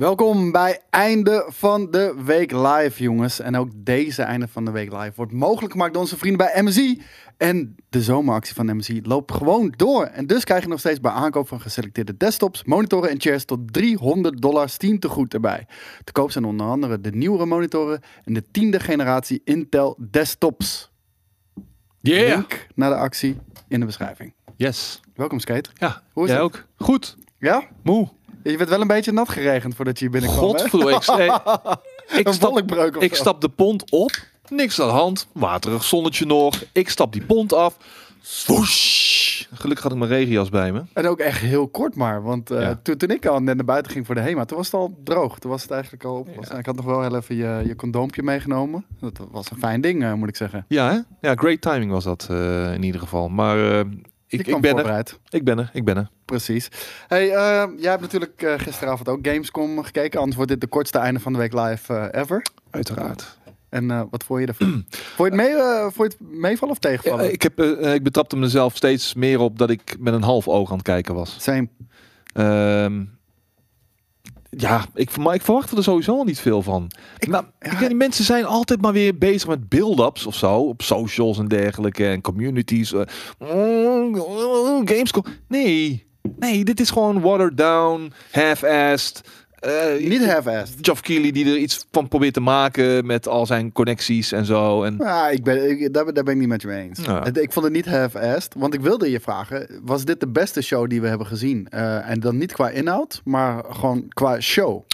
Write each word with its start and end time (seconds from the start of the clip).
Welkom 0.00 0.52
bij 0.52 0.80
einde 0.90 1.46
van 1.48 1.90
de 1.90 2.14
week 2.24 2.52
live, 2.52 3.02
jongens. 3.02 3.40
En 3.40 3.56
ook 3.56 3.70
deze 3.74 4.22
einde 4.22 4.48
van 4.48 4.64
de 4.64 4.70
week 4.70 4.92
live 4.92 5.12
wordt 5.14 5.32
mogelijk 5.32 5.72
gemaakt 5.72 5.92
door 5.92 6.02
onze 6.02 6.16
vrienden 6.16 6.46
bij 6.46 6.62
MSI. 6.62 7.02
En 7.36 7.76
de 7.88 8.02
zomeractie 8.02 8.54
van 8.54 8.76
MSI 8.76 9.00
loopt 9.02 9.32
gewoon 9.32 9.74
door. 9.76 10.04
En 10.04 10.26
dus 10.26 10.44
krijg 10.44 10.62
je 10.62 10.68
nog 10.68 10.78
steeds 10.78 11.00
bij 11.00 11.10
aankoop 11.10 11.48
van 11.48 11.60
geselecteerde 11.60 12.16
desktops, 12.16 12.64
monitoren 12.64 13.10
en 13.10 13.20
chairs 13.20 13.44
tot 13.44 13.72
300 13.72 14.42
dollar 14.42 14.68
Steam 14.68 14.98
tegoed 14.98 15.34
erbij. 15.34 15.66
Te 16.04 16.12
koop 16.12 16.30
zijn 16.30 16.44
onder 16.44 16.66
andere 16.66 17.00
de 17.00 17.12
nieuwere 17.12 17.46
monitoren 17.46 18.00
en 18.24 18.34
de 18.34 18.44
tiende 18.50 18.80
generatie 18.80 19.40
Intel 19.44 19.96
desktops. 20.10 20.90
Yeah. 22.00 22.28
Link 22.28 22.66
naar 22.74 22.90
de 22.90 22.96
actie 22.96 23.38
in 23.68 23.80
de 23.80 23.86
beschrijving. 23.86 24.34
Yes. 24.56 25.00
Welkom, 25.14 25.38
Skate. 25.38 25.70
Ja, 25.74 26.02
Hoe 26.12 26.24
is 26.24 26.30
jij 26.30 26.38
het? 26.38 26.46
ook? 26.46 26.64
Goed. 26.76 27.16
Ja? 27.38 27.68
Moe. 27.82 28.08
Je 28.42 28.56
werd 28.56 28.68
wel 28.70 28.80
een 28.80 28.86
beetje 28.86 29.12
nat 29.12 29.28
geregend 29.28 29.74
voordat 29.74 29.98
je 29.98 30.04
hier 30.04 30.20
binnenkwam, 30.20 30.44
hè? 30.44 30.50
Godverdomme. 30.50 30.94
Ik, 32.08 32.18
ik, 32.26 32.32
stap, 32.32 33.02
ik 33.02 33.14
stap 33.14 33.40
de 33.40 33.48
pont 33.48 33.90
op. 33.90 34.10
Niks 34.48 34.80
aan 34.80 34.86
de 34.86 34.92
hand. 34.92 35.28
Waterig 35.32 35.84
zonnetje 35.84 36.26
nog. 36.26 36.62
Ik 36.72 36.88
stap 36.88 37.12
die 37.12 37.22
pont 37.24 37.52
af. 37.52 37.76
Swoosh. 38.22 39.44
Gelukkig 39.52 39.82
had 39.82 39.92
ik 39.92 39.98
mijn 39.98 40.10
regenjas 40.10 40.48
bij 40.48 40.72
me. 40.72 40.82
En 40.92 41.06
ook 41.06 41.18
echt 41.18 41.40
heel 41.40 41.68
kort 41.68 41.94
maar, 41.94 42.22
want 42.22 42.50
eh, 42.50 42.60
Ja. 42.60 42.80
toen, 42.82 42.96
toen 42.96 43.10
ik 43.10 43.26
al 43.26 43.40
net 43.40 43.56
naar 43.56 43.64
buiten 43.64 43.92
ging 43.92 44.06
voor 44.06 44.14
de 44.14 44.20
HEMA, 44.20 44.44
toen 44.44 44.56
was 44.56 44.66
het 44.66 44.74
al 44.74 44.98
droog. 45.04 45.38
Toen 45.38 45.50
was 45.50 45.62
het 45.62 45.70
eigenlijk 45.70 46.04
al 46.04 46.26
Ik 46.58 46.66
had 46.66 46.76
nog 46.76 46.84
wel 46.84 47.02
heel 47.02 47.16
even 47.16 47.36
je, 47.36 47.62
je 47.66 47.76
condoompje 47.76 48.22
meegenomen. 48.22 48.84
Dat 49.00 49.20
was 49.30 49.50
een 49.50 49.58
fijn 49.58 49.80
ding, 49.80 50.02
eh, 50.04 50.12
moet 50.12 50.28
ik 50.28 50.36
zeggen. 50.36 50.64
Ja, 50.68 50.90
hè? 50.90 51.28
Ja, 51.28 51.34
great 51.34 51.60
timing 51.60 51.90
was 51.90 52.04
dat 52.04 52.26
eh, 52.30 52.72
in 52.74 52.82
ieder 52.82 53.00
geval. 53.00 53.28
Maar 53.28 53.84
ik, 54.30 54.60
ben 54.60 54.86
er. 54.86 55.04
Ik 55.28 55.44
ben 55.44 55.58
er. 55.58 55.70
Ik 55.72 55.84
ben 55.84 55.96
er. 55.96 56.08
Precies. 56.24 56.68
Hey, 57.08 57.30
eh, 57.30 57.68
jij 57.76 57.90
hebt 57.90 58.02
natuurlijk 58.02 58.42
eh, 58.42 58.54
gisteravond 58.56 59.08
ook 59.08 59.18
Gamescom 59.22 59.82
gekeken. 59.82 60.18
Anders 60.18 60.36
wordt 60.36 60.50
dit 60.50 60.60
de 60.60 60.66
kortste 60.66 60.98
einde 60.98 61.20
van 61.20 61.32
de 61.32 61.38
week 61.38 61.52
live 61.52 61.94
eh, 61.94 62.20
ever. 62.20 62.46
Uiteraard. 62.70 63.38
En 63.68 64.08
wat 64.10 64.24
vond 64.24 64.40
je 64.40 64.46
ervan? 64.46 64.84
vond, 65.16 65.34
je 65.34 65.40
het 65.40 65.48
mee, 65.50 65.54
vond 65.92 66.12
je 66.12 66.18
het 66.18 66.38
meevallen 66.38 66.76
of 66.76 66.82
Ja, 66.82 66.90
tegenvallen? 66.90 67.32
ik, 67.32 67.42
heb, 67.42 67.60
ik 67.94 68.02
betrapte 68.02 68.36
mezelf 68.36 68.76
steeds 68.76 69.14
meer 69.14 69.40
op 69.40 69.58
dat 69.58 69.70
ik 69.70 69.96
met 69.98 70.14
een 70.14 70.22
half 70.22 70.48
oog 70.48 70.70
aan 70.70 70.76
het 70.76 70.86
kijken 70.86 71.14
was. 71.14 71.36
Same. 71.38 71.68
Ehm, 72.32 73.04
ja, 74.50 74.84
ik, 74.94 75.16
maar 75.16 75.34
ik 75.34 75.42
verwacht 75.42 75.70
er 75.76 75.82
sowieso 75.82 76.16
al 76.16 76.24
niet 76.24 76.40
veel 76.40 76.62
van. 76.62 76.90
Ik- 77.18 77.28
nou, 77.28 77.44
ja. 77.60 77.80
niet, 77.80 77.96
mensen 77.96 78.24
zijn 78.24 78.44
altijd 78.44 78.80
maar 78.80 78.92
weer 78.92 79.18
bezig 79.18 79.48
met 79.48 79.68
build-ups 79.68 80.26
of 80.26 80.34
zo. 80.34 80.56
Op 80.56 80.82
socials 80.82 81.38
en 81.38 81.48
dergelijke. 81.48 82.06
En 82.06 82.20
communities. 82.20 82.92
eh, 82.92 83.00
mm, 83.38 84.16
Gamescom. 84.88 85.24
Nee. 85.48 86.08
Nee, 86.38 86.64
dit 86.64 86.80
is 86.80 86.90
gewoon 86.90 87.20
watered 87.20 87.56
down, 87.56 88.12
half-assed. 88.30 89.22
Eh, 89.60 90.08
Niet 90.08 90.26
half-assed. 90.26 90.76
Geoff 90.80 91.00
Keighley 91.00 91.30
die 91.30 91.44
er 91.46 91.56
iets 91.56 91.86
van 91.90 92.08
probeert 92.08 92.34
te 92.34 92.40
maken 92.40 93.06
met 93.06 93.28
al 93.28 93.46
zijn 93.46 93.72
connecties 93.72 94.32
en 94.32 94.44
zo. 94.44 94.82
En 94.82 94.94
Ja, 94.98 95.28
ik 95.28 95.44
ben, 95.44 95.70
ik, 95.70 95.92
daar, 95.92 96.04
ben- 96.04 96.14
daar 96.14 96.24
ben 96.24 96.34
ik 96.34 96.40
niet 96.40 96.48
met 96.48 96.62
je 96.62 96.68
mee 96.68 96.88
eens. 96.88 97.00
Ja. 97.04 97.24
Ik 97.26 97.52
vond 97.52 97.64
het 97.64 97.74
niet 97.74 97.86
half-assed, 97.86 98.54
want 98.58 98.74
ik 98.74 98.80
wilde 98.80 99.10
je 99.10 99.20
vragen, 99.20 99.80
was 99.84 100.04
dit 100.04 100.20
de 100.20 100.28
beste 100.28 100.62
show 100.62 100.88
die 100.90 101.00
we 101.00 101.08
hebben 101.08 101.26
gezien? 101.26 101.68
Eh, 101.68 102.10
en 102.10 102.20
dan 102.20 102.38
niet 102.38 102.52
qua 102.52 102.68
inhoud, 102.70 103.20
maar 103.24 103.64
gewoon 103.68 104.04
qua 104.08 104.40
show. 104.40 104.84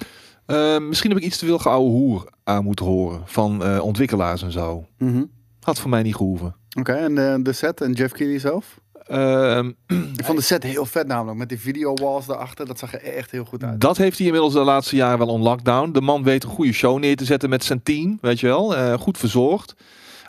eh, 0.47 0.79
misschien 0.79 1.11
heb 1.11 1.19
ik 1.19 1.25
iets 1.25 1.39
te 1.39 1.47
veel 1.47 1.59
geouwe 1.59 1.91
hoer 1.91 2.29
aan 2.45 2.65
moeten 2.65 2.85
horen 2.85 3.21
van 3.25 3.81
ontwikkelaars 3.81 4.43
en 4.43 4.53
zo. 4.53 4.87
Mhm. 4.99 5.25
Had 5.61 5.79
voor 5.81 5.91
mij 5.91 6.03
niet 6.03 6.17
gehoeven. 6.17 6.57
Oké, 6.79 6.93
en 6.93 7.15
de, 7.15 7.39
de 7.43 7.53
set 7.53 7.81
en 7.81 7.93
Jeff 7.93 8.13
Keighley 8.13 8.39
zelf? 8.41 8.81
Ehm, 9.07 9.71
Ik 10.17 10.25
vond 10.25 10.39
de 10.39 10.45
set 10.45 10.63
heel 10.63 10.87
vet 10.87 11.07
namelijk, 11.07 11.39
met 11.39 11.49
die 11.49 11.61
video 11.61 11.95
walls 11.95 12.27
daarachter. 12.27 12.67
Dat 12.67 12.79
zag 12.79 12.93
er 12.95 13.03
echt 13.03 13.31
heel 13.31 13.45
goed 13.45 13.65
uit. 13.65 13.81
Dat 13.81 13.97
heeft 13.97 14.17
hij 14.17 14.27
inmiddels 14.27 14.53
de 14.55 14.61
laatste 14.61 14.97
jaren 14.97 15.19
wel 15.19 15.29
on 15.29 15.43
lockdown. 15.43 15.93
De 15.93 16.01
man 16.01 16.23
weet 16.23 16.45
een 16.45 16.51
goede 16.51 16.73
show 16.73 16.99
neer 16.99 17.17
te 17.17 17.25
zetten 17.25 17.49
met 17.49 17.65
zijn 17.65 17.83
team, 17.83 18.19
weet 18.21 18.41
je 18.41 18.47
wel. 18.47 18.77
Eh, 18.77 18.93
goed 18.99 19.19
verzorgd. 19.19 19.75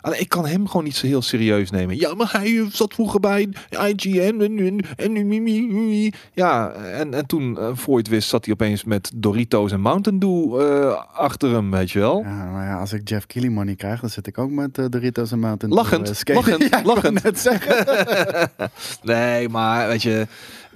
Alleen 0.08 0.20
ik 0.20 0.28
kan 0.28 0.46
hem 0.46 0.66
gewoon 0.66 0.84
niet 0.84 0.96
zo 0.96 1.06
heel 1.06 1.22
serieus 1.22 1.70
nemen. 1.70 1.98
Ja, 1.98 2.14
maar 2.14 2.28
hij 2.32 2.66
zat 2.72 2.94
vroeger 2.94 3.20
bij 3.20 3.48
IGN 3.70 4.40
en, 4.40 4.84
en, 4.96 6.12
ja, 6.34 6.70
en, 6.70 7.14
en 7.14 7.26
toen, 7.26 7.58
eh, 7.58 7.68
voor 7.72 7.92
je 7.92 7.98
het 7.98 8.08
wist, 8.08 8.28
zat 8.28 8.44
hij 8.44 8.54
opeens 8.54 8.84
met 8.84 9.10
Doritos 9.14 9.72
en 9.72 9.80
Mountain 9.80 10.18
Dew 10.18 10.60
eh, 10.60 11.02
achter 11.12 11.50
hem, 11.50 11.70
weet 11.70 11.90
je 11.90 11.98
wel. 11.98 12.22
Ja, 12.24 12.44
maar 12.44 12.66
ja, 12.66 12.78
als 12.78 12.92
ik 12.92 13.08
Jeff 13.08 13.26
Keighley 13.26 13.54
money 13.54 13.74
krijg, 13.74 14.00
dan 14.00 14.10
zit 14.10 14.26
ik 14.26 14.38
ook 14.38 14.50
met 14.50 14.78
eh, 14.78 14.84
Doritos 14.88 15.32
en 15.32 15.38
Mountain 15.38 15.74
Dew, 15.74 15.82
Lachend, 15.84 16.22
eh, 16.24 16.34
lachend, 16.34 16.62
Ja, 16.70 16.78
ik 16.78 16.86
lachend. 16.86 17.22
net 17.22 17.38
zeggen. 17.40 17.86
Nee, 19.02 19.48
maar 19.48 19.88
weet 19.88 20.02
je, 20.02 20.26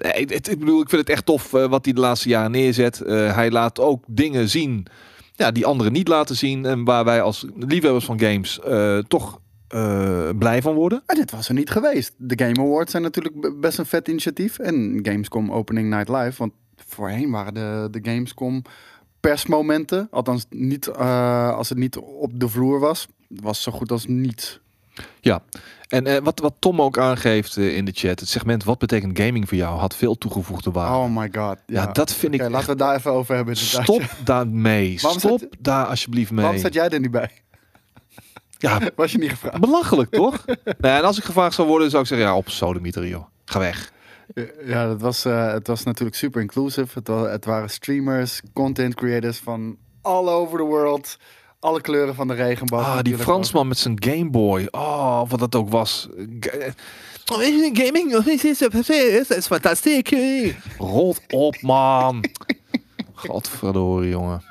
nee, 0.03 0.26
het, 0.28 0.50
ik 0.50 0.59
bedoel, 0.59 0.81
ik 0.81 0.88
vind 0.88 1.00
het 1.00 1.10
echt 1.10 1.26
tof 1.26 1.54
eh, 1.54 1.66
wat 1.66 1.84
hij 1.84 1.94
de 1.94 2.00
laatste 2.00 2.28
jaren 2.28 2.50
neerzet. 2.50 3.00
Eh, 3.00 3.34
hij 3.34 3.50
laat 3.50 3.81
ook 3.81 4.04
dingen 4.06 4.49
zien 4.49 4.87
ja, 5.32 5.50
die 5.50 5.66
anderen 5.66 5.93
niet 5.93 6.09
laten 6.09 6.37
zien. 6.37 6.65
En 6.65 6.84
waar 6.84 7.04
wij 7.04 7.22
als 7.22 7.47
liefhebbers 7.56 8.04
van 8.04 8.20
games 8.20 8.60
eh, 8.60 8.98
toch 8.98 9.41
eh, 9.69 10.28
blij 10.38 10.62
van 10.62 10.75
worden. 10.75 11.03
Maar 11.06 11.16
dit 11.16 11.31
was 11.31 11.48
er 11.48 11.54
niet 11.54 11.70
geweest. 11.70 12.15
De 12.16 12.44
Game 12.44 12.60
Awards 12.60 12.91
zijn 12.91 13.03
natuurlijk 13.03 13.60
best 13.60 13.78
een 13.78 13.87
vet 13.87 14.09
initiatief. 14.09 14.59
En 14.59 14.98
Gamescom 15.03 15.53
Opening 15.53 15.88
Night 15.91 16.09
Live. 16.09 16.38
Want 16.38 16.53
voorheen 16.76 17.31
waren 17.31 17.54
de, 17.54 17.88
de 17.91 18.10
Gamescom 18.10 18.62
persmomenten. 19.20 20.09
Althans, 20.10 20.47
niet, 20.50 20.87
eh, 20.87 21.54
als 21.54 21.69
het 21.69 21.78
niet 21.78 21.97
op 21.97 22.41
de 22.41 22.49
vloer 22.49 22.81
was. 22.81 23.06
Was 23.28 23.62
zo 23.62 23.72
goed 23.72 23.91
als 23.91 24.06
niet. 24.06 24.60
Ja, 25.20 25.43
en 25.92 26.06
eh, 26.06 26.22
wat, 26.22 26.41
wat 26.41 26.54
Tom 26.58 26.82
ook 26.82 26.98
aangeeft 26.98 27.56
eh, 27.56 27.76
in 27.76 27.84
de 27.84 27.92
chat, 27.94 28.20
het 28.20 28.28
segment 28.28 28.64
wat 28.64 28.78
betekent 28.78 29.19
gaming 29.19 29.48
voor 29.48 29.56
jou, 29.56 29.78
had 29.78 29.97
veel 29.97 30.19
toegevoegde 30.19 30.70
waarde. 30.70 30.97
Oh 30.97 31.16
my 31.16 31.28
god. 31.32 31.56
ja, 31.66 31.86
dat 31.86 32.12
vind 32.12 32.34
ik 32.34 32.41
laten 32.41 32.64
we 32.64 32.70
het 32.70 32.78
daar 32.78 32.97
even 32.97 33.10
over 33.10 33.34
hebben. 33.34 33.54
inderdaad. 33.54 33.84
Stop 33.84 34.02
daarmee. 34.25 34.98
Stop 34.98 35.38
zet- 35.38 35.48
daar 35.58 35.86
alsjeblieft 35.86 36.31
mee. 36.31 36.42
Waarom 36.42 36.60
zat 36.60 36.75
jij 36.75 36.88
er 36.88 37.00
niet 37.00 37.10
bij? 37.10 37.31
Ja, 38.58 38.81
Was 38.97 39.12
je 39.12 39.19
niet 39.19 39.31
gevraagd? 39.31 39.60
belachelijk 39.60 40.10
toch? 40.10 40.44
nee, 40.81 40.92
en 40.92 41.04
als 41.04 41.19
ik 41.19 41.25
gevraagd 41.25 41.54
zou 41.54 41.69
worden, 41.69 41.91
zou 41.91 42.02
ik 42.02 42.08
zeggen, 42.08 42.26
ja, 42.26 42.36
op 42.36 42.48
sodemieter 42.48 43.06
joh. 43.06 43.25
Ga 43.44 43.58
weg. 43.58 43.92
Ja, 44.64 44.86
dat 44.86 45.00
was, 45.00 45.25
eh, 45.25 45.52
het 45.52 45.66
was 45.66 45.82
natuurlijk 45.82 46.16
super 46.16 46.41
inclusive. 46.41 46.98
Het, 46.98 47.06
het 47.06 47.44
waren 47.44 47.70
streamers, 47.70 48.41
content 48.52 48.94
creators 48.94 49.38
van 49.38 49.76
all 50.02 50.28
over 50.28 50.58
the 50.58 50.64
world. 50.64 51.16
Alle 51.62 51.81
kleuren 51.81 52.15
van 52.15 52.28
de 52.28 52.34
regenboog. 52.34 52.81
Ah, 52.87 52.99
die 53.03 53.19
Fransman 53.19 53.69
met 53.69 53.78
zijn 53.78 54.03
Game 54.05 54.31
Boy. 54.31 54.69
Oh, 54.71 55.23
wat 55.28 55.39
dat 55.39 55.55
ook 55.55 55.69
was. 55.69 56.09
Ga- 56.41 56.73
Gaming 57.73 58.15
is 59.31 59.47
fantastisch. 59.47 60.55
Rot 60.78 61.21
op, 61.28 61.56
man. 61.61 62.25
Godverdorie, 63.15 64.11
jongen. 64.11 64.43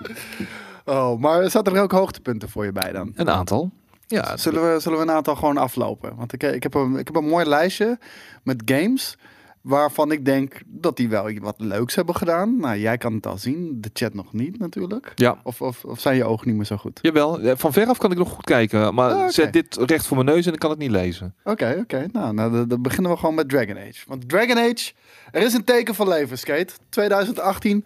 Oh, 0.85 1.19
maar 1.19 1.49
zaten 1.49 1.75
er 1.75 1.81
ook 1.81 1.91
hoogtepunten 1.91 2.49
voor 2.49 2.65
je 2.65 2.71
bij 2.71 2.91
dan? 2.91 3.11
Een 3.15 3.29
aantal. 3.29 3.69
Ja, 4.07 4.37
Zullen 4.37 4.73
we, 4.73 4.79
zullen 4.79 4.97
we 4.97 5.03
een 5.03 5.11
aantal 5.11 5.35
gewoon 5.35 5.57
aflopen? 5.57 6.15
Want 6.15 6.33
ik, 6.33 6.43
ik, 6.43 6.63
heb 6.63 6.73
een, 6.73 6.95
ik 6.97 7.07
heb 7.07 7.15
een 7.15 7.27
mooi 7.27 7.45
lijstje 7.45 7.99
met 8.43 8.61
games 8.65 9.17
waarvan 9.61 10.11
ik 10.11 10.25
denk 10.25 10.61
dat 10.65 10.97
die 10.97 11.09
wel 11.09 11.39
wat 11.39 11.55
leuks 11.57 11.95
hebben 11.95 12.15
gedaan. 12.15 12.57
Nou, 12.59 12.77
jij 12.77 12.97
kan 12.97 13.13
het 13.13 13.27
al 13.27 13.37
zien, 13.37 13.77
de 13.81 13.89
chat 13.93 14.13
nog 14.13 14.33
niet 14.33 14.59
natuurlijk. 14.59 15.11
ja. 15.15 15.39
Of, 15.43 15.61
of, 15.61 15.85
of 15.85 15.99
zijn 15.99 16.15
je 16.15 16.23
ogen 16.23 16.47
niet 16.47 16.55
meer 16.55 16.65
zo 16.65 16.77
goed? 16.77 16.99
Jawel, 17.01 17.39
van 17.57 17.73
veraf 17.73 17.97
kan 17.97 18.11
ik 18.11 18.17
nog 18.17 18.29
goed 18.29 18.45
kijken. 18.45 18.93
Maar 18.93 19.11
Ah, 19.11 19.29
zet 19.29 19.53
dit 19.53 19.75
recht 19.75 20.07
voor 20.07 20.17
mijn 20.23 20.35
neus 20.35 20.45
en 20.45 20.53
ik 20.53 20.59
kan 20.59 20.69
het 20.69 20.79
niet 20.79 20.91
lezen. 20.91 21.35
Oké, 21.43 21.77
oké. 21.79 22.05
Nou, 22.11 22.33
nou 22.33 22.51
dan, 22.51 22.67
dan 22.67 22.81
beginnen 22.81 23.11
we 23.11 23.17
gewoon 23.17 23.35
met 23.35 23.49
Dragon 23.49 23.77
Age. 23.77 24.03
Want 24.07 24.29
Dragon 24.29 24.57
Age, 24.57 24.91
er 25.31 25.41
is 25.41 25.53
een 25.53 25.63
teken 25.63 25.95
van 25.95 26.07
leven, 26.07 26.37
Skate. 26.37 26.73
2018 26.89 27.85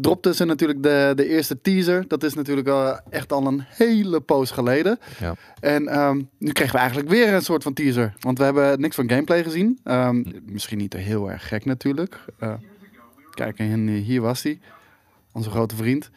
dropte 0.00 0.34
ze 0.34 0.44
natuurlijk 0.44 0.82
de, 0.82 1.12
de 1.14 1.28
eerste 1.28 1.60
teaser. 1.60 2.08
Dat 2.08 2.22
is 2.22 2.34
natuurlijk 2.34 2.68
eh, 2.68 2.96
echt 3.10 3.32
al 3.32 3.46
een 3.46 3.64
hele 3.68 4.20
poos 4.20 4.50
geleden. 4.50 4.98
Ja. 5.18 5.34
En 5.60 5.88
ehm, 5.88 6.22
nu 6.38 6.52
kregen 6.52 6.72
we 6.72 6.78
eigenlijk 6.78 7.08
weer 7.08 7.34
een 7.34 7.42
soort 7.42 7.62
van 7.62 7.72
teaser. 7.72 8.14
Want 8.20 8.38
we 8.38 8.44
hebben 8.44 8.80
niks 8.80 8.94
van 8.94 9.08
gameplay 9.08 9.42
gezien. 9.42 9.78
Ehm, 9.84 10.22
misschien 10.44 10.78
niet 10.78 10.92
heel 10.92 11.30
erg 11.30 11.48
gek 11.48 11.64
natuurlijk. 11.64 12.24
Eh, 12.38 12.54
kijk, 13.30 13.58
en 13.58 13.88
hier 13.88 14.20
was 14.20 14.42
hij. 14.42 14.60
Onze 15.32 15.50
grote 15.50 15.76
vriend. 15.76 16.10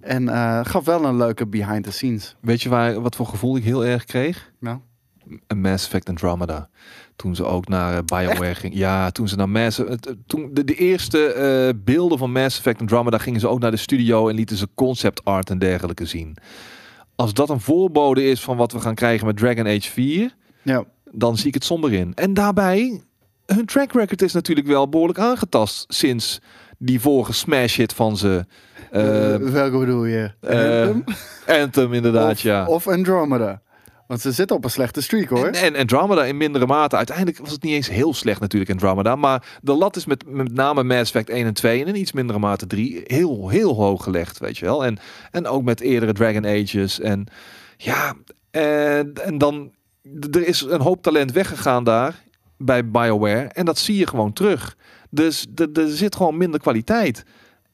En 0.00 0.28
eh, 0.28 0.60
gaf 0.62 0.84
wel 0.84 1.04
een 1.04 1.16
leuke 1.16 1.46
behind 1.46 1.84
the 1.84 1.92
scenes. 1.92 2.36
Weet 2.40 2.62
je 2.62 2.68
waar, 2.68 3.00
wat 3.00 3.16
voor 3.16 3.26
gevoel 3.26 3.56
ik 3.56 3.64
heel 3.64 3.84
erg 3.84 4.04
kreeg? 4.04 4.52
Nou, 4.58 4.78
Een 5.46 5.60
Mass 5.60 5.84
Effect 5.84 6.08
Andromeda. 6.08 6.68
Toen 7.22 7.34
ze 7.34 7.44
ook 7.44 7.68
naar 7.68 7.96
eh, 7.96 8.02
BioWare 8.04 8.54
ging. 8.54 8.74
Ja, 8.74 9.10
toen 9.10 9.28
ze 9.28 9.36
naar 9.36 9.48
Mass 9.48 9.80
toen 10.26 10.50
de, 10.52 10.64
de 10.64 10.74
eerste 10.74 11.26
eh, 11.26 11.82
beelden 11.84 12.18
van 12.18 12.32
Mass 12.32 12.56
Effect 12.58 12.80
Andromeda 12.80 13.18
gingen 13.18 13.40
ze 13.40 13.48
ook 13.48 13.60
naar 13.60 13.70
de 13.70 13.76
studio 13.76 14.28
en 14.28 14.34
lieten 14.34 14.56
ze 14.56 14.68
concept 14.74 15.24
art 15.24 15.50
en 15.50 15.58
dergelijke 15.58 16.06
zien. 16.06 16.36
Als 17.16 17.34
dat 17.34 17.50
een 17.50 17.60
voorbode 17.60 18.24
is 18.24 18.40
van 18.40 18.56
wat 18.56 18.72
we 18.72 18.80
gaan 18.80 18.94
krijgen 18.94 19.26
met 19.26 19.36
Dragon 19.36 19.66
Age 19.66 19.90
4, 19.90 20.34
ja. 20.62 20.84
dan 21.10 21.36
zie 21.36 21.46
ik 21.46 21.54
het 21.54 21.64
somber 21.64 21.92
in. 21.92 22.12
En 22.14 22.34
daarbij, 22.34 23.00
hun 23.46 23.66
track 23.66 23.92
record 23.92 24.22
is 24.22 24.32
natuurlijk 24.32 24.66
wel 24.66 24.88
behoorlijk 24.88 25.18
aangetast 25.18 25.84
sinds 25.88 26.40
die 26.78 27.00
vorige 27.00 27.32
smash 27.32 27.76
hit 27.76 27.92
van 27.92 28.16
ze. 28.16 28.44
Eh, 28.90 29.36
welke 29.36 29.78
bedoel 29.78 30.04
je? 30.04 30.30
Anthem? 30.40 31.04
Anthem 31.62 31.92
inderdaad, 31.92 32.30
of, 32.30 32.40
ja. 32.40 32.66
Of 32.66 32.88
Andromeda. 32.88 33.62
Want 34.12 34.24
ze 34.24 34.32
zitten 34.32 34.56
op 34.56 34.64
een 34.64 34.70
slechte 34.70 35.02
streak 35.02 35.28
hoor. 35.28 35.46
En, 35.46 35.54
en 35.54 35.76
Andromeda 35.76 36.24
in 36.24 36.36
mindere 36.36 36.66
mate. 36.66 36.96
Uiteindelijk 36.96 37.38
was 37.38 37.50
het 37.50 37.62
niet 37.62 37.72
eens 37.72 37.88
heel 37.88 38.14
slecht 38.14 38.40
natuurlijk 38.40 38.70
Andromeda. 38.70 39.16
Maar 39.16 39.58
de 39.62 39.72
lat 39.72 39.96
is 39.96 40.06
met, 40.06 40.24
met 40.26 40.52
name 40.52 40.82
Mass 40.82 41.00
Effect 41.00 41.28
1 41.28 41.46
en 41.46 41.54
2 41.54 41.80
en 41.80 41.86
in 41.86 41.96
iets 41.96 42.12
mindere 42.12 42.38
mate 42.38 42.66
3 42.66 43.00
heel, 43.04 43.48
heel 43.48 43.74
hoog 43.74 44.02
gelegd, 44.02 44.38
weet 44.38 44.58
je 44.58 44.64
wel. 44.64 44.84
En, 44.84 44.98
en 45.30 45.46
ook 45.46 45.62
met 45.62 45.80
eerdere 45.80 46.12
Dragon 46.12 46.46
Ages. 46.46 47.00
En 47.00 47.26
ja, 47.76 48.14
en, 48.50 49.12
en 49.14 49.38
dan... 49.38 49.72
Er 50.30 50.46
is 50.46 50.60
een 50.60 50.80
hoop 50.80 51.02
talent 51.02 51.32
weggegaan 51.32 51.84
daar 51.84 52.22
bij 52.56 52.90
BioWare. 52.90 53.48
En 53.48 53.64
dat 53.64 53.78
zie 53.78 53.96
je 53.96 54.06
gewoon 54.06 54.32
terug. 54.32 54.76
Dus 55.10 55.46
er 55.54 55.72
er 55.72 55.88
zit 55.88 56.16
gewoon 56.16 56.36
minder 56.36 56.60
kwaliteit. 56.60 57.24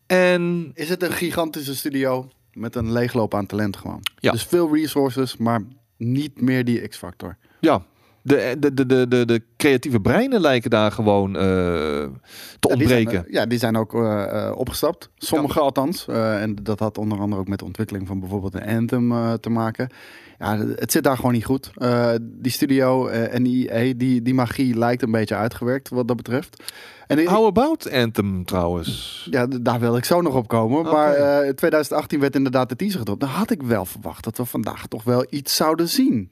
En 0.06 0.70
Is 0.74 0.88
het 0.88 1.02
een 1.02 1.12
gigantische 1.12 1.76
studio 1.76 2.28
met 2.52 2.74
een 2.74 2.92
leegloop 2.92 3.34
aan 3.34 3.46
talent 3.46 3.76
gewoon? 3.76 4.02
Ja. 4.18 4.32
Dus 4.32 4.42
veel 4.44 4.74
resources, 4.74 5.36
maar 5.36 5.62
niet 5.98 6.40
meer 6.40 6.64
die 6.64 6.88
X-factor. 6.88 7.36
ja, 7.60 7.82
de, 8.22 8.56
de, 8.58 8.86
de, 8.86 9.08
de, 9.08 9.24
de, 9.24 9.42
creatieve 9.56 10.00
breinen 10.00 10.40
lijken 10.40 10.70
daar 10.70 10.92
gewoon 10.92 11.36
eh, 11.36 11.42
te 11.42 12.68
Ja, 12.68 12.76
die 12.76 12.86
zijn, 12.88 12.98
ontbreken. 12.98 13.26
eh, 13.26 13.32
ja, 13.32 13.46
die 13.46 13.58
zijn 13.58 13.76
ook 13.76 13.94
eh, 13.94 14.52
opgestapt. 14.56 15.10
Sommige 15.16 15.60
althans. 15.60 16.06
En 16.08 16.54
dat 16.62 16.78
had 16.78 16.98
onder 16.98 17.20
andere 17.20 17.40
ook 17.40 17.48
met 17.48 17.58
de 17.58 17.64
ontwikkeling 17.64 18.06
van 18.06 18.20
bijvoorbeeld 18.20 18.54
een 18.54 18.66
Anthem 18.66 19.38
te 19.40 19.50
maken. 19.50 19.88
Ja, 20.38 20.58
het 20.58 20.92
zit 20.92 21.02
daar 21.02 21.16
gewoon 21.16 21.32
niet 21.32 21.44
goed. 21.44 21.70
Eh, 21.74 22.14
die 22.20 22.52
studio 22.52 23.06
eh, 23.06 23.34
en 23.34 23.46
EA, 23.46 23.94
die, 23.96 24.22
die 24.22 24.34
magie 24.34 24.78
lijkt 24.78 25.02
een 25.02 25.10
beetje 25.10 25.34
uitgewerkt 25.34 25.88
wat 25.88 26.08
dat 26.08 26.16
betreft. 26.16 26.62
En 27.06 27.26
How 27.26 27.46
about 27.46 27.90
Anthem 27.92 28.44
trouwens? 28.44 29.26
ja, 29.30 29.46
daar 29.46 29.80
wil 29.80 29.96
ik 29.96 30.04
zo 30.04 30.20
nog 30.20 30.34
op 30.34 30.48
komen. 30.48 30.84
Maar 30.84 31.14
eh, 31.14 31.46
in 31.46 31.54
2018 31.54 32.20
werd 32.20 32.34
inderdaad 32.34 32.68
de 32.68 32.76
teaser 32.76 32.98
gedropt. 32.98 33.20
Dan 33.20 33.28
had 33.28 33.50
ik 33.50 33.62
wel 33.62 33.84
verwacht 33.84 34.24
dat 34.24 34.36
we 34.36 34.44
vandaag 34.44 34.86
toch 34.86 35.04
wel 35.04 35.26
iets 35.30 35.56
zouden 35.56 35.88
zien. 35.88 36.30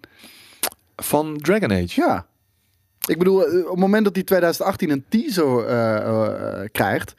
Van 0.96 1.36
Dragon 1.36 1.72
Age. 1.72 2.00
Ja. 2.00 2.26
Ik 3.06 3.18
bedoel, 3.18 3.46
eh, 3.46 3.58
op 3.64 3.70
het 3.70 3.78
moment 3.78 4.04
dat 4.04 4.14
die 4.14 4.24
2018 4.24 4.90
een 4.90 5.04
teaser 5.08 5.66
eh, 5.66 5.96
eh, 5.96 6.62
eh, 6.62 6.68
krijgt, 6.72 7.14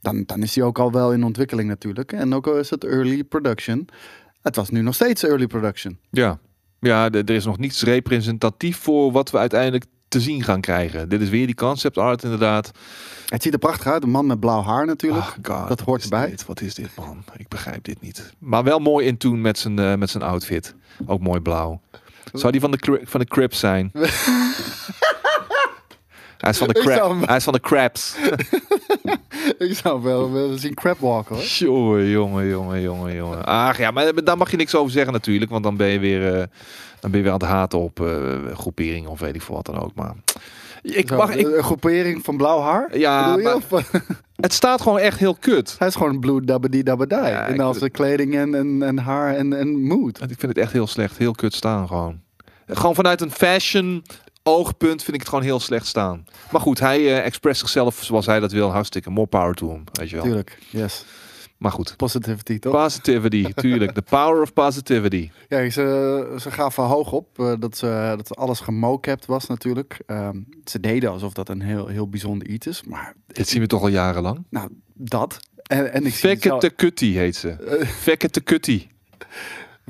dan, 0.00 0.22
dan 0.26 0.42
is 0.42 0.52
die 0.52 0.62
ook 0.62 0.78
al 0.78 0.92
wel 0.92 1.12
in 1.12 1.24
ontwikkeling 1.24 1.68
natuurlijk. 1.68 2.12
En 2.12 2.34
ook 2.34 2.46
al 2.46 2.58
is 2.58 2.70
het 2.70 2.84
early 2.84 3.24
production. 3.24 3.88
Het 4.42 4.56
was 4.56 4.70
nu 4.70 4.80
nog 4.80 4.94
steeds 4.94 5.22
early 5.24 5.46
production. 5.46 5.98
Ja, 6.10 6.38
ja 6.80 7.10
er 7.10 7.30
is 7.30 7.44
nog 7.44 7.58
niets 7.58 7.82
representatief 7.82 8.78
voor 8.78 9.12
wat 9.12 9.30
we 9.30 9.38
uiteindelijk 9.38 9.84
te 10.08 10.20
zien 10.20 10.42
gaan 10.42 10.60
krijgen. 10.60 11.08
Dit 11.08 11.20
is 11.20 11.28
weer 11.28 11.46
die 11.46 11.54
concept 11.54 11.98
art 11.98 12.22
inderdaad. 12.22 12.70
Het 13.26 13.42
ziet 13.42 13.52
er 13.52 13.58
prachtig 13.58 13.86
uit. 13.86 14.02
Een 14.02 14.10
man 14.10 14.26
met 14.26 14.40
blauw 14.40 14.62
haar 14.62 14.86
natuurlijk. 14.86 15.26
God, 15.42 15.68
dat 15.68 15.80
hoort 15.80 16.02
erbij. 16.02 16.30
dit? 16.30 16.46
Wat 16.46 16.60
is 16.60 16.74
dit 16.74 16.88
man? 16.96 17.24
Ik 17.36 17.48
begrijp 17.48 17.84
dit 17.84 18.00
niet. 18.00 18.32
Maar 18.38 18.64
wel 18.64 18.78
mooi 18.78 19.06
in 19.06 19.16
tune 19.16 19.36
met 19.36 19.58
zijn, 19.58 19.78
eh, 19.78 19.94
met 19.94 20.10
zijn 20.10 20.22
outfit. 20.22 20.74
Ook 21.06 21.20
mooi 21.20 21.40
blauw. 21.40 21.80
Zou 22.32 22.52
die 22.52 22.60
van 22.60 22.70
de, 22.70 23.00
van 23.04 23.20
de 23.20 23.26
Crips 23.26 23.58
zijn? 23.58 23.90
Hij 26.40 26.50
is 26.50 26.58
van 26.58 26.68
de, 26.68 26.74
crab, 26.74 27.26
hij 27.26 27.36
is 27.36 27.44
van 27.44 27.52
de 27.52 27.60
crabs. 27.60 28.16
Ik 29.68 29.74
zou 29.74 30.02
wel 30.02 30.32
willen 30.32 30.58
zien 30.58 30.74
crabwalken 30.74 31.34
hoor. 31.34 31.44
Jongen, 31.44 32.06
jongen, 32.08 32.46
jongen, 32.48 32.80
jongen, 32.80 33.14
jongen. 33.14 33.44
Ach 33.44 33.78
ja, 33.78 33.90
maar 33.90 34.24
daar 34.24 34.36
mag 34.36 34.50
je 34.50 34.56
niks 34.56 34.74
over 34.74 34.92
zeggen 34.92 35.12
natuurlijk. 35.12 35.50
Want 35.50 35.64
dan 35.64 35.76
ben 35.76 35.86
je 35.86 35.98
weer, 35.98 36.34
eh, 36.34 36.46
dan 37.00 37.10
ben 37.10 37.18
je 37.18 37.22
weer 37.22 37.32
aan 37.32 37.40
het 37.40 37.48
haten 37.48 37.78
op 37.78 38.00
eh 38.00 38.36
groeperingen 38.54 39.10
of 39.10 39.20
weet 39.20 39.34
ik 39.34 39.42
veel 39.42 39.54
wat 39.54 39.66
dan 39.66 39.80
ook. 39.80 39.94
Maar 39.94 40.14
ik 40.82 41.08
Zo, 41.08 41.16
mag, 41.16 41.34
ik, 41.34 41.46
Een 41.46 41.62
groepering 41.62 42.24
van 42.24 42.36
blauw 42.36 42.60
haar? 42.60 42.98
ja, 42.98 43.36
je? 43.36 43.42
maar 43.70 43.84
het 44.36 44.52
staat 44.52 44.82
gewoon 44.82 44.98
echt 44.98 45.18
heel 45.18 45.34
kut. 45.34 45.74
Hij 45.78 45.88
is 45.88 45.94
gewoon 45.94 46.20
blue 46.20 46.40
dabbedy 46.44 46.82
dabbedy. 46.82 47.14
Ja, 47.14 47.46
in 47.46 47.60
al 47.60 47.74
zijn 47.74 47.90
kleding 47.90 48.34
en, 48.34 48.54
en, 48.54 48.82
en 48.82 48.98
haar 48.98 49.34
en, 49.34 49.52
en 49.52 49.82
mood. 49.82 50.20
Ik 50.20 50.38
vind 50.38 50.42
het 50.42 50.58
echt 50.58 50.72
heel 50.72 50.86
slecht, 50.86 51.18
heel 51.18 51.32
kut 51.32 51.54
staan 51.54 51.86
gewoon. 51.86 52.20
Gewoon 52.66 52.94
vanuit 52.94 53.20
een 53.20 53.30
fashion 53.30 54.04
oogpunt 54.42 55.02
vind 55.02 55.14
ik 55.14 55.20
het 55.20 55.28
gewoon 55.28 55.44
heel 55.44 55.60
slecht 55.60 55.86
staan. 55.86 56.24
Maar 56.50 56.60
goed, 56.60 56.78
hij 56.80 56.98
eh 56.98 57.24
expresst 57.26 57.60
zichzelf 57.60 58.02
zoals 58.02 58.26
hij 58.26 58.40
dat 58.40 58.52
wil. 58.52 58.70
Hartstikke 58.70 59.10
more 59.10 59.26
power 59.26 59.54
to 59.54 59.68
hem, 59.70 59.84
weet 59.92 60.10
je 60.10 60.16
wel. 60.16 60.24
Tuurlijk, 60.24 60.58
yes. 60.70 61.04
Maar 61.58 61.72
goed. 61.72 61.96
Positivity, 61.96 62.58
toch? 62.58 62.72
Positivity, 62.72 63.52
tuurlijk. 63.52 63.92
The 63.92 64.02
power 64.02 64.42
of 64.42 64.52
positivity. 64.52 65.30
Ja, 65.48 65.70
ze, 65.70 66.36
ze 66.40 66.50
gaven 66.50 66.84
hoog 66.84 67.12
op 67.12 67.38
eh, 67.38 67.52
dat, 67.58 67.76
ze, 67.76 68.14
dat 68.16 68.36
alles 68.36 68.60
gemocapt 68.60 69.26
was 69.26 69.46
natuurlijk. 69.46 70.00
Ehm, 70.06 70.36
ze 70.64 70.80
deden 70.80 71.10
alsof 71.10 71.32
dat 71.32 71.48
een 71.48 71.60
heel, 71.60 71.86
heel 71.86 72.08
bijzonder 72.08 72.48
iets 72.48 72.66
is. 72.66 72.82
Maar 72.88 73.14
Dit 73.26 73.48
zien 73.48 73.60
we 73.60 73.66
toch 73.66 73.82
al 73.82 73.88
jarenlang. 73.88 74.44
nou, 74.50 74.68
dat. 74.94 75.38
En, 75.62 75.92
en 75.92 76.06
ik 76.06 76.14
zie 76.14 76.28
Fekke 76.28 76.56
te 76.58 76.70
Kutty 76.70 77.12
heet 77.12 77.36
ze. 77.36 77.48
Eh, 77.50 77.86
Fekke 77.86 78.30
te 78.30 78.40
Kutty. 78.40 78.86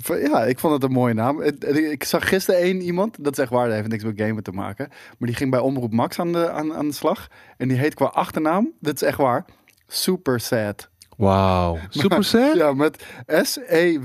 Ja, 0.07 0.45
ik 0.45 0.59
vond 0.59 0.73
het 0.73 0.83
een 0.83 0.93
mooie 0.93 1.15
naam. 1.15 1.43
Ik 1.43 2.05
zag 2.05 2.29
gisteren 2.29 2.61
één 2.61 2.81
iemand, 2.81 3.25
dat 3.25 3.33
is 3.33 3.39
echt 3.39 3.51
waar, 3.51 3.67
dat 3.67 3.75
heeft 3.75 3.89
niks 3.89 4.05
met 4.05 4.21
gamen 4.21 4.43
te 4.43 4.53
maken. 4.53 4.89
Maar 4.89 5.29
die 5.29 5.37
ging 5.37 5.51
bij 5.51 5.61
Omroep 5.61 5.93
Max 5.93 6.19
aan 6.19 6.33
de, 6.33 6.51
aan, 6.51 6.75
aan 6.75 6.87
de 6.87 6.95
slag. 6.95 7.29
En 7.57 7.69
die 7.69 7.79
heet 7.79 7.95
qua 7.95 8.07
achternaam, 8.07 8.73
dat 8.81 8.95
is 8.95 9.03
echt 9.03 9.19
waar, 9.19 9.45
Super 9.87 10.41
Sad. 10.41 10.89
Wauw. 11.21 11.79
Super 11.89 12.25
sad? 12.25 12.57
Ja, 12.57 12.73
met 12.73 13.05
S-E-W-P-E-R-S-A-D. 13.27 14.03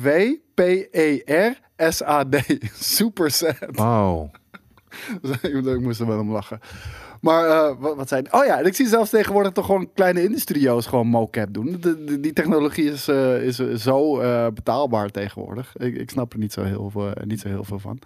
Super 2.96 3.32
Sad. 3.32 3.56
Wauw. 3.72 4.32
ik 5.42 5.82
moest 5.82 6.00
er 6.00 6.08
wel 6.08 6.20
om 6.20 6.32
lachen. 6.32 6.60
Maar 7.26 7.46
eh, 7.50 7.76
wat, 7.80 7.96
wat 7.96 8.08
zijn... 8.08 8.34
Oh 8.34 8.46
ja, 8.46 8.60
en 8.60 8.66
ik 8.66 8.76
zie 8.76 8.88
zelfs 8.88 9.10
tegenwoordig 9.10 9.52
toch 9.52 9.66
gewoon 9.66 9.94
kleine 9.94 10.24
indie-studio's 10.24 10.86
gewoon 10.86 11.08
mocap 11.08 11.54
doen. 11.54 11.78
De, 11.80 12.04
de- 12.04 12.20
die 12.20 12.34
technologie 12.34 12.92
is, 12.92 13.08
eh, 13.08 13.42
is 13.44 13.56
zo 13.76 14.20
eh, 14.20 14.48
betaalbaar 14.54 15.10
tegenwoordig. 15.12 15.76
Ik, 15.78 15.96
ik 15.96 16.10
snap 16.10 16.34
er 16.34 16.40
niet 16.40 16.54
zo, 16.54 16.64
heel 16.64 16.90
veel, 16.90 17.12
niet 17.24 17.40
zo 17.40 17.48
heel 17.48 17.64
veel 17.64 17.80
van. 17.80 18.00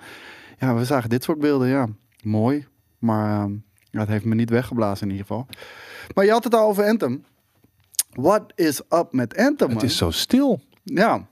Ja, 0.59 0.75
we 0.75 0.85
zagen 0.85 1.09
dit 1.09 1.23
soort 1.23 1.39
beelden, 1.39 1.67
ja. 1.67 1.87
Mooi. 2.23 2.67
Maar 2.99 3.49
ja, 3.91 3.99
het 3.99 4.09
heeft 4.09 4.25
me 4.25 4.35
niet 4.35 4.49
weggeblazen 4.49 5.07
in 5.07 5.11
ieder 5.11 5.25
geval. 5.27 5.47
Maar 6.15 6.25
je 6.25 6.31
had 6.31 6.43
het 6.43 6.55
al 6.55 6.67
over 6.67 6.85
Anthem. 6.85 7.23
What 8.11 8.43
is 8.55 8.81
up 8.89 9.07
met 9.11 9.37
Anthem, 9.37 9.69
Het 9.69 9.83
is 9.83 9.97
zo 9.97 10.11
stil. 10.11 10.59
Ja, 10.83 11.27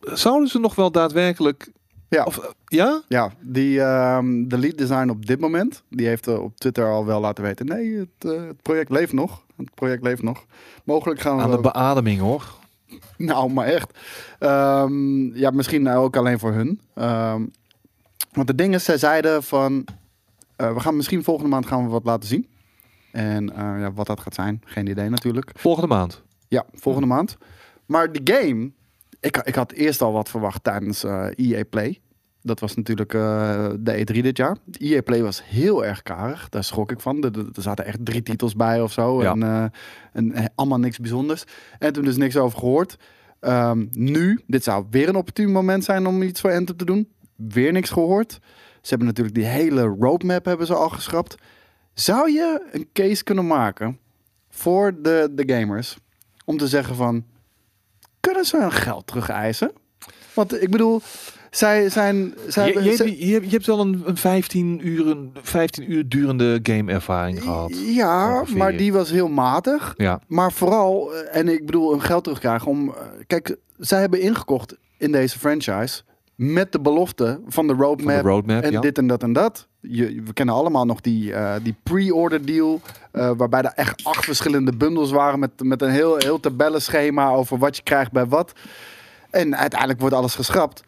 Zouden 0.00 0.48
ze 0.48 0.58
nog 0.58 0.74
wel 0.74 0.90
daadwerkelijk... 0.90 1.70
ja. 2.08 2.24
Of, 2.24 2.38
eh, 2.38 2.48
ja? 2.64 3.02
Ja, 3.08 3.32
die, 3.40 3.80
ehm, 3.80 4.48
de 4.48 4.58
lead 4.58 4.78
design 4.78 5.08
op 5.08 5.26
dit 5.26 5.40
moment, 5.40 5.82
die 5.90 6.06
heeft 6.06 6.26
eh, 6.26 6.42
op 6.42 6.56
Twitter 6.56 6.90
al 6.90 7.06
wel 7.06 7.20
laten 7.20 7.44
weten. 7.44 7.66
Nee, 7.66 7.96
het, 7.96 8.32
eh, 8.32 8.46
het 8.46 8.62
project 8.62 8.90
leeft 8.90 9.12
nog. 9.12 9.42
Het 9.56 9.74
project 9.74 10.02
leeft 10.02 10.22
nog. 10.22 10.44
Mogelijk 10.84 11.20
gaan 11.20 11.36
we... 11.36 11.42
Aan 11.42 11.50
de 11.50 11.60
beademing 11.60 12.20
hoor. 12.20 12.54
nou, 13.16 13.52
maar 13.52 13.66
echt. 13.66 13.98
Ehm, 14.38 15.36
ja, 15.36 15.50
misschien 15.50 15.88
ook 15.88 16.16
alleen 16.16 16.38
voor 16.38 16.52
hun. 16.52 16.80
Ehm, 16.94 17.42
want 18.32 18.46
de 18.46 18.54
dingen, 18.54 18.80
zij 18.80 18.98
zeiden 18.98 19.42
van... 19.42 19.84
we 20.56 20.80
gaan 20.80 20.96
misschien 20.96 21.24
volgende 21.24 21.50
maand 21.50 21.66
gaan 21.66 21.84
we 21.84 21.90
wat 21.90 22.04
laten 22.04 22.28
zien. 22.28 22.46
En 23.12 23.46
ja, 23.56 23.92
wat 23.92 24.06
dat 24.06 24.20
gaat 24.20 24.34
zijn, 24.34 24.62
geen 24.64 24.86
idee 24.86 25.08
natuurlijk. 25.08 25.50
Volgende 25.54 25.88
maand. 25.88 26.22
Ja, 26.48 26.64
volgende 26.74 27.06
maand. 27.06 27.36
Maar 27.86 28.12
de 28.12 28.20
game, 28.24 28.70
ik, 29.20 29.36
ik 29.36 29.54
had 29.54 29.72
eerst 29.72 30.02
al 30.02 30.12
wat 30.12 30.28
verwacht 30.28 30.64
tijdens 30.64 31.04
eh 31.04 31.26
EA 31.36 31.64
Play. 31.70 32.00
Dat 32.42 32.60
was 32.60 32.74
natuurlijk 32.74 33.14
eh, 33.14 33.68
de 33.80 33.98
E3 33.98 34.20
dit 34.20 34.36
jaar. 34.36 34.56
EA 34.78 35.02
Play 35.02 35.22
was 35.22 35.42
heel 35.44 35.84
erg 35.84 36.02
karig. 36.02 36.48
Daar 36.48 36.64
schrok 36.64 36.90
ik 36.90 37.00
van. 37.00 37.24
Er, 37.24 37.46
zaten 37.52 37.84
echt 37.84 38.04
drie 38.04 38.22
titels 38.22 38.54
bij 38.54 38.80
of 38.80 38.92
zo. 38.92 39.22
Ja. 39.22 39.32
En, 39.32 39.72
en 40.12 40.32
eh, 40.32 40.44
allemaal 40.54 40.78
niks 40.78 40.98
bijzonders. 40.98 41.44
En 41.78 41.92
toen 41.92 42.04
dus 42.04 42.16
niks 42.16 42.36
over 42.36 42.58
gehoord. 42.58 42.96
Ehm, 43.40 43.86
nu, 43.90 44.40
dit 44.46 44.64
zou 44.64 44.86
weer 44.90 45.08
een 45.08 45.16
opportun 45.16 45.52
moment 45.52 45.84
zijn 45.84 46.06
om 46.06 46.22
iets 46.22 46.40
voor 46.40 46.52
Anthem 46.52 46.76
te 46.76 46.84
doen. 46.84 47.08
Weer 47.36 47.72
niks 47.72 47.90
gehoord. 47.90 48.38
Ze 48.80 48.88
hebben 48.88 49.06
natuurlijk 49.06 49.36
die 49.36 49.44
hele 49.44 49.82
roadmap 49.82 50.44
hebben 50.44 50.66
ze 50.66 50.74
al 50.74 50.88
geschrapt. 50.88 51.34
Zou 51.94 52.30
je 52.32 52.68
een 52.72 52.88
case 52.92 53.24
kunnen 53.24 53.46
maken 53.46 53.98
voor 54.48 55.02
de, 55.02 55.28
de 55.32 55.54
gamers 55.54 55.98
om 56.44 56.56
te 56.56 56.68
zeggen 56.68 56.94
van, 56.94 57.24
kunnen 58.20 58.44
ze 58.44 58.56
hun 58.60 58.72
geld 58.72 59.06
terug 59.06 59.28
eisen? 59.28 59.72
Want 60.34 60.62
ik 60.62 60.70
bedoel, 60.70 61.00
zij 61.50 61.88
zijn... 61.88 62.34
Zij 62.48 62.66
Je, 62.66 62.72
hebben- 62.72 63.16
je, 63.18 63.26
je, 63.26 63.32
hebt- 63.32 63.44
je 63.44 63.50
hebt 63.50 63.66
wel 63.66 63.80
een, 63.80 64.02
een 64.04 64.16
15, 64.16 64.86
uren, 64.86 65.32
15 65.42 65.92
uur 65.92 66.08
durende 66.08 66.58
game-ervaring 66.62 67.42
gehad. 67.42 67.72
ja, 67.86 68.32
ongeveer. 68.38 68.56
maar 68.56 68.76
die 68.76 68.92
was 68.92 69.10
heel 69.10 69.28
matig. 69.28 69.94
Ja, 69.96 70.20
Maar 70.26 70.52
vooral, 70.52 71.14
eh, 71.14 71.36
en 71.40 71.48
ik 71.48 71.66
bedoel, 71.66 71.90
hun 71.90 72.02
geld 72.02 72.24
terugkrijgen 72.24 72.68
om... 72.68 72.88
eh, 72.88 72.94
Kijk, 73.26 73.56
zij 73.78 74.00
hebben 74.00 74.20
ingekocht 74.20 74.74
in 74.96 75.12
deze 75.12 75.38
franchise 75.38 76.02
met 76.38 76.72
de 76.72 76.80
belofte 76.80 77.40
van 77.46 77.66
de 77.66 77.74
van 77.74 77.84
roadmap. 77.84 78.22
de 78.22 78.28
roadmap. 78.28 78.62
En 78.62 78.72
ja. 78.72 78.80
dit 78.80 78.98
en 78.98 79.06
dat 79.06 79.22
en 79.22 79.32
dat. 79.32 79.66
Je, 79.80 80.22
we 80.24 80.32
kennen 80.32 80.54
allemaal 80.54 80.84
nog 80.84 81.00
die, 81.00 81.32
eh, 81.32 81.54
die 81.62 81.74
pre-order 81.82 82.46
deal. 82.46 82.80
eh, 83.12 83.30
waarbij 83.36 83.62
er 83.62 83.72
echt 83.74 84.04
acht 84.04 84.24
verschillende 84.24 84.76
bundels 84.76 85.10
waren. 85.10 85.38
Met, 85.38 85.50
met 85.62 85.82
een 85.82 85.90
heel, 85.90 86.16
heel 86.16 86.40
tabellenschema 86.40 87.30
over 87.30 87.58
wat 87.58 87.76
je 87.76 87.82
krijgt 87.82 88.12
bij 88.12 88.26
wat. 88.26 88.52
En 89.30 89.56
uiteindelijk 89.56 90.00
wordt 90.00 90.14
alles 90.14 90.34
geschrapt. 90.34 90.82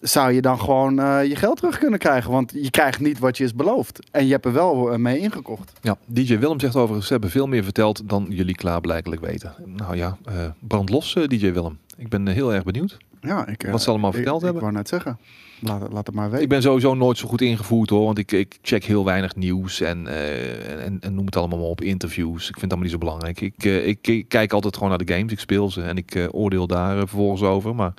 Zou 0.00 0.32
je 0.32 0.40
dan 0.40 0.60
gewoon 0.60 0.98
eh, 0.98 1.24
je 1.24 1.36
geld 1.36 1.56
terug 1.56 1.78
kunnen 1.78 1.98
krijgen? 1.98 2.30
Want 2.30 2.52
je 2.54 2.70
krijgt 2.70 3.00
niet 3.00 3.18
wat 3.18 3.36
je 3.36 3.44
is 3.44 3.54
beloofd. 3.54 3.98
En 4.10 4.26
je 4.26 4.32
hebt 4.32 4.44
er 4.44 4.52
wel 4.52 4.98
mee 4.98 5.18
ingekocht. 5.18 5.72
Ja, 5.80 5.96
DJ 6.06 6.38
Willem 6.38 6.60
zegt 6.60 6.76
overigens, 6.76 7.06
ze 7.06 7.12
hebben 7.12 7.30
veel 7.30 7.46
meer 7.46 7.64
verteld 7.64 8.08
dan 8.08 8.26
jullie 8.30 8.54
klaarblijkelijk 8.54 9.20
weten. 9.20 9.54
Nou 9.64 9.96
ja, 9.96 10.18
brand 10.58 10.90
los, 10.90 11.12
DJ 11.26 11.52
Willem. 11.52 11.78
Ik 11.96 12.08
ben 12.08 12.26
heel 12.26 12.54
erg 12.54 12.64
benieuwd. 12.64 12.98
Ja, 13.20 13.46
ik, 13.46 13.62
eh, 13.64 13.70
Wat 13.70 13.82
ze 13.82 13.90
allemaal 13.90 14.08
ik- 14.10 14.14
verteld 14.16 14.38
ik, 14.38 14.44
hebben. 14.44 14.62
wou 14.62 14.74
net 14.74 14.88
zeggen. 14.88 15.18
Laat, 15.60 15.92
laat 15.92 16.06
het 16.06 16.14
maar 16.14 16.26
weten. 16.28 16.42
Ik 16.42 16.48
ben 16.48 16.62
sowieso 16.62 16.94
nooit 16.94 17.18
zo 17.18 17.28
goed 17.28 17.40
ingevoerd 17.40 17.90
hoor, 17.90 18.04
want 18.04 18.18
ik, 18.18 18.32
ik 18.32 18.58
check 18.62 18.84
heel 18.84 19.04
weinig 19.04 19.36
nieuws 19.36 19.80
en, 19.80 20.06
eh, 20.06 20.84
en, 20.84 20.96
en 21.00 21.14
noem 21.14 21.26
het 21.26 21.36
allemaal 21.36 21.58
maar 21.58 21.68
op, 21.68 21.80
interviews. 21.80 22.48
Ik 22.48 22.58
vind 22.58 22.60
het 22.60 22.62
allemaal 22.72 22.82
niet 22.82 22.92
zo 22.92 22.98
belangrijk. 22.98 23.40
Ik, 23.40 23.64
eh, 23.64 23.86
ik, 23.86 24.06
ik 24.06 24.28
kijk 24.28 24.52
altijd 24.52 24.74
gewoon 24.74 24.88
naar 24.88 25.04
de 25.04 25.12
games, 25.14 25.32
ik 25.32 25.38
speel 25.40 25.70
ze 25.70 25.82
en 25.82 25.96
ik 25.96 26.14
eh, 26.14 26.26
oordeel 26.30 26.66
daar 26.66 26.92
eh, 26.92 26.98
vervolgens 26.98 27.42
over. 27.42 27.74
Maar 27.74 27.94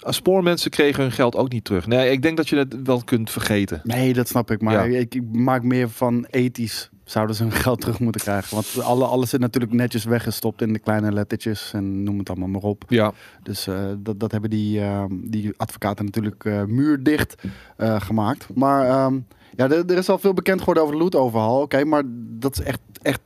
als 0.00 0.16
spoormensen 0.16 0.70
kregen 0.70 1.02
hun 1.02 1.12
geld 1.12 1.36
ook 1.36 1.52
niet 1.52 1.64
terug. 1.64 1.86
Nee, 1.86 2.10
ik 2.10 2.22
denk 2.22 2.36
dat 2.36 2.48
je 2.48 2.56
het 2.56 2.82
wel 2.84 3.02
kunt 3.04 3.30
vergeten. 3.30 3.80
Nee, 3.84 4.12
dat 4.12 4.28
snap 4.28 4.50
ik. 4.50 4.60
Maar 4.60 4.90
Ja. 4.90 4.98
ik, 4.98 5.14
ik 5.14 5.22
maak 5.32 5.62
meer 5.62 5.88
van 5.90 6.26
ethisch. 6.30 6.90
Zouden 7.04 7.36
ze 7.36 7.42
hun 7.42 7.52
geld 7.66 7.80
terug 7.80 8.00
moeten 8.00 8.20
krijgen? 8.20 8.54
Want 8.54 8.80
alle, 8.80 9.04
alles 9.04 9.30
zit 9.30 9.40
natuurlijk 9.40 9.72
netjes 9.72 10.04
weggestopt 10.04 10.62
in 10.62 10.72
de 10.72 10.78
kleine 10.78 11.12
lettertjes 11.12 11.72
en 11.72 12.02
noem 12.02 12.18
het 12.18 12.28
allemaal 12.28 12.48
maar 12.48 12.62
op. 12.62 12.84
Ja, 12.88 13.12
Dus 13.42 13.66
eh, 13.66 13.84
dat, 13.98 14.20
dat 14.20 14.32
hebben 14.32 14.50
die, 14.50 14.80
eh, 14.80 15.04
die 15.10 15.52
advocaten 15.56 16.04
natuurlijk 16.04 16.44
eh, 16.44 16.64
muurdicht 16.64 17.34
gemaakt. 17.78 18.54
Maar 18.54 18.88
ehm, 18.88 19.18
ja, 19.56 19.70
er, 19.70 19.86
er 19.86 19.98
is 19.98 20.08
al 20.08 20.18
veel 20.18 20.34
bekend 20.34 20.58
geworden 20.58 20.82
over 20.82 20.96
de 20.96 21.02
loot 21.02 21.14
overhaul. 21.14 21.60
Oké, 21.60 21.84
maar 21.84 22.02
dat 22.38 22.58
is 22.58 22.64
echt, 22.64 22.80
echt 23.02 23.20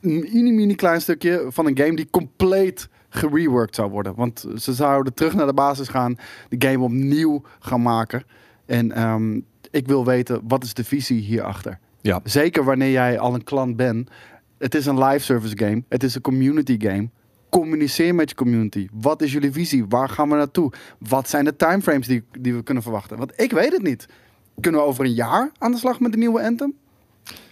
een 0.00 0.28
mini, 0.32 0.52
mini 0.52 0.74
klein 0.74 1.00
stukje 1.00 1.46
van 1.48 1.66
een 1.66 1.78
game 1.78 1.96
die 1.96 2.10
compleet 2.10 2.88
gereworked 3.08 3.74
zou 3.74 3.90
worden. 3.90 4.14
Want 4.14 4.46
ze 4.56 4.74
zouden 4.74 5.14
terug 5.14 5.34
naar 5.34 5.46
de 5.46 5.54
basis 5.54 5.88
gaan, 5.88 6.16
de 6.48 6.68
game 6.68 6.84
opnieuw 6.84 7.42
gaan 7.58 7.82
maken. 7.82 8.24
En 8.66 8.92
ehm, 8.92 9.40
ik 9.70 9.86
wil 9.86 10.04
weten, 10.04 10.40
wat 10.48 10.64
is 10.64 10.74
de 10.74 10.84
visie 10.84 11.20
hierachter? 11.20 11.78
Ja. 12.06 12.20
Zeker 12.24 12.64
wanneer 12.64 12.90
jij 12.90 13.18
al 13.18 13.34
een 13.34 13.44
klant 13.44 13.76
bent. 13.76 14.10
Het 14.58 14.74
is 14.74 14.86
een 14.86 15.04
live 15.04 15.24
service 15.24 15.58
game. 15.58 15.82
Het 15.88 16.02
is 16.02 16.14
een 16.14 16.20
community 16.20 16.76
game. 16.78 17.08
Communiceer 17.50 18.14
met 18.14 18.28
je 18.28 18.34
community. 18.34 18.88
Wat 18.92 19.22
is 19.22 19.32
jullie 19.32 19.52
visie? 19.52 19.84
Waar 19.88 20.08
gaan 20.08 20.28
we 20.28 20.36
naartoe? 20.36 20.72
Wat 20.98 21.28
zijn 21.28 21.44
de 21.44 21.56
timeframes 21.56 22.06
die, 22.06 22.24
die 22.38 22.54
we 22.54 22.62
kunnen 22.62 22.82
verwachten? 22.82 23.16
Want 23.16 23.32
ik 23.40 23.52
weet 23.52 23.72
het 23.72 23.82
niet. 23.82 24.06
Kunnen 24.60 24.80
we 24.80 24.86
over 24.86 25.04
een 25.04 25.14
jaar 25.14 25.50
aan 25.58 25.72
de 25.72 25.78
slag 25.78 26.00
met 26.00 26.12
de 26.12 26.18
nieuwe 26.18 26.42
Anthem? 26.42 26.74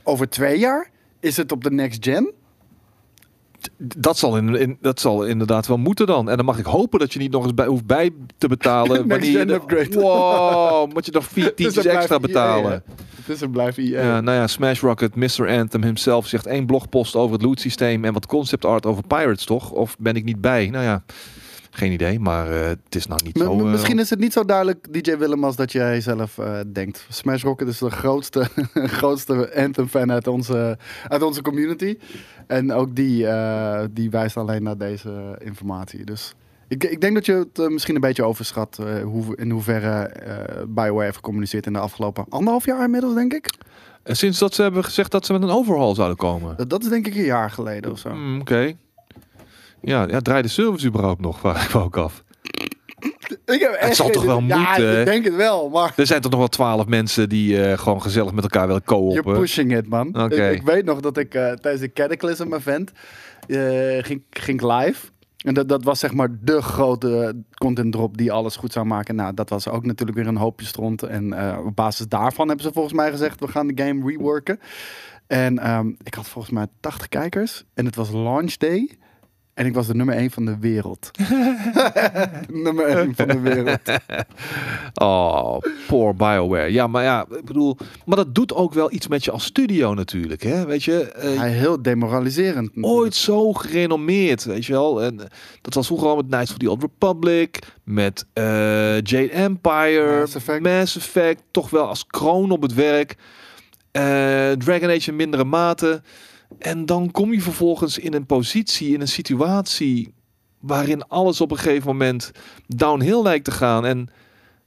Over 0.02 0.28
twee 0.28 0.58
jaar? 0.58 0.90
Is 1.20 1.36
het 1.36 1.52
op 1.52 1.64
de 1.64 1.70
next 1.70 2.04
gen? 2.04 2.32
Dat 3.78 4.18
zal, 4.18 4.36
in, 4.36 4.54
in, 4.54 4.78
dat 4.80 5.00
zal 5.00 5.24
inderdaad 5.24 5.66
wel 5.66 5.76
moeten 5.76 6.06
dan. 6.06 6.30
En 6.30 6.36
dan 6.36 6.44
mag 6.44 6.58
ik 6.58 6.64
hopen 6.64 6.98
dat 6.98 7.12
je 7.12 7.18
niet 7.18 7.32
nog 7.32 7.42
eens 7.42 7.54
bij, 7.54 7.66
hoeft 7.66 7.86
bij 7.86 8.10
te 8.38 8.48
betalen. 8.48 8.96
Wanneer 9.08 9.38
je 9.38 9.44
de- 9.44 9.52
upgrade. 9.54 10.00
Wow, 10.00 10.92
moet 10.92 11.06
je 11.06 11.12
nog 11.12 11.24
vier 11.24 11.54
tientjes 11.54 11.84
extra 11.84 12.18
betalen. 12.18 12.82
Het 13.16 13.34
is 13.34 13.40
een 13.40 13.50
blijf 13.50 13.76
EA. 13.76 14.02
Ja, 14.02 14.20
nou 14.20 14.38
ja, 14.38 14.46
Smash 14.46 14.80
Rocket, 14.80 15.14
Mr. 15.14 15.48
Anthem 15.58 15.82
himself 15.82 16.26
zegt 16.26 16.46
één 16.46 16.66
blogpost 16.66 17.14
over 17.16 17.32
het 17.32 17.42
loot 17.42 17.60
systeem 17.60 18.04
en 18.04 18.12
wat 18.12 18.26
concept 18.26 18.64
art 18.64 18.86
over 18.86 19.02
Pirates, 19.06 19.44
toch? 19.44 19.70
Of 19.70 19.96
ben 19.98 20.14
ik 20.14 20.24
niet 20.24 20.40
bij? 20.40 20.68
Nou 20.70 20.84
ja, 20.84 21.04
geen 21.76 21.92
idee, 21.92 22.20
maar 22.20 22.50
eh, 22.50 22.66
het 22.66 22.94
is 22.94 23.06
nou 23.06 23.20
niet 23.24 23.36
M- 23.36 23.38
zo... 23.38 23.58
eh, 23.58 23.64
Misschien 23.64 23.98
is 23.98 24.10
het 24.10 24.18
niet 24.18 24.32
zo 24.32 24.44
duidelijk, 24.44 24.92
DJ 24.92 25.16
Willem, 25.16 25.44
als 25.44 25.56
dat 25.56 25.72
jij 25.72 26.00
zelf 26.00 26.38
eh, 26.38 26.58
denkt. 26.72 27.06
Smash 27.10 27.42
Rocket 27.42 27.68
is 27.68 27.78
de 27.78 27.90
grootste, 27.90 28.44
grootste 28.98 29.54
Anthem-fan 29.56 30.12
uit 30.12 30.26
onze, 30.26 30.78
uit 31.08 31.22
onze 31.22 31.42
community. 31.42 31.98
En 32.46 32.72
ook 32.72 32.96
die, 32.96 33.26
eh, 33.26 33.84
die 33.90 34.10
wijst 34.10 34.36
alleen 34.36 34.62
naar 34.62 34.78
deze 34.78 35.38
informatie. 35.44 36.04
Dus 36.04 36.34
ik, 36.68 36.84
ik 36.84 37.00
denk 37.00 37.14
dat 37.14 37.26
je 37.26 37.32
het 37.52 37.70
misschien 37.70 37.94
een 37.94 38.00
beetje 38.00 38.24
overschat 38.24 38.78
eh, 38.80 39.02
hoe, 39.02 39.36
in 39.36 39.50
hoeverre 39.50 40.02
eh 40.06 40.62
Bioware 40.68 41.04
heeft 41.04 41.16
gecommuniceerd 41.16 41.66
in 41.66 41.72
de 41.72 41.78
afgelopen 41.78 42.24
anderhalf 42.28 42.64
jaar 42.66 42.84
inmiddels, 42.84 43.14
denk 43.14 43.32
ik. 43.34 43.50
En 44.02 44.16
sinds 44.16 44.38
dat 44.38 44.54
ze 44.54 44.62
hebben 44.62 44.84
gezegd 44.84 45.10
dat 45.10 45.26
ze 45.26 45.32
met 45.32 45.42
een 45.42 45.50
overhaul 45.50 45.94
zouden 45.94 46.16
komen. 46.16 46.56
Dat, 46.56 46.70
dat 46.70 46.82
is 46.82 46.88
denk 46.88 47.06
ik 47.06 47.14
een 47.14 47.24
jaar 47.24 47.50
geleden 47.50 47.90
of 47.90 47.98
zo. 47.98 48.10
Hmm, 48.10 48.40
Oké. 48.40 48.74
Ja, 49.84 50.06
ja, 50.08 50.20
draai 50.20 50.42
de 50.42 50.48
service 50.48 50.86
überhaupt 50.86 51.20
nog, 51.20 51.38
vraag 51.38 51.66
ik 51.66 51.74
me 51.74 51.80
ook 51.80 51.96
af. 51.96 52.24
Ik 53.44 53.60
heb 53.60 53.72
echt 53.72 53.96
zal 53.96 54.04
geen- 54.06 54.14
toch 54.14 54.24
wel 54.24 54.42
ja, 54.42 54.56
moeten, 54.58 54.88
hè? 54.88 55.00
ik 55.00 55.06
denk 55.06 55.24
het 55.24 55.34
wel, 55.34 55.68
maar... 55.68 55.92
Er 55.96 56.06
zijn 56.06 56.20
toch 56.20 56.30
nog 56.30 56.40
wel 56.40 56.48
twaalf 56.48 56.86
mensen 56.86 57.28
die 57.28 57.62
eh, 57.62 57.78
gewoon 57.78 58.02
gezellig 58.02 58.32
met 58.32 58.44
elkaar 58.44 58.66
willen 58.66 58.84
co-open. 58.84 59.22
You're 59.22 59.38
pushing 59.38 59.76
it, 59.76 59.88
man. 59.88 60.30
Ik, 60.30 60.52
ik 60.52 60.62
weet 60.62 60.84
nog 60.84 61.00
dat 61.00 61.16
ik 61.16 61.34
eh, 61.34 61.52
tijdens 61.52 61.80
de 61.80 61.92
Cataclysm 61.92 62.52
event 62.52 62.92
eh, 63.46 63.58
ging, 64.04 64.22
ging 64.30 64.62
live. 64.62 65.06
En 65.36 65.54
dat, 65.54 65.68
dat 65.68 65.84
was 65.84 65.98
zeg 65.98 66.12
maar 66.12 66.28
de 66.40 66.62
grote 66.62 67.42
content 67.54 67.92
drop 67.92 68.16
die 68.16 68.32
alles 68.32 68.56
goed 68.56 68.72
zou 68.72 68.86
maken. 68.86 69.14
Nou, 69.14 69.34
dat 69.34 69.48
was 69.48 69.68
ook 69.68 69.86
natuurlijk 69.86 70.18
weer 70.18 70.26
een 70.26 70.36
hoopje 70.36 70.66
stront. 70.66 71.02
En 71.02 71.56
op 71.66 71.76
basis 71.76 72.08
daarvan 72.08 72.46
hebben 72.48 72.66
ze 72.66 72.72
volgens 72.72 72.94
mij 72.94 73.10
gezegd, 73.10 73.40
we 73.40 73.48
gaan 73.48 73.66
de 73.66 73.84
game 73.84 74.10
reworken. 74.10 74.60
En 75.26 75.58
ehm, 75.58 75.88
ik 76.02 76.14
had 76.14 76.28
volgens 76.28 76.54
mij 76.54 76.66
80 76.80 77.08
kijkers. 77.08 77.64
En 77.74 77.84
het 77.86 77.96
was 77.96 78.10
launch 78.10 78.56
day. 78.56 78.90
En 79.54 79.66
ik 79.66 79.74
was 79.74 79.86
de 79.86 79.94
nummer 79.94 80.14
1 80.14 80.30
van 80.30 80.44
de 80.44 80.58
wereld. 80.60 81.10
nummer 82.64 82.86
1 82.86 83.14
van 83.14 83.28
de 83.28 83.40
wereld. 83.40 83.80
Oh, 84.94 85.56
poor 85.86 86.14
BioWare. 86.14 86.72
Ja, 86.72 86.86
maar 86.86 87.02
ja, 87.02 87.26
ik 87.30 87.44
bedoel, 87.44 87.76
maar 88.04 88.16
dat 88.16 88.34
doet 88.34 88.54
ook 88.54 88.74
wel 88.74 88.92
iets 88.92 89.08
met 89.08 89.24
je 89.24 89.30
als 89.30 89.44
studio 89.44 89.94
natuurlijk, 89.94 90.42
hè? 90.42 90.66
Weet 90.66 90.84
je, 90.84 91.02
eh, 91.12 91.38
Hij 91.38 91.50
heel 91.50 91.82
demoraliserend. 91.82 92.64
natuurlijk. 92.64 92.86
ooit 92.86 93.14
zo 93.14 93.52
gerenommeerd, 93.52 94.44
weet 94.44 94.64
je 94.66 94.72
wel. 94.72 95.02
En 95.02 95.20
eh, 95.20 95.26
dat 95.60 95.74
was 95.74 95.86
vroeger 95.86 96.08
al 96.08 96.16
met 96.16 96.26
Knights 96.26 96.50
of 96.50 96.56
the 96.56 96.70
Old 96.70 96.80
Republic, 96.80 97.58
met 97.84 98.26
eh, 98.32 98.44
Jade 99.00 99.30
Empire, 99.30 100.18
Mass 100.18 100.34
Effect. 100.34 100.62
Mass 100.62 100.96
Effect, 100.96 101.42
toch 101.50 101.70
wel 101.70 101.86
als 101.88 102.06
kroon 102.06 102.50
op 102.50 102.62
het 102.62 102.74
werk. 102.74 103.16
Dragon 104.58 104.90
Age 104.90 105.10
in 105.10 105.16
mindere 105.16 105.44
mate. 105.44 106.02
En 106.58 106.86
dan 106.86 107.10
kom 107.10 107.32
je 107.32 107.40
vervolgens 107.40 107.98
in 107.98 108.14
een 108.14 108.26
positie, 108.26 108.94
in 108.94 109.00
een 109.00 109.08
situatie 109.08 110.14
waarin 110.60 111.08
alles 111.08 111.40
op 111.40 111.50
een 111.50 111.56
gegeven 111.56 111.86
moment 111.86 112.30
downhill 112.66 113.22
lijkt 113.22 113.44
te 113.44 113.50
gaan. 113.50 113.86
En 113.86 114.08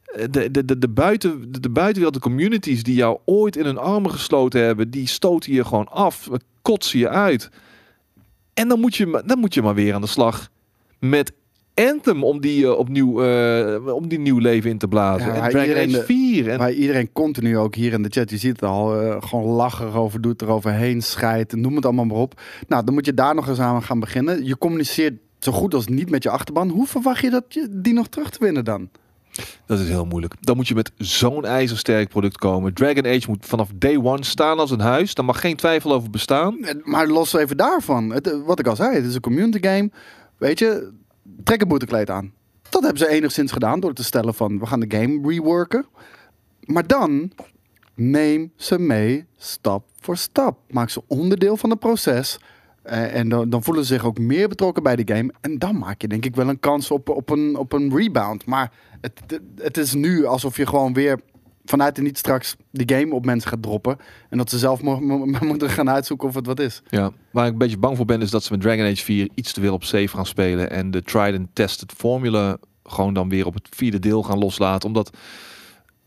eh, 0.03 0.25
de, 0.31 0.51
de, 0.51 0.77
de, 0.77 0.89
buiten, 0.89 1.51
de, 1.51 1.59
de 1.59 1.69
buitenwereld, 1.69 2.13
de 2.13 2.29
communities 2.29 2.83
die 2.83 2.95
jou 2.95 3.19
ooit 3.25 3.55
in 3.55 3.65
hun 3.65 3.77
armen 3.77 4.11
gesloten 4.11 4.61
hebben, 4.61 4.89
die 4.89 5.07
stoten 5.07 5.53
je 5.53 5.65
gewoon 5.65 5.87
af, 5.87 6.29
kotsen 6.61 6.99
je 6.99 7.09
uit. 7.09 7.49
En 8.53 8.67
dan 8.67 8.79
moet 8.79 8.95
je, 8.95 9.23
dan 9.25 9.39
moet 9.39 9.53
je 9.53 9.61
maar 9.61 9.75
weer 9.75 9.93
aan 9.93 10.01
de 10.01 10.07
slag 10.07 10.49
met 10.99 11.33
Anthem 11.77 12.23
om 12.23 12.41
die 12.41 12.65
eh, 12.65 12.77
opnieuw 12.77 13.23
eh, 13.23 13.93
om 13.95 14.07
die 14.07 14.19
nieuw 14.19 14.37
leven 14.37 14.69
in 14.69 14.77
te 14.77 14.87
blazen. 14.87 15.27
Ja, 15.27 15.33
en 15.33 15.39
maar 15.39 15.49
Dragon 15.49 15.67
iedereen 15.69 15.89
Age 15.89 15.97
de- 15.99 16.05
4. 16.05 16.49
En, 16.49 16.57
Waar 16.57 16.71
iedereen 16.71 17.11
continu 17.13 17.57
ook 17.57 17.75
hier 17.75 17.93
in 17.93 18.01
de 18.03 18.09
chat, 18.09 18.29
je 18.29 18.37
ziet 18.37 18.51
het 18.59 18.69
al, 18.69 19.01
eh, 19.01 19.15
gewoon 19.19 19.45
lachen 19.45 19.87
erover, 19.87 20.21
doet 20.21 20.41
eroverheen, 20.41 21.01
scheidt, 21.01 21.55
noem 21.55 21.75
het 21.75 21.85
allemaal 21.85 22.05
maar 22.05 22.17
op. 22.17 22.41
Nou, 22.67 22.83
dan 22.83 22.93
moet 22.93 23.05
je 23.05 23.13
daar 23.13 23.35
nog 23.35 23.47
eens 23.47 23.59
aan 23.59 23.83
gaan 23.83 23.99
beginnen. 23.99 24.45
Je 24.45 24.57
communiceert 24.57 25.13
zo 25.39 25.51
goed 25.51 25.73
als 25.73 25.87
niet 25.87 26.09
met 26.09 26.23
je 26.23 26.29
achterban. 26.29 26.69
Hoe 26.69 26.87
verwacht 26.87 27.21
je 27.21 27.29
dat 27.29 27.43
je 27.47 27.67
die 27.71 27.93
nog 27.93 28.07
terug 28.07 28.29
te 28.29 28.37
winnen 28.41 28.65
dan? 28.65 28.89
Dat 29.65 29.79
is 29.79 29.87
heel 29.89 30.05
moeilijk. 30.05 30.33
Dan 30.39 30.55
moet 30.55 30.67
je 30.67 30.75
met 30.75 30.91
zo'n 30.97 31.45
ijzersterk 31.45 32.09
product 32.09 32.37
komen. 32.37 32.73
Dragon 32.73 33.05
Age 33.05 33.23
moet 33.27 33.45
vanaf 33.45 33.69
day 33.75 33.97
one 33.97 34.23
staan 34.23 34.59
als 34.59 34.71
een 34.71 34.79
huis. 34.79 35.13
Daar 35.13 35.25
mag 35.25 35.39
geen 35.39 35.55
twijfel 35.55 35.93
over 35.93 36.09
bestaan. 36.09 36.57
Maar 36.83 37.07
los 37.07 37.33
even 37.33 37.57
daarvan. 37.57 38.09
Het, 38.11 38.41
wat 38.45 38.59
ik 38.59 38.67
al 38.67 38.75
zei, 38.75 38.95
het 38.95 39.05
is 39.05 39.15
een 39.15 39.21
community 39.21 39.67
game. 39.67 39.89
Weet 40.37 40.59
je, 40.59 40.91
trek 41.43 41.61
een 41.61 41.67
boetekleed 41.67 42.09
aan. 42.09 42.33
Dat 42.69 42.81
hebben 42.81 42.99
ze 42.99 43.09
enigszins 43.09 43.51
gedaan 43.51 43.79
door 43.79 43.93
te 43.93 44.03
stellen 44.03 44.33
van, 44.33 44.59
we 44.59 44.65
gaan 44.65 44.79
de 44.79 44.97
game 44.97 45.29
reworken. 45.29 45.85
Maar 46.65 46.87
dan 46.87 47.31
neem 47.95 48.51
ze 48.55 48.79
mee 48.79 49.25
stap 49.37 49.85
voor 49.99 50.17
stap. 50.17 50.57
Maak 50.69 50.89
ze 50.89 51.03
onderdeel 51.07 51.57
van 51.57 51.69
het 51.69 51.79
proces. 51.79 52.39
Eh, 52.81 53.15
en 53.15 53.29
dan, 53.29 53.63
voelen 53.63 53.85
ze 53.85 53.93
zich 53.93 54.05
ook 54.05 54.19
meer 54.19 54.47
betrokken 54.47 54.83
bij 54.83 54.95
de 54.95 55.13
game. 55.15 55.33
En 55.41 55.57
dan 55.57 55.77
maak 55.77 56.01
je 56.01 56.07
denk 56.07 56.25
ik 56.25 56.35
wel 56.35 56.49
een 56.49 56.59
kans 56.59 56.91
op, 56.91 57.09
op, 57.09 57.29
een, 57.29 57.55
op 57.55 57.73
een 57.73 57.95
rebound. 57.95 58.45
Maar 58.45 58.71
het, 59.01 59.41
het 59.55 59.77
is 59.77 59.93
nu 59.93 60.25
alsof 60.25 60.57
je 60.57 60.65
gewoon 60.65 60.93
weer 60.93 61.19
vanuit 61.69 61.95
de 61.95 62.01
niet 62.01 62.17
straks 62.17 62.55
de 62.69 62.95
game 62.95 63.13
op 63.13 63.25
mensen 63.25 63.49
gaat 63.49 63.61
droppen. 63.61 63.97
En 64.29 64.37
dat 64.37 64.49
ze 64.49 64.57
zelf 64.57 64.81
mo- 64.81 64.99
mo- 64.99 65.25
moeten 65.45 65.69
gaan 65.69 65.89
uitzoeken 65.89 66.27
of 66.27 66.35
het 66.35 66.45
wat 66.45 66.59
is. 66.59 66.81
Ja, 66.89 67.11
waar 67.31 67.45
ik 67.45 67.51
een 67.51 67.57
beetje 67.57 67.77
bang 67.77 67.97
voor 67.97 68.05
ben 68.05 68.21
is 68.21 68.29
dat 68.31 68.43
ze 68.43 68.51
met 68.51 68.61
Dragon 68.61 68.85
Age 68.85 69.03
4 69.03 69.29
iets 69.35 69.53
te 69.53 69.61
veel 69.61 69.73
op 69.73 69.83
safe 69.83 70.07
gaan 70.07 70.25
spelen. 70.25 70.69
En 70.71 70.91
de 70.91 71.01
tried 71.01 71.37
and 71.37 71.47
tested 71.53 71.91
formule 71.97 72.59
gewoon 72.83 73.13
dan 73.13 73.29
weer 73.29 73.45
op 73.45 73.53
het 73.53 73.67
vierde 73.75 73.99
deel 73.99 74.23
gaan 74.23 74.37
loslaten. 74.39 74.87
Omdat 74.87 75.09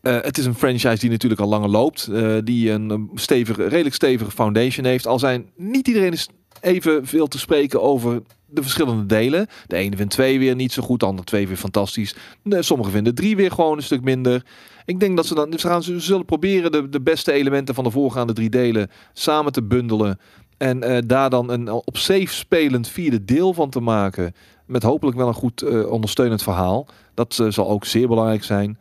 eh, 0.01 0.17
het 0.21 0.37
is 0.37 0.45
een 0.45 0.55
franchise 0.55 0.97
die 0.99 1.09
natuurlijk 1.09 1.41
al 1.41 1.47
langer 1.47 1.69
loopt. 1.69 2.07
eh, 2.07 2.37
die 2.43 2.71
een 2.71 3.09
stevige, 3.15 3.67
redelijk 3.67 3.95
stevige 3.95 4.31
foundation 4.31 4.85
heeft. 4.85 5.07
Al 5.07 5.19
zijn 5.19 5.45
niet 5.55 5.87
iedereen 5.87 6.11
is 6.11 6.27
even 6.61 7.05
veel 7.07 7.27
te 7.27 7.39
spreken 7.39 7.81
over 7.81 8.21
de 8.51 8.61
verschillende 8.61 9.05
delen. 9.05 9.47
De 9.67 9.75
ene 9.75 9.95
vindt 9.95 10.13
twee 10.13 10.39
weer 10.39 10.55
niet 10.55 10.71
zo 10.71 10.83
goed, 10.83 10.99
de 10.99 11.05
andere 11.05 11.27
twee 11.27 11.47
weer 11.47 11.57
fantastisch. 11.57 12.15
De, 12.43 12.61
sommigen 12.61 12.91
vinden 12.91 13.15
drie 13.15 13.35
weer 13.35 13.51
gewoon 13.51 13.77
een 13.77 13.83
stuk 13.83 14.01
minder. 14.01 14.45
Ik 14.85 14.99
denk 14.99 15.15
dat 15.15 15.25
ze 15.25 15.35
dan 15.35 15.53
ze 15.59 15.67
gaan 15.67 15.83
ze 15.83 15.99
zullen 15.99 16.25
proberen 16.25 16.71
de, 16.71 16.89
de 16.89 17.01
beste 17.01 17.31
elementen 17.31 17.75
van 17.75 17.83
de 17.83 17.91
voorgaande 17.91 18.33
drie 18.33 18.49
delen 18.49 18.89
samen 19.13 19.51
te 19.51 19.63
bundelen. 19.63 20.19
En 20.57 20.83
eh, 20.83 20.97
daar 21.05 21.29
dan 21.29 21.49
een 21.49 21.69
op 21.69 21.97
safe 21.97 22.33
spelend 22.33 22.87
vierde 22.87 23.25
deel 23.25 23.53
van 23.53 23.69
te 23.69 23.79
maken. 23.79 24.33
Met 24.65 24.83
hopelijk 24.83 25.17
wel 25.17 25.27
een 25.27 25.33
goed 25.33 25.61
eh, 25.61 25.91
ondersteunend 25.91 26.43
verhaal. 26.43 26.87
Dat 27.13 27.39
eh, 27.39 27.47
zal 27.49 27.69
ook 27.69 27.85
zeer 27.85 28.07
belangrijk 28.07 28.43
zijn. 28.43 28.77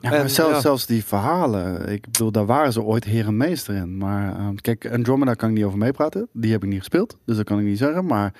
Ja, 0.00 0.12
En, 0.12 0.30
zelfs, 0.30 0.54
ja. 0.54 0.60
zelfs 0.60 0.86
die 0.86 1.04
verhalen. 1.04 1.88
Ik 1.88 2.10
bedoel, 2.10 2.32
daar 2.32 2.46
waren 2.46 2.72
ze 2.72 2.82
ooit 2.82 3.04
heer 3.04 3.26
en 3.26 3.36
meester 3.36 3.74
in. 3.74 3.96
Maar 3.96 4.36
ehm, 4.36 4.54
kijk, 4.54 4.92
Andromeda 4.92 5.34
kan 5.34 5.48
ik 5.48 5.54
niet 5.54 5.64
over 5.64 5.78
meepraten. 5.78 6.28
Die 6.32 6.52
heb 6.52 6.62
ik 6.62 6.68
niet 6.68 6.78
gespeeld. 6.78 7.16
Dus 7.24 7.36
dat 7.36 7.44
kan 7.44 7.58
ik 7.58 7.64
niet 7.64 7.78
zeggen. 7.78 8.06
Maar 8.06 8.34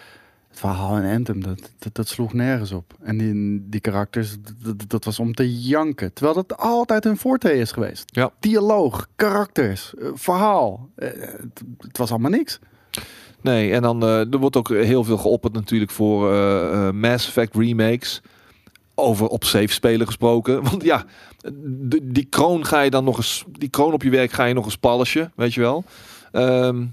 Het 0.59 0.67
verhaal 0.67 0.97
in 0.99 1.15
Anthem, 1.15 1.43
dat, 1.43 1.71
dat, 1.79 1.95
dat 1.95 2.09
sloeg 2.09 2.33
nergens 2.33 2.73
op. 2.73 2.95
En 3.03 3.19
die, 3.19 3.63
die 3.69 3.81
karakters, 3.81 4.37
dat, 4.63 4.85
dat- 4.91 5.05
was 5.05 5.19
om 5.19 5.35
te 5.35 5.61
janken. 5.61 6.13
Terwijl 6.13 6.35
dat 6.37 6.57
altijd 6.57 7.05
hun 7.05 7.17
forte 7.17 7.53
is 7.53 7.73
geweest. 7.73 8.05
Ja. 8.07 8.31
Dialoog, 8.41 9.07
karakters, 9.17 9.95
eh, 9.95 10.09
verhaal. 10.15 10.89
Eh, 10.95 11.09
het, 11.21 11.63
het 11.79 11.99
was 11.99 12.11
allemaal 12.11 12.31
niks. 12.31 12.59
Nee, 13.41 13.73
en 13.73 13.83
dan 13.83 14.03
eh, 14.03 14.33
er 14.33 14.39
wordt 14.39 14.57
ook 14.57 14.69
heel 14.69 15.05
veel 15.05 15.17
geopperd 15.17 15.53
natuurlijk 15.53 15.91
voor 15.91 16.33
Mass 16.95 17.27
Effect 17.27 17.55
remakes. 17.55 18.23
Over 18.95 19.27
op 19.27 19.45
safe 19.45 19.73
spelen 19.73 20.07
gesproken. 20.07 20.63
Want 20.71 20.83
ja, 20.83 21.05
die 22.03 22.25
kroon 22.25 22.65
ga 22.67 22.81
je 22.81 22.91
dan 22.91 23.05
nog 23.05 23.17
eens, 23.17 23.45
die 23.51 23.69
kroon 23.69 23.93
op 23.93 24.03
je 24.03 24.11
werk 24.11 24.33
ga 24.33 24.45
je 24.45 24.55
nog 24.55 24.65
eens 24.65 24.79
polishen, 24.79 25.33
weet 25.37 25.55
je 25.55 25.61
wel. 25.61 25.85
Ehm 26.33 26.85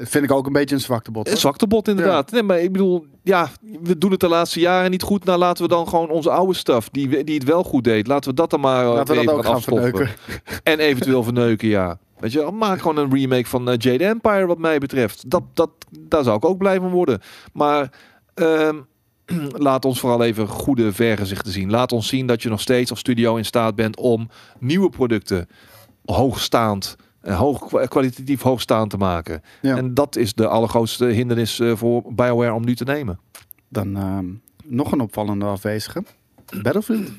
vind 0.00 0.24
ik 0.24 0.32
ook 0.32 0.46
een 0.46 0.52
beetje 0.52 0.74
een 0.74 0.80
zwaktebot. 0.80 1.24
een 1.26 1.32
hoor. 1.32 1.40
zwaktebot 1.40 1.88
inderdaad. 1.88 2.30
Nee, 2.30 2.42
maar 2.42 2.60
ik 2.60 2.72
bedoel, 2.72 3.06
ja, 3.22 3.48
we 3.82 3.98
doen 3.98 4.10
het 4.10 4.20
de 4.20 4.28
laatste 4.28 4.60
jaren 4.60 4.90
niet 4.90 5.02
goed. 5.02 5.24
Nou, 5.24 5.38
laten 5.38 5.62
we 5.62 5.68
dan 5.68 5.88
gewoon 5.88 6.10
onze 6.10 6.30
oude 6.30 6.54
stuff, 6.54 6.88
die, 6.88 7.08
we- 7.08 7.24
die 7.24 7.34
het 7.34 7.44
wel 7.44 7.62
goed 7.62 7.84
deed, 7.84 8.06
laten 8.06 8.30
we 8.30 8.36
dat 8.36 8.50
dan 8.50 8.60
maar 8.60 8.84
eh, 8.84 8.92
Laten 8.92 9.14
we 9.14 9.20
even 9.20 9.26
dat 9.36 9.44
ook 9.46 9.52
gaan 9.52 9.62
verneuken. 9.62 10.08
En 10.62 10.78
eventueel 10.78 11.22
verneuken, 11.22 11.68
ja. 11.68 11.98
Weet 12.18 12.32
je, 12.32 12.50
maak 12.54 12.78
gewoon 12.80 12.96
een 12.96 13.14
remake 13.14 13.46
van 13.46 13.68
eh, 13.70 13.74
Jade 13.78 14.04
Empire, 14.04 14.46
wat 14.46 14.58
mij 14.58 14.78
betreft. 14.78 15.30
Dat, 15.30 15.42
dat, 15.54 15.70
daar 16.00 16.22
zou 16.24 16.36
ik 16.36 16.44
ook 16.44 16.58
blij 16.58 16.80
van 16.80 16.90
worden. 16.90 17.20
Maar 17.52 17.92
ehm, 18.34 18.76
laat 19.66 19.84
ons 19.84 20.00
vooral 20.00 20.22
even 20.22 20.48
goede 20.48 20.92
vergezichten 20.92 21.52
zien. 21.52 21.70
Laat 21.70 21.92
ons 21.92 22.08
zien 22.08 22.26
dat 22.26 22.42
je 22.42 22.48
nog 22.48 22.60
steeds 22.60 22.90
als 22.90 22.98
studio 22.98 23.36
in 23.36 23.44
staat 23.44 23.74
bent 23.74 23.96
om 23.96 24.28
nieuwe 24.58 24.88
producten 24.88 25.48
hoogstaand, 26.04 26.96
hoog, 27.22 27.66
kwa- 27.66 27.86
kwalitatief 27.86 28.42
hoogstaand 28.42 28.90
te 28.90 28.96
maken. 28.96 29.42
Ja. 29.62 29.76
En 29.76 29.94
dat 29.94 30.16
is 30.16 30.34
de 30.34 30.46
allergrootste 30.48 31.04
hindernis 31.04 31.60
eh, 31.60 31.76
voor 31.76 32.02
BioWare 32.14 32.52
om 32.52 32.64
nu 32.64 32.74
te 32.76 32.84
nemen. 32.84 33.18
Dan 33.68 33.96
ehm, 33.96 34.26
nog 34.64 34.92
een 34.92 35.00
opvallende 35.00 35.44
afwezige. 35.44 36.02
Battlefield. 36.62 37.10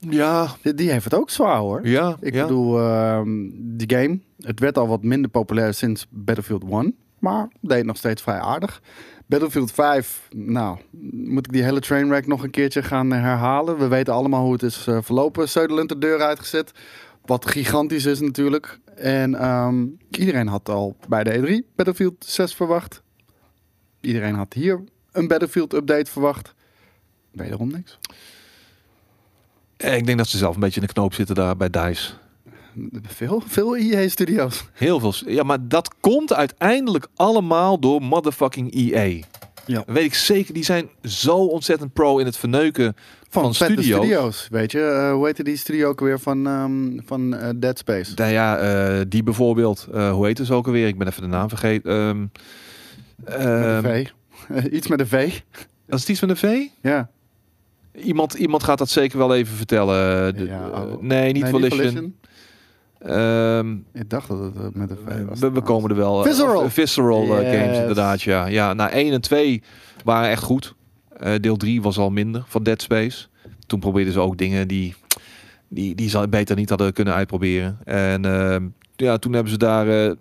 Ja, 0.00 0.48
Die, 0.74 0.90
heeft 0.90 1.04
het 1.04 1.14
ook 1.14 1.30
zwaar 1.30 1.58
hoor. 1.58 1.86
ja, 1.88 2.16
Ik 2.20 2.34
ja. 2.34 2.42
bedoel, 2.42 2.78
ehm 2.80 3.28
die 3.58 3.96
game, 3.96 4.18
het 4.40 4.60
werd 4.60 4.78
al 4.78 4.88
wat 4.88 5.02
minder 5.02 5.30
populair 5.30 5.74
sinds 5.74 6.06
Battlefield 6.10 6.64
1. 6.70 6.94
Maar 7.18 7.48
deed 7.60 7.84
nog 7.84 7.96
steeds 7.96 8.22
vrij 8.22 8.38
aardig. 8.40 8.82
Battlefield 9.26 9.72
5, 9.72 10.28
nou, 10.34 10.78
moet 11.12 11.46
ik 11.46 11.52
die 11.52 11.62
hele 11.62 11.80
trainwreck 11.80 12.26
nog 12.26 12.42
een 12.42 12.50
keertje 12.50 12.82
gaan 12.82 13.12
eh, 13.12 13.20
herhalen. 13.20 13.78
We 13.78 13.88
weten 13.88 14.14
allemaal 14.14 14.42
hoe 14.42 14.52
het 14.52 14.62
is 14.62 14.86
eh, 14.86 14.98
verlopen. 15.02 15.48
Sutherland 15.48 15.88
de 15.88 15.98
deur 15.98 16.20
uitgezet. 16.22 16.72
Wat 17.26 17.50
gigantisch 17.50 18.04
is 18.04 18.20
natuurlijk. 18.20 18.78
En 18.96 19.34
ehm, 19.34 19.84
iedereen 20.10 20.46
had 20.46 20.68
al 20.68 20.96
bij 21.08 21.24
de 21.24 21.62
E3 21.64 21.74
Battlefield 21.76 22.24
6 22.26 22.54
verwacht. 22.54 23.02
Iedereen 24.00 24.34
had 24.34 24.52
hier 24.52 24.84
een 25.12 25.28
Battlefield 25.28 25.72
update 25.72 26.10
verwacht. 26.10 26.54
Wederom 27.30 27.70
niks. 27.70 27.98
Eh, 29.76 29.96
Ik 29.96 30.06
denk 30.06 30.18
dat 30.18 30.28
ze 30.28 30.38
zelf 30.38 30.54
een 30.54 30.60
beetje 30.60 30.80
in 30.80 30.86
de 30.86 30.92
knoop 30.92 31.14
zitten 31.14 31.34
daar 31.34 31.56
bij 31.56 31.70
DICE. 31.70 32.12
Veel, 33.02 33.42
veel 33.46 33.76
EA-studio's. 33.76 34.64
Heel 34.72 35.00
veel. 35.00 35.12
Ja, 35.26 35.42
maar 35.42 35.68
dat 35.68 35.94
komt 36.00 36.32
uiteindelijk 36.32 37.06
allemaal 37.14 37.78
door 37.80 38.02
motherfucking 38.02 38.74
EA. 38.74 39.22
Ja. 39.66 39.82
Weet 39.86 40.04
ik 40.04 40.14
zeker. 40.14 40.54
Die 40.54 40.64
zijn 40.64 40.88
zo 41.02 41.36
ontzettend 41.36 41.92
pro 41.92 42.18
in 42.18 42.26
het 42.26 42.36
verneuken 42.36 42.96
van, 43.30 43.54
studio's. 43.54 44.48
Weet 44.50 44.72
je, 44.72 44.80
Eh, 44.80 45.12
hoe 45.12 45.26
heette 45.26 45.42
die 45.44 45.56
studio 45.56 45.88
ook 45.88 46.00
weer 46.00 46.20
van, 46.20 46.46
ehm, 46.46 46.98
van 47.06 47.34
eh, 47.36 47.48
Dead 47.56 47.78
Space? 47.78 48.12
Nou 48.14 48.30
ja, 48.32 48.58
eh, 48.58 49.04
die 49.08 49.22
bijvoorbeeld. 49.22 49.88
hoe 49.92 50.26
heet 50.26 50.40
ze 50.44 50.54
ook 50.54 50.66
alweer? 50.66 50.86
Ik 50.86 50.98
ben 50.98 51.06
even 51.06 51.22
de 51.22 51.28
naam 51.28 51.48
vergeten. 51.48 51.90
Ehm 51.90 52.20
Met 53.82 53.84
ehm. 53.84 54.04
Iets 54.76 54.86
met 54.88 55.00
een 55.00 55.06
V. 55.06 55.40
was 55.86 56.00
het 56.00 56.08
iets 56.08 56.20
met 56.20 56.30
een 56.30 56.36
V? 56.36 56.66
Ja. 56.82 57.10
Iemand, 57.94 58.34
iemand 58.34 58.62
gaat 58.62 58.78
dat 58.78 58.88
zeker 58.88 59.18
wel 59.18 59.34
even 59.34 59.56
vertellen. 59.56 60.34
De- 60.36 60.44
Ja, 60.44 60.68
oh. 60.68 61.02
nee, 61.02 61.32
niet 61.32 61.42
Nee, 61.42 61.50
Volition. 61.50 62.16
Ik 63.92 64.10
dacht 64.10 64.28
dat 64.28 64.38
het 64.38 64.74
met 64.74 64.90
een 64.90 64.98
V 65.06 65.24
was. 65.28 65.38
we, 65.40 65.50
we 65.52 65.60
komen 65.60 65.90
er 65.90 65.96
wel. 65.96 66.22
Visceral. 66.22 66.62
of, 66.62 66.72
Visceral 66.72 67.40
Yes. 67.40 67.56
games 67.56 67.78
inderdaad, 67.78 68.22
ja. 68.22 68.46
Ja, 68.46 68.72
nou 68.74 68.90
1 68.90 69.12
en 69.12 69.20
2 69.20 69.62
waren 70.04 70.30
echt 70.30 70.42
goed. 70.42 70.74
Eh, 71.18 71.34
deel 71.40 71.56
3 71.56 71.82
was 71.82 71.98
al 71.98 72.10
minder 72.10 72.44
van 72.46 72.62
Dead 72.62 72.82
Space. 72.82 73.26
Toen 73.66 73.80
probeerden 73.80 74.12
ze 74.12 74.20
ook 74.20 74.38
dingen 74.38 74.68
die, 74.68 74.94
die, 75.68 75.94
die 75.94 76.08
ze 76.08 76.28
beter 76.28 76.56
niet 76.56 76.68
hadden 76.68 76.92
kunnen 76.92 77.14
uitproberen. 77.14 77.78
En 77.84 78.24
ehm, 78.24 78.66
ja, 78.96 79.18
toen 79.18 79.32
hebben 79.32 79.52
ze 79.52 79.58
daar 79.58 79.88
eh, 79.88 80.12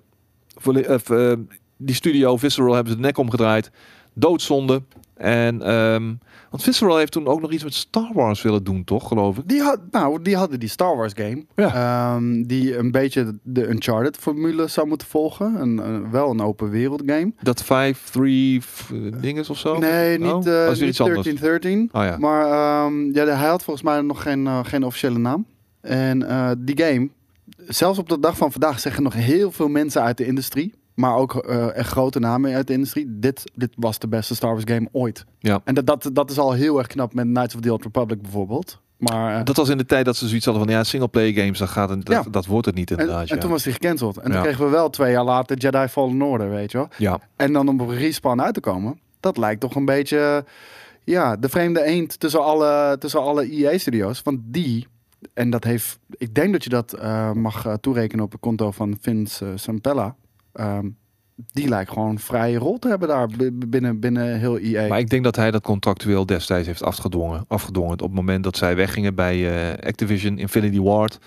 eh, 1.09 1.37
die 1.77 1.95
studio 1.95 2.37
Visceral 2.37 2.73
hebben 2.73 2.91
ze 2.91 2.97
de 2.99 3.05
nek 3.05 3.17
omgedraaid. 3.17 3.71
Doodzonde. 4.13 4.81
En 5.15 5.61
ehm, 5.61 6.13
want 6.49 6.63
Visceral 6.63 6.97
heeft 6.97 7.11
toen 7.11 7.27
ook 7.27 7.41
nog 7.41 7.51
iets 7.51 7.63
met 7.63 7.73
Star 7.73 8.09
Wars 8.13 8.41
willen 8.41 8.63
doen, 8.63 8.83
toch, 8.83 9.07
geloof 9.07 9.37
ik? 9.37 9.47
Die, 9.47 9.61
had, 9.61 9.79
nou, 9.91 10.21
die 10.21 10.35
hadden 10.35 10.59
die 10.59 10.69
Star 10.69 10.97
Wars 10.97 11.13
game. 11.15 11.45
Ehm, 11.55 12.43
die 12.43 12.77
een 12.77 12.91
beetje 12.91 13.39
de 13.43 13.67
Uncharted 13.69 14.17
formule 14.17 14.67
zou 14.67 14.87
moeten 14.87 15.07
volgen. 15.07 15.61
Een, 15.61 15.77
een- 15.77 16.11
wel 16.11 16.29
een 16.29 16.41
open 16.41 16.69
wereld 16.69 17.01
game. 17.05 17.31
Dat 17.41 17.63
5, 17.63 18.09
3 18.09 18.61
dinges 19.21 19.49
of 19.49 19.57
zo? 19.57 19.77
Nee, 19.77 20.19
Oh, 20.19 20.37
eh 20.37 20.43
weer 20.43 20.85
niet 20.85 20.99
anders. 20.99 21.23
1313. 21.25 21.89
Oh 21.91 22.03
ja. 22.03 22.17
Maar 22.17 22.45
ehm, 22.45 23.13
ja, 23.13 23.25
hij 23.25 23.47
had 23.49 23.63
volgens 23.63 23.85
mij 23.85 24.01
nog 24.01 24.21
geen, 24.21 24.47
eh, 24.47 24.59
geen 24.63 24.83
officiële 24.83 25.17
naam. 25.19 25.45
En 25.81 26.27
eh, 26.29 26.51
die 26.57 26.77
game, 26.83 27.09
zelfs 27.67 27.99
op 27.99 28.09
de 28.09 28.19
dag 28.19 28.37
van 28.37 28.51
vandaag 28.51 28.79
zeggen 28.79 29.03
nog 29.03 29.13
heel 29.13 29.51
veel 29.51 29.67
mensen 29.67 30.01
uit 30.01 30.17
de 30.17 30.25
industrie, 30.25 30.73
maar 30.95 31.15
ook 31.15 31.35
eh, 31.35 31.75
echt 31.75 31.89
grote 31.89 32.19
namen 32.19 32.53
uit 32.53 32.67
de 32.67 32.73
industrie, 32.73 33.05
dit, 33.09 33.51
dit 33.55 33.69
was 33.75 33.99
de 33.99 34.07
beste 34.07 34.35
Star 34.35 34.51
Wars 34.51 34.63
game 34.65 34.87
ooit. 34.91 35.25
Ja. 35.39 35.61
En 35.63 35.73
dat, 35.75 35.85
dat, 35.85 36.09
dat 36.13 36.29
is 36.31 36.37
al 36.37 36.51
heel 36.51 36.77
erg 36.77 36.87
knap 36.87 37.13
met 37.13 37.25
Knights 37.25 37.55
of 37.55 37.61
the 37.61 37.71
Old 37.71 37.83
Republic 37.83 38.21
bijvoorbeeld. 38.21 38.81
Maar, 38.97 39.39
eh, 39.39 39.43
Dat 39.45 39.55
was 39.55 39.69
in 39.69 39.77
de 39.77 39.85
tijd 39.85 40.05
dat 40.05 40.15
ze 40.15 40.27
zoiets 40.27 40.45
hadden 40.45 40.63
van 40.65 40.73
ja, 40.73 40.83
singleplayer 40.83 41.33
games, 41.33 41.59
dat, 41.59 41.69
gaat, 41.69 41.89
het- 41.89 42.05
dat, 42.05 42.23
Ja. 42.23 42.31
dat 42.31 42.45
wordt 42.45 42.65
het 42.65 42.75
niet 42.75 42.91
en, 42.91 42.97
inderdaad. 42.97 43.29
en 43.29 43.35
ja. 43.35 43.41
toen 43.41 43.51
was 43.51 43.63
hij 43.63 43.73
gecanceld. 43.73 44.17
En 44.17 44.31
Ja. 44.31 44.41
kregen 44.41 44.65
we 44.65 44.71
wel 44.71 44.89
twee 44.89 45.11
jaar 45.11 45.23
later 45.23 45.57
Jedi 45.57 45.87
Fallen 45.87 46.21
Order, 46.21 46.49
weet 46.49 46.71
je 46.71 46.77
wel. 46.77 46.87
ja. 46.97 47.19
En 47.35 47.53
dan 47.53 47.67
om 47.67 47.79
op 47.81 47.89
respawn 47.89 48.41
uit 48.41 48.53
te 48.53 48.59
komen, 48.59 48.99
dat 49.19 49.37
lijkt 49.37 49.61
toch 49.61 49.75
een 49.75 49.85
beetje, 49.85 50.45
ja, 51.03 51.35
de 51.35 51.49
vreemde 51.49 51.83
eend 51.83 52.19
tussen 52.19 52.43
alle, 52.43 52.95
tussen 52.99 53.21
alle 53.21 53.51
EA-studio's. 53.51 54.21
Want 54.23 54.39
die, 54.43 54.87
en 55.33 55.49
dat 55.49 55.63
heeft, 55.63 55.99
ik 56.09 56.35
denk 56.35 56.51
dat 56.51 56.63
je 56.63 56.69
dat 56.69 56.93
eh, 56.93 57.31
mag 57.31 57.77
toerekenen 57.81 58.25
op 58.25 58.31
het 58.31 58.41
konto 58.41 58.71
van 58.71 58.97
Vince 59.01 59.51
Sampella. 59.55 60.15
Ehm, 60.55 60.89
die 61.35 61.67
lijkt 61.67 61.91
gewoon 61.91 62.19
vrije 62.19 62.57
rol 62.57 62.79
te 62.79 62.87
hebben 62.87 63.07
daar 63.07 63.29
binnen, 63.53 63.99
binnen 63.99 64.39
heel 64.39 64.57
E 64.57 64.73
EA. 64.73 64.87
Maar 64.87 64.99
ik 64.99 65.09
denk 65.09 65.23
dat 65.23 65.35
hij 65.35 65.51
dat 65.51 65.61
contractueel 65.61 66.25
destijds 66.25 66.67
heeft 66.67 66.83
afgedwongen. 66.83 67.45
afgedwongen 67.47 67.93
op 67.93 67.99
het 67.99 68.13
moment 68.13 68.43
dat 68.43 68.57
zij 68.57 68.75
weggingen 68.75 69.15
bij 69.15 69.49
eh, 69.49 69.87
Activision, 69.87 70.37
Infinity 70.37 70.79
Ward. 70.79 71.19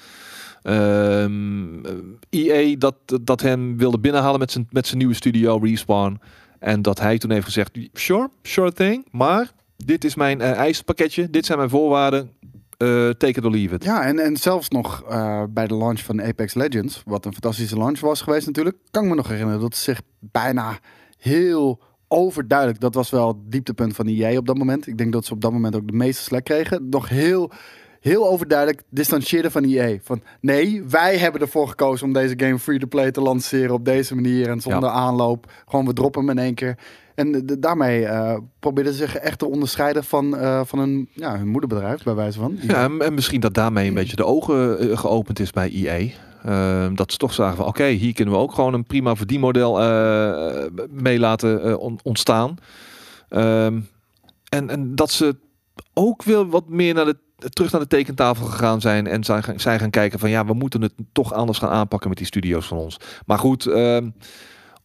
Ehm 0.62 1.84
EA 2.30 2.76
dat, 2.78 2.94
dat 3.22 3.40
hem 3.40 3.78
wilde 3.78 3.98
binnenhalen 3.98 4.38
met 4.38 4.50
zijn, 4.50 4.66
met 4.70 4.86
zijn 4.86 4.98
nieuwe 4.98 5.14
studio 5.14 5.56
Respawn. 5.56 6.20
En 6.58 6.82
dat 6.82 7.00
hij 7.00 7.18
toen 7.18 7.30
heeft 7.30 7.44
gezegd, 7.44 7.78
sure, 7.92 8.30
sure 8.42 8.72
thing. 8.72 9.06
Maar 9.10 9.52
dit 9.76 10.04
is 10.04 10.14
mijn 10.14 10.40
eh 10.40 10.52
eisenpakketje, 10.52 11.30
dit 11.30 11.46
zijn 11.46 11.58
mijn 11.58 11.70
voorwaarden. 11.70 12.30
Eh 12.78 13.10
take 13.10 13.40
it 13.40 13.44
leave 13.44 13.74
it. 13.74 13.84
Ja, 13.84 14.04
en, 14.04 14.18
en 14.18 14.36
zelfs 14.36 14.68
nog 14.68 15.04
eh, 15.08 15.42
bij 15.50 15.66
de 15.66 15.76
launch 15.76 16.00
van 16.00 16.22
Apex 16.22 16.54
Legends, 16.54 17.02
wat 17.04 17.24
een 17.24 17.32
fantastische 17.32 17.76
launch 17.76 18.00
was 18.00 18.20
geweest 18.20 18.46
natuurlijk, 18.46 18.76
kan 18.90 19.02
ik 19.02 19.08
me 19.08 19.14
nog 19.14 19.28
herinneren 19.28 19.60
dat 19.60 19.76
ze 19.76 19.82
zich 19.82 20.00
bijna 20.18 20.78
heel 21.18 21.80
overduidelijk, 22.08 22.80
dat 22.80 22.94
was 22.94 23.10
wel 23.10 23.28
het 23.28 23.36
dieptepunt 23.44 23.94
van 23.94 24.06
EA 24.06 24.38
op 24.38 24.46
dat 24.46 24.58
moment. 24.58 24.86
Ik 24.86 24.98
denk 24.98 25.12
dat 25.12 25.24
ze 25.24 25.32
op 25.32 25.40
dat 25.40 25.52
moment 25.52 25.76
ook 25.76 25.86
de 25.86 25.92
meeste 25.92 26.22
slack 26.22 26.44
kregen. 26.44 26.88
Nog 26.88 27.08
heel, 27.08 27.50
heel 28.00 28.28
overduidelijk 28.28 28.82
distancieerden 28.90 29.50
van 29.50 29.64
EA. 29.64 29.96
Van 30.02 30.22
nee, 30.40 30.82
wij 30.88 31.16
hebben 31.18 31.40
ervoor 31.40 31.68
gekozen 31.68 32.06
om 32.06 32.12
deze 32.12 32.34
game 32.36 32.58
free-to-play 32.58 33.10
te 33.10 33.20
lanceren 33.20 33.74
op 33.74 33.84
deze 33.84 34.14
manier 34.14 34.48
en 34.48 34.60
zonder 34.60 34.90
aanloop. 34.90 35.52
Gewoon 35.68 35.86
we 35.86 35.92
droppen 35.92 36.20
hem 36.26 36.30
in 36.38 36.44
één 36.44 36.54
keer. 36.54 36.78
En 37.14 37.32
de- 37.46 37.58
daarmee 37.58 38.04
eh 38.06 38.36
probeerden 38.60 38.92
ze 38.92 38.98
zich 38.98 39.16
echt 39.16 39.38
te 39.38 39.46
onderscheiden 39.48 40.04
van, 40.04 40.36
eh, 40.36 40.60
van 40.64 40.78
hun, 40.78 41.08
ja, 41.12 41.36
hun 41.38 41.48
moederbedrijf, 41.48 42.02
bij 42.02 42.14
wijze 42.14 42.38
van. 42.38 42.58
Ja, 42.60 42.84
en 42.84 43.00
en 43.00 43.14
misschien 43.14 43.40
dat 43.40 43.54
daarmee 43.54 43.88
een 43.88 43.94
beetje 43.94 44.16
de 44.16 44.24
ogen 44.24 44.78
eh, 44.90 44.98
geopend 44.98 45.38
is 45.40 45.50
bij 45.50 45.70
EA. 45.70 46.08
Ehm, 46.44 46.94
dat 46.94 47.12
ze 47.12 47.18
toch 47.18 47.32
zagen 47.34 47.56
van 47.56 47.66
oké, 47.66 47.84
hier 47.86 48.14
kunnen 48.14 48.34
we 48.34 48.40
ook 48.40 48.52
gewoon 48.54 48.74
een 48.74 48.84
prima 48.84 49.14
verdienmodel 49.16 49.80
eh 49.82 50.64
mee 50.90 51.18
laten 51.18 51.78
on- 51.78 51.98
ontstaan. 52.02 52.54
Ehm, 53.28 53.80
en, 54.48 54.70
en 54.70 54.94
dat 54.94 55.10
ze 55.10 55.36
ook 55.94 56.22
weer 56.22 56.48
wat 56.48 56.68
meer 56.68 56.94
naar 56.94 57.04
de, 57.04 57.16
terug 57.38 57.72
naar 57.72 57.80
de 57.80 57.86
tekentafel 57.86 58.46
gegaan 58.46 58.80
zijn 58.80 59.06
en 59.06 59.24
zijn, 59.24 59.42
gaan- 59.42 59.60
zijn 59.60 59.78
gaan 59.80 59.90
kijken 59.90 60.18
van 60.18 60.30
ja, 60.30 60.44
we 60.44 60.52
moeten 60.54 60.82
het 60.82 60.92
toch 61.12 61.32
anders 61.32 61.58
gaan 61.58 61.70
aanpakken 61.70 62.08
met 62.08 62.18
die 62.18 62.26
studio's 62.26 62.66
van 62.66 62.78
ons. 62.78 63.00
Maar 63.26 63.38
goed, 63.38 63.66
ehm, 63.66 64.10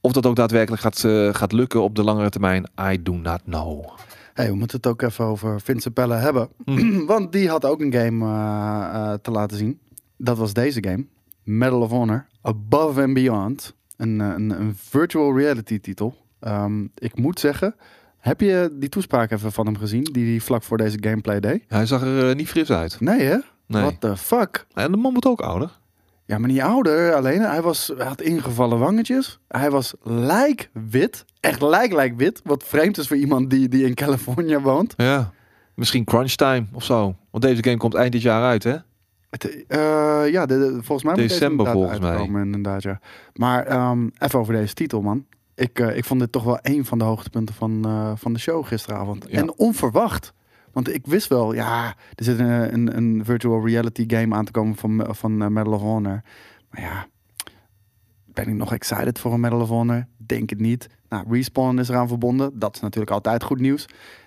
of 0.02 0.12
dat 0.12 0.26
ook 0.26 0.36
daadwerkelijk 0.36 0.82
gaat, 0.82 1.04
eh, 1.04 1.34
gaat 1.34 1.52
lukken 1.52 1.82
op 1.84 1.96
de 1.96 2.04
langere 2.04 2.30
termijn, 2.30 2.68
I 2.92 3.04
do 3.04 3.14
not 3.14 3.42
know. 3.44 3.86
Hey, 4.34 4.48
we 4.50 4.56
moeten 4.56 4.78
het 4.78 4.88
ook 4.88 5.02
even 5.02 5.26
over 5.26 5.62
Vincent 5.62 5.94
Pelle 5.94 6.14
hebben. 6.16 6.50
Want 7.06 7.32
die 7.32 7.50
had 7.50 7.66
ook 7.66 7.82
een 7.82 7.94
game 7.94 8.26
eh, 8.26 9.12
eh, 9.12 9.20
te 9.22 9.32
laten 9.32 9.58
zien. 9.58 9.80
Dat 10.18 10.38
was 10.38 10.54
deze 10.54 10.84
game. 10.84 11.06
Medal 11.44 11.82
of 11.82 11.90
Honor. 11.90 12.26
Above 12.42 13.02
and 13.02 13.14
Beyond. 13.14 13.74
Een, 13.98 14.20
een, 14.20 14.50
een 14.50 14.76
virtual 14.76 15.38
reality 15.38 15.80
titel. 15.80 16.16
Ehm, 16.40 16.84
ik 16.96 17.18
moet 17.18 17.40
zeggen, 17.40 17.76
heb 18.24 18.42
je 18.42 18.70
die 18.74 18.90
toespraak 18.90 19.32
even 19.32 19.52
van 19.52 19.66
hem 19.66 19.78
gezien? 19.78 20.04
Die 20.04 20.30
hij 20.30 20.40
vlak 20.40 20.64
voor 20.64 20.78
deze 20.78 20.98
gameplay 21.02 21.40
deed? 21.40 21.64
Hij 21.68 21.86
zag 21.86 22.02
er 22.02 22.30
eh, 22.30 22.36
niet 22.36 22.48
fris 22.50 22.72
uit. 22.72 23.00
Nee 23.00 23.22
hè? 23.22 23.38
Nee. 23.68 23.82
What 23.82 24.02
the 24.02 24.18
fuck? 24.18 24.66
En 24.74 24.92
de 24.92 24.98
man 24.98 25.12
wordt 25.12 25.28
ook 25.28 25.42
ouder. 25.42 25.70
Ja, 26.26 26.38
maar 26.38 26.50
niet 26.50 26.62
ouder 26.62 27.14
alleen. 27.14 27.42
Hij, 27.42 27.62
was, 27.62 27.92
hij 27.98 28.06
had 28.08 28.22
ingevallen 28.22 28.80
wangetjes. 28.80 29.40
Hij 29.48 29.72
was 29.72 29.94
lijkwit. 30.04 31.26
Echt 31.40 31.62
lijk, 31.62 31.94
lijk 31.94 32.18
wit. 32.18 32.42
Wat 32.44 32.64
vreemd 32.64 32.98
is 32.98 33.08
voor 33.08 33.18
iemand 33.18 33.50
die, 33.50 33.68
die 33.68 33.86
in 33.86 33.94
Californië 33.94 34.58
woont. 34.58 34.94
Ja. 34.98 35.32
Misschien 35.76 36.04
crunch 36.04 36.32
time 36.32 36.66
of 36.74 36.84
zo. 36.84 37.16
Want 37.32 37.44
deze 37.44 37.64
game 37.64 37.78
komt 37.78 37.94
eind 37.94 38.12
dit 38.12 38.22
jaar 38.22 38.44
uit, 38.44 38.64
hè? 38.64 38.76
Het, 39.30 39.66
eh, 39.68 40.32
ja, 40.32 40.46
de, 40.46 40.58
de- 40.58 40.70
volgens 40.72 41.04
mij 41.04 41.14
moet 41.14 41.22
deze 41.22 41.40
December 41.40 41.72
volgens 41.72 42.00
mij. 42.00 42.24
Inderdaad, 42.24 42.84
ja. 42.84 43.00
Maar 43.34 43.66
ehm, 43.66 44.08
even 44.18 44.40
over 44.40 44.54
deze 44.54 44.74
titel, 44.74 45.02
man. 45.02 45.26
Ik, 45.56 45.80
eh, 45.80 45.98
ik 45.98 46.06
vond 46.06 46.20
dit 46.20 46.32
toch 46.32 46.44
wel 46.44 46.60
een 46.62 46.86
van 46.86 46.98
de 46.98 47.04
hoogtepunten 47.04 47.56
van, 47.56 47.86
eh, 47.86 48.12
van 48.16 48.34
de 48.34 48.40
show 48.40 48.66
gisteravond. 48.66 49.26
Ja. 49.30 49.38
En 49.38 49.58
onverwacht. 49.58 50.34
Want 50.72 50.94
ik 50.94 51.06
wist 51.06 51.28
wel, 51.28 51.54
ja, 51.54 51.96
er 52.16 52.24
zit 52.24 52.40
een, 52.40 52.74
een, 52.74 52.98
een 52.98 53.26
virtual 53.26 53.66
reality 53.66 54.04
game 54.08 54.36
aan 54.36 54.46
te 54.46 54.52
komen 54.52 54.76
van, 54.76 55.08
van 55.10 55.42
eh, 55.42 55.48
Medal 55.48 55.74
of 55.74 55.82
Honor. 55.82 56.22
Maar 56.70 56.82
ja, 56.82 57.08
ben 58.26 58.48
ik 58.48 58.54
nog 58.54 58.74
excited 58.74 59.20
voor 59.20 59.34
een 59.34 59.40
Medal 59.40 59.62
of 59.62 59.70
Honor? 59.70 60.06
Denk 60.18 60.50
het 60.50 60.60
niet. 60.60 60.88
Nou, 61.10 61.26
Respawn 61.30 61.80
is 61.80 61.90
eraan 61.90 62.08
verbonden. 62.08 62.60
Dat 62.60 62.76
is 62.76 62.82
natuurlijk 62.82 63.12
altijd 63.12 63.44
goed 63.44 63.60
nieuws. 63.60 63.86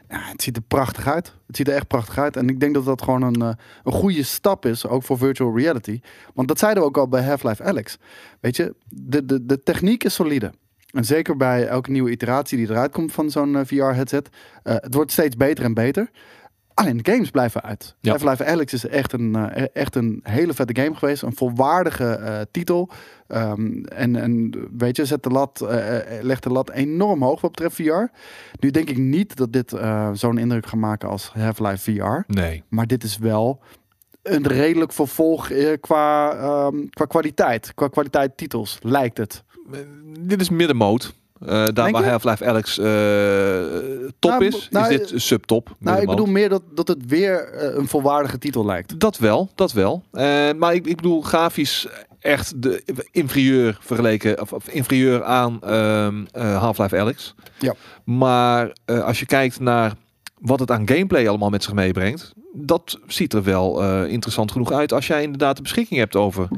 Ja, 0.09 0.21
het 0.21 0.43
ziet 0.43 0.57
er 0.57 0.63
prachtig 0.63 1.07
uit. 1.07 1.35
Het 1.47 1.57
ziet 1.57 1.69
er 1.69 1.75
echt 1.75 1.87
prachtig 1.87 2.19
uit. 2.19 2.37
En 2.37 2.49
ik 2.49 2.61
denk 2.61 2.75
dat 2.75 2.85
dat 2.85 3.03
gewoon 3.03 3.23
een, 3.23 3.41
een 3.85 3.93
goede 3.93 4.23
stap 4.23 4.67
is, 4.67 4.87
ook 4.87 5.03
voor 5.03 5.19
virtual 5.19 5.57
reality. 5.57 6.01
Want 6.35 6.49
dat 6.49 6.59
zeiden 6.59 6.83
we 6.83 6.89
ook 6.89 6.99
al 6.99 7.09
bij 7.09 7.25
Half-Life 7.25 7.63
Alex. 7.63 7.99
Weet 8.41 8.57
je, 8.57 8.75
de, 8.89 9.25
de, 9.25 9.47
de 9.47 9.63
techniek 9.63 10.05
is 10.05 10.15
solide. 10.15 10.53
En 10.97 11.05
zeker 11.05 11.37
bij 11.37 11.67
elke 11.67 11.91
nieuwe 11.91 12.11
iteratie 12.11 12.59
die 12.59 12.71
eruit 12.71 12.93
komt 12.93 13.13
van 13.13 13.31
zo'n 13.31 13.67
VR-headset. 13.67 14.29
het 14.63 14.95
wordt 14.95 15.13
steeds 15.13 15.37
beter 15.37 15.65
en 15.65 15.75
beter. 15.75 16.11
Alleen 16.75 16.97
de 16.97 17.13
games 17.13 17.31
blijven 17.31 17.63
uit. 17.63 17.97
Ja. 18.01 18.11
Half-Life 18.11 18.45
Alex 18.45 18.73
is 18.73 18.87
echt 18.87 19.13
een, 19.13 19.35
eh, 19.35 19.67
echt 19.73 19.95
een 19.95 20.21
hele 20.23 20.55
vette 20.55 20.83
game 20.83 20.95
geweest. 20.95 21.23
Een 21.23 21.37
volwaardige 21.37 22.05
eh, 22.05 22.41
titel. 22.51 22.91
Ehm, 23.29 23.85
en, 23.85 24.17
en 24.17 24.55
weet 24.77 24.97
je, 24.97 25.05
zet 25.05 25.23
de 25.23 25.31
lat, 25.31 25.61
eh, 25.61 26.19
eh, 26.19 26.25
legt 26.25 26.43
de 26.43 26.51
lat 26.51 26.71
enorm 26.71 27.23
hoog 27.23 27.41
wat 27.41 27.51
betreft 27.51 27.75
VR. 27.75 28.17
Nu 28.61 28.71
denk 28.71 28.91
ik 28.91 28.97
niet 28.97 29.37
dat 29.37 29.53
dit 29.53 29.73
eh, 29.73 30.11
zo'n 30.13 30.39
indruk 30.39 30.67
gaat 30.67 30.81
maken 30.81 31.09
als 31.09 31.31
Half-Life 31.35 31.93
VR. 31.93 32.33
Nee. 32.33 32.63
Maar 32.69 32.87
dit 32.87 33.05
is 33.05 33.19
wel 33.19 33.63
een 34.27 34.47
redelijk 34.47 34.93
vervolg 34.93 35.51
eh, 35.51 35.73
qua, 35.81 36.33
ehm, 36.33 36.87
qua 36.91 37.05
kwaliteit. 37.05 37.75
Qua 37.75 37.89
kwaliteit 37.89 38.37
titels, 38.37 38.79
lijkt 38.83 39.19
het. 39.19 39.45
Eh, 39.73 39.79
Dit 40.19 40.41
is 40.41 40.51
middenmoot. 40.51 41.13
Eh 41.41 41.49
daar 41.49 41.75
Denk 41.75 41.91
waar? 41.91 42.09
Half-Life 42.09 42.47
Alex 42.47 42.79
eh, 42.79 42.85
top 44.19 44.31
Nou, 44.31 44.45
is, 44.45 44.69
nou, 44.71 44.93
is 44.93 44.99
dit 44.99 45.23
subtop. 45.23 45.77
Nou, 45.79 46.01
ik 46.01 46.09
bedoel 46.09 46.27
meer 46.27 46.49
dat, 46.49 46.63
dat 46.75 46.89
het 46.89 47.07
weer 47.07 47.65
een 47.77 47.89
volwaardige 47.89 48.39
titel 48.39 48.67
lijkt. 48.67 49.01
Dat 49.01 49.19
wel, 49.19 49.51
dat 49.55 49.73
wel. 49.73 50.03
Maar 50.57 50.75
ik, 50.75 50.87
ik 50.87 50.97
bedoel, 50.97 51.23
grafisch 51.23 51.89
echt 52.27 52.63
de 52.63 52.83
inferieur 53.11 53.79
vergeleken, 53.81 54.41
of, 54.41 54.53
of 54.53 54.69
inferieur 54.69 55.25
aan 55.25 55.63
ehm, 55.63 56.25
eh, 56.33 56.59
Half-Life 56.59 56.99
Alex. 56.99 57.35
Ja. 57.59 57.75
Maar 58.05 58.73
als 58.85 59.19
je 59.19 59.27
kijkt 59.27 59.61
naar 59.61 59.93
wat 60.39 60.61
het 60.61 60.71
aan 60.71 60.89
gameplay 60.89 61.29
allemaal 61.29 61.51
met 61.51 61.63
zich 61.63 61.73
meebrengt, 61.73 62.33
dat 62.53 62.99
ziet 63.07 63.33
er 63.33 63.43
wel 63.43 64.05
interessant 64.05 64.53
genoeg 64.53 64.73
uit 64.73 64.93
als 64.93 65.07
jij 65.07 65.23
inderdaad 65.23 65.57
de 65.57 65.63
beschikking 65.63 66.01
hebt 66.01 66.17
over 66.17 66.49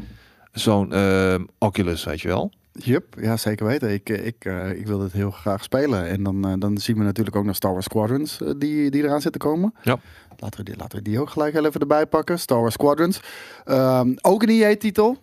zo'n 0.52 0.92
ehm, 0.92 1.44
Oculus, 1.58 2.04
weet 2.04 2.20
je 2.20 2.28
wel. 2.28 2.52
Yep, 2.84 3.04
ja 3.20 3.36
zeker 3.36 3.66
weten. 3.66 3.92
Ik, 3.92 4.08
eh, 4.10 4.26
ik, 4.26 4.44
eh, 4.44 4.70
ik 4.70 4.86
wil 4.86 4.98
dit 4.98 5.12
heel 5.12 5.30
graag 5.30 5.62
spelen. 5.62 6.06
En 6.06 6.22
dan, 6.22 6.48
eh, 6.48 6.52
dan 6.58 6.78
zien 6.78 6.98
we 6.98 7.04
natuurlijk 7.04 7.36
ook 7.36 7.44
nog 7.44 7.54
Star 7.54 7.72
Wars 7.72 7.84
Squadrons 7.84 8.38
die, 8.56 8.90
die 8.90 9.02
eraan 9.02 9.20
zitten 9.20 9.40
komen. 9.40 9.74
Ja. 9.82 9.98
Laten 10.36 10.58
we, 10.58 10.64
die, 10.64 10.76
laten 10.76 10.98
we 10.98 11.04
die 11.04 11.20
ook 11.20 11.30
gelijk 11.30 11.54
even 11.54 11.80
erbij 11.80 12.06
pakken. 12.06 12.38
Star 12.38 12.60
Wars 12.60 12.74
Squadrons. 12.74 13.20
Ehm, 13.64 14.14
ook 14.20 14.42
een 14.42 14.48
EA-titel. 14.48 15.16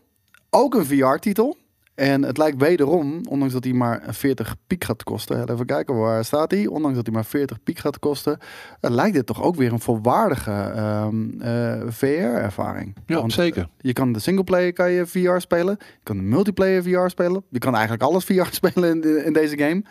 Ook 0.50 0.76
een 0.76 0.86
VR-titel. 0.86 1.58
En 1.96 2.24
het 2.24 2.38
lijkt 2.38 2.62
wederom, 2.62 3.22
ondanks 3.30 3.54
dat 3.54 3.64
hij 3.64 3.74
maar 3.74 4.04
40 4.08 4.56
piek 4.68 4.84
gaat 4.84 5.04
kosten. 5.04 5.50
Even 5.50 5.66
kijken, 5.66 5.96
waar 5.96 6.26
staat 6.26 6.52
hij? 6.52 6.68
Ondanks 6.68 6.96
dat 6.96 7.06
hij 7.06 7.16
maar 7.16 7.26
40 7.26 7.64
piek 7.64 7.80
gaat 7.80 8.00
kosten. 8.00 8.38
eh, 8.82 8.92
lijkt 8.92 9.16
dit 9.16 9.26
toch 9.26 9.42
ook 9.44 9.56
weer 9.56 9.72
een 9.74 9.80
volwaardige 9.80 10.52
ehm, 10.52 11.42
eh, 11.42 11.82
VR-ervaring. 11.88 12.96
Ja, 13.06 13.16
Want 13.20 13.34
zeker. 13.34 13.70
je 13.78 13.94
kan 13.94 14.12
de 14.12 14.20
singleplayer 14.20 14.74
kan 14.74 14.92
je 14.92 15.06
VR 15.06 15.40
spelen. 15.40 15.76
Je 15.80 16.04
kan 16.04 16.18
de 16.18 16.24
multiplayer 16.24 16.84
VR 16.84 17.08
spelen. 17.10 17.44
Je 17.50 17.60
kan 17.60 17.74
eigenlijk 17.74 18.04
alles 18.04 18.24
VR 18.30 18.48
spelen 18.50 19.04
in, 19.04 19.26
in 19.26 19.34
deze 19.34 19.58
game. 19.58 19.84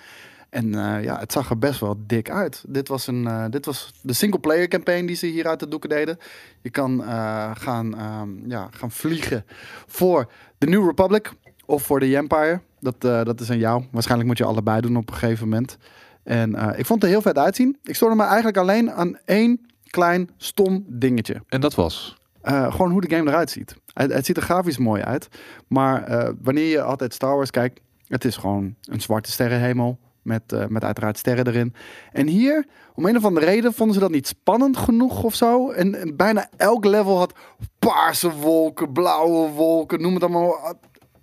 En 0.51 0.75
eh, 0.75 1.03
ja, 1.05 1.19
het 1.19 1.33
zag 1.33 1.51
er 1.51 1.59
best 1.59 1.81
wel 1.81 1.97
dik 2.07 2.31
uit. 2.31 2.65
Dit 2.69 2.89
was, 2.89 3.07
een, 3.07 3.27
eh, 3.27 3.45
dit 3.51 3.67
was 3.67 3.93
de 4.03 4.13
singleplayer 4.13 4.69
campaign 4.69 5.07
die 5.07 5.17
ze 5.17 5.27
hier 5.27 5.47
uit 5.47 5.61
de 5.61 5.69
doeken 5.69 5.89
deden. 5.89 6.19
Je 6.63 6.71
kan 6.71 7.05
eh, 7.05 7.51
gaan, 7.55 7.99
ehm, 7.99 8.29
ja, 8.51 8.69
gaan 8.71 8.91
vliegen 8.91 9.45
voor 9.87 10.31
de 10.59 10.67
New 10.67 10.87
Republic 10.87 11.33
of 11.67 11.83
voor 11.83 12.01
de 12.01 12.17
Empire. 12.17 12.61
Dat, 12.81 12.95
eh, 12.99 13.25
dat 13.25 13.41
is 13.41 13.51
aan 13.51 13.59
jou. 13.59 13.85
Waarschijnlijk 13.91 14.29
moet 14.29 14.39
je 14.39 14.45
allebei 14.45 14.81
doen 14.81 14.97
op 14.97 15.09
een 15.11 15.17
gegeven 15.17 15.49
moment. 15.49 15.77
En 16.23 16.55
eh, 16.55 16.79
ik 16.79 16.87
vond 16.87 17.03
het 17.03 17.03
er 17.03 17.17
heel 17.17 17.23
vet 17.23 17.39
uitzien. 17.39 17.79
Ik 17.83 17.95
stoorde 17.95 18.17
me 18.17 18.23
eigenlijk 18.23 18.57
alleen 18.57 18.93
aan 18.93 19.19
één 19.25 19.61
klein 19.87 20.31
stom 20.37 20.85
dingetje. 20.89 21.43
En 21.49 21.61
dat 21.61 21.75
was. 21.75 22.17
Eh, 22.41 22.73
gewoon 22.73 22.91
hoe 22.91 23.01
de 23.01 23.17
game 23.17 23.31
eruit 23.31 23.51
ziet. 23.51 23.77
Het, 23.93 24.13
het 24.13 24.27
ziet 24.27 24.37
er 24.37 24.43
grafisch 24.43 24.79
mooi 24.79 25.03
uit. 25.03 25.29
Maar 25.69 26.33
wanneer 26.43 26.69
je 26.69 26.83
altijd 26.83 27.15
Star 27.15 27.37
Wars 27.37 27.51
kijkt, 27.51 27.81
het 28.07 28.25
is 28.25 28.37
gewoon 28.37 28.75
een 28.83 29.01
zwarte 29.01 29.31
sterrenhemel. 29.31 29.99
Met, 30.23 30.69
met 30.69 30.85
uiteraard 30.85 31.19
sterren 31.19 31.47
erin. 31.47 31.75
En 32.13 32.27
hier, 32.27 32.67
om 32.95 33.07
een 33.07 33.17
of 33.17 33.25
andere 33.25 33.47
reden, 33.47 33.73
vonden 33.73 33.95
ze 33.95 34.01
dat 34.01 34.11
niet 34.11 34.27
spannend 34.27 34.77
genoeg 34.77 35.23
of 35.23 35.35
zo. 35.35 35.71
En, 35.71 36.01
en 36.01 36.17
bijna 36.17 36.49
elk 36.57 36.85
level 36.85 37.19
had 37.19 37.33
paarse 37.79 38.33
wolken, 38.33 38.93
blauwe 38.93 39.49
wolken, 39.49 40.01
noem 40.01 40.15
het 40.15 40.23
allemaal. 40.23 40.77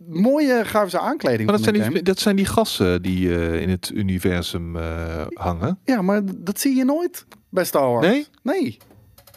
Mooie 0.07 0.63
grafische 0.63 0.99
aankleding. 0.99 1.49
Maar 1.49 1.55
dat 1.55 1.63
zijn, 1.63 1.75
de 1.87 1.89
die, 1.93 2.03
dat 2.03 2.19
zijn 2.19 2.35
die 2.35 2.45
gassen 2.45 3.01
die 3.01 3.35
eh, 3.35 3.61
in 3.61 3.69
het 3.69 3.91
universum 3.93 4.75
eh, 4.75 5.25
hangen. 5.33 5.79
Ja, 5.85 6.01
maar 6.01 6.21
dat 6.37 6.59
zie 6.59 6.75
je 6.75 6.85
nooit 6.85 7.25
bij 7.49 7.65
Star 7.65 7.87
Wars. 7.91 8.07
Nee? 8.07 8.27
Nee. 8.43 8.77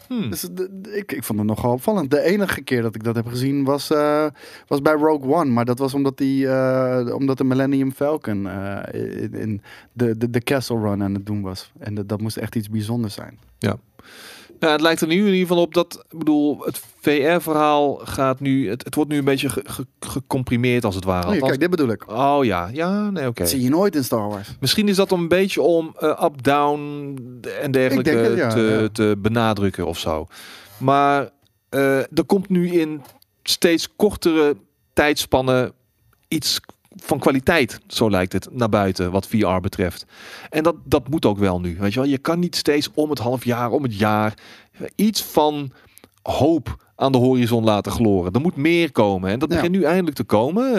Hmm. 0.07 0.29
Dus 0.29 0.41
de- 0.41 0.69
de- 0.81 0.97
ik, 0.97 1.11
ik 1.11 1.23
vond 1.23 1.39
het 1.39 1.47
nogal 1.47 1.71
opvallend. 1.71 2.11
De 2.11 2.21
enige 2.21 2.61
keer 2.61 2.81
dat 2.81 2.95
ik 2.95 3.03
dat 3.03 3.15
heb 3.15 3.27
gezien 3.27 3.63
was, 3.63 3.89
eh, 3.91 4.25
was 4.67 4.81
bij 4.81 4.93
Rogue 4.93 5.33
One. 5.33 5.51
Maar 5.51 5.65
dat 5.65 5.79
was 5.79 5.93
omdat, 5.93 6.17
die, 6.17 6.47
omdat 7.13 7.37
de 7.37 7.43
Millennium 7.43 7.91
Falcon 7.91 8.47
in, 8.91 9.33
in 9.33 9.61
de, 9.93 10.17
de, 10.17 10.29
de 10.29 10.39
Castle 10.41 10.79
Run 10.79 11.03
aan 11.03 11.13
het 11.13 11.25
doen 11.25 11.41
was. 11.41 11.71
En 11.79 11.93
dat, 11.95 12.09
dat 12.09 12.21
moest 12.21 12.37
echt 12.37 12.55
iets 12.55 12.69
bijzonders 12.69 13.13
zijn. 13.13 13.39
Nou, 14.59 14.73
het 14.73 14.81
lijkt 14.81 15.01
er 15.01 15.07
nu 15.07 15.15
in 15.17 15.23
ieder 15.33 15.39
geval 15.47 15.61
op 15.61 15.73
dat, 15.73 16.05
ik 16.09 16.17
bedoel, 16.17 16.59
het 16.65 16.81
VR-verhaal 17.01 17.95
gaat 17.95 18.39
nu, 18.39 18.69
het, 18.69 18.83
het 18.83 18.95
wordt 18.95 19.11
nu 19.11 19.17
een 19.17 19.23
beetje 19.25 19.49
ge- 19.49 19.63
ge- 19.65 19.85
gecomprimeerd 19.99 20.85
als 20.85 20.95
het 20.95 21.03
ware. 21.03 21.27
Oh, 21.27 21.33
ja, 21.33 21.39
Althans- 21.39 21.49
kijk, 21.57 21.59
dit 21.59 21.69
bedoel 21.79 21.93
ik. 21.95 22.11
oh 22.11 22.45
ja, 22.45 22.69
ja, 22.73 23.09
nee, 23.09 23.27
oké. 23.27 23.41
Dat 23.41 23.49
zie 23.49 23.61
je 23.61 23.69
nooit 23.69 23.95
in 23.95 24.03
Star 24.03 24.29
Wars. 24.29 24.55
Misschien 24.59 24.87
is 24.87 24.95
dat 24.95 25.11
om 25.11 25.21
een 25.21 25.27
beetje 25.27 25.61
om 25.61 25.95
eh, 25.99 26.23
up, 26.23 26.43
down 26.43 27.15
en 27.61 27.71
dergelijke 27.71 28.09
het, 28.09 28.37
ja, 28.37 28.49
te, 28.49 28.77
ja. 28.81 28.87
te 28.89 29.15
benadrukken 29.17 29.85
of 29.87 29.99
zo. 29.99 30.27
Maar 30.77 31.29
eh, 31.69 31.97
er 31.97 32.25
komt 32.25 32.49
nu 32.49 32.69
in 32.71 33.01
steeds 33.43 33.95
kortere 33.95 34.55
tijdspannen 34.93 35.71
iets 36.27 36.59
van 37.05 37.19
kwaliteit, 37.19 37.79
zo 37.87 38.09
lijkt 38.09 38.33
het, 38.33 38.47
naar 38.51 38.69
buiten 38.69 39.11
wat 39.11 39.27
VR 39.27 39.59
betreft. 39.61 40.05
En 40.49 40.63
dat, 40.63 40.75
dat 40.83 41.09
moet 41.09 41.25
ook 41.25 41.37
wel 41.37 41.59
nu. 41.59 41.77
Weet 41.79 41.93
je 41.93 41.99
wel, 41.99 42.09
je 42.09 42.17
kan 42.17 42.39
niet 42.39 42.55
steeds 42.55 42.89
om 42.93 43.09
het 43.09 43.19
half 43.19 43.45
jaar, 43.45 43.71
om 43.71 43.83
het 43.83 43.97
jaar 43.97 44.33
iets 44.95 45.23
van 45.23 45.71
hoop 46.23 46.83
aan 46.97 47.11
de 47.11 47.17
horizon 47.17 47.63
laten 47.63 47.91
gloren. 47.91 48.31
Er 48.33 48.41
moet 48.41 48.55
meer 48.55 48.91
komen 48.91 49.29
en 49.31 49.39
dat 49.39 49.49
Ja. 49.49 49.55
begint 49.55 49.75
nu 49.75 49.83
eindelijk 49.83 50.15
te 50.15 50.23
komen. 50.23 50.75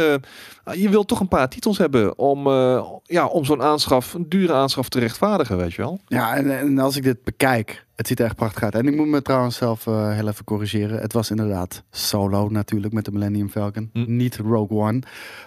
Eh, 0.65 0.75
je 0.75 0.89
wilt 0.89 1.09
toch 1.09 1.21
een 1.21 1.29
paar 1.29 1.49
titels 1.49 1.79
hebben 1.79 2.19
om, 2.19 2.47
eh, 2.47 2.85
ja, 3.05 3.27
om 3.27 3.45
zo'n 3.45 3.63
aanschaf, 3.63 4.15
een 4.15 4.29
dure 4.29 4.53
aanschaf 4.53 4.89
te 4.89 4.99
rechtvaardigen, 4.99 5.57
weet 5.57 5.73
je 5.75 5.83
wel. 5.83 6.01
Ja, 6.07 6.37
en, 6.37 6.59
en 6.59 6.79
als 6.79 6.97
ik 6.97 7.03
dit 7.03 7.25
bekijk, 7.25 7.87
het 7.97 8.07
ziet 8.07 8.19
er 8.19 8.25
echt 8.25 8.37
prachtig 8.37 8.63
uit. 8.63 8.75
En 8.75 8.87
ik 8.87 8.97
moet 8.97 9.07
me 9.07 9.23
trouwens 9.23 9.57
zelf 9.57 9.87
eh, 9.87 10.11
heel 10.13 10.29
even 10.29 10.45
corrigeren. 10.45 11.01
Het 11.01 11.13
was 11.13 11.31
inderdaad 11.31 11.83
solo 11.91 12.49
natuurlijk 12.49 12.93
met 12.93 13.05
de 13.05 13.13
Millennium 13.13 13.49
Falcon, 13.51 13.91
Hm. 13.93 14.17
niet 14.17 14.37
Rogue 14.37 14.79
One. 14.79 15.01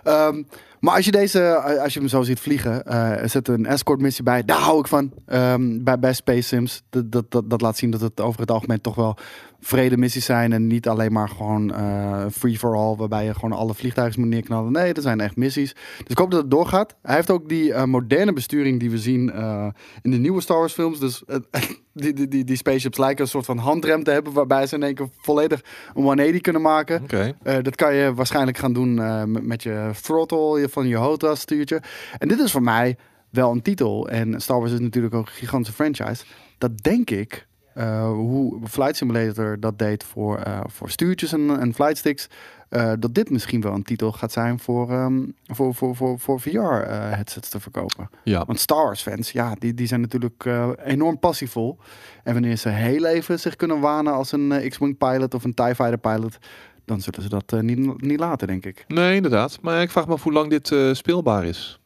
Ehm, 0.04 0.44
maar 0.80 0.96
als 0.96 1.06
je 1.06 1.12
deze, 1.12 1.42
eh, 1.42 1.82
als 1.84 1.94
je 1.94 2.00
hem 2.00 2.08
zo 2.10 2.22
ziet 2.22 2.40
vliegen, 2.40 2.86
eh, 2.86 3.22
er 3.22 3.30
zit 3.30 3.48
een 3.48 3.66
escort 3.66 4.02
missie 4.02 4.24
bij. 4.24 4.46
Daar 4.46 4.60
hou 4.60 4.80
ik 4.80 4.88
van. 4.88 5.14
Ehm, 5.26 5.84
bij, 5.84 6.00
bij 6.00 6.14
Space 6.14 6.42
Sims, 6.42 6.82
dat, 6.90 7.32
dat, 7.32 7.50
dat 7.50 7.62
laat 7.62 7.78
zien 7.78 7.92
dat 7.92 8.02
het 8.02 8.22
over 8.22 8.40
het 8.40 8.52
algemeen 8.52 8.82
toch 8.82 8.96
wel 8.96 9.18
vrede 9.62 9.98
missies 9.98 10.26
zijn 10.26 10.54
en 10.54 10.68
niet 10.68 10.88
alleen 10.88 11.12
maar 11.12 11.30
gewoon 11.30 11.74
eh, 11.74 12.26
free 12.32 12.58
for 12.58 12.76
all, 12.76 12.96
waarbij 12.96 13.26
je 13.26 13.34
gewoon 13.34 13.52
alle 13.60 13.74
vliegtuigen 13.74 14.20
moet 14.20 14.30
neerknallen. 14.30 14.72
Nee, 14.72 14.94
er 14.94 15.02
zijn 15.02 15.20
echt 15.20 15.36
missies. 15.36 15.74
Dus 15.74 16.08
ik 16.08 16.18
hoop 16.18 16.32
dat 16.32 16.42
het 16.42 16.52
doorgaat. 16.52 16.96
Hij 17.02 17.16
heeft 17.16 17.30
ook 17.32 17.50
die 17.50 17.74
eh, 17.74 17.84
moderne 17.84 18.34
besturing 18.34 18.80
die 18.80 18.92
we 18.92 18.98
zien 18.98 19.32
eh, 19.32 19.68
in 20.02 20.12
de 20.12 20.18
nieuwe 20.18 20.42
Star 20.42 20.58
Wars 20.58 20.74
films. 20.74 21.00
Dus 21.00 21.24
die, 21.94 22.14
die, 22.14 22.28
die, 22.28 22.44
die 22.44 22.56
spaceships 22.56 22.98
lijken 22.98 23.24
een 23.24 23.30
soort 23.30 23.46
van 23.46 23.58
handrem 23.58 24.04
te 24.04 24.12
hebben, 24.12 24.34
waarbij 24.34 24.68
ze 24.68 24.76
in 24.76 24.84
één 24.84 24.96
keer 24.96 25.10
volledig 25.18 25.62
een 25.94 26.04
180 26.04 26.42
kunnen 26.42 26.62
maken. 26.62 27.08
Eh, 27.44 27.58
dat 27.62 27.76
kan 27.76 27.94
je 27.96 28.14
waarschijnlijk 28.14 28.58
gaan 28.58 28.74
doen 28.74 28.94
met, 29.32 29.46
met 29.46 29.64
je 29.64 29.90
throttle 30.02 30.60
je- 30.60 30.70
van 30.70 30.88
je 30.88 30.96
HOTAS 30.96 31.40
stuurtje. 31.40 31.82
En 32.18 32.28
dit 32.28 32.40
is 32.40 32.52
voor 32.52 32.62
mij 32.64 32.98
wel 33.30 33.52
een 33.52 33.62
titel. 33.62 34.10
En 34.10 34.42
Star 34.42 34.60
Wars 34.60 34.72
is 34.72 34.80
natuurlijk 34.80 35.14
ook 35.14 35.26
een 35.26 35.32
gigantische 35.34 35.74
franchise. 35.76 36.24
Dat 36.58 36.78
denk 36.84 37.10
ik, 37.10 37.48
eh, 37.74 38.12
hoe 38.12 38.60
Flight 38.68 38.96
Simulator 38.96 39.60
dat 39.60 39.80
deed 39.80 40.04
voor, 40.04 40.38
eh, 40.38 40.60
voor 40.66 40.90
stuurtjes 40.90 41.34
en, 41.34 41.60
en 41.60 41.74
flightsticks. 41.74 42.28
eh, 42.70 42.92
dat 43.00 43.14
dit 43.16 43.30
misschien 43.30 43.62
wel 43.62 43.74
een 43.74 43.84
titel 43.84 44.12
gaat 44.12 44.32
zijn 44.32 44.60
voor, 44.60 44.90
ehm, 44.92 45.22
voor, 45.46 45.76
voor, 45.76 45.96
voor, 45.96 46.20
voor 46.20 46.40
VR-headsets 46.40 47.50
te 47.50 47.60
verkopen. 47.60 48.10
Ja. 48.24 48.46
Want 48.46 48.60
Star 48.60 48.84
Wars 48.84 49.02
fans, 49.02 49.32
ja, 49.32 49.56
die, 49.60 49.74
die 49.74 49.88
zijn 49.88 50.02
natuurlijk 50.02 50.46
enorm 50.84 51.20
passievol. 51.20 51.78
En 52.24 52.34
wanneer 52.34 52.56
ze 52.56 52.70
heel 52.70 53.06
even 53.06 53.40
zich 53.40 53.56
kunnen 53.56 53.80
wanen 53.80 54.14
als 54.14 54.32
een 54.32 54.70
X-Wing 54.70 54.98
pilot 54.98 55.34
of 55.34 55.44
een 55.44 55.54
TIE 55.54 55.76
Fighter 55.76 55.98
pilot, 55.98 56.38
dan 56.86 57.02
zullen 57.02 57.22
ze 57.22 57.30
dat 57.30 57.62
niet, 57.62 58.02
niet 58.02 58.20
laten, 58.20 58.48
denk 58.48 58.66
ik. 58.66 58.86
Nee, 58.88 59.16
inderdaad. 59.16 59.62
Maar 59.62 59.82
ik 59.82 59.92
vraag 59.92 60.08
me 60.08 60.14
af 60.14 60.24
hoe 60.24 60.34
lang 60.34 60.50
dit 60.50 60.98
speelbaar 60.98 61.46
is. 61.46 61.80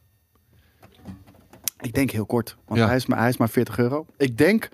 Ik 1.81 1.93
denk 1.93 2.11
heel 2.11 2.25
kort, 2.25 2.57
want 2.65 2.79
Ja. 2.79 2.87
hij, 2.87 2.95
is 2.95 3.05
maar, 3.05 3.19
hij 3.19 3.29
is 3.29 3.37
maar 3.37 3.49
40 3.49 3.77
euro. 3.77 4.05
Ik 4.17 4.37
denk, 4.37 4.69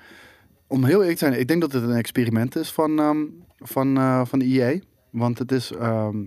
om 0.69 0.83
heel 0.83 0.99
eerlijk 0.99 1.17
te 1.17 1.25
zijn, 1.25 1.39
ik 1.39 1.47
denk 1.47 1.61
dat 1.61 1.71
het 1.71 1.83
een 1.83 1.95
experiment 1.95 2.55
is 2.55 2.71
van, 2.71 2.99
ehm, 2.99 3.25
van, 3.57 3.97
eh, 3.97 4.25
van 4.25 4.41
EA. 4.41 4.79
Want 5.09 5.39
het 5.39 5.51
is, 5.51 5.71
ehm, 5.71 6.17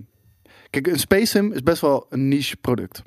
kijk, 0.69 0.87
een 0.87 0.99
Space 0.99 1.25
Sim 1.25 1.51
is 1.51 1.63
best 1.63 1.81
wel 1.81 2.05
een 2.09 2.27
niche 2.27 2.57
product. 2.57 3.01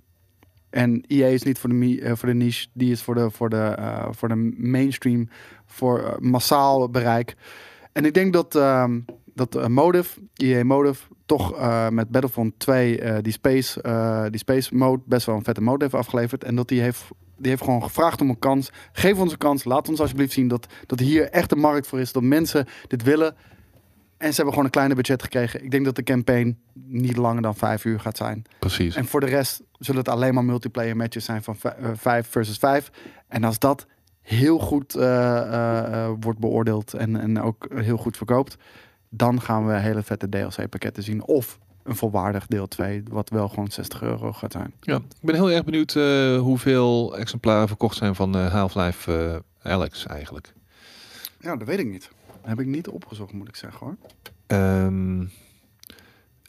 En 0.71 1.05
EA 1.07 1.27
is 1.27 1.43
niet 1.43 1.59
voor 1.59 1.71
de, 1.71 2.01
eh, 2.01 2.17
voor 2.17 2.29
de 2.29 2.35
niche, 2.35 2.67
die 2.73 2.91
is 2.91 3.03
voor 3.03 3.15
de, 3.15 3.31
voor 3.31 3.49
de, 3.49 3.57
eh, 3.57 4.09
voor 4.11 4.29
de 4.29 4.55
mainstream, 4.57 5.29
voor 5.67 6.17
massaal 6.21 6.91
bereik. 6.91 7.35
En 7.93 8.05
ik 8.05 8.15
denk 8.15 8.33
dat, 8.33 8.55
ehm, 8.55 9.01
dat 9.35 9.69
Motive, 9.69 10.21
EA 10.35 10.65
Motive, 10.65 11.07
toch 11.27 11.61
met 11.91 12.11
Battlefront 12.11 12.59
2 12.59 13.01
eh, 13.01 13.17
die, 13.23 13.33
space, 13.33 13.81
die 14.31 14.39
space 14.39 14.75
mode 14.75 15.03
best 15.07 15.27
wel 15.27 15.37
een 15.37 15.45
vette 15.45 15.61
mode 15.61 15.85
heeft 15.85 15.97
afgeleverd. 15.97 16.45
En 16.45 16.55
dat 16.55 16.69
die 16.69 16.81
heeft, 16.81 17.05
die 17.37 17.51
heeft 17.51 17.63
gewoon 17.63 17.83
gevraagd 17.83 18.21
om 18.21 18.29
een 18.29 18.39
kans. 18.39 18.71
Geef 18.93 19.19
ons 19.19 19.33
een 19.33 19.39
kans. 19.39 19.65
Laat 19.65 19.89
ons 19.89 20.01
alsjeblieft 20.01 20.33
zien 20.33 20.49
dat, 20.49 20.67
dat 20.87 20.99
hier 20.99 21.31
echt 21.31 21.53
een 21.53 21.59
markt 21.59 21.87
voor 21.87 22.01
is. 22.01 22.13
Dat 22.13 22.23
mensen 22.23 22.67
dit 22.89 23.03
willen. 23.03 23.35
En 24.17 24.29
ze 24.29 24.35
hebben 24.35 24.51
gewoon 24.51 24.65
een 24.65 24.71
kleiner 24.71 24.97
budget 24.97 25.23
gekregen. 25.23 25.65
Ik 25.65 25.71
denk 25.71 25.85
dat 25.85 25.97
de 25.97 26.03
campaign 26.03 26.59
niet 26.73 27.17
langer 27.17 27.43
dan 27.43 27.55
vijf 27.55 27.85
uur 27.85 28.01
gaat 28.01 28.17
zijn. 28.17 28.45
Precies. 28.59 28.97
En 28.97 29.07
voor 29.07 29.21
de 29.21 29.27
rest 29.27 29.63
zullen 29.79 30.01
het 30.01 30.11
alleen 30.11 30.35
maar 30.35 30.45
multiplayer 30.45 30.97
matches 30.97 31.25
zijn 31.25 31.43
van 31.43 31.57
eh, 31.63 31.91
vijf 31.95 32.29
versus 32.29 32.59
vijf. 32.59 32.91
En 33.29 33.45
als 33.45 33.59
dat 33.59 33.87
heel 34.21 34.59
goed 34.59 34.95
eh, 34.95 36.05
eh, 36.05 36.13
wordt 36.21 36.39
beoordeeld 36.39 36.95
en, 36.95 37.17
en 37.17 37.43
ook 37.43 37.69
heel 37.75 37.97
goed 37.97 38.17
verkoopt, 38.17 38.57
dan 39.09 39.41
gaan 39.41 39.67
we 39.67 39.73
hele 39.73 40.03
vette 40.03 40.29
DLC-pakketten 40.29 41.03
zien. 41.03 41.25
Of 41.25 41.59
een 41.87 41.97
volwaardig 41.97 42.47
deel 42.47 42.69
2, 42.69 43.03
wat 43.11 43.31
wel 43.31 43.49
gewoon 43.49 43.71
60 43.71 44.03
euro 44.03 44.33
gaat 44.33 44.53
zijn. 44.53 44.73
Ja, 44.81 44.97
ik 44.97 45.03
ben 45.21 45.35
heel 45.35 45.51
erg 45.51 45.65
benieuwd 45.65 45.95
eh, 45.97 46.39
hoeveel 46.39 47.17
exemplaren 47.19 47.69
verkocht 47.69 47.97
zijn 47.97 48.15
van 48.15 48.37
eh, 48.37 48.53
Half-Life 48.53 49.43
eh, 49.63 49.73
Alex 49.73 50.07
eigenlijk. 50.07 50.53
Ja, 51.41 51.57
dat 51.57 51.69
weet 51.69 51.79
ik 51.79 51.87
niet. 51.87 52.11
heb 52.43 52.61
ik 52.61 52.67
niet 52.67 52.89
opgezocht, 52.89 53.33
moet 53.33 53.49
ik 53.49 53.57
zeggen 53.57 53.87
hoor. 53.87 53.97
Ehm, 54.47 55.25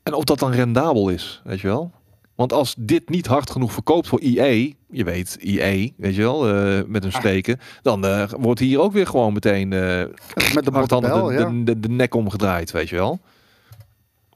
en 0.04 0.14
of 0.14 0.24
dat 0.24 0.40
dan 0.40 0.52
rendabel 0.52 1.10
is, 1.10 1.42
weet 1.44 1.60
je 1.60 1.68
wel? 1.68 1.92
Want 2.36 2.54
als 2.54 2.76
dit 2.78 3.10
niet 3.10 3.28
hard 3.28 3.50
genoeg 3.50 3.72
verkoopt 3.72 4.08
voor 4.08 4.20
EA, 4.20 4.74
je 4.90 5.04
weet, 5.04 5.38
EA, 5.40 5.90
weet 5.98 6.16
je 6.16 6.22
wel, 6.22 6.42
met 6.88 7.04
een 7.04 7.14
Ah. 7.14 7.20
steken, 7.20 7.60
dan 7.82 8.28
wordt 8.40 8.60
hier 8.60 8.80
ook 8.80 8.94
weer 8.94 9.08
gewoon 9.08 9.34
meteen 9.34 9.70
Met 9.70 10.66
de 10.66 10.72
hard 10.72 10.90
de, 10.90 10.96
ja. 10.96 11.50
de, 11.50 11.64
de, 11.64 11.80
de 11.80 11.90
nek 11.90 12.16
omgedraaid, 12.16 12.72
weet 12.72 12.90
je 12.90 12.96
wel? 12.96 13.20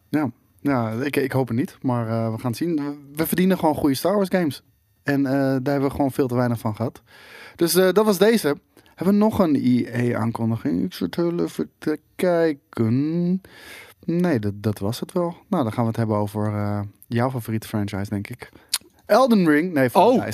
Ja, 0.09 0.31
ik, 1.03 1.15
ik 1.15 1.31
hoop 1.31 1.47
het 1.47 1.57
niet. 1.57 1.77
Maar 1.81 2.07
eh, 2.07 2.31
we 2.31 2.39
gaan 2.39 2.49
het 2.49 2.57
zien. 2.57 2.97
We, 3.15 3.27
verdienen 3.27 3.59
gewoon 3.59 3.75
goede 3.75 3.95
Star 3.95 4.15
Wars 4.15 4.29
games. 4.29 4.63
En 5.03 5.25
eh, 5.25 5.31
daar 5.33 5.49
hebben 5.49 5.81
we 5.81 5.89
gewoon 5.89 6.11
veel 6.11 6.27
te 6.27 6.35
weinig 6.35 6.59
van 6.59 6.75
gehad. 6.75 7.01
Dus 7.55 7.75
eh, 7.75 7.91
dat 7.91 8.05
was 8.05 8.17
deze. 8.17 8.57
Hebben 8.95 9.13
we 9.19 9.25
nog 9.25 9.39
een 9.39 9.55
EA-aankondiging? 9.55 10.83
Ik 10.83 10.93
zit 10.93 11.15
heel 11.15 11.39
even 11.39 11.69
te 11.77 11.99
kijken. 12.15 13.41
Nee, 14.05 14.39
dat, 14.39 14.53
dat 14.55 14.79
was 14.79 14.99
het 14.99 15.11
wel. 15.11 15.35
Nou, 15.47 15.63
dan 15.63 15.73
gaan 15.73 15.83
we 15.83 15.89
het 15.89 15.97
hebben 15.97 16.15
over 16.17 16.51
jouw 17.07 17.31
favoriete 17.31 17.67
franchise, 17.67 18.09
denk 18.09 18.29
ik. 18.29 18.49
Elden 19.05 19.47
Ring. 19.47 19.73
Nee, 19.73 19.89
Oh. 19.93 20.23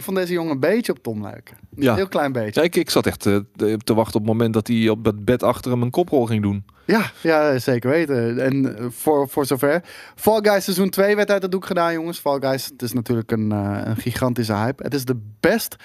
ik 0.00 0.06
vond 0.06 0.16
deze 0.18 0.32
jongen 0.32 0.52
een 0.52 0.60
beetje 0.60 0.92
op 0.92 1.02
Tom 1.02 1.22
lijken. 1.22 1.56
Een 1.76 1.82
Ja. 1.82 1.94
heel 1.94 2.08
klein 2.08 2.32
beetje. 2.32 2.60
Ja, 2.60 2.66
ik, 2.66 2.76
ik 2.76 2.90
zat 2.90 3.06
echt 3.06 3.26
eh, 3.26 3.36
te, 3.56 3.76
te 3.84 3.94
wachten 3.94 4.14
op 4.20 4.26
het 4.26 4.32
moment 4.32 4.54
dat 4.54 4.66
hij 4.66 4.88
op 4.88 5.04
het 5.04 5.24
bed 5.24 5.42
achter 5.42 5.70
hem 5.70 5.82
een 5.82 5.90
koprol 5.90 6.26
ging 6.26 6.42
doen. 6.42 6.64
Ja, 6.86 7.10
ja, 7.22 7.58
zeker 7.58 7.90
weten. 7.90 8.38
En 8.44 8.76
eh, 8.78 8.84
voor, 8.90 9.28
voor 9.28 9.46
zover. 9.46 9.82
Fall 10.14 10.38
Guys 10.42 10.64
seizoen 10.64 10.90
2 10.90 11.16
werd 11.16 11.30
uit 11.30 11.42
het 11.42 11.50
doek 11.50 11.66
gedaan, 11.66 11.92
jongens. 11.92 12.18
Fall 12.18 12.40
Guys, 12.40 12.64
het 12.64 12.82
is 12.82 12.92
natuurlijk 12.92 13.30
een, 13.32 13.52
eh, 13.52 13.80
een 13.84 13.96
gigantische 13.96 14.54
hype. 14.54 14.82
Het 14.82 14.94
is 14.94 15.04
de 15.04 15.20
best... 15.40 15.76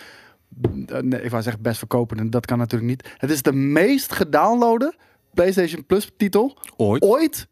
nee, 1.02 1.22
ik 1.22 1.30
wou 1.30 1.44
zeggen 1.44 1.62
best 1.64 1.78
verkopende, 1.78 2.30
dat 2.30 2.46
kan 2.46 2.58
natuurlijk 2.58 2.90
niet. 2.92 3.16
Het 3.18 3.32
is 3.32 3.42
de 3.42 3.54
meest 3.54 4.14
gedownloade 4.14 4.94
PlayStation 5.34 5.86
Plus 5.86 6.12
titel 6.18 6.58
Ooit. 6.78 7.04
ooit 7.04 7.48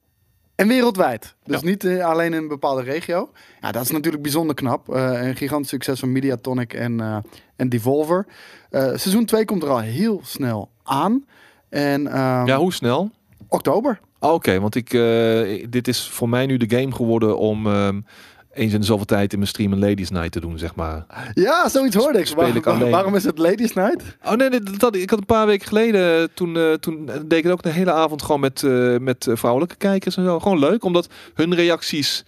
en 0.55 0.67
wereldwijd. 0.67 1.35
Dus 1.43 1.61
Ja. 1.61 1.67
niet 1.67 1.83
eh, 1.83 2.05
alleen 2.05 2.33
in 2.33 2.41
een 2.41 2.47
bepaalde 2.47 2.81
regio. 2.81 3.29
Ja, 3.61 3.71
dat 3.71 3.83
is 3.83 3.91
natuurlijk 3.91 4.23
bijzonder 4.23 4.55
knap. 4.55 4.93
Eh, 4.95 5.27
een 5.27 5.35
gigantisch 5.35 5.69
succes 5.69 5.99
van 5.99 6.11
Mediatonic 6.11 6.73
en, 6.73 6.99
eh 6.99 7.17
en 7.55 7.69
Devolver. 7.69 8.25
Seizoen 8.71 9.25
2 9.25 9.45
komt 9.45 9.63
er 9.63 9.69
al 9.69 9.79
heel 9.79 10.21
snel 10.23 10.69
aan. 10.83 11.25
En 11.69 12.07
ehm, 12.07 12.45
Ja, 12.45 12.57
hoe 12.57 12.73
snel? 12.73 13.11
oktober. 13.47 13.99
Ah, 14.19 14.33
Oké, 14.33 14.59
want 14.59 14.75
ik, 14.75 14.89
dit 15.71 15.87
is 15.87 16.09
voor 16.09 16.29
mij 16.29 16.45
nu 16.45 16.57
de 16.57 16.77
game 16.79 16.91
geworden 16.91 17.37
om 17.37 17.67
ehm, 17.67 18.01
eens 18.53 18.73
in 18.73 18.79
de 18.79 18.85
zoveel 18.85 19.05
tijd 19.05 19.31
in 19.31 19.37
mijn 19.37 19.49
stream 19.49 19.71
een 19.71 19.79
Ladies 19.79 20.09
Night 20.09 20.31
te 20.31 20.39
doen, 20.39 20.57
zeg 20.57 20.75
maar. 20.75 21.05
Ja, 21.33 21.69
zoiets 21.69 21.95
hoorde 21.95 22.19
ik. 22.19 22.27
Speel 22.27 22.55
ik 22.55 22.67
alleen. 22.67 22.91
Waarom 22.91 23.15
is 23.15 23.23
het 23.23 23.37
Ladies 23.37 23.73
Night? 23.73 24.03
Oh 24.25 24.33
nee, 24.33 24.49
nee, 24.49 24.59
dat, 24.77 24.95
ik 24.95 25.09
had 25.09 25.19
een 25.19 25.25
paar 25.25 25.45
weken 25.45 25.67
geleden, 25.67 26.33
toen, 26.33 26.57
eh, 26.57 26.73
toen 26.73 27.05
deed 27.05 27.37
ik 27.37 27.43
het 27.43 27.51
ook 27.51 27.63
de 27.63 27.69
hele 27.69 27.91
avond 27.91 28.21
gewoon 28.21 28.39
met, 28.39 28.63
eh, 28.63 28.97
met 28.97 29.27
eh, 29.27 29.35
vrouwelijke 29.35 29.75
kijkers 29.75 30.17
en 30.17 30.23
zo. 30.23 30.39
Gewoon 30.39 30.59
leuk, 30.59 30.83
omdat 30.83 31.07
hun 31.33 31.55
reacties 31.55 32.23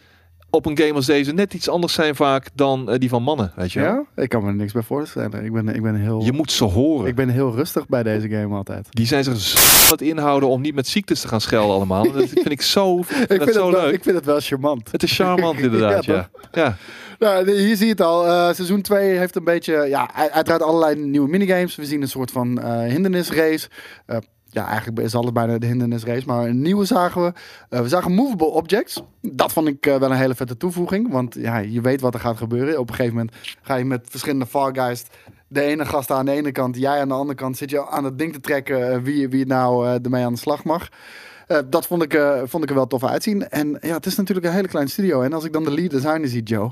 op 0.56 0.66
een 0.66 0.78
game 0.78 0.94
als 0.94 1.06
deze 1.06 1.32
net 1.32 1.54
iets 1.54 1.70
anders 1.70 1.94
zijn 1.94 2.16
vaak 2.16 2.48
dan 2.54 2.90
eh, 2.90 3.00
die 3.00 3.10
van 3.10 3.24
mannen, 3.24 3.52
weet 3.56 3.72
je. 3.72 3.80
Ja, 3.80 4.04
ik 4.16 4.30
kan 4.30 4.44
me 4.44 4.50
er 4.50 4.56
niks 4.56 4.74
bij 4.74 4.82
voorstellen. 4.82 5.46
Ik 5.46 5.54
ben, 5.54 5.68
ik 5.68 5.82
ben, 5.82 5.96
heel, 5.96 6.24
Je 6.24 6.32
moet 6.32 6.52
ze 6.52 6.64
horen. 6.64 7.08
ik 7.08 7.16
ben 7.16 7.30
heel 7.30 7.56
rustig 7.56 7.88
bij 7.88 8.04
deze 8.04 8.30
game 8.30 8.56
altijd. 8.56 8.88
Die 8.90 9.06
zijn 9.06 9.24
zich 9.24 9.38
zo 9.38 9.86
aan 9.86 9.92
het 9.92 10.02
inhouden 10.02 10.50
om 10.50 10.62
niet 10.62 10.76
met 10.76 10.88
ziektes 10.88 11.22
te 11.22 11.28
gaan 11.28 11.42
schelden 11.42 11.76
allemaal. 11.76 12.12
Dat 12.12 12.30
vind 12.30 12.52
ik 12.52 12.62
zo, 12.62 13.02
vind 13.02 13.32
Ik 13.32 13.42
vind, 13.42 13.54
zo 13.54 13.66
het 13.66 13.76
wel, 13.76 13.84
leuk. 13.84 13.94
ik 13.94 14.04
vind 14.04 14.16
het 14.16 14.26
wel 14.26 14.40
charmant. 14.40 14.92
Het 14.92 15.04
is 15.04 15.16
charmant 15.16 15.60
inderdaad, 15.60 16.06
Ja, 16.06 16.14
ja. 16.14 16.28
ja. 16.62 16.78
Nou, 17.20 17.52
hier 17.52 17.76
zie 17.76 17.86
je 17.86 17.92
het 17.92 18.02
al. 18.02 18.26
Eh, 18.26 18.54
seizoen 18.54 18.82
2 18.82 19.18
heeft 19.18 19.36
een 19.36 19.44
beetje, 19.44 19.86
ja, 19.90 20.14
uiteraard 20.14 20.62
allerlei 20.62 20.96
nieuwe 20.96 21.30
minigames. 21.30 21.76
We 21.76 21.86
zien 21.86 22.02
een 22.02 22.08
soort 22.08 22.32
van 22.32 22.62
eh, 22.62 22.80
hindernisrace. 22.80 23.68
Ja, 24.56 24.68
eigenlijk 24.68 25.00
is 25.00 25.16
alles 25.16 25.32
bijna 25.32 25.58
de 25.58 25.66
hindernisrace. 25.66 26.26
Maar 26.26 26.48
een 26.48 26.62
nieuwe 26.62 26.86
zagen 26.86 27.24
we. 27.24 27.34
Eh, 27.70 27.82
we 27.82 27.88
zagen 27.88 28.12
movable 28.12 28.48
objects. 28.48 29.04
Dat 29.22 29.54
vond 29.54 29.68
ik 29.68 29.86
eh, 29.86 29.98
wel 29.98 30.12
een 30.12 30.18
hele 30.18 30.36
vette 30.36 30.58
toevoeging. 30.58 31.12
Want 31.12 31.34
ja, 31.34 31.58
je 31.58 31.82
weet 31.82 32.02
wat 32.02 32.14
er 32.14 32.20
gaat 32.20 32.38
gebeuren. 32.38 32.80
Op 32.80 32.90
een 32.90 32.96
gegeven 32.96 33.16
moment 33.18 33.36
ga 33.62 33.76
je 33.76 33.86
met 33.86 34.08
verschillende 34.10 34.46
Guys... 34.50 35.04
De 35.48 35.62
ene 35.62 35.86
gast 35.86 36.12
aan 36.12 36.26
de 36.26 36.32
ene 36.32 36.52
kant, 36.52 36.78
jij 36.78 37.02
aan 37.02 37.08
de 37.08 37.14
andere 37.14 37.38
kant... 37.38 37.58
zit 37.58 37.70
je 37.70 37.88
aan 37.88 38.04
het 38.04 38.18
ding 38.18 38.34
te 38.34 38.40
trekken 38.40 38.92
eh, 38.92 39.00
wie, 39.02 39.30
wie 39.30 39.46
nou 39.46 39.88
eh, 39.88 40.04
ermee 40.04 40.26
aan 40.26 40.34
de 40.34 40.40
slag 40.40 40.64
mag. 40.64 40.90
Dat 41.70 41.88
vond 41.88 42.04
ik, 42.04 42.20
vond 42.44 42.64
ik 42.64 42.70
er 42.70 42.76
wel 42.76 42.88
tof 42.88 43.04
uitzien. 43.04 43.50
En 43.50 43.78
ja, 43.82 43.94
het 43.94 44.06
is 44.06 44.16
natuurlijk 44.16 44.48
een 44.48 44.54
hele 44.54 44.68
kleine 44.68 44.90
studio. 44.90 45.22
En 45.22 45.34
als 45.34 45.44
ik 45.44 45.54
dan 45.54 45.64
de 45.64 45.72
lead 45.72 45.92
designer 45.92 46.28
zie, 46.28 46.44
Joe... 46.44 46.72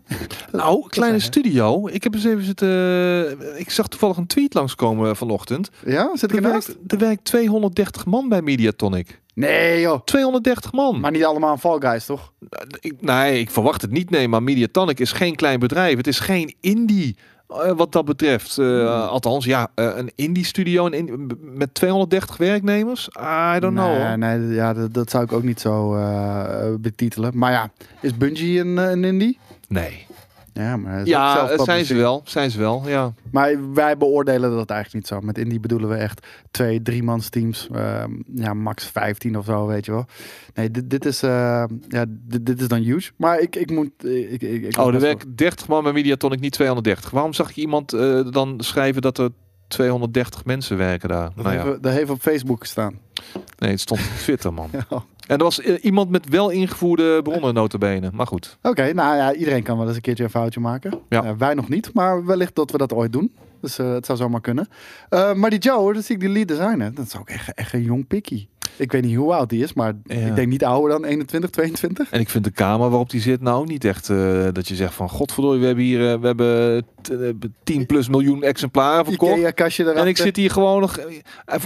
Nou, 0.52 0.88
kleine 0.88 1.18
studio. 1.18 1.88
Ik 1.88 2.02
heb 2.02 2.14
eens 2.14 2.24
even 2.24 2.44
zitten. 2.44 2.68
eh, 2.68 3.60
Ik 3.60 3.70
zag 3.70 3.88
toevallig 3.88 4.16
een 4.16 4.26
tweet 4.26 4.54
langskomen 4.54 5.16
vanochtend. 5.16 5.70
Ja, 5.86 6.10
zit 6.16 6.32
ik 6.32 6.38
Er 6.38 6.44
ernaast? 6.44 6.66
werkt, 6.66 6.92
er 6.92 6.98
werkt 6.98 7.24
230 7.24 8.06
man 8.06 8.28
bij 8.28 8.42
Mediatonic. 8.42 9.20
Nee 9.34 9.80
joh. 9.80 10.00
230 10.04 10.72
man. 10.72 11.00
Maar 11.00 11.10
niet 11.10 11.24
allemaal 11.24 11.56
Fall 11.56 11.78
Guys, 11.80 12.06
toch? 12.06 12.32
Ik, 12.80 12.94
nee, 13.00 13.38
ik 13.40 13.50
verwacht 13.50 13.82
het 13.82 13.90
niet. 13.90 14.10
Nee, 14.10 14.28
maar 14.28 14.42
Mediatonic 14.42 15.00
is 15.00 15.12
geen 15.12 15.34
klein 15.36 15.58
bedrijf. 15.58 15.96
Het 15.96 16.06
is 16.06 16.18
geen 16.20 16.54
indie. 16.60 17.16
eh, 17.48 17.70
wat 17.76 17.92
dat 17.92 18.04
betreft. 18.04 18.58
Eh, 18.58 19.08
Althans, 19.08 19.44
ja, 19.44 19.70
eh, 19.74 19.90
een 19.96 20.10
indie 20.14 20.44
studio 20.44 20.86
een 20.86 20.92
in- 20.92 21.30
met 21.40 21.74
230 21.74 22.36
werknemers. 22.36 23.08
I 23.56 23.58
don't 23.60 23.74
know. 23.76 24.14
Nee, 24.16 24.46
ja, 24.48 24.72
dat, 24.72 24.94
dat 24.94 25.10
zou 25.10 25.24
ik 25.24 25.32
ook 25.32 25.42
niet 25.42 25.60
zo 25.60 25.94
eh, 25.96 26.74
betitelen. 26.80 27.32
Maar 27.38 27.52
ja, 27.52 27.70
is 28.00 28.16
Bungie 28.16 28.60
een, 28.60 28.78
eh, 28.78 28.90
een 28.90 29.04
indie? 29.04 29.38
Nee. 29.72 30.06
Ja, 30.54 30.76
maar 30.76 30.98
het 30.98 31.06
Ja, 31.06 31.46
zelf 31.46 31.64
zijn 31.64 31.84
ze 31.84 31.94
wel. 31.94 32.22
Zijn 32.24 32.50
ze 32.50 32.58
wel, 32.58 32.82
ja. 32.86 33.12
Maar 33.30 33.72
wij 33.74 33.96
beoordelen 33.96 34.50
dat 34.56 34.70
eigenlijk 34.70 34.92
niet 34.94 35.06
zo. 35.06 35.26
Met 35.26 35.38
indie 35.38 35.60
bedoelen 35.60 35.88
we 35.88 35.94
echt 35.94 36.26
twee, 36.50 36.82
drie 36.82 37.02
mans 37.02 37.28
teams. 37.28 37.68
ehm, 37.74 38.10
ja, 38.34 38.54
max 38.54 38.86
15 38.86 39.38
of 39.38 39.44
zo, 39.44 39.66
weet 39.66 39.84
je 39.84 39.92
wel. 39.92 40.04
Nee, 40.54 40.70
dit, 40.70 40.90
dit 40.90 41.04
is, 41.04 41.22
eh, 41.22 41.64
ja, 41.88 42.04
dit, 42.08 42.46
dit 42.46 42.60
is 42.60 42.68
dan 42.68 42.78
huge. 42.78 43.10
Maar 43.16 43.38
ik, 43.40 43.56
ik 43.56 43.70
moet... 43.70 44.04
Ik, 44.04 44.42
ik, 44.42 44.62
ik 44.62 44.78
Oh, 44.78 44.94
er 44.94 45.00
werken 45.00 45.36
30 45.36 45.68
man 45.68 45.82
bij 45.82 45.92
Mediatonic, 45.92 46.40
niet 46.40 46.52
230. 46.52 47.10
Waarom 47.10 47.32
zag 47.32 47.50
ik 47.50 47.56
iemand 47.56 47.92
eh, 47.92 48.20
dan 48.30 48.54
schrijven 48.60 49.02
dat 49.02 49.18
er 49.18 49.30
230 49.68 50.44
mensen 50.44 50.76
werken 50.76 51.08
daar? 51.08 51.30
Dat, 51.34 51.44
Nou 51.44 51.56
ja, 51.56 51.64
heeft, 51.64 51.82
dat 51.82 51.92
heeft 51.92 52.10
op 52.10 52.20
Facebook 52.20 52.60
gestaan. 52.60 52.98
nee, 53.58 53.70
het 53.70 53.80
stond 53.80 54.00
op 54.00 54.06
Twitter, 54.18 54.52
man. 54.52 54.70
Ja. 54.90 55.04
En 55.26 55.38
er 55.38 55.44
was 55.44 55.60
eh, 55.60 55.84
iemand 55.84 56.10
met 56.10 56.28
wel 56.28 56.50
ingevoerde 56.50 57.22
bronnen 57.22 57.54
notabene. 57.54 58.10
Maar 58.12 58.26
goed. 58.26 58.58
Oké, 58.62 58.92
nou 58.92 59.16
ja, 59.16 59.34
iedereen 59.34 59.62
kan 59.62 59.78
wel 59.78 59.86
eens 59.86 59.96
een 59.96 60.02
keertje 60.02 60.24
een 60.24 60.30
foutje 60.30 60.60
maken. 60.60 61.00
Ja. 61.08 61.24
Eh, 61.24 61.30
wij 61.38 61.54
nog 61.54 61.68
niet, 61.68 61.94
maar 61.94 62.24
wellicht 62.24 62.54
dat 62.54 62.70
we 62.70 62.78
dat 62.78 62.92
ooit 62.92 63.12
doen. 63.12 63.32
Dus 63.60 63.78
eh, 63.78 63.92
het 63.92 64.06
zou 64.06 64.18
zomaar 64.18 64.40
kunnen. 64.40 64.68
Maar 65.10 65.50
die 65.50 65.58
Joe, 65.58 65.92
dat 65.92 66.04
zie 66.04 66.14
ik 66.14 66.20
die 66.20 66.30
lead 66.30 66.48
designer. 66.48 66.94
Dat 66.94 67.06
is 67.06 67.16
ook 67.16 67.28
echt, 67.28 67.54
echt 67.54 67.72
een 67.72 67.82
jong 67.82 68.06
pikkie. 68.06 68.48
Ik 68.76 68.92
weet 68.92 69.02
niet 69.04 69.16
hoe 69.16 69.34
oud 69.34 69.48
die 69.48 69.62
is, 69.62 69.72
maar 69.72 69.92
Ja. 70.04 70.14
ik 70.16 70.34
denk 70.34 70.48
niet 70.48 70.64
ouder 70.64 70.90
dan 70.90 71.04
21, 71.04 71.50
22. 71.50 72.10
En 72.10 72.20
ik 72.20 72.28
vind 72.28 72.44
de 72.44 72.50
kamer 72.50 72.88
waarop 72.88 73.10
die 73.10 73.20
zit 73.20 73.40
nou 73.40 73.66
niet 73.66 73.84
echt 73.84 74.08
eh, 74.10 74.44
dat 74.52 74.68
je 74.68 74.74
zegt 74.74 74.94
van 74.94 75.08
godverdorie, 75.08 75.60
we 75.60 75.66
hebben 75.66 75.84
hier 75.84 76.12
eh, 76.12 76.18
we 76.20 76.26
hebben 76.26 76.84
t- 77.02 77.10
eh, 77.10 77.28
10 77.64 77.86
plus 77.86 78.08
miljoen 78.08 78.42
exemplaren 78.42 79.04
verkocht. 79.04 79.38
Erachter. 79.38 79.86
En 79.96 80.06
ik 80.06 80.16
zit 80.16 80.36
hier 80.36 80.50
gewoon 80.50 80.80
nog. 80.80 80.98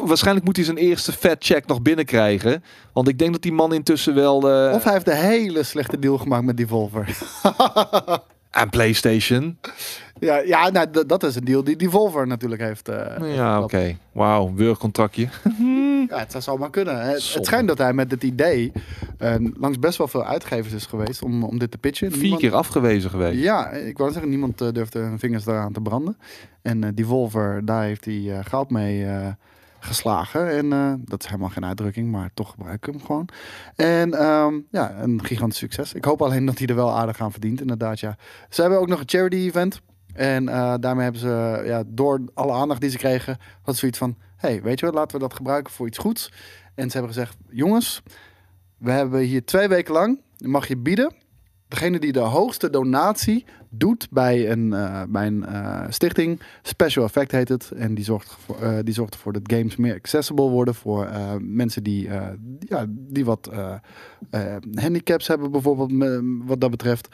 Waarschijnlijk 0.05 0.47
moet 0.47 0.57
hij 0.57 0.65
zijn 0.65 0.77
eerste 0.77 1.13
fat 1.13 1.37
check 1.39 1.67
nog 1.67 1.83
binnenkrijgen. 1.83 2.63
Want 2.93 3.09
ik 3.09 3.19
denk 3.19 3.33
dat 3.33 3.43
die 3.43 3.53
man 3.53 3.73
intussen 3.73 4.15
wel. 4.15 4.37
Of 4.75 4.85
hij 4.85 4.93
heeft 4.93 5.09
een 5.09 5.17
hele 5.17 5.63
slechte 5.63 5.99
deal 5.99 6.19
gemaakt 6.19 6.45
met 6.45 6.57
Devolver. 6.57 7.09
aan 8.57 8.71
PlayStation. 8.71 9.59
ja, 10.21 10.37
ja 10.39 10.71
nou, 10.71 11.07
dat 11.07 11.23
is 11.23 11.35
een 11.37 11.45
deal 11.45 11.65
die 11.65 11.77
Devolver 11.77 12.27
natuurlijk 12.27 12.63
heeft. 12.63 12.89
eh, 12.89 13.35
ja, 13.35 13.63
oké. 13.63 13.77
heeft 13.77 13.99
Wauw, 14.13 14.53
werkcontractje. 14.55 15.29
Ja, 16.09 16.19
het 16.19 16.31
zou 16.31 16.43
zomaar 16.43 16.71
kunnen. 16.71 17.01
Het, 17.01 17.35
het 17.35 17.47
schijnt 17.47 17.69
dat 17.69 17.79
hij 17.79 17.93
met 17.93 18.11
dit 18.11 18.23
idee 18.23 18.73
eh, 19.19 19.35
langs 19.55 19.79
best 19.79 19.99
wel 19.99 20.09
veel 20.09 20.25
uitgevers 20.25 20.75
is 20.75 20.87
geweest 20.87 21.23
om, 21.23 21.45
om 21.45 21.59
dit 21.59 21.71
te 21.71 21.79
pitchen. 21.79 22.11
Vier 22.11 22.21
Niemand- 22.21 22.41
keer 22.41 22.55
afgewezen 22.55 23.11
geweest. 23.11 23.43
Ja, 23.43 23.71
ik 23.71 23.99
wou 23.99 24.13
zeggen, 24.13 24.31
niemand 24.31 24.61
eh, 24.61 24.69
durfde 24.73 24.99
hun 24.99 25.19
vingers 25.19 25.47
eraan 25.47 25.73
te 25.73 25.81
branden. 25.81 26.17
En 26.63 26.85
eh 26.85 26.91
Devolver, 26.95 27.65
daar 27.65 27.83
heeft 27.83 28.05
hij 28.05 28.41
goud 28.45 28.71
mee 28.71 29.07
geslagen. 29.87 30.51
En 30.51 30.73
eh, 30.73 30.93
dat 30.99 31.21
is 31.23 31.27
helemaal 31.27 31.49
geen 31.49 31.65
uitdrukking, 31.65 32.11
maar 32.11 32.31
toch 32.35 32.51
gebruik 32.51 32.87
ik 32.87 32.93
hem 32.93 33.05
gewoon. 33.05 33.29
En 33.75 34.15
ehm, 34.15 34.61
ja, 34.71 34.95
een 35.03 35.25
gigantisch 35.25 35.59
succes. 35.59 35.95
Ik 35.95 36.05
hoop 36.05 36.23
alleen 36.23 36.45
dat 36.45 36.59
hij 36.59 36.67
er 36.67 36.75
wel 36.75 36.97
aardig 36.97 37.21
aan 37.21 37.33
verdient, 37.33 37.61
inderdaad. 37.61 38.01
Ja. 38.01 38.17
Ze 38.49 38.61
hebben 38.61 38.81
ook 38.81 38.89
nog 38.89 39.01
een 39.01 39.09
charity 39.09 39.37
event. 39.37 39.81
En 40.15 40.49
eh, 40.49 40.75
daarmee 40.81 41.03
hebben 41.03 41.21
ze, 41.21 41.63
ja, 41.65 41.83
door 41.87 42.21
alle 42.35 42.53
aandacht 42.53 42.81
die 42.81 42.91
ze 42.91 42.97
kregen, 42.97 43.39
had 43.63 43.77
zoiets 43.77 43.99
van: 43.99 44.17
hey, 44.37 44.63
weet 44.63 44.81
je 44.81 44.87
wat, 44.87 44.95
laten 44.95 45.17
we 45.17 45.23
dat 45.23 45.35
gebruiken 45.35 45.73
voor 45.73 45.87
iets 45.87 45.99
goeds. 45.99 46.33
En 46.75 46.91
ze 46.91 46.97
hebben 46.97 47.15
gezegd: 47.15 47.37
jongens, 47.51 48.03
we 48.79 48.91
hebben 48.91 49.21
hier 49.21 49.45
twee 49.45 49.69
weken 49.69 49.93
lang, 49.93 50.21
mag 50.39 50.69
je 50.69 50.77
bieden. 50.77 51.15
Degene 51.69 51.99
die 51.99 52.13
de 52.13 52.19
hoogste 52.19 52.71
donatie 52.71 53.45
doet 53.79 54.09
bij 54.11 54.51
een, 54.51 54.73
eh, 54.73 55.03
bij 55.09 55.27
een 55.27 55.47
eh, 55.47 55.85
stichting, 55.89 56.41
Special 56.63 57.05
Effect 57.05 57.31
heet 57.31 57.49
het. 57.49 57.71
En 57.71 57.95
die 57.95 58.05
zorgt, 58.05 58.37
eh, 58.61 58.79
die 58.83 58.95
zorgt 58.95 59.15
ervoor 59.15 59.33
dat 59.33 59.53
games 59.53 59.77
meer 59.77 59.95
accessible 59.95 60.49
worden 60.49 60.75
voor 60.75 61.09
mensen 61.41 61.83
die, 61.83 62.09
ja, 62.59 62.85
die 62.89 63.25
wat 63.25 63.51
handicaps 64.75 65.27
hebben, 65.27 65.51
bijvoorbeeld, 65.51 65.93
wat 66.45 66.61
dat 66.61 66.71
betreft. 66.71 67.09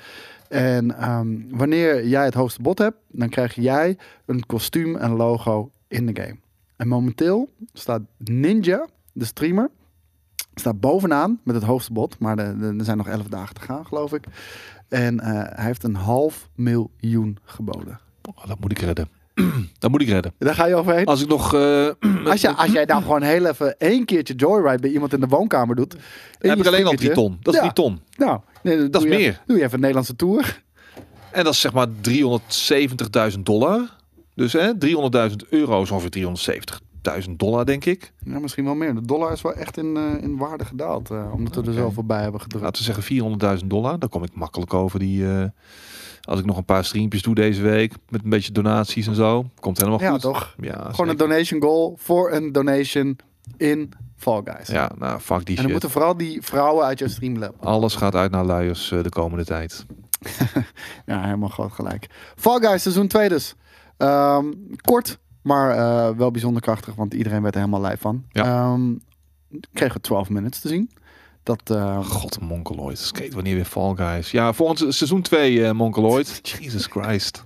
En 0.48 0.96
ehm, 0.98 1.36
wanneer 1.50 2.06
jij 2.06 2.24
het 2.24 2.34
hoogste 2.34 2.62
bod 2.62 2.78
hebt, 2.78 2.96
dan 3.08 3.28
krijg 3.28 3.54
jij 3.54 3.98
een 4.26 4.46
kostuum 4.46 4.96
en 4.96 5.10
logo 5.10 5.70
in 5.88 6.06
de 6.06 6.22
game. 6.22 6.36
En 6.76 6.88
momenteel 6.88 7.48
staat 7.72 8.02
Ninja, 8.16 8.88
de 9.12 9.24
streamer, 9.24 9.70
staat 10.54 10.80
bovenaan 10.80 11.40
met 11.44 11.54
het 11.54 11.64
hoogste 11.64 11.92
bod. 11.92 12.18
Maar 12.18 12.38
er 12.38 12.84
zijn 12.84 12.96
nog 12.96 13.08
11 13.08 13.26
dagen 13.26 13.54
te 13.54 13.60
gaan, 13.60 13.86
geloof 13.86 14.12
ik. 14.12 14.24
En 14.92 15.20
eh, 15.20 15.30
hij 15.32 15.64
heeft 15.64 15.82
een 15.84 15.94
half 15.94 16.48
miljoen 16.54 17.38
geboden. 17.44 18.00
Oh, 18.28 18.46
dat 18.46 18.60
moet 18.60 18.70
ik 18.70 18.78
redden. 18.78 19.08
dat 19.78 19.90
moet 19.90 20.00
ik 20.02 20.08
redden. 20.08 20.32
Daar 20.38 20.54
ga 20.54 20.66
je 20.66 20.74
overheen. 20.74 21.04
Als 21.04 21.22
ik 21.22 21.28
nog. 21.28 21.54
eh, 21.54 21.88
Als, 22.30 22.40
je, 22.40 22.54
als 22.54 22.72
jij 22.72 22.84
nou 22.84 23.02
gewoon 23.02 23.22
heel 23.22 23.46
even 23.46 23.78
één 23.78 24.04
keertje 24.04 24.34
joyride 24.34 24.80
bij 24.80 24.90
iemand 24.90 25.12
in 25.12 25.20
de 25.20 25.26
woonkamer 25.26 25.76
doet. 25.76 25.94
in 26.40 26.48
heb 26.48 26.58
ik 26.58 26.66
alleen 26.66 26.84
al 26.86 26.92
stickertje. 26.92 26.96
3 26.96 27.14
ton. 27.14 27.38
Dat 27.42 27.54
is 27.54 27.60
Ja. 27.60 27.72
3 27.72 27.72
ton. 27.84 28.00
Nou, 28.16 28.40
nee, 28.62 28.76
dan 28.76 28.90
Dat 28.90 29.02
is 29.02 29.08
meer. 29.08 29.18
Even, 29.18 29.40
doe 29.46 29.56
je 29.56 29.62
even 29.62 29.74
een 29.74 29.80
Nederlandse 29.80 30.16
tour. 30.16 30.62
En 31.30 31.44
dat 31.44 31.52
is 31.52 31.60
zeg 31.60 31.72
maar 31.72 31.86
370.000 33.34 33.38
dollar. 33.42 33.96
Dus 34.34 34.52
hè, 34.52 34.72
300.000 35.30 35.36
euro 35.50 35.82
is 35.82 35.90
ongeveer 35.90 36.36
370.000 37.26 37.30
dollar, 37.36 37.64
denk 37.66 37.84
ik. 37.84 38.12
Ja, 38.24 38.38
misschien 38.38 38.64
wel 38.64 38.74
meer. 38.74 38.94
De 38.94 39.00
dollar 39.06 39.32
is 39.32 39.42
wel 39.42 39.54
echt 39.54 39.76
in, 39.76 39.96
eh, 39.96 40.22
in 40.22 40.36
waarde 40.36 40.64
gedaald. 40.64 41.10
eh, 41.10 41.32
omdat 41.34 41.54
we 41.54 41.70
er 41.70 41.72
zoveel 41.76 42.04
bij 42.04 42.22
hebben 42.22 42.40
gedrukt. 42.40 42.64
Laten 42.64 42.78
we 42.78 42.84
zeggen 42.92 43.04
400.000 43.58 43.70
dollar. 43.70 43.98
Daar 43.98 44.08
kom 44.08 44.22
ik 44.22 44.34
makkelijk 44.34 44.74
over. 44.74 44.98
Die, 44.98 45.28
eh, 45.36 45.44
als 46.22 46.38
ik 46.38 46.44
nog 46.46 46.56
een 46.56 46.64
paar 46.64 46.84
streampjes 46.84 47.22
doe 47.22 47.34
deze 47.34 47.62
week. 47.62 47.92
Met 48.08 48.24
een 48.24 48.30
beetje 48.30 48.52
donaties 48.52 49.06
en 49.06 49.14
zo. 49.14 49.44
Komt 49.60 49.78
helemaal 49.78 50.00
Ja, 50.00 50.10
goed. 50.10 50.20
toch? 50.20 50.54
Ja, 50.60 50.72
Gewoon 50.72 50.94
zeker. 50.94 51.10
een 51.10 51.16
donation 51.16 51.62
goal 51.62 51.94
voor 51.98 52.32
een 52.32 52.52
donation 52.52 53.16
in 53.56 53.92
Fall 54.16 54.40
Guys. 54.44 54.68
Ja, 54.68 54.90
nou, 54.98 55.20
fuck 55.20 55.38
die 55.38 55.46
en 55.46 55.54
dan 55.54 55.62
shit. 55.62 55.70
moeten 55.72 55.90
vooral 55.90 56.16
die 56.16 56.42
vrouwen 56.42 56.84
uit 56.84 56.98
jouw 56.98 57.08
streamlab. 57.08 57.54
Alles 57.64 57.94
gaat 57.94 58.14
uit 58.14 58.30
naar 58.30 58.44
luiers 58.44 58.88
de 58.88 59.08
komende 59.08 59.44
tijd. 59.44 59.86
Ja, 61.06 61.22
helemaal 61.24 61.48
groot 61.48 61.72
gelijk. 61.72 62.06
Fall 62.36 62.60
Guys 62.60 62.82
seizoen 62.82 63.06
2 63.06 63.28
dus. 63.28 63.54
Ehm, 63.96 64.46
kort, 64.80 65.18
maar 65.42 65.70
eh, 65.70 66.16
wel 66.16 66.30
bijzonder 66.30 66.62
krachtig, 66.62 66.94
want 66.94 67.14
iedereen 67.14 67.42
werd 67.42 67.54
er 67.54 67.60
helemaal 67.60 67.80
lijf 67.82 68.00
van. 68.00 68.24
Ja. 68.28 68.44
Ehm, 68.44 68.94
kregen 69.72 69.94
we 69.96 70.00
12 70.00 70.28
minutes 70.28 70.60
te 70.60 70.68
zien. 70.68 70.90
Dat, 71.42 71.70
eh, 71.70 72.04
God, 72.04 72.40
Mongoloid. 72.40 72.98
Skate 72.98 73.34
wanneer 73.34 73.54
weer 73.54 73.64
Fall 73.64 73.94
Guys. 73.94 74.30
Ja, 74.30 74.52
volgend 74.52 74.94
seizoen 74.94 75.22
2 75.22 75.64
eh 75.64 75.72
Mongoloid. 75.72 76.40
Jesus 76.60 76.86
Christ. 76.86 77.42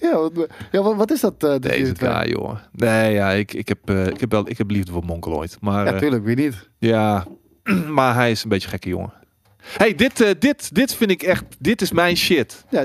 ja, 0.00 0.16
wat, 0.16 0.48
ja, 0.72 0.82
wat, 0.82 1.10
is 1.10 1.20
dat? 1.20 1.34
eh, 1.44 1.52
de 1.52 1.58
Deze 1.58 1.94
guy, 1.94 2.30
joh. 2.30 2.56
Nee, 2.72 3.12
ja, 3.12 3.30
ik, 3.30 3.52
ik, 3.52 3.68
heb, 3.68 3.90
ik, 3.90 4.20
heb 4.20 4.30
wel, 4.30 4.48
ik 4.48 4.58
heb 4.58 4.70
liefde 4.70 4.92
voor 4.92 5.04
Mongoloid. 5.04 5.56
Maar 5.60 5.84
Ja, 5.86 5.98
tuurlijk, 5.98 6.24
wie 6.24 6.36
niet? 6.36 6.68
Ja, 6.78 7.26
maar 7.96 8.14
hij 8.14 8.30
is 8.30 8.42
een 8.42 8.48
beetje 8.48 8.68
gekke 8.68 8.88
jongen. 8.88 9.12
hey, 9.62 9.94
dit, 9.94 10.36
dit, 10.38 10.74
dit 10.74 10.94
vind 10.94 11.10
ik 11.10 11.22
echt... 11.22 11.44
Dit 11.58 11.82
is 11.82 11.92
mijn 11.92 12.16
shit. 12.16 12.64
Ja, 12.70 12.84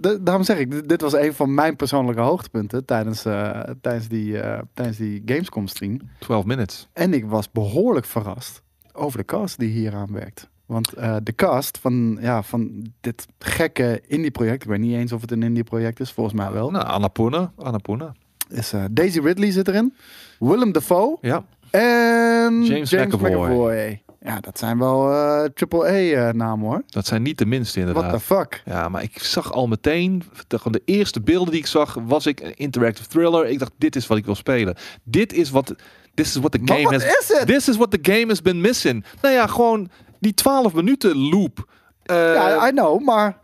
daarom 0.00 0.42
zeg 0.42 0.58
ik, 0.58 0.88
dit, 0.88 1.00
was 1.00 1.12
een 1.12 1.34
van 1.34 1.54
mijn 1.54 1.76
persoonlijke 1.76 2.20
hoogtepunten 2.20 2.84
tijdens, 2.84 3.24
eh, 3.24 3.60
tijdens, 3.80 4.08
die, 4.08 4.40
eh, 4.40 4.62
tijdens 4.74 4.96
die 4.96 5.22
Gamescom 5.26 5.66
stream. 5.66 5.98
12 6.18 6.44
minutes. 6.44 6.88
En 6.92 7.14
ik 7.14 7.24
was 7.26 7.50
behoorlijk 7.50 8.06
verrast 8.06 8.62
over 8.92 9.18
de 9.18 9.24
cast 9.24 9.58
die 9.58 9.68
hier 9.70 9.94
aan 9.94 10.12
werkt. 10.12 10.48
Want 10.66 10.92
eh, 10.92 11.16
de 11.22 11.34
cast 11.34 11.78
van, 11.78 12.18
ja, 12.20 12.42
van 12.42 12.86
dit 13.00 13.26
gekke 13.38 14.02
indie-project, 14.06 14.62
ik 14.62 14.68
weet 14.68 14.78
niet 14.78 14.94
eens 14.94 15.12
of 15.12 15.20
het 15.20 15.30
een 15.30 15.42
indie-project 15.42 16.00
is, 16.00 16.12
volgens 16.12 16.36
mij 16.36 16.52
wel, 16.52 16.70
Nou, 16.70 16.86
Annapurna. 16.86 17.52
Annapurna. 17.56 18.14
is 18.48 18.72
Daisy 18.90 19.20
Ridley 19.20 19.50
zit 19.50 19.68
erin, 19.68 19.94
Willem 20.38 20.72
Dafoe 20.72 21.18
Ja. 21.20 21.44
en 21.70 22.62
James 22.64 22.92
McAvoy. 22.92 24.02
Ja, 24.20 24.40
dat 24.40 24.58
zijn 24.58 24.78
wel 24.78 25.12
eh 25.12 25.44
triple-A-namen 25.54 26.66
hoor. 26.66 26.82
Dat 26.86 27.06
zijn 27.06 27.22
niet 27.22 27.38
de 27.38 27.46
minste 27.46 27.80
What 27.80 27.88
inderdaad. 27.88 28.18
the 28.20 28.24
fuck? 28.34 28.62
Ja, 28.64 28.88
maar 28.88 29.02
ik 29.02 29.22
zag 29.22 29.52
al 29.52 29.66
meteen, 29.66 30.22
de, 30.46 30.56
gewoon 30.56 30.72
de 30.72 30.82
eerste 30.84 31.20
beelden 31.20 31.50
die 31.50 31.60
ik 31.60 31.66
zag, 31.66 31.96
was 32.06 32.26
ik 32.26 32.40
een 32.40 32.56
interactive 32.56 33.08
thriller. 33.08 33.46
Ik 33.46 33.58
dacht, 33.58 33.72
dit 33.78 33.96
is 33.96 34.06
wat 34.06 34.18
ik 34.18 34.24
wil 34.24 34.34
spelen. 34.34 34.76
Dit 35.02 35.32
is 35.32 35.50
wat, 35.50 35.74
this 36.14 36.28
is 36.28 36.36
what 36.36 36.52
the 36.52 36.60
game 36.64 36.92
has, 36.92 37.04
is 37.04 37.44
this 37.44 37.68
is 37.68 37.76
what 37.76 37.90
the 37.90 37.98
game 38.12 38.26
has 38.26 38.42
been 38.42 38.60
missing. 38.60 39.04
Nou 39.22 39.34
ja, 39.34 39.46
gewoon 39.46 39.90
die 40.18 40.34
12 40.34 40.74
minuten 40.74 41.16
loop. 41.16 41.68
Eh, 42.02 42.34
ja, 42.34 42.68
I 42.68 42.70
know, 42.70 43.04
maar 43.04 43.38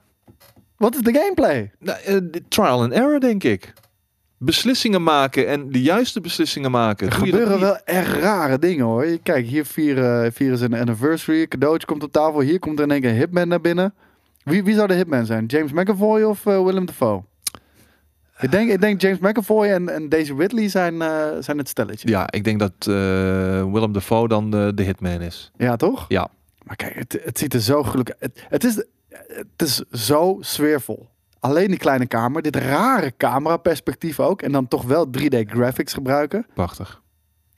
wat 0.76 0.94
is 0.94 1.00
de 1.00 1.12
gameplay? 1.14 1.72
nou, 1.78 1.98
eh, 2.04 2.16
trial 2.48 2.82
and 2.82 2.92
error, 2.92 3.20
denk 3.20 3.44
ik. 3.44 3.72
Beslissingen 4.44 5.02
maken 5.02 5.48
en 5.48 5.70
de 5.70 5.82
juiste 5.82 6.20
beslissingen 6.20 6.70
maken. 6.70 7.08
Er 7.08 7.18
Doe 7.18 7.26
gebeuren 7.26 7.60
wel 7.60 7.76
echt 7.84 8.12
rare 8.16 8.58
dingen 8.58 8.84
hoor. 8.84 9.18
Kijk, 9.22 9.46
hier 9.46 9.64
vieren, 9.64 10.32
vieren 10.32 10.58
ze 10.58 10.64
een 10.64 10.74
anniversary. 10.74 11.40
Een 11.40 11.48
cadeautje 11.48 11.86
komt 11.86 12.02
op 12.02 12.12
tafel. 12.12 12.40
Hier 12.40 12.58
komt 12.58 12.78
er 12.78 12.84
in 12.84 12.90
één 12.90 13.00
keer 13.00 13.10
een 13.10 13.16
hitman 13.16 13.48
naar 13.48 13.60
binnen. 13.60 13.94
Wie, 14.44 14.64
wie 14.64 14.74
zou 14.74 14.86
de 14.86 14.94
hitman 14.94 15.26
zijn? 15.26 15.46
James 15.46 15.72
McAvoy 15.72 16.22
of 16.22 16.46
eh, 16.46 16.64
Willem 16.64 16.86
Dafoe? 16.86 17.22
Ik 18.38 18.50
denk, 18.50 18.70
ik 18.70 18.80
denk 18.80 19.00
James 19.00 19.18
McAvoy 19.18 19.66
en, 19.66 19.88
en 19.88 20.08
Daisy 20.08 20.32
Ridley 20.32 20.68
zijn, 20.68 21.02
eh, 21.02 21.26
zijn 21.40 21.58
het 21.58 21.68
stelletje. 21.68 22.08
Ja, 22.08 22.30
ik 22.30 22.44
denk 22.44 22.58
dat 22.58 22.72
eh, 22.78 22.86
Willem 23.72 23.92
Dafoe 23.92 24.28
dan 24.28 24.50
de, 24.50 24.72
de 24.74 24.82
hitman 24.82 25.20
is. 25.20 25.50
Ja, 25.56 25.76
toch? 25.76 26.04
Ja. 26.08 26.28
Maar 26.62 26.76
kijk, 26.76 26.94
het, 26.94 27.18
het 27.24 27.38
ziet 27.38 27.54
er 27.54 27.60
zo 27.60 27.82
gelukkig 27.82 28.14
het, 28.18 28.44
het, 28.48 28.64
is, 28.64 28.74
het 29.18 29.62
is 29.62 29.84
zo 29.90 30.36
sfeervol. 30.40 31.08
Alleen 31.44 31.68
die 31.68 31.78
kleine 31.78 32.06
kamer. 32.06 32.42
Dit 32.42 32.56
rare 32.56 33.14
cameraperspectief 33.16 34.20
ook. 34.20 34.42
En 34.42 34.52
dan 34.52 34.68
toch 34.68 34.82
wel 34.82 35.06
3D 35.06 35.38
graphics 35.46 35.92
gebruiken. 35.92 36.46
Prachtig. 36.54 37.02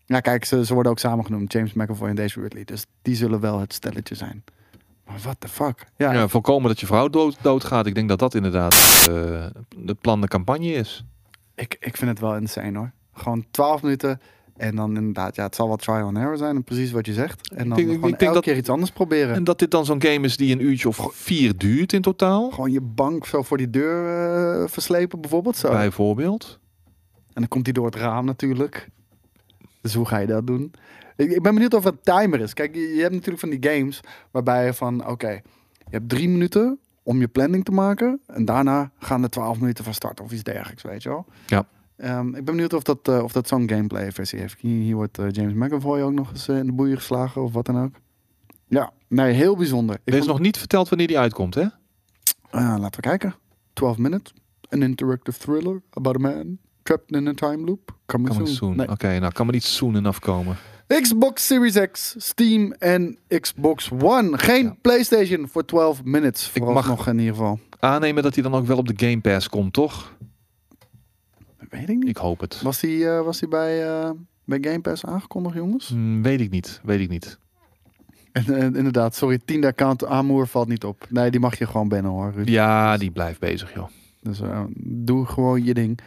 Ja, 0.06 0.20
kijk, 0.20 0.44
ze, 0.44 0.64
ze 0.64 0.74
worden 0.74 0.92
ook 0.92 0.98
samen 0.98 1.24
genoemd. 1.24 1.52
James 1.52 1.72
McAvoy 1.72 2.08
en 2.08 2.14
Daisy 2.14 2.40
Ridley. 2.40 2.64
Dus 2.64 2.86
die 3.02 3.16
zullen 3.16 3.40
wel 3.40 3.60
het 3.60 3.72
stelletje 3.72 4.14
zijn. 4.14 4.44
Maar 5.04 5.18
what 5.22 5.36
the 5.38 5.48
fuck? 5.48 5.86
Ja, 5.96 6.12
Ja, 6.12 6.28
voorkomen 6.28 6.68
dat 6.68 6.80
je 6.80 6.86
vrouw 6.86 7.08
dood, 7.08 7.36
doodgaat. 7.40 7.86
Ik 7.86 7.94
denk 7.94 8.08
dat 8.08 8.18
dat 8.18 8.34
inderdaad 8.34 8.74
eh, 8.74 9.46
de 9.76 9.96
plan 10.00 10.20
de 10.20 10.28
campagne 10.28 10.72
is. 10.72 11.04
ik, 11.54 11.76
ik 11.80 11.96
vind 11.96 12.10
het 12.10 12.20
wel 12.20 12.36
insane 12.36 12.78
hoor. 12.78 12.90
Gewoon 13.14 13.46
12 13.50 13.82
minuten. 13.82 14.20
En 14.56 14.76
dan 14.76 14.96
inderdaad, 14.96 15.36
ja, 15.36 15.42
het 15.44 15.54
zal 15.54 15.66
wel 15.68 15.76
trial 15.76 16.06
and 16.06 16.16
error 16.16 16.36
zijn. 16.36 16.56
En 16.56 16.64
precies 16.64 16.90
wat 16.90 17.06
je 17.06 17.12
zegt. 17.12 17.50
En 17.50 17.68
dan 17.68 17.76
denk- 17.76 17.88
ik 17.88 17.94
gewoon 17.94 18.00
denk 18.10 18.20
elke 18.22 18.34
dat- 18.34 18.42
keer 18.44 18.56
iets 18.56 18.68
anders 18.68 18.90
proberen. 18.90 19.34
En 19.34 19.44
dat 19.44 19.58
dit 19.58 19.70
dan 19.70 19.84
zo'n 19.84 20.02
game 20.02 20.26
is 20.26 20.36
die 20.36 20.52
een 20.52 20.62
uurtje 20.64 20.88
of 20.88 21.08
vier 21.12 21.56
duurt 21.56 21.92
in 21.92 22.02
totaal. 22.02 22.50
Gewoon 22.50 22.72
je 22.72 22.80
bank 22.80 23.26
zo 23.26 23.42
voor 23.42 23.56
die 23.56 23.70
deur 23.70 24.62
eh, 24.62 24.68
verslepen 24.68 25.20
bijvoorbeeld. 25.20 25.56
Zo. 25.56 25.70
Bijvoorbeeld. 25.70 26.58
En 27.26 27.42
dan 27.42 27.48
komt 27.48 27.64
hij 27.64 27.74
door 27.74 27.86
het 27.86 27.94
raam 27.94 28.24
natuurlijk. 28.24 28.88
Dus 29.80 29.94
hoe 29.94 30.06
ga 30.06 30.18
je 30.18 30.26
dat 30.26 30.46
doen? 30.46 30.72
Ik, 31.16 31.30
ik 31.30 31.42
ben 31.42 31.54
benieuwd 31.54 31.74
of 31.74 31.84
het 31.84 32.04
timer 32.04 32.40
is. 32.40 32.54
Kijk, 32.54 32.74
je, 32.74 32.80
je 32.80 33.00
hebt 33.00 33.12
natuurlijk 33.12 33.40
van 33.40 33.50
die 33.50 33.70
games 33.70 34.00
waarbij 34.30 34.64
je 34.64 34.74
van, 34.74 35.06
oké, 35.08 35.30
je 35.30 35.40
hebt 35.90 36.08
drie 36.08 36.28
minuten 36.28 36.78
om 37.02 37.20
je 37.20 37.28
planning 37.28 37.64
te 37.64 37.72
maken. 37.72 38.20
En 38.26 38.44
daarna 38.44 38.90
gaan 38.98 39.22
er 39.22 39.30
12 39.30 39.60
minuten 39.60 39.84
van 39.84 39.94
start 39.94 40.20
of 40.20 40.32
iets 40.32 40.42
dergelijks, 40.42 40.82
weet 40.82 41.02
je 41.02 41.08
wel. 41.08 41.26
Ja. 41.46 41.66
Ehm, 41.96 42.26
ik 42.26 42.32
ben 42.32 42.44
benieuwd 42.44 42.72
of 42.72 42.82
dat, 42.82 42.98
eh, 43.08 43.22
of 43.22 43.32
dat 43.32 43.48
zo'n 43.48 43.68
gameplay 43.68 44.12
versie 44.12 44.38
heeft. 44.38 44.60
Hier, 44.60 44.80
hier 44.82 44.94
wordt 44.94 45.18
eh, 45.18 45.26
James 45.30 45.52
McAvoy 45.54 46.00
ook 46.00 46.12
nog 46.12 46.30
eens 46.30 46.48
eh, 46.48 46.58
in 46.58 46.66
de 46.66 46.72
boeien 46.72 46.96
geslagen 46.96 47.42
of 47.42 47.52
wat 47.52 47.66
dan 47.66 47.82
ook. 47.82 47.94
Ja, 48.68 48.92
nee, 49.08 49.32
heel 49.32 49.56
bijzonder. 49.56 49.94
Ik 49.94 50.00
Er 50.04 50.12
is 50.12 50.18
vond- 50.18 50.30
nog 50.30 50.40
niet 50.40 50.58
verteld 50.58 50.88
wanneer 50.88 51.06
die 51.06 51.18
uitkomt, 51.18 51.54
hè? 51.54 51.64
Laten 52.50 53.00
we 53.00 53.08
kijken. 53.08 53.34
12 53.72 53.98
minutes. 53.98 54.32
An 54.68 54.82
interactive 54.82 55.38
thriller 55.38 55.82
about 55.90 56.16
a 56.16 56.18
man 56.18 56.58
trapped 56.82 57.10
in 57.10 57.26
a 57.26 57.32
time 57.32 57.64
loop. 57.64 57.96
Coming 58.06 58.28
Coming 58.30 58.48
soon. 58.48 58.56
soon. 58.56 58.76
Nee. 58.76 58.88
Oké, 58.88 59.18
nou 59.18 59.32
kan 59.32 59.46
me 59.46 59.52
niet 59.52 59.64
soon 59.64 59.96
enough 59.96 60.18
komen. 60.18 60.56
Xbox 61.00 61.46
Series 61.46 61.78
X, 61.92 62.14
Steam 62.18 62.72
en 62.72 63.18
Xbox 63.40 63.90
One. 64.02 64.38
Geen 64.38 64.64
Ja. 64.64 64.76
PlayStation 64.80 65.48
voor 65.48 65.64
12 65.64 66.04
minutes. 66.04 66.50
Ik 66.52 66.62
mag- 66.62 66.66
Vooralsnog 66.66 67.06
in 67.06 67.18
ieder 67.18 67.34
geval. 67.34 67.58
Aannemen 67.78 68.22
dat 68.22 68.34
hij 68.34 68.42
dan 68.42 68.54
ook 68.54 68.66
wel 68.66 68.76
op 68.76 68.88
de 68.88 69.06
Game 69.06 69.20
Pass 69.20 69.48
komt, 69.48 69.72
toch? 69.72 70.14
Weet 71.70 71.88
ik 71.88 71.96
niet. 71.96 72.08
Ik 72.08 72.16
hoop 72.16 72.40
het. 72.40 72.62
Was 72.62 72.80
die, 72.80 73.08
eh, 73.08 73.20
was 73.24 73.38
die 73.38 73.48
bij, 73.48 73.88
eh, 73.88 74.10
bij 74.44 74.58
Game 74.60 74.80
Pass 74.80 75.04
aangekondigd, 75.04 75.54
jongens? 75.54 75.88
Hmm, 75.88 76.22
weet 76.22 76.40
ik 76.40 76.50
niet. 76.50 76.80
Weet 76.84 77.00
ik 77.00 77.08
niet. 77.08 77.38
En, 78.32 78.44
eh, 78.54 78.62
inderdaad, 78.64 79.14
sorry, 79.14 79.40
tiende 79.44 79.66
account 79.66 80.04
Amour 80.06 80.46
valt 80.46 80.68
niet 80.68 80.84
op. 80.84 81.06
Nee, 81.10 81.30
die 81.30 81.40
mag 81.40 81.58
je 81.58 81.66
gewoon 81.66 81.88
bannen 81.88 82.10
hoor, 82.12 82.32
Ruud. 82.34 82.48
Ja, 82.48 82.96
die 82.96 83.10
blijft 83.10 83.40
bezig, 83.40 83.74
joh. 83.74 83.88
Dus 84.20 84.40
doe 84.78 85.26
gewoon 85.26 85.64
je 85.64 85.74
ding. 85.74 85.98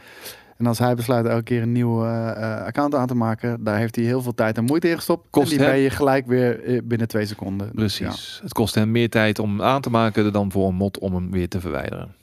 En 0.57 0.65
als 0.65 0.79
hij 0.79 0.95
besluit 0.95 1.25
elke 1.25 1.43
keer 1.43 1.61
een 1.61 1.71
nieuw 1.71 2.05
eh, 2.05 2.63
account 2.65 2.95
aan 2.95 3.07
te 3.07 3.15
maken, 3.15 3.63
daar 3.63 3.77
heeft 3.77 3.95
hij 3.95 4.05
heel 4.05 4.21
veel 4.21 4.33
tijd 4.33 4.57
en 4.57 4.63
moeite 4.63 4.89
in 4.89 4.95
gestopt. 4.95 5.27
Kost 5.29 5.51
en 5.51 5.57
die 5.57 5.65
hem- 5.65 5.75
ben 5.75 5.83
je 5.83 5.89
gelijk 5.89 6.25
weer 6.27 6.81
binnen 6.83 7.07
twee 7.07 7.25
seconden. 7.25 7.67
Ja. 7.67 7.73
Precies. 7.73 8.39
Het 8.43 8.53
kost 8.53 8.75
hem 8.75 8.91
meer 8.91 9.09
tijd 9.09 9.39
om 9.39 9.61
aan 9.61 9.81
te 9.81 9.89
maken 9.89 10.33
dan 10.33 10.51
voor 10.51 10.67
een 10.67 10.75
mod 10.75 10.99
om 10.99 11.13
hem 11.15 11.31
weer 11.31 11.47
te 11.49 11.59
verwijderen. 11.59 12.15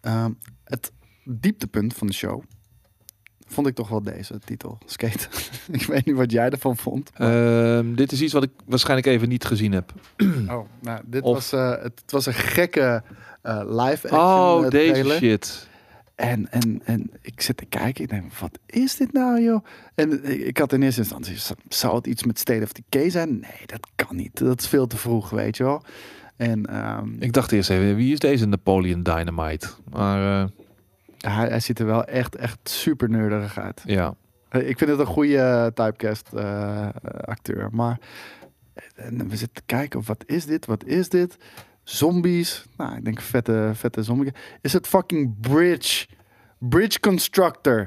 Ehm, 0.00 0.30
het 0.64 0.92
dieptepunt 1.24 1.94
van 1.94 2.06
de 2.06 2.12
show 2.12 2.42
vond 3.46 3.66
ik 3.66 3.74
toch 3.74 3.88
wel 3.88 4.02
deze 4.02 4.38
titel, 4.44 4.78
Skate. 4.86 5.28
ik 5.72 5.82
weet 5.82 6.04
niet 6.06 6.16
wat 6.16 6.30
jij 6.32 6.50
ervan 6.50 6.76
vond. 6.76 7.10
Ehm, 7.14 7.94
dit 7.94 8.12
is 8.12 8.22
iets 8.22 8.32
wat 8.32 8.42
ik 8.42 8.50
waarschijnlijk 8.64 9.06
even 9.08 9.28
niet 9.28 9.44
gezien 9.44 9.72
heb. 9.72 9.92
oh, 10.48 10.66
nou, 10.80 11.00
dit 11.04 11.22
of- 11.22 11.34
was, 11.34 11.52
eh, 11.52 11.70
het, 11.70 12.00
het 12.02 12.10
was 12.10 12.26
een 12.26 12.34
gekke 12.34 13.02
eh, 13.42 13.62
live 13.66 14.08
action 14.08 14.20
Oh, 14.20 14.64
eh, 14.64 14.70
deze 14.70 14.92
trailer. 14.92 15.16
shit. 15.16 15.68
En, 16.14 16.50
en, 16.50 16.80
en 16.84 17.10
ik 17.20 17.40
zit 17.40 17.56
te 17.56 17.64
kijken. 17.64 18.04
Ik 18.04 18.10
denk, 18.10 18.32
wat 18.34 18.58
is 18.66 18.96
dit 18.96 19.12
nou, 19.12 19.42
joh? 19.42 19.64
En 19.94 20.24
ik, 20.46 20.58
had 20.58 20.72
in 20.72 20.82
eerste 20.82 21.00
instantie, 21.00 21.36
zou 21.68 21.94
het 21.96 22.06
iets 22.06 22.24
met 22.24 22.38
State 22.38 22.62
of 22.62 22.72
Decay 22.72 23.10
zijn? 23.10 23.28
Nee, 23.30 23.66
dat 23.66 23.86
kan 23.94 24.16
niet. 24.16 24.38
Dat 24.38 24.60
is 24.60 24.68
veel 24.68 24.86
te 24.86 24.96
vroeg, 24.96 25.30
weet 25.30 25.56
je 25.56 25.62
wel. 25.64 25.82
En 26.36 26.66
ehm, 26.66 27.08
Ik 27.18 27.32
dacht 27.32 27.52
eerst 27.52 27.70
even, 27.70 27.96
wie 27.96 28.12
is 28.12 28.18
deze 28.18 28.46
Napoleon 28.46 29.02
Dynamite? 29.02 29.68
Maar 29.90 30.42
eh, 30.42 30.50
hij, 31.30 31.48
hij 31.48 31.60
ziet 31.60 31.78
er 31.78 31.86
wel 31.86 32.04
echt, 32.04 32.36
echt 32.36 32.58
super 32.62 33.10
nerdig 33.10 33.58
uit. 33.58 33.82
ja, 33.84 34.14
Eh, 34.48 34.68
Ik 34.68 34.78
vind 34.78 34.90
het 34.90 34.98
een 34.98 35.06
goede 35.06 35.38
eh, 35.38 35.66
typecast 35.66 36.28
eh, 36.32 36.88
acteur. 37.20 37.68
Maar 37.72 37.98
en 38.94 39.28
we 39.28 39.36
zitten 39.36 39.54
te 39.54 39.62
kijken, 39.66 40.02
wat 40.06 40.24
is 40.26 40.46
dit? 40.46 40.66
Wat 40.66 40.84
is 40.84 41.08
dit? 41.08 41.36
Zombies. 41.82 42.64
Nou, 42.76 42.96
ik 42.96 43.04
denk 43.04 43.20
vette, 43.20 43.70
vette 43.74 44.02
zombie. 44.02 44.32
Is 44.60 44.72
het 44.72 44.86
fucking 44.86 45.40
Bridge? 45.40 46.06
Bridge 46.58 47.00
Constructor 47.00 47.84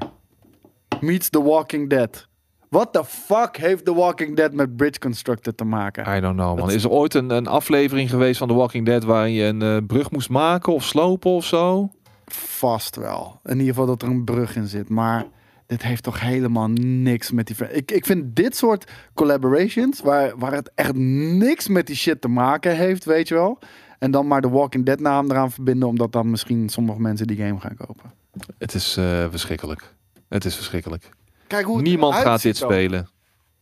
meets 1.00 1.28
The 1.28 1.42
Walking 1.42 1.90
Dead. 1.90 2.26
What 2.68 2.92
the 2.92 3.04
fuck 3.04 3.56
heeft 3.56 3.84
The 3.84 3.94
Walking 3.94 4.36
Dead 4.36 4.52
met 4.52 4.76
Bridge 4.76 4.98
Constructor 4.98 5.54
te 5.54 5.64
maken? 5.64 6.16
I 6.16 6.20
don't 6.20 6.36
know 6.36 6.58
man. 6.58 6.70
Is 6.70 6.84
er 6.84 6.90
ooit 6.90 7.14
een, 7.14 7.30
een 7.30 7.46
aflevering 7.46 8.10
geweest 8.10 8.38
van 8.38 8.48
The 8.48 8.54
Walking 8.54 8.86
Dead 8.86 9.04
waarin 9.04 9.32
je 9.32 9.44
een 9.44 9.86
brug 9.86 10.10
moest 10.10 10.28
maken 10.28 10.72
of 10.72 10.84
slopen 10.84 11.30
of 11.30 11.44
zo? 11.44 11.90
Vast 12.32 12.96
wel. 12.96 13.40
In 13.44 13.52
ieder 13.52 13.66
geval 13.66 13.86
dat 13.86 14.02
er 14.02 14.08
een 14.08 14.24
brug 14.24 14.56
in 14.56 14.66
zit. 14.66 14.88
Maar 14.88 15.26
dit 15.66 15.82
heeft 15.82 16.02
toch 16.02 16.20
helemaal 16.20 16.68
niks 16.68 17.30
met 17.30 17.46
die... 17.46 17.72
Ik, 17.72 17.90
ik 17.90 18.06
vind 18.06 18.36
dit 18.36 18.56
soort 18.56 18.90
collaborations... 19.14 20.00
Waar, 20.00 20.38
waar 20.38 20.52
het 20.52 20.70
echt 20.74 20.94
niks 20.94 21.68
met 21.68 21.86
die 21.86 21.96
shit 21.96 22.20
te 22.20 22.28
maken 22.28 22.76
heeft, 22.76 23.04
weet 23.04 23.28
je 23.28 23.34
wel. 23.34 23.58
En 23.98 24.10
dan 24.10 24.26
maar 24.26 24.40
de 24.40 24.48
Walking 24.48 24.84
Dead 24.84 25.00
naam 25.00 25.30
eraan 25.30 25.50
verbinden... 25.50 25.88
omdat 25.88 26.12
dan 26.12 26.30
misschien 26.30 26.68
sommige 26.68 27.00
mensen 27.00 27.26
die 27.26 27.36
game 27.36 27.60
gaan 27.60 27.76
kopen. 27.76 28.12
Het 28.58 28.74
is 28.74 28.96
eh, 28.96 29.26
verschrikkelijk. 29.30 29.94
Het 30.28 30.44
is 30.44 30.54
verschrikkelijk. 30.56 31.08
Kijk 31.46 31.64
hoe 31.64 31.82
Niemand 31.82 32.14
gaat 32.14 32.42
dit 32.42 32.62
ook. 32.62 32.70
spelen. 32.70 33.08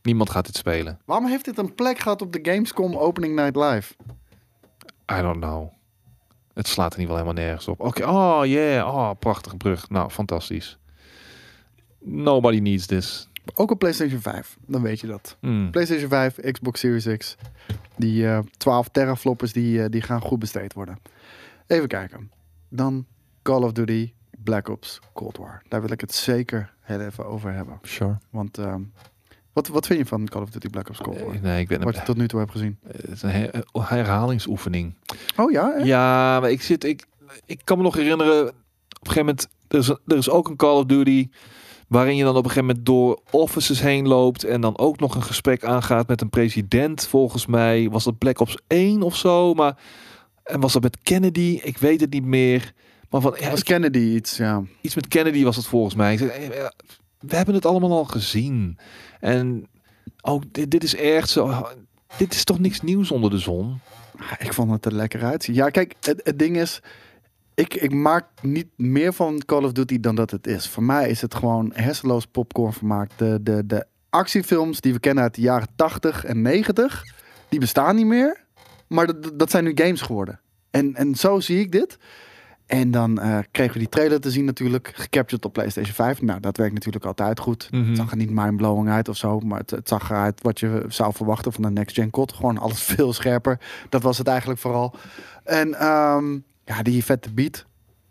Niemand 0.03 0.31
gaat 0.31 0.47
dit 0.47 0.57
spelen. 0.57 0.99
Waarom 1.05 1.27
heeft 1.27 1.45
dit 1.45 1.59
een 1.59 1.75
plek 1.75 1.99
gehad 1.99 2.23
op 2.23 2.33
de 2.33 2.39
Gamescom 2.43 2.97
Opening 2.97 3.35
Night 3.35 3.57
Live? 3.57 3.95
I 5.13 5.21
don't 5.21 5.41
know. 5.41 5.73
Het 6.57 6.69
slaat 6.69 6.93
er 6.93 6.99
niet 6.99 7.09
wel 7.09 7.17
helemaal 7.17 7.43
nergens 7.45 7.69
op. 7.69 7.81
Oké, 7.81 8.05
oh 8.05 8.41
yeah, 8.45 8.95
oh 8.95 9.11
prachtige 9.19 9.57
brug. 9.57 9.89
Nou, 9.89 10.11
fantastisch. 10.11 10.79
Nobody 12.01 12.59
needs 12.59 12.87
this. 12.87 13.29
Ook 13.55 13.71
op 13.71 13.79
PlayStation 13.79 14.21
5, 14.21 14.57
dan 14.67 14.83
weet 14.83 15.01
je 15.01 15.07
dat. 15.07 15.37
Hmm. 15.41 15.71
PlayStation 15.71 16.09
5, 16.09 16.41
Xbox 16.51 16.81
Series 16.81 17.17
X. 17.17 17.37
Die 17.97 18.29
eh 18.29 18.39
12 18.57 18.89
terafloppers 18.89 19.53
die, 19.53 19.83
eh, 19.83 19.91
die 19.91 20.03
gaan 20.03 20.21
goed 20.21 20.39
besteed 20.39 20.73
worden. 20.73 20.99
Even 21.67 21.89
kijken. 21.89 22.31
Dan 22.69 23.07
Call 23.43 23.63
of 23.63 23.73
Duty 23.73 24.13
Black 24.39 24.69
Ops 24.69 25.01
Cold 25.13 25.37
War. 25.37 25.63
Daar 25.69 25.81
wil 25.81 25.91
ik 25.91 26.01
het 26.01 26.15
zeker 26.15 26.75
heel 26.81 27.01
even 27.01 27.27
over 27.27 27.53
hebben. 27.53 27.79
Sure. 27.83 28.19
Want 28.31 28.59
ehm, 28.59 28.83
wat, 29.57 29.69
wat 29.69 29.87
vind 29.87 29.99
je 29.99 30.07
van 30.07 30.29
Call 30.29 30.43
of 30.43 30.51
Duty 30.51 30.69
Black 30.69 30.89
Ops 30.89 30.99
Cold 31.01 31.21
War? 31.21 31.35
Eh, 31.35 31.41
Nee, 31.41 31.61
ik 31.61 31.69
ben 31.69 31.83
Wat 31.83 31.95
je 31.95 32.03
tot 32.03 32.17
nu 32.17 32.29
toe 32.29 32.39
hebt 32.39 32.51
gezien. 32.53 32.79
het 32.87 33.11
is 33.11 33.23
een 33.23 33.31
her- 33.31 33.65
herhalingsoefening. 33.73 34.95
Oh 35.37 35.51
ja? 35.51 35.73
hè? 35.77 35.85
Ja, 35.85 36.41
maar 36.41 36.51
ik 36.51 36.63
zit. 36.63 36.85
Ik, 36.85 37.05
ik 37.47 37.61
kan 37.65 37.77
me 37.77 37.83
nog 37.83 37.95
herinneren. 37.95 38.41
Op 38.43 38.49
een 38.49 39.13
gegeven 39.13 39.19
moment. 39.19 39.49
Er 39.69 39.79
is, 39.79 39.89
er 39.89 40.17
is 40.17 40.31
ook 40.31 40.49
een 40.49 40.57
Call 40.57 40.77
of 40.77 40.85
Duty. 40.85 41.29
Waarin 41.89 42.17
je 42.17 42.23
dan 42.25 42.37
op 42.37 42.45
een 42.45 42.51
gegeven 42.51 42.67
moment 42.67 42.87
door 42.87 43.21
offices 43.31 43.81
heen 43.81 44.09
loopt. 44.09 44.45
En 44.45 44.61
dan 44.61 44.79
ook 44.79 45.01
nog 45.01 45.15
een 45.15 45.23
gesprek 45.23 45.65
aangaat 45.65 46.09
met 46.09 46.21
een 46.21 46.31
president. 46.31 47.07
Volgens 47.07 47.47
mij 47.47 47.89
was 47.91 48.05
dat 48.05 48.19
Black 48.19 48.41
Ops 48.41 48.59
1 48.67 49.03
of 49.03 49.17
zo. 49.17 49.55
Maar. 49.55 49.79
En 50.45 50.61
was 50.61 50.73
dat 50.73 50.83
met 50.83 50.99
Kennedy? 51.03 51.61
Ik 51.63 51.79
weet 51.79 52.01
het 52.01 52.13
niet 52.13 52.25
meer. 52.25 52.73
Maar 53.11 53.21
van, 53.21 53.35
ja, 53.41 53.51
Was 53.51 53.59
ik- 53.59 53.65
Kennedy 53.65 53.99
iets, 53.99 54.37
ja. 54.37 54.63
iets 54.81 54.95
met 54.95 55.09
Kennedy 55.09 55.45
was 55.45 55.57
het 55.57 55.67
volgens 55.67 55.95
mij. 55.95 56.13
Ik 56.15 56.21
eh, 56.21 56.47
eh, 56.61 56.67
We 57.19 57.37
hebben 57.37 57.55
het 57.55 57.67
allemaal 57.67 57.93
al 57.93 58.05
gezien. 58.05 58.79
En 59.21 59.69
ook 60.21 60.43
dit, 60.53 60.71
dit 60.71 60.85
is 60.85 60.95
echt 60.95 61.29
zo. 61.29 61.67
Dit 62.17 62.35
is 62.35 62.45
toch 62.45 62.59
niks 62.59 62.81
nieuws 62.81 63.11
onder 63.11 63.31
de 63.31 63.39
zon? 63.39 63.81
Ik 64.39 64.53
vond 64.53 64.71
het 64.71 64.85
er 64.85 64.95
lekker 64.95 65.25
uitzien. 65.25 65.55
Ja, 65.55 65.69
kijk, 65.69 65.95
het, 66.01 66.39
ding 66.39 66.57
is... 66.57 66.81
Ik, 67.55 67.75
ik 67.75 67.93
maak 67.93 68.27
niet 68.43 68.69
meer 68.77 69.13
van 69.13 69.43
Call 69.47 69.65
of 69.65 69.73
Duty 69.73 70.01
dan 70.01 70.15
dat 70.15 70.31
het 70.31 70.47
is. 70.47 70.69
Voor 70.69 70.83
mij 70.83 71.09
is 71.09 71.21
het 71.21 71.35
gewoon 71.35 71.73
hersenloos 71.75 72.27
popcorn 72.27 72.73
vermaak. 72.73 73.11
De, 73.17 73.39
de, 73.43 73.67
de 73.67 73.87
actiefilms 74.11 74.81
die 74.81 74.93
we 74.93 74.99
kennen 74.99 75.23
uit 75.23 75.35
de 75.35 75.41
jaren 75.41 75.69
80 75.77 76.25
en 76.25 76.43
90... 76.43 77.05
die 77.49 77.61
bestaan 77.61 77.97
niet 77.97 78.07
meer. 78.07 78.45
Maar 78.87 79.07
dat, 79.07 79.39
dat 79.39 79.51
zijn 79.51 79.65
nu 79.65 79.73
games 79.75 80.01
geworden. 80.01 80.41
En, 80.71 80.95
en 80.95 81.15
zo 81.15 81.41
zie 81.41 81.61
ik 81.61 81.73
dit. 81.73 81.99
En 82.67 82.91
dan 82.91 83.19
eh, 83.21 83.39
kregen 83.51 83.73
we 83.73 83.79
die 83.79 83.89
trailer 83.89 84.21
te 84.21 84.31
zien 84.31 84.45
natuurlijk. 84.45 84.93
Gecaptured 84.95 85.45
op 85.45 85.53
PlayStation 85.53 85.95
5. 85.95 86.23
Nou, 86.23 86.41
dat 86.41 86.57
werkt 86.57 86.75
natuurlijk 86.75 87.05
altijd 87.05 87.41
goed. 87.41 87.69
Mhm. 87.71 87.87
Het 87.89 87.97
zag 87.97 88.11
er 88.11 88.17
niet 88.17 88.31
mindblowing 88.31 88.89
uit 88.89 89.09
of 89.09 89.17
zo. 89.17 89.41
Maar 89.41 89.59
het, 89.59 89.71
het 89.71 89.89
zag 89.89 90.11
eruit 90.11 90.43
wat 90.43 90.61
je 90.61 90.85
zou 90.89 91.13
verwachten 91.13 91.53
van 91.53 91.63
de 91.63 91.71
next 91.71 91.95
gen 91.95 92.11
COD. 92.11 92.33
Gewoon 92.33 92.59
alles 92.59 92.83
veel 92.93 93.13
scherper. 93.13 93.61
Dat 93.89 94.03
was 94.03 94.19
het 94.19 94.27
eigenlijk 94.27 94.61
vooral. 94.61 94.95
En 95.45 95.75
ehm, 95.75 96.33
ja, 96.65 96.83
die 96.83 97.05
vette 97.05 97.33
beat. 97.33 97.67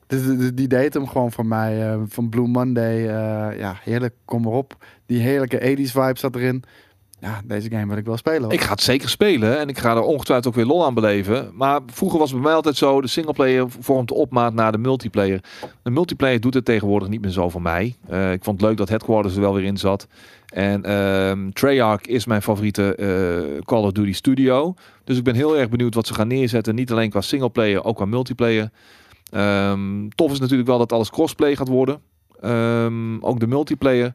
Die, 0.07 0.53
die, 0.53 0.67
deed 0.67 0.93
hem 0.93 1.07
gewoon 1.07 1.31
voor 1.31 1.45
mij. 1.45 1.91
eh, 1.93 1.99
van 2.07 2.29
Blue 2.29 2.47
Monday. 2.47 2.97
eh, 2.97 3.59
ja, 3.59 3.77
heerlijk. 3.83 4.13
Kom 4.25 4.41
maar 4.41 4.53
op. 4.53 4.85
Die 5.05 5.19
heerlijke 5.21 5.59
80s 5.77 5.91
vibe 5.91 6.19
zat 6.19 6.35
erin. 6.35 6.63
Ja, 7.19 7.41
deze 7.45 7.69
game 7.69 7.87
wil 7.87 7.97
ik 7.97 8.05
wel 8.05 8.17
spelen. 8.17 8.49
Ik 8.49 8.61
ga 8.61 8.71
het 8.71 8.81
zeker 8.81 9.09
spelen 9.09 9.59
en 9.59 9.69
ik 9.69 9.77
ga 9.77 9.95
er 9.95 10.01
ongetwijfeld 10.01 10.47
ook 10.47 10.55
weer 10.55 10.65
lol 10.65 10.85
aan 10.85 10.93
beleven. 10.93 11.51
Maar 11.53 11.79
vroeger 11.85 12.19
was 12.19 12.29
het 12.29 12.37
bij 12.37 12.47
mij 12.47 12.55
altijd 12.55 12.75
zo: 12.75 13.01
de 13.01 13.07
singleplayer 13.07 13.65
vormt 13.79 14.07
de 14.07 14.13
opmaat 14.13 14.53
naar 14.53 14.71
de 14.71 14.77
multiplayer. 14.77 15.43
De 15.83 15.89
multiplayer 15.89 16.39
doet 16.39 16.53
het 16.53 16.65
tegenwoordig 16.65 17.09
niet 17.09 17.21
meer 17.21 17.31
zo 17.31 17.49
voor 17.49 17.61
mij. 17.61 17.95
Eh, 18.07 18.31
ik 18.31 18.43
vond 18.43 18.59
het 18.59 18.69
leuk 18.69 18.77
dat 18.77 18.89
Headquarters 18.89 19.35
er 19.35 19.41
wel 19.41 19.53
weer 19.53 19.63
in 19.63 19.77
zat. 19.77 20.07
En 20.45 20.83
ehm 20.83 21.49
Treyarch 21.49 22.01
is 22.01 22.25
mijn 22.25 22.41
favoriete 22.41 22.95
eh, 22.95 23.61
Call 23.63 23.83
of 23.83 23.91
Duty 23.91 24.13
studio. 24.13 24.73
Dus 25.03 25.17
ik 25.17 25.23
ben 25.23 25.35
heel 25.35 25.57
erg 25.57 25.69
benieuwd 25.69 25.95
wat 25.95 26.07
ze 26.07 26.13
gaan 26.13 26.27
neerzetten. 26.27 26.75
Niet 26.75 26.91
alleen 26.91 27.09
qua 27.09 27.21
singleplayer, 27.21 27.83
ook 27.83 27.95
qua 27.95 28.05
multiplayer. 28.05 28.69
Ehm, 29.31 30.07
tof 30.09 30.31
is 30.31 30.39
natuurlijk 30.39 30.69
wel 30.69 30.77
dat 30.77 30.91
alles 30.91 31.09
crossplay 31.09 31.55
gaat 31.55 31.67
worden. 31.67 31.99
Ehm, 32.41 33.19
ook 33.19 33.39
de 33.39 33.47
multiplayer. 33.47 34.13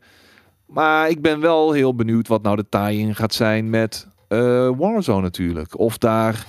Maar 0.73 1.09
ik 1.09 1.23
ben 1.23 1.41
wel 1.41 1.73
heel 1.73 1.95
benieuwd 1.95 2.29
wat 2.29 2.43
nou 2.43 2.57
de 2.57 2.67
tie-in 2.69 3.15
gaat 3.15 3.35
zijn 3.35 3.71
met 3.71 4.07
eh, 4.29 4.71
Warzone 4.77 5.21
natuurlijk. 5.21 5.79
Of 5.79 5.99
daar... 5.99 6.47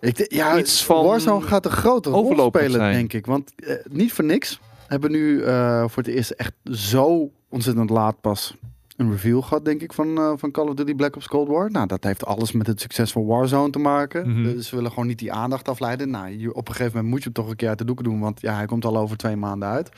Ik 0.00 0.32
ja, 0.32 0.58
iets 0.58 0.84
van 0.84 1.04
Warzone 1.04 1.46
gaat 1.46 1.64
een 1.64 1.70
grote 1.70 2.10
rol 2.10 2.46
spelen, 2.48 2.70
zijn. 2.70 2.92
denk 2.92 3.12
ik. 3.12 3.26
Want 3.26 3.52
eh, 3.56 3.74
niet 3.90 4.12
voor 4.12 4.24
niks 4.24 4.60
hebben 4.86 5.10
we 5.10 5.16
nu 5.16 5.42
eh, 5.42 5.80
voor 5.80 6.02
het 6.02 6.12
eerst 6.14 6.30
echt 6.30 6.52
zo 6.64 7.30
ontzettend 7.48 7.90
laat 7.90 8.20
pas 8.20 8.56
een 8.96 9.10
reveal 9.10 9.42
gehad, 9.42 9.64
denk 9.64 9.82
ik, 9.82 9.92
van, 9.92 10.38
van 10.38 10.50
Call 10.50 10.68
of 10.68 10.74
Duty 10.74 10.94
Black 10.94 11.16
Ops 11.16 11.28
Cold 11.28 11.48
War. 11.48 11.70
Nou, 11.70 11.86
dat 11.86 12.04
heeft 12.04 12.24
alles 12.24 12.52
met 12.52 12.66
het 12.66 12.80
succes 12.80 13.12
van 13.12 13.26
Warzone 13.26 13.70
te 13.70 13.78
maken. 13.78 14.30
Mhm. 14.30 14.42
Dus 14.42 14.68
ze 14.68 14.74
willen 14.76 14.90
gewoon 14.90 15.06
niet 15.06 15.18
die 15.18 15.32
aandacht 15.32 15.68
afleiden. 15.68 16.10
Nou, 16.10 16.38
je, 16.38 16.54
op 16.54 16.68
een 16.68 16.74
gegeven 16.74 16.92
moment 16.96 17.10
moet 17.12 17.18
je 17.18 17.24
hem 17.24 17.32
toch 17.32 17.48
een 17.48 17.56
keer 17.56 17.68
uit 17.68 17.78
de 17.78 17.84
doeken 17.84 18.04
doen, 18.04 18.20
want 18.20 18.40
ja, 18.40 18.54
hij 18.54 18.66
komt 18.66 18.84
al 18.84 18.96
over 18.96 19.16
twee 19.16 19.36
maanden 19.36 19.68
uit. 19.68 19.90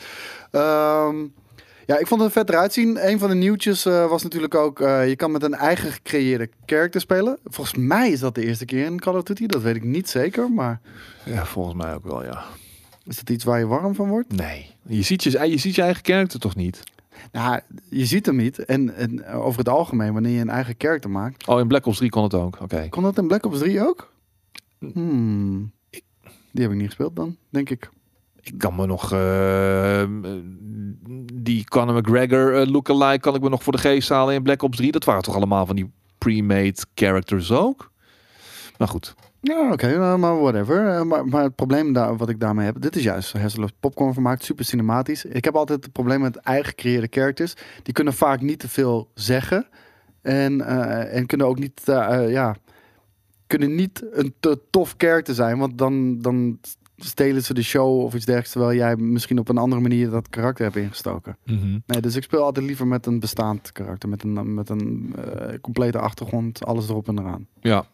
Ehm, 0.51 1.17
ja, 1.87 1.99
ik 1.99 2.07
vond 2.07 2.21
het 2.21 2.33
vet 2.33 2.49
eruit 2.49 2.73
zien. 2.73 3.09
Een 3.09 3.19
van 3.19 3.29
de 3.29 3.35
nieuwtjes 3.35 3.85
eh, 3.85 4.09
was 4.09 4.23
natuurlijk 4.23 4.55
ook, 4.55 4.81
eh, 4.81 5.09
je 5.09 5.17
kan 5.17 5.31
met 5.31 5.43
een 5.43 5.55
eigen 5.55 5.93
gecreëerde 5.93 6.49
character 6.67 7.01
spelen. 7.01 7.39
Volgens 7.45 7.77
mij 7.79 8.11
is 8.11 8.21
dat 8.21 8.35
de 8.35 8.45
eerste 8.45 8.65
keer 8.65 8.85
in 8.85 9.01
Call 9.01 9.15
of 9.17 9.23
Duty, 9.23 9.47
dat 9.47 9.63
weet 9.63 9.77
ik 9.77 9.85
niet 9.85 10.09
zeker, 10.09 10.51
maar 10.51 10.81
Ja, 11.25 11.45
volgens 11.47 11.75
mij 11.77 11.95
ook 11.95 12.05
wel, 12.05 12.25
ja. 12.25 12.45
is 13.05 13.17
dat 13.17 13.31
iets 13.31 13.45
waar 13.45 13.59
je 13.59 13.67
warm 13.67 13.95
van 13.95 14.09
wordt? 14.09 14.33
Nee. 14.37 14.67
Je 14.87 15.03
ziet 15.03 15.23
je, 15.23 15.49
je, 15.49 15.59
ziet 15.59 15.75
je 15.75 15.83
eigen 15.83 16.03
karakter 16.03 16.41
toch 16.41 16.57
niet? 16.57 16.83
Nou, 17.33 17.61
je 17.91 18.05
ziet 18.07 18.27
hem 18.27 18.37
niet. 18.37 18.59
En, 18.59 18.95
en 18.95 19.27
over 19.27 19.59
het 19.59 19.69
algemeen, 19.69 20.13
wanneer 20.13 20.33
je 20.33 20.41
een 20.41 20.51
eigen 20.51 20.75
character 20.79 21.11
maakt, 21.11 21.47
Oh, 21.47 21.61
in 21.61 21.69
Black 21.69 21.87
Ops 21.87 21.97
3 21.97 22.11
kon 22.11 22.23
het 22.23 22.35
ook. 22.35 22.61
Oké. 22.61 22.87
Kon 22.89 23.03
dat 23.03 23.19
in 23.19 23.27
Black 23.27 23.47
Ops 23.47 23.59
3 23.59 23.81
ook? 23.89 24.13
Hmm. 24.79 25.73
Die 26.53 26.63
heb 26.63 26.71
ik 26.71 26.77
niet 26.77 26.87
gespeeld 26.87 27.17
dan, 27.17 27.37
denk 27.51 27.71
ik. 27.71 27.91
Ik 28.43 28.59
kan 28.59 28.75
me 28.75 28.87
nog... 28.87 29.13
eh, 29.13 30.05
die 31.35 31.65
Conor 31.65 31.95
McGregor 31.95 32.61
uh, 32.61 32.71
lookalike 32.73 33.21
kan 33.21 33.35
ik 33.35 33.41
me 33.41 33.49
nog 33.49 33.63
voor 33.63 33.73
de 33.73 33.79
geest 33.79 34.09
halen 34.09 34.35
in 34.35 34.43
Black 34.43 34.63
Ops 34.63 34.77
3. 34.77 34.93
Dat 34.93 35.05
waren 35.05 35.23
toch 35.23 35.35
allemaal 35.35 35.67
van 35.67 35.77
die 35.77 35.93
pre-made 36.19 36.85
characters 36.95 37.53
ook? 37.53 37.91
Maar 38.79 38.89
goed. 38.89 39.15
Ja, 39.41 39.73
oké, 39.73 39.99
nou, 39.99 40.19
maar 40.19 40.41
whatever. 40.41 40.89
Eh, 40.89 41.03
maar, 41.03 41.27
maar 41.27 41.43
het 41.43 41.55
probleem 41.55 41.93
daar, 41.93 42.17
wat 42.17 42.29
ik 42.29 42.41
daarmee 42.41 42.65
heb, 42.65 42.81
dit 42.81 42.97
is 42.97 43.03
juist 43.03 43.33
hersenloos 43.33 43.73
popcorn 43.81 44.13
vermaakt, 44.13 44.45
super 44.45 44.65
cinematisch. 44.65 45.25
Ik 45.25 45.45
heb 45.45 45.57
altijd 45.57 45.85
het 45.85 45.93
probleem 45.93 46.21
met 46.21 46.37
eigen 46.37 46.69
gecreëerde 46.69 47.07
characters. 47.11 47.55
Die 47.83 47.95
kunnen 47.95 48.15
vaak 48.15 48.41
niet 48.41 48.59
te 48.59 48.69
veel 48.69 49.11
zeggen. 49.15 49.67
En, 50.23 50.61
eh, 50.61 51.17
en 51.17 51.27
kunnen 51.27 51.47
ook 51.47 51.59
niet, 51.59 51.83
ja, 51.85 52.57
kunnen 53.47 53.75
niet 53.75 54.05
een 54.13 54.35
te 54.41 54.61
tof 54.71 54.95
character 54.97 55.35
zijn. 55.35 55.59
Want 55.59 55.79
dan, 55.79 56.21
dan 56.21 56.59
stelen 57.05 57.43
ze 57.43 57.55
de 57.55 57.63
show 57.63 58.01
of 58.01 58.15
iets 58.15 58.25
dergelijks. 58.25 58.53
Terwijl 58.53 58.77
jij 58.77 58.97
misschien 58.97 59.39
op 59.39 59.49
een 59.49 59.59
andere 59.59 59.81
manier 59.81 60.11
dat 60.11 60.29
karakter 60.29 60.65
hebt 60.65 60.77
ingestoken. 60.77 61.37
Nee, 61.87 62.01
dus 62.01 62.17
ik 62.17 62.23
speel 62.23 62.43
altijd 62.43 62.67
liever 62.67 62.87
met 62.87 63.07
een 63.07 63.21
bestaand 63.21 63.73
karakter. 63.73 64.09
Met 64.09 64.23
een, 64.23 64.55
met 64.55 64.69
een 64.69 65.15
eh, 65.17 65.61
complete 65.61 65.99
achtergrond, 65.99 66.65
alles 66.65 66.89
erop 66.89 67.09
en 67.09 67.19
eraan. 67.19 67.47
Ja. 67.61 67.85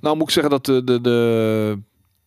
Nou 0.00 0.16
moet 0.16 0.26
ik 0.26 0.32
zeggen 0.32 0.52
dat 0.52 0.64
de, 0.64 0.84
de, 0.84 1.00
de, 1.00 1.78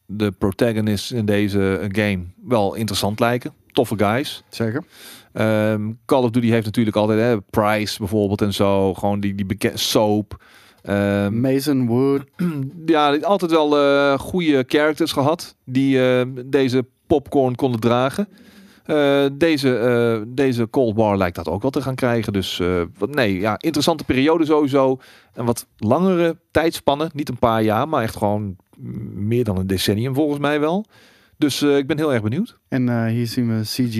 de 0.05 0.31
protagonists 0.31 1.11
in 1.11 1.25
deze 1.25 1.89
game 1.91 2.23
wel 2.43 2.75
interessant 2.75 3.19
lijken. 3.19 3.53
Toffe 3.71 3.97
guys. 3.97 4.43
Zeker. 4.49 4.83
Ehm, 5.33 5.91
Call 6.05 6.23
of 6.23 6.29
Duty 6.29 6.49
heeft 6.49 6.65
natuurlijk 6.65 6.95
altijd 6.95 7.19
hè, 7.19 7.41
Price 7.41 7.97
bijvoorbeeld 7.97 8.41
en 8.41 8.53
zo. 8.53 8.93
Gewoon 8.93 9.19
die, 9.19 9.35
die 9.35 9.45
bekende 9.45 9.77
soap. 9.77 10.43
Ehm, 10.88 11.39
Mason 11.39 11.88
Wood. 11.88 12.23
ja, 12.85 13.17
altijd 13.17 13.51
wel 13.51 13.77
eh 13.77 14.19
goede 14.19 14.63
characters 14.67 15.11
gehad 15.11 15.55
die 15.65 16.09
eh, 16.09 16.27
deze 16.45 16.85
popcorn 17.07 17.55
konden 17.55 17.79
dragen. 17.79 18.27
Eh, 18.85 19.25
deze, 19.33 20.25
deze 20.27 20.69
Cold 20.69 20.95
War 20.95 21.17
lijkt 21.17 21.35
dat 21.35 21.47
ook 21.47 21.61
wel 21.61 21.71
te 21.71 21.81
gaan 21.81 21.95
krijgen. 21.95 22.33
Dus 22.33 22.61
wat, 22.97 23.15
nee, 23.15 23.39
ja, 23.39 23.55
interessante 23.57 24.03
periode 24.03 24.45
sowieso. 24.45 24.99
Een 25.33 25.45
wat 25.45 25.67
langere 25.77 26.38
tijdspannen. 26.51 27.09
Niet 27.13 27.29
een 27.29 27.39
paar 27.39 27.63
jaar, 27.63 27.88
maar 27.88 28.03
echt 28.03 28.15
gewoon 28.15 28.55
meer 29.13 29.43
dan 29.43 29.57
een 29.57 29.67
decennium 29.67 30.13
volgens 30.13 30.39
mij 30.39 30.59
wel. 30.59 30.85
Dus 31.38 31.61
ik 31.61 31.88
ben 31.88 31.97
heel 31.97 32.13
erg 32.13 32.21
benieuwd. 32.21 32.57
En 32.67 33.07
hier 33.07 33.27
zien 33.27 33.57
we 33.57 33.61
CG 33.63 33.95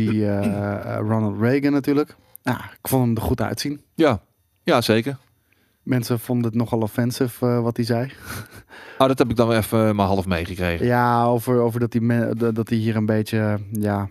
Ronald 1.00 1.42
Reagan 1.42 1.72
natuurlijk. 1.72 2.16
Nou, 2.44 2.58
ik 2.58 2.88
vond 2.88 3.06
hem 3.06 3.16
er 3.16 3.22
goed 3.22 3.42
uitzien. 3.42 3.82
Ja, 3.96 4.22
ja 4.64 4.82
zeker. 4.82 5.18
Mensen 5.88 6.20
vonden 6.20 6.46
het 6.46 6.56
nogal 6.56 6.80
offensive 6.80 7.46
eh, 7.46 7.62
wat 7.62 7.78
hij 7.78 7.86
zei. 7.86 8.12
Ah, 8.98 9.08
dat 9.12 9.18
heb 9.18 9.30
ik 9.30 9.36
dan 9.36 9.52
even 9.52 9.96
maar 9.96 10.06
half 10.06 10.26
meegekregen. 10.26 10.86
Ja, 10.86 11.26
over, 11.26 11.60
over 11.60 11.80
dat 11.80 11.94
hij 11.94 12.34
dat 12.54 12.70
hij 12.70 12.78
hier 12.78 12.96
een 12.96 13.06
beetje, 13.06 13.60
ja, 13.72 14.10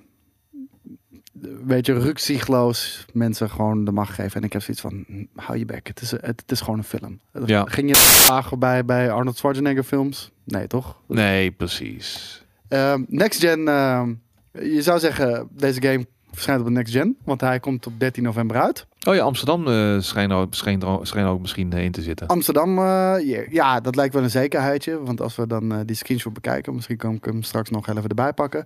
een 1.43 1.66
beetje 1.66 1.99
rukzichtloos 1.99 3.05
mensen 3.12 3.51
gewoon 3.51 3.85
de 3.85 3.93
macht 3.93 4.14
geven. 4.14 4.41
En 4.41 4.47
ik 4.47 4.53
heb 4.53 4.62
zoiets 4.62 4.83
van, 4.83 5.05
hm, 5.07 5.24
hou 5.35 5.59
je 5.59 5.64
bek. 5.64 5.87
Het 5.87 6.01
is, 6.01 6.11
het, 6.11 6.22
het 6.24 6.51
is 6.51 6.61
gewoon 6.61 6.79
een 6.79 6.85
film. 6.85 7.20
Ja. 7.47 7.64
Ging 7.64 7.89
je 7.89 7.97
vragen 7.97 8.59
bij, 8.59 8.85
bij 8.85 9.11
Arnold 9.11 9.37
Schwarzenegger 9.37 9.85
films? 9.85 10.31
Nee, 10.45 10.66
toch? 10.66 11.01
Nee, 11.07 11.51
precies. 11.51 12.45
Ehm, 12.68 13.03
next 13.09 13.41
Gen, 13.41 13.68
ehm, 13.68 14.14
je 14.53 14.83
zou 14.83 14.99
zeggen, 14.99 15.49
deze 15.51 15.83
game 15.83 16.07
verschijnt 16.31 16.61
op 16.61 16.66
de 16.66 16.72
Next 16.72 16.93
Gen. 16.93 17.16
Want 17.24 17.41
hij 17.41 17.61
komt 17.61 17.87
op 17.87 18.01
13 18.01 18.22
november 18.22 18.57
uit. 18.57 18.87
Oh 19.09 19.15
ja, 19.15 19.23
Amsterdam 19.23 19.67
eh 19.69 19.97
schijnt, 20.01 20.33
ook, 20.33 20.55
schijnt, 20.55 20.83
er 20.83 20.89
ook- 21.29 21.41
misschien 21.41 21.73
eh, 21.73 21.85
in 21.85 21.93
te 21.93 22.03
zitten. 22.03 22.27
Amsterdam, 22.27 22.79
eh, 22.79 23.47
ja, 23.51 23.81
dat 23.81 23.97
lijkt 23.97 24.15
wel 24.15 24.23
een 24.23 24.31
zekerheidje. 24.31 25.03
Want 25.03 25.21
als 25.21 25.37
we 25.37 25.47
dan 25.47 25.83
die 25.85 25.97
screenshot 25.97 26.33
bekijken, 26.33 26.75
misschien 26.75 26.97
kan 26.97 27.15
ik 27.15 27.25
hem 27.25 27.43
straks 27.43 27.71
nog 27.71 27.89
even 27.89 28.09
erbij 28.09 28.33
pakken. 28.33 28.65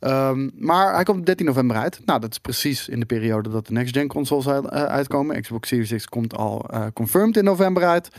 Ehm, 0.00 0.48
maar 0.54 0.94
hij 0.94 1.02
komt 1.02 1.18
op 1.18 1.26
13 1.26 1.46
november 1.46 1.76
uit. 1.76 2.00
Nou, 2.04 2.20
dat 2.20 2.30
is 2.30 2.38
precies 2.38 2.88
in 2.88 3.00
de 3.00 3.06
periode 3.06 3.50
dat 3.50 3.66
de 3.66 3.72
next-gen 3.72 4.08
consoles 4.08 4.48
uit- 4.48 4.70
uitkomen. 4.70 5.40
Xbox 5.40 5.68
Series 5.68 5.92
X 5.94 6.06
komt 6.06 6.36
al 6.36 6.66
confirmed 6.94 7.36
in 7.36 7.44
november 7.44 7.84
uit. 7.84 8.10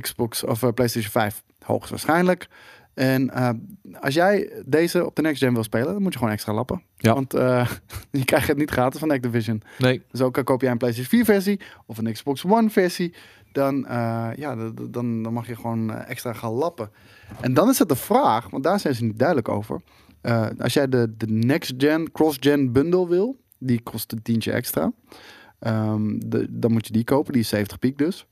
Xbox 0.00 0.44
of 0.44 0.58
PlayStation 0.74 1.12
5 1.12 1.42
hoogstwaarschijnlijk. 1.64 2.48
En 2.96 3.30
eh, 3.30 3.50
als 4.00 4.14
jij 4.14 4.62
deze 4.64 5.06
op 5.06 5.16
de 5.16 5.22
next-gen 5.22 5.54
wil 5.54 5.62
spelen, 5.62 5.92
dan 5.92 6.02
moet 6.02 6.12
je 6.12 6.18
gewoon 6.18 6.34
extra 6.34 6.52
lappen. 6.52 6.82
Ja. 6.96 7.14
Want 7.14 7.34
eh, 7.34 7.70
je 8.10 8.24
krijgt 8.24 8.48
het 8.48 8.56
niet 8.56 8.70
gratis 8.70 9.00
van 9.00 9.10
Activision. 9.10 9.62
Nee, 9.78 10.02
Dus 10.10 10.20
ook 10.20 10.36
al 10.36 10.44
koop 10.44 10.60
jij 10.60 10.70
een 10.70 10.78
PlayStation 10.78 11.24
4 11.24 11.34
versie 11.34 11.60
of 11.86 11.98
een 11.98 12.12
Xbox 12.12 12.44
One 12.44 12.70
versie, 12.70 13.14
dan, 13.56 13.86
eh, 13.86 14.28
ja, 14.36 14.70
dan, 14.90 15.22
dan 15.22 15.32
mag 15.32 15.46
je 15.46 15.56
gewoon 15.56 15.92
eh, 15.92 16.10
extra 16.10 16.32
gaan 16.32 16.52
lappen. 16.52 16.90
En 17.40 17.54
dan 17.54 17.68
is 17.68 17.78
het 17.78 17.88
de 17.88 17.96
vraag, 17.96 18.50
want 18.50 18.64
daar 18.64 18.80
zijn 18.80 18.94
ze 18.94 19.04
niet 19.04 19.18
duidelijk 19.18 19.48
over. 19.48 19.80
Eh, 20.20 20.46
als 20.58 20.72
jij 20.72 20.88
de, 20.88 21.14
de 21.16 21.26
next 21.28 21.74
gen, 21.78 22.12
cross-gen 22.12 22.72
bundle 22.72 23.08
wil, 23.08 23.40
die 23.58 23.82
kost 23.82 24.12
een 24.12 24.22
tientje 24.22 24.52
extra. 24.52 24.92
Ehm, 25.58 26.18
de, 26.18 26.46
dan 26.50 26.72
moet 26.72 26.86
je 26.86 26.92
die 26.92 27.04
kopen, 27.04 27.32
die 27.32 27.42
is 27.42 27.48
70 27.48 27.78
piek 27.78 27.98
dus. 27.98 28.26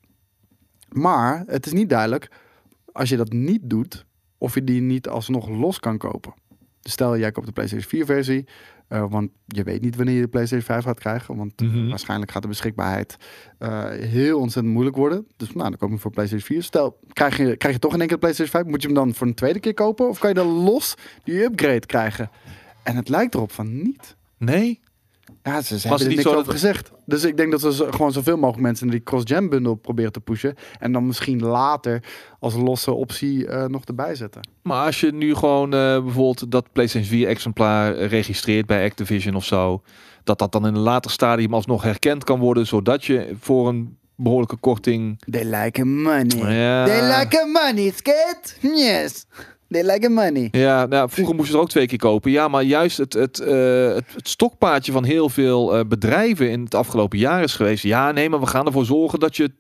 Maar 0.89 1.43
het 1.47 1.67
is 1.67 1.73
niet 1.73 1.89
duidelijk, 1.89 2.31
als 2.93 3.09
je 3.09 3.17
dat 3.17 3.33
niet 3.33 3.61
doet, 3.63 4.05
of 4.45 4.55
je 4.55 4.65
die 4.65 4.81
niet 4.81 5.09
alsnog 5.09 5.49
los 5.49 5.81
kan 5.81 5.99
kopen. 5.99 6.35
Dus 6.81 6.93
stel, 6.93 7.19
jij 7.19 7.33
koopt 7.33 7.47
de 7.47 7.53
PlayStation 7.53 7.89
4 7.89 8.05
versie, 8.05 8.47
eh, 8.89 9.05
want 9.11 9.31
je 9.47 9.63
weet 9.63 9.81
niet 9.83 9.97
wanneer 9.97 10.15
je 10.15 10.21
de 10.21 10.29
PlayStation 10.29 10.67
5 10.67 10.85
gaat 10.85 10.99
krijgen. 10.99 11.37
Want 11.37 11.61
Mhm. 11.61 11.89
waarschijnlijk 11.89 12.31
gaat 12.31 12.43
de 12.43 12.49
beschikbaarheid 12.49 13.17
eh, 13.59 13.85
heel 13.91 14.39
ontzettend 14.41 14.75
moeilijk 14.75 14.97
worden. 14.97 15.27
Dus 15.37 15.53
nou, 15.53 15.69
dan 15.69 15.79
koop 15.79 15.91
je 15.91 15.99
voor 15.99 16.11
PlayStation 16.11 16.47
4. 16.47 16.63
Stel, 16.63 16.99
krijg 17.13 17.37
je, 17.37 17.57
krijg 17.57 17.75
je 17.75 17.81
toch 17.81 17.93
in 17.93 17.99
één 17.99 18.07
keer 18.09 18.17
de 18.17 18.23
PlayStation 18.23 18.61
5, 18.61 18.71
moet 18.73 18.81
je 18.83 18.87
hem 18.89 18.97
dan 18.97 19.15
voor 19.15 19.27
een 19.27 19.35
tweede 19.35 19.61
keer 19.61 19.75
kopen? 19.75 20.09
Of 20.09 20.19
kan 20.19 20.29
je 20.29 20.35
dan 20.35 20.47
los 20.47 20.95
die 21.25 21.43
upgrade 21.43 21.87
krijgen? 21.87 22.31
En 22.83 22.97
het 22.97 23.09
lijkt 23.09 23.35
erop 23.35 23.53
van 23.53 23.83
niet. 23.83 24.17
nee. 24.39 24.81
Ja, 25.43 25.63
ze, 25.63 25.79
ze 25.79 25.89
hebben 25.89 26.07
er 26.07 26.13
niks 26.15 26.27
over 26.27 26.53
gezegd. 26.53 26.91
Dus 27.07 27.25
ik 27.25 27.37
denk 27.37 27.51
dat 27.51 27.63
we 27.63 27.73
zo- 27.73 27.91
gewoon 27.91 28.13
zoveel 28.13 28.37
mogelijk 28.37 28.63
mensen 28.63 28.87
naar 28.87 28.95
die 28.95 29.05
cross-gen 29.05 29.49
bundle 29.49 29.77
proberen 29.77 30.13
te 30.13 30.21
pushen. 30.21 30.55
En 30.79 30.93
dan 30.93 31.07
misschien 31.07 31.43
later 31.43 32.03
als 32.41 32.55
losse 32.55 32.93
optie 32.93 33.47
eh, 33.47 33.65
nog 33.67 33.85
erbij 33.85 34.15
zetten. 34.15 34.49
Maar 34.63 34.87
als 34.87 35.01
je 35.01 35.13
nu 35.13 35.35
gewoon 35.35 35.75
eh, 35.75 36.03
bijvoorbeeld 36.03 36.51
dat 36.51 36.73
PlayStation 36.73 37.11
4 37.11 37.29
exemplaar 37.29 37.95
registreert 37.97 38.67
bij 38.67 38.85
Activision 38.85 39.35
of 39.35 39.45
zo, 39.45 39.83
dat 40.25 40.39
dat 40.39 40.53
dan 40.53 40.67
in 40.67 40.75
een 40.75 40.81
later 40.81 41.11
stadium 41.11 41.55
alsnog 41.55 41.83
herkend 41.83 42.25
kan 42.25 42.39
worden, 42.39 42.67
zodat 42.67 43.05
je 43.05 43.35
voor 43.41 43.69
een 43.69 43.97
behoorlijke 44.17 44.57
korting. 44.57 45.21
They 45.31 45.45
like 45.45 45.85
money. 45.85 46.55
Ja, 46.57 46.85
They 46.87 47.19
like 47.19 47.51
money, 47.53 47.93
skate. 47.97 48.77
Yes. 48.77 49.27
They 49.69 49.83
like 49.83 50.09
money. 50.09 50.49
ja 50.51 50.87
nou, 50.87 51.11
vroeger 51.11 51.35
moest 51.35 51.49
je 51.49 51.55
er 51.55 51.61
ook 51.61 51.69
twee 51.69 51.87
keer 51.87 51.99
kopen. 51.99 52.31
Ja, 52.31 52.49
maar 52.49 52.63
juist 52.63 52.97
het, 52.97 53.13
het, 53.13 53.41
eh, 53.41 53.95
het, 53.95 54.05
het 54.15 54.29
stokpaardje 54.29 54.93
van 54.93 55.05
heel 55.05 55.29
veel 55.29 55.77
eh, 55.77 55.85
bedrijven 55.89 56.51
in 56.51 56.65
het 56.65 56.75
afgelopen 56.75 57.19
jaar 57.19 57.43
is 57.43 57.55
geweest. 57.55 57.83
Ja, 57.83 58.13
nee, 58.13 58.29
maar 58.29 58.41
we 58.41 58.47
gaan 58.47 58.67
ervoor 58.67 58.85
zorgen 58.85 59.21
dat 59.21 59.37
je 59.37 59.51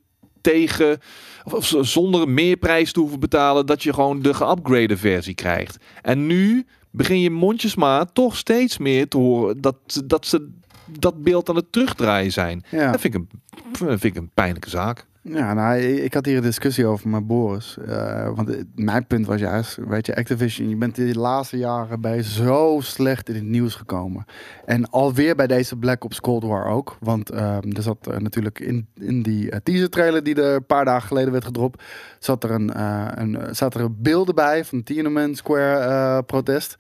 tegen, 0.41 0.99
of, 1.45 1.75
zonder 1.81 2.29
meer 2.29 2.57
prijs 2.57 2.93
te 2.93 3.01
hoeven 3.01 3.21
betalen, 3.21 3.67
dat 3.67 3.83
je 3.83 3.93
gewoon 3.93 4.23
de 4.23 4.35
geupgrade 4.35 4.97
versie 4.97 5.35
krijgt. 5.35 5.77
En 6.03 6.27
nu 6.27 6.67
begin 6.91 7.21
je 7.21 7.31
mondjesmaat 7.31 8.15
toch 8.15 8.37
steeds 8.37 8.79
meer 8.79 9.09
te 9.09 9.17
horen 9.17 9.61
dat, 9.61 9.77
dat 10.05 10.27
ze 10.27 10.51
dat 10.99 11.23
beeld 11.23 11.49
aan 11.49 11.57
het 11.57 11.73
terugdraaien 11.73 12.33
zijn. 12.33 12.65
Ja. 12.71 12.91
Dat 12.91 13.01
vind 13.01 13.15
ik, 13.15 13.21
een, 13.21 13.29
vind 13.73 14.05
ik 14.05 14.17
een 14.17 14.31
pijnlijke 14.35 14.71
zaak. 14.71 15.07
Ja, 15.27 15.55
nou, 15.55 15.79
ik 15.79 16.15
had 16.15 16.27
hier 16.27 16.37
een 16.37 16.43
discussie 16.43 16.87
over 16.87 17.09
met 17.09 17.27
Boris. 17.27 17.77
Eh, 17.87 18.31
want 18.35 18.65
mijn 18.75 19.07
punt 19.07 19.27
was 19.27 19.41
juist, 19.41 19.77
weet 19.77 20.07
je, 20.07 20.17
Activision, 20.17 20.69
je 20.69 20.77
bent 20.77 20.95
de 20.95 21.19
laatste 21.19 21.57
jaren 21.57 22.01
bij 22.01 22.23
zo 22.23 22.79
slecht 22.83 23.29
in 23.29 23.35
het 23.35 23.45
nieuws 23.45 23.75
gekomen. 23.75 24.25
En 24.65 24.91
alweer 24.91 25.35
bij 25.35 25.47
deze 25.47 25.77
Black 25.77 26.05
Ops 26.05 26.21
Cold 26.21 26.43
War 26.43 26.67
ook. 26.67 26.97
Want 27.01 27.31
ehm, 27.31 27.71
er 27.71 27.83
zat 27.83 28.07
eh, 28.07 28.17
natuurlijk 28.19 28.61
in, 28.61 28.87
in 28.95 29.23
die 29.23 29.51
eh, 29.51 29.59
teaser 29.63 29.91
trailer 29.91 30.23
die 30.23 30.43
er 30.43 30.55
een 30.55 30.67
paar 30.67 30.85
dagen 30.85 31.09
geleden 31.09 31.33
werd 31.33 31.45
gedropt, 31.45 31.83
zat 32.19 32.45
er 32.45 32.51
een, 32.51 32.81
een, 33.21 33.55
zat 33.55 33.75
er 33.75 33.95
beelden 33.95 34.35
bij 34.35 34.65
van 34.65 34.83
Tiananmen 34.83 35.35
Square 35.35 36.23
protest. 36.23 36.77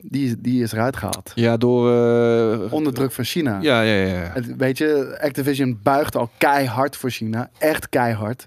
Die, 0.00 0.40
die 0.40 0.62
is 0.62 0.72
eruit 0.72 0.96
gehaald. 0.96 1.32
Ja, 1.34 1.56
door... 1.56 1.90
eh, 1.92 2.72
Onder 2.72 2.92
druk 2.94 3.12
van 3.12 3.24
China. 3.24 3.58
ja, 3.60 3.80
ja, 3.82 3.94
ja. 3.94 4.06
ja. 4.22 4.30
Het- 4.34 4.56
weet 4.56 4.78
je, 4.78 5.18
Activision 5.20 5.80
buigt 5.82 6.16
al 6.16 6.30
keihard 6.38 6.96
voor 6.96 7.10
China. 7.10 7.50
Echt 7.58 7.88
keihard. 7.88 8.46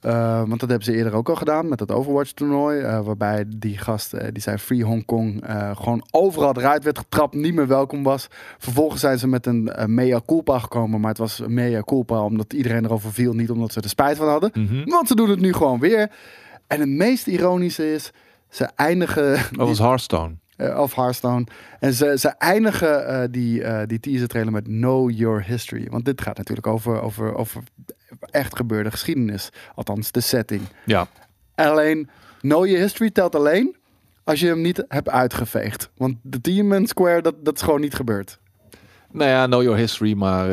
Eh, 0.00 0.38
want 0.38 0.60
dat 0.60 0.68
hebben 0.68 0.82
ze 0.84 0.94
eerder 0.94 1.12
ook 1.14 1.28
al 1.28 1.34
gedaan 1.34 1.68
met 1.68 1.80
het 1.80 1.90
Overwatch-toernooi. 1.90 2.80
eh, 2.80 3.00
waarbij 3.00 3.44
die 3.56 3.78
gast, 3.78 4.10
die 4.32 4.42
zei 4.42 4.58
Free 4.58 4.84
Hong 4.84 5.04
Kong, 5.04 5.44
gewoon 5.74 6.04
overal 6.10 6.56
eruit 6.56 6.84
werd 6.84 6.98
getrapt, 6.98 7.34
niet 7.34 7.54
meer 7.54 7.66
welkom 7.66 8.02
was. 8.02 8.26
Vervolgens 8.58 9.00
zijn 9.00 9.18
ze 9.18 9.28
met 9.28 9.46
een 9.46 9.70
mea 9.86 10.20
culpa 10.26 10.58
gekomen. 10.58 11.00
Maar 11.00 11.08
het 11.08 11.18
was 11.18 11.42
mea 11.46 11.82
culpa 11.82 12.20
omdat 12.24 12.52
iedereen 12.52 12.84
erover 12.84 13.12
viel, 13.12 13.32
niet 13.32 13.50
omdat 13.50 13.72
ze 13.72 13.80
er 13.80 13.88
spijt 13.88 14.16
van 14.16 14.28
hadden. 14.28 14.50
Mhm. 14.54 14.84
Want 14.84 15.08
ze 15.08 15.14
doen 15.14 15.30
het 15.30 15.40
nu 15.40 15.52
gewoon 15.52 15.80
weer. 15.80 16.10
En 16.66 16.80
het 16.80 16.88
meest 16.88 17.26
ironische 17.26 17.92
is, 17.92 18.10
ze 18.48 18.64
eindigen... 18.76 19.32
Dat 19.52 19.68
was 19.68 19.78
Hearthstone. 19.78 20.34
Eh, 20.56 20.80
of 20.80 20.94
Hearthstone. 20.94 21.46
En 21.80 21.92
ze, 21.92 22.18
ze 22.18 22.28
eindigen 22.28 23.06
eh, 23.06 23.28
die, 23.30 23.62
eh, 23.62 23.86
die 23.86 24.00
teaser 24.00 24.28
trailer 24.28 24.52
met 24.52 24.64
Know 24.64 25.10
Your 25.10 25.44
History. 25.44 25.86
Want 25.90 26.04
dit 26.04 26.20
gaat 26.20 26.36
natuurlijk 26.36 26.66
over, 26.66 27.02
over, 27.02 27.34
over 27.34 27.62
echt 28.30 28.56
gebeurde 28.56 28.90
geschiedenis. 28.90 29.48
Althans, 29.74 30.12
de 30.12 30.20
setting. 30.20 30.62
Ja. 30.84 31.06
Alleen, 31.54 32.08
Know 32.40 32.66
Your 32.66 32.80
History 32.80 33.10
telt 33.10 33.34
alleen 33.34 33.76
als 34.24 34.40
je 34.40 34.46
hem 34.46 34.60
niet 34.60 34.84
hebt 34.88 35.08
uitgeveegd. 35.08 35.90
Want 35.96 36.16
de 36.22 36.40
Demon 36.40 36.86
Square, 36.86 37.22
dat, 37.22 37.34
dat 37.44 37.56
is 37.56 37.62
gewoon 37.62 37.80
niet 37.80 37.94
gebeurd. 37.94 38.38
Nou 39.10 39.30
ja, 39.30 39.46
know 39.46 39.62
your 39.62 39.78
history, 39.78 40.14
maar 40.14 40.48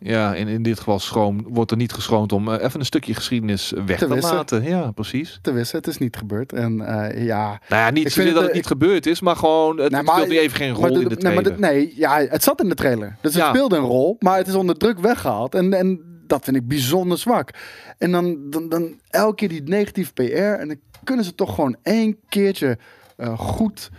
ja, 0.00 0.34
in, 0.34 0.48
in 0.48 0.62
dit 0.62 0.78
geval 0.78 0.98
schroom, 0.98 1.44
wordt 1.48 1.70
er 1.70 1.76
niet 1.76 1.92
geschroomd 1.92 2.32
om 2.32 2.48
eh, 2.52 2.64
even 2.64 2.80
een 2.80 2.86
stukje 2.86 3.14
geschiedenis 3.14 3.72
weg 3.86 3.98
Te 3.98 4.08
laten. 4.08 4.62
Ja, 4.62 4.90
precies. 4.90 5.38
Te 5.42 5.52
wissen, 5.52 5.78
het 5.78 5.86
is 5.86 5.98
niet 5.98 6.16
gebeurd. 6.16 6.52
En 6.52 6.80
eh, 6.80 7.24
ja... 7.24 7.46
Nou 7.68 7.82
ja, 7.82 7.90
niet 7.90 8.12
zozeer 8.12 8.24
dat 8.24 8.34
het, 8.34 8.42
het 8.42 8.50
eh, 8.50 8.56
niet 8.56 8.66
gebeurd 8.66 9.06
is, 9.06 9.20
maar 9.20 9.36
gewoon, 9.36 9.78
het 9.80 9.90
Nee, 9.92 10.00
speelt 10.00 10.18
maar- 10.18 10.28
weer 10.28 10.40
even 10.40 10.56
geen 10.56 10.72
rol 10.72 10.86
in 10.86 10.92
de- 10.92 10.98
de 10.98 11.08
nee, 11.08 11.16
trailer. 11.18 11.42
maar 11.42 11.52
de- 11.52 11.58
nee, 11.76 11.92
ja, 11.96 12.18
het 12.28 12.42
zat 12.42 12.62
in 12.62 12.68
de 12.68 12.74
trailer. 12.74 13.16
Dus 13.20 13.34
het 13.34 13.42
Ja. 13.42 13.48
speelde 13.48 13.76
een 13.76 13.82
rol, 13.84 14.16
maar 14.18 14.36
het 14.36 14.46
is 14.46 14.54
onder 14.54 14.76
druk 14.76 14.98
weggehaald. 14.98 15.54
En, 15.54 15.72
en 15.72 16.00
dat 16.26 16.44
vind 16.44 16.56
ik 16.56 16.68
bijzonder 16.68 17.18
zwak. 17.18 17.50
En 17.98 18.10
dan, 18.12 18.36
dan, 18.50 18.68
dan 18.68 19.00
elke 19.10 19.34
keer 19.34 19.48
die 19.48 19.62
negatieve 19.62 20.12
PR. 20.12 20.22
En 20.60 20.68
dan 20.68 20.76
kunnen 21.04 21.24
ze 21.24 21.34
toch 21.34 21.54
gewoon 21.54 21.76
één 21.82 22.16
keertje 22.28 22.78
goed 23.36 23.90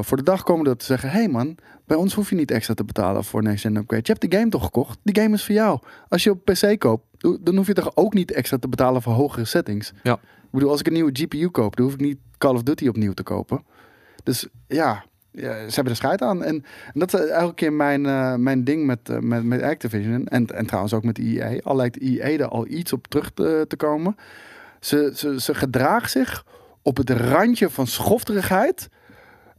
voor 0.00 0.16
de 0.16 0.22
dag 0.22 0.42
komen 0.42 0.64
door 0.64 0.76
te 0.76 0.84
zeggen... 0.84 1.10
Hé 1.10 1.18
hey 1.18 1.28
man, 1.28 1.56
bij 1.88 1.96
ons 1.96 2.14
hoef 2.14 2.30
je 2.30 2.36
niet 2.36 2.50
extra 2.50 2.74
te 2.74 2.84
betalen 2.84 3.24
voor 3.24 3.42
Next 3.42 3.60
Gen 3.60 3.76
Upgrade. 3.76 4.02
Je 4.06 4.12
hebt 4.12 4.30
de 4.30 4.36
game 4.36 4.50
toch 4.50 4.64
gekocht? 4.64 4.98
Die 5.02 5.22
game 5.22 5.34
is 5.34 5.44
voor 5.44 5.54
jou. 5.54 5.78
Als 6.08 6.24
je 6.24 6.30
op 6.30 6.44
PC 6.44 6.78
koopt, 6.78 7.04
dan 7.40 7.56
hoef 7.56 7.66
je 7.66 7.72
toch 7.72 7.90
ook 7.94 8.14
niet 8.14 8.32
extra 8.32 8.58
te 8.58 8.68
betalen 8.68 9.02
voor 9.02 9.12
hogere 9.12 9.44
settings. 9.44 9.92
Ja. 10.02 10.12
Ik 10.12 10.50
bedoel, 10.50 10.70
als 10.70 10.80
ik 10.80 10.86
een 10.86 10.92
nieuwe 10.92 11.10
GPU 11.12 11.48
koop, 11.48 11.76
dan 11.76 11.84
hoef 11.84 11.94
ik 11.94 12.00
niet 12.00 12.18
Call 12.38 12.54
of 12.54 12.62
Duty 12.62 12.88
opnieuw 12.88 13.12
te 13.12 13.22
kopen. 13.22 13.64
Dus 14.22 14.48
ja, 14.66 15.04
ja, 15.30 15.52
ze 15.52 15.74
hebben 15.74 15.92
er 15.92 15.96
scheid 15.98 16.22
aan. 16.22 16.44
En, 16.44 16.64
en 16.92 17.00
dat 17.00 17.14
is 17.14 17.20
elke 17.20 17.54
keer 17.54 17.72
mijn, 17.72 18.06
eh, 18.06 18.34
mijn 18.34 18.64
ding 18.64 18.86
met, 18.86 19.08
eh, 19.08 19.18
met, 19.18 19.44
met 19.44 19.62
Activision. 19.62 20.26
En, 20.26 20.46
en 20.46 20.66
trouwens 20.66 20.94
ook 20.94 21.04
met 21.04 21.18
EA. 21.18 21.60
Al 21.62 21.76
lijkt 21.76 22.00
EA 22.00 22.26
er 22.26 22.48
al 22.48 22.66
iets 22.66 22.92
op 22.92 23.06
terug 23.06 23.30
te, 23.34 23.64
te 23.68 23.76
komen. 23.76 24.16
Ze, 24.80 25.12
ze, 25.14 25.40
ze 25.40 25.54
gedraagt 25.54 26.10
zich 26.10 26.44
op 26.82 26.96
het 26.96 27.10
randje 27.10 27.70
van 27.70 27.86
schofterigheid. 27.86 28.88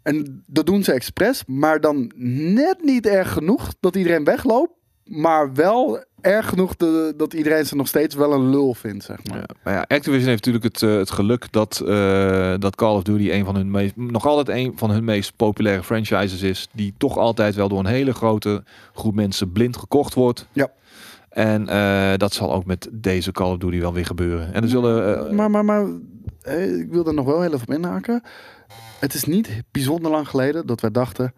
En 0.03 0.43
dat 0.47 0.65
doen 0.65 0.83
ze 0.83 0.91
expres. 0.91 1.43
Maar 1.47 1.79
dan 1.81 2.11
net 2.55 2.83
niet 2.83 3.05
erg 3.05 3.31
genoeg 3.33 3.73
dat 3.79 3.95
iedereen 3.95 4.23
wegloopt. 4.23 4.71
Maar 5.03 5.53
wel 5.53 6.03
erg 6.21 6.49
genoeg 6.49 6.75
de- 6.75 7.13
dat 7.17 7.33
iedereen 7.33 7.65
ze 7.65 7.75
nog 7.75 7.87
steeds 7.87 8.15
wel 8.15 8.33
een 8.33 8.49
lul 8.49 8.73
vindt, 8.73 9.03
zeg 9.03 9.17
maar. 9.23 9.37
Ja, 9.37 9.45
maar 9.63 9.73
ja, 9.73 9.79
Activision 9.87 10.29
heeft 10.29 10.45
natuurlijk 10.45 10.73
het, 10.73 10.83
eh, 10.83 10.95
het 10.97 11.11
geluk 11.11 11.51
dat, 11.51 11.79
eh, 11.87 12.53
dat 12.59 12.75
Call 12.75 12.95
of 12.95 13.03
Duty 13.03 13.31
een 13.31 13.45
van 13.45 13.55
hun 13.55 13.71
meest, 13.71 13.95
nog 13.95 14.25
altijd 14.25 14.57
een 14.57 14.73
van 14.75 14.89
hun 14.91 15.03
meest 15.03 15.35
populaire 15.35 15.83
franchises 15.83 16.41
is. 16.41 16.67
Die 16.73 16.93
toch 16.97 17.17
altijd 17.17 17.55
wel 17.55 17.69
door 17.69 17.79
een 17.79 17.85
hele 17.85 18.13
grote 18.13 18.63
groep 18.93 19.15
mensen 19.15 19.51
blind 19.51 19.77
gekocht 19.77 20.13
wordt. 20.13 20.47
Ja. 20.51 20.71
En 21.29 21.67
eh, 21.67 22.13
dat 22.17 22.33
zal 22.33 22.53
ook 22.53 22.65
met 22.65 22.89
deze 22.91 23.31
Call 23.31 23.51
of 23.51 23.57
Duty 23.57 23.79
wel 23.79 23.93
weer 23.93 24.05
gebeuren. 24.05 24.53
En 24.53 24.63
er 24.63 24.69
zullen. 24.69 25.35
Maar, 25.35 25.51
maar, 25.51 25.65
maar 25.65 25.85
ik 26.57 26.87
wil 26.89 27.07
er 27.07 27.13
nog 27.13 27.25
wel 27.25 27.41
heel 27.41 27.53
even 27.53 27.67
op 27.67 27.73
inhaken. 27.73 28.21
Het 28.99 29.13
is 29.13 29.23
niet 29.23 29.49
bijzonder 29.71 30.11
lang 30.11 30.27
geleden 30.27 30.65
dat 30.65 30.81
wij 30.81 30.91
dachten... 30.91 31.33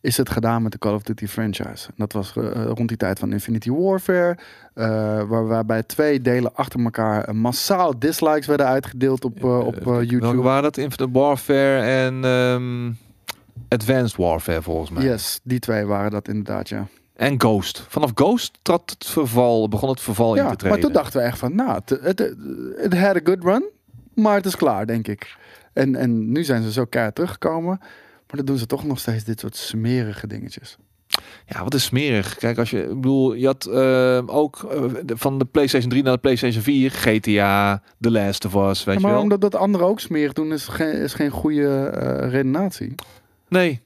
is 0.00 0.16
het 0.16 0.30
gedaan 0.30 0.62
met 0.62 0.72
de 0.72 0.78
Call 0.78 0.94
of 0.94 1.02
Duty 1.02 1.26
franchise. 1.26 1.88
Dat 1.96 2.12
was 2.12 2.36
eh, 2.36 2.64
rond 2.64 2.88
die 2.88 2.96
tijd 2.96 3.18
van 3.18 3.32
Infinity 3.32 3.70
Warfare... 3.70 4.38
eh, 4.74 4.86
waar, 5.22 5.46
waarbij 5.46 5.82
twee 5.82 6.20
delen 6.20 6.54
achter 6.54 6.80
elkaar 6.84 7.24
eh, 7.24 7.34
massaal 7.34 7.98
dislikes 7.98 8.46
werden 8.46 8.66
uitgedeeld 8.66 9.24
op, 9.24 9.44
op 9.44 9.76
eh, 9.76 9.84
Welke 9.84 10.06
YouTube. 10.06 10.42
waren 10.42 10.62
dat? 10.62 10.76
Infinite 10.76 11.18
Warfare 11.18 11.80
en 11.80 12.24
ehm, 12.24 12.92
Advanced 13.68 14.16
Warfare 14.16 14.62
volgens 14.62 14.90
mij. 14.90 15.04
Yes, 15.04 15.40
die 15.42 15.58
twee 15.58 15.84
waren 15.86 16.10
dat 16.10 16.28
inderdaad, 16.28 16.68
ja. 16.68 16.86
En 17.16 17.40
Ghost. 17.40 17.84
Vanaf 17.88 18.10
Ghost 18.14 18.58
trad 18.62 18.90
het 18.90 19.06
verval, 19.06 19.68
begon 19.68 19.88
het 19.88 20.00
verval 20.00 20.34
in 20.34 20.48
te 20.48 20.56
treden. 20.56 20.68
maar 20.68 20.78
toen 20.78 20.92
dachten 20.92 21.20
we 21.20 21.26
echt 21.26 21.38
van... 21.38 21.54
nou, 21.54 21.80
het 22.76 22.94
had 22.94 23.16
a 23.16 23.20
good 23.24 23.44
run, 23.44 23.64
maar 24.14 24.34
het 24.34 24.46
is 24.46 24.56
klaar, 24.56 24.86
denk 24.86 25.08
ik. 25.08 25.36
En, 25.76 25.96
en 25.96 26.32
nu 26.32 26.44
zijn 26.44 26.62
ze 26.62 26.72
zo 26.72 26.84
keihard 26.84 27.14
teruggekomen... 27.14 27.80
Maar 28.26 28.36
dan 28.36 28.44
doen 28.44 28.58
ze 28.58 28.66
toch 28.66 28.84
nog 28.84 28.98
steeds 28.98 29.24
dit 29.24 29.40
soort 29.40 29.56
smerige 29.56 30.26
dingetjes. 30.26 30.76
Ja, 31.46 31.62
wat 31.62 31.74
is 31.74 31.84
smerig. 31.84 32.36
Kijk, 32.36 32.58
als 32.58 32.70
je, 32.70 32.82
ik 32.82 32.94
bedoel, 32.94 33.34
je 33.34 33.46
had 33.46 33.66
eh, 33.66 34.22
ook 34.26 34.62
eh, 34.70 34.84
van 35.06 35.38
de 35.38 35.44
PlayStation 35.44 35.90
3 35.90 36.02
naar 36.02 36.12
de 36.12 36.18
PlayStation 36.18 36.62
4 36.62 36.90
GTA, 36.90 37.82
The 38.00 38.10
Last 38.10 38.44
of 38.44 38.54
Us, 38.54 38.84
weet 38.84 38.94
Ja, 38.94 39.00
je 39.00 39.06
maar 39.06 39.12
wel? 39.12 39.22
omdat 39.22 39.40
dat 39.40 39.54
anderen 39.54 39.86
ook 39.86 40.00
smerig 40.00 40.32
doen, 40.32 40.52
is 40.52 40.68
geen, 40.68 40.92
is 40.92 41.14
geen 41.14 41.30
goede 41.30 41.86
eh 41.86 42.30
redenatie. 42.30 42.94
Nee. 43.48 43.80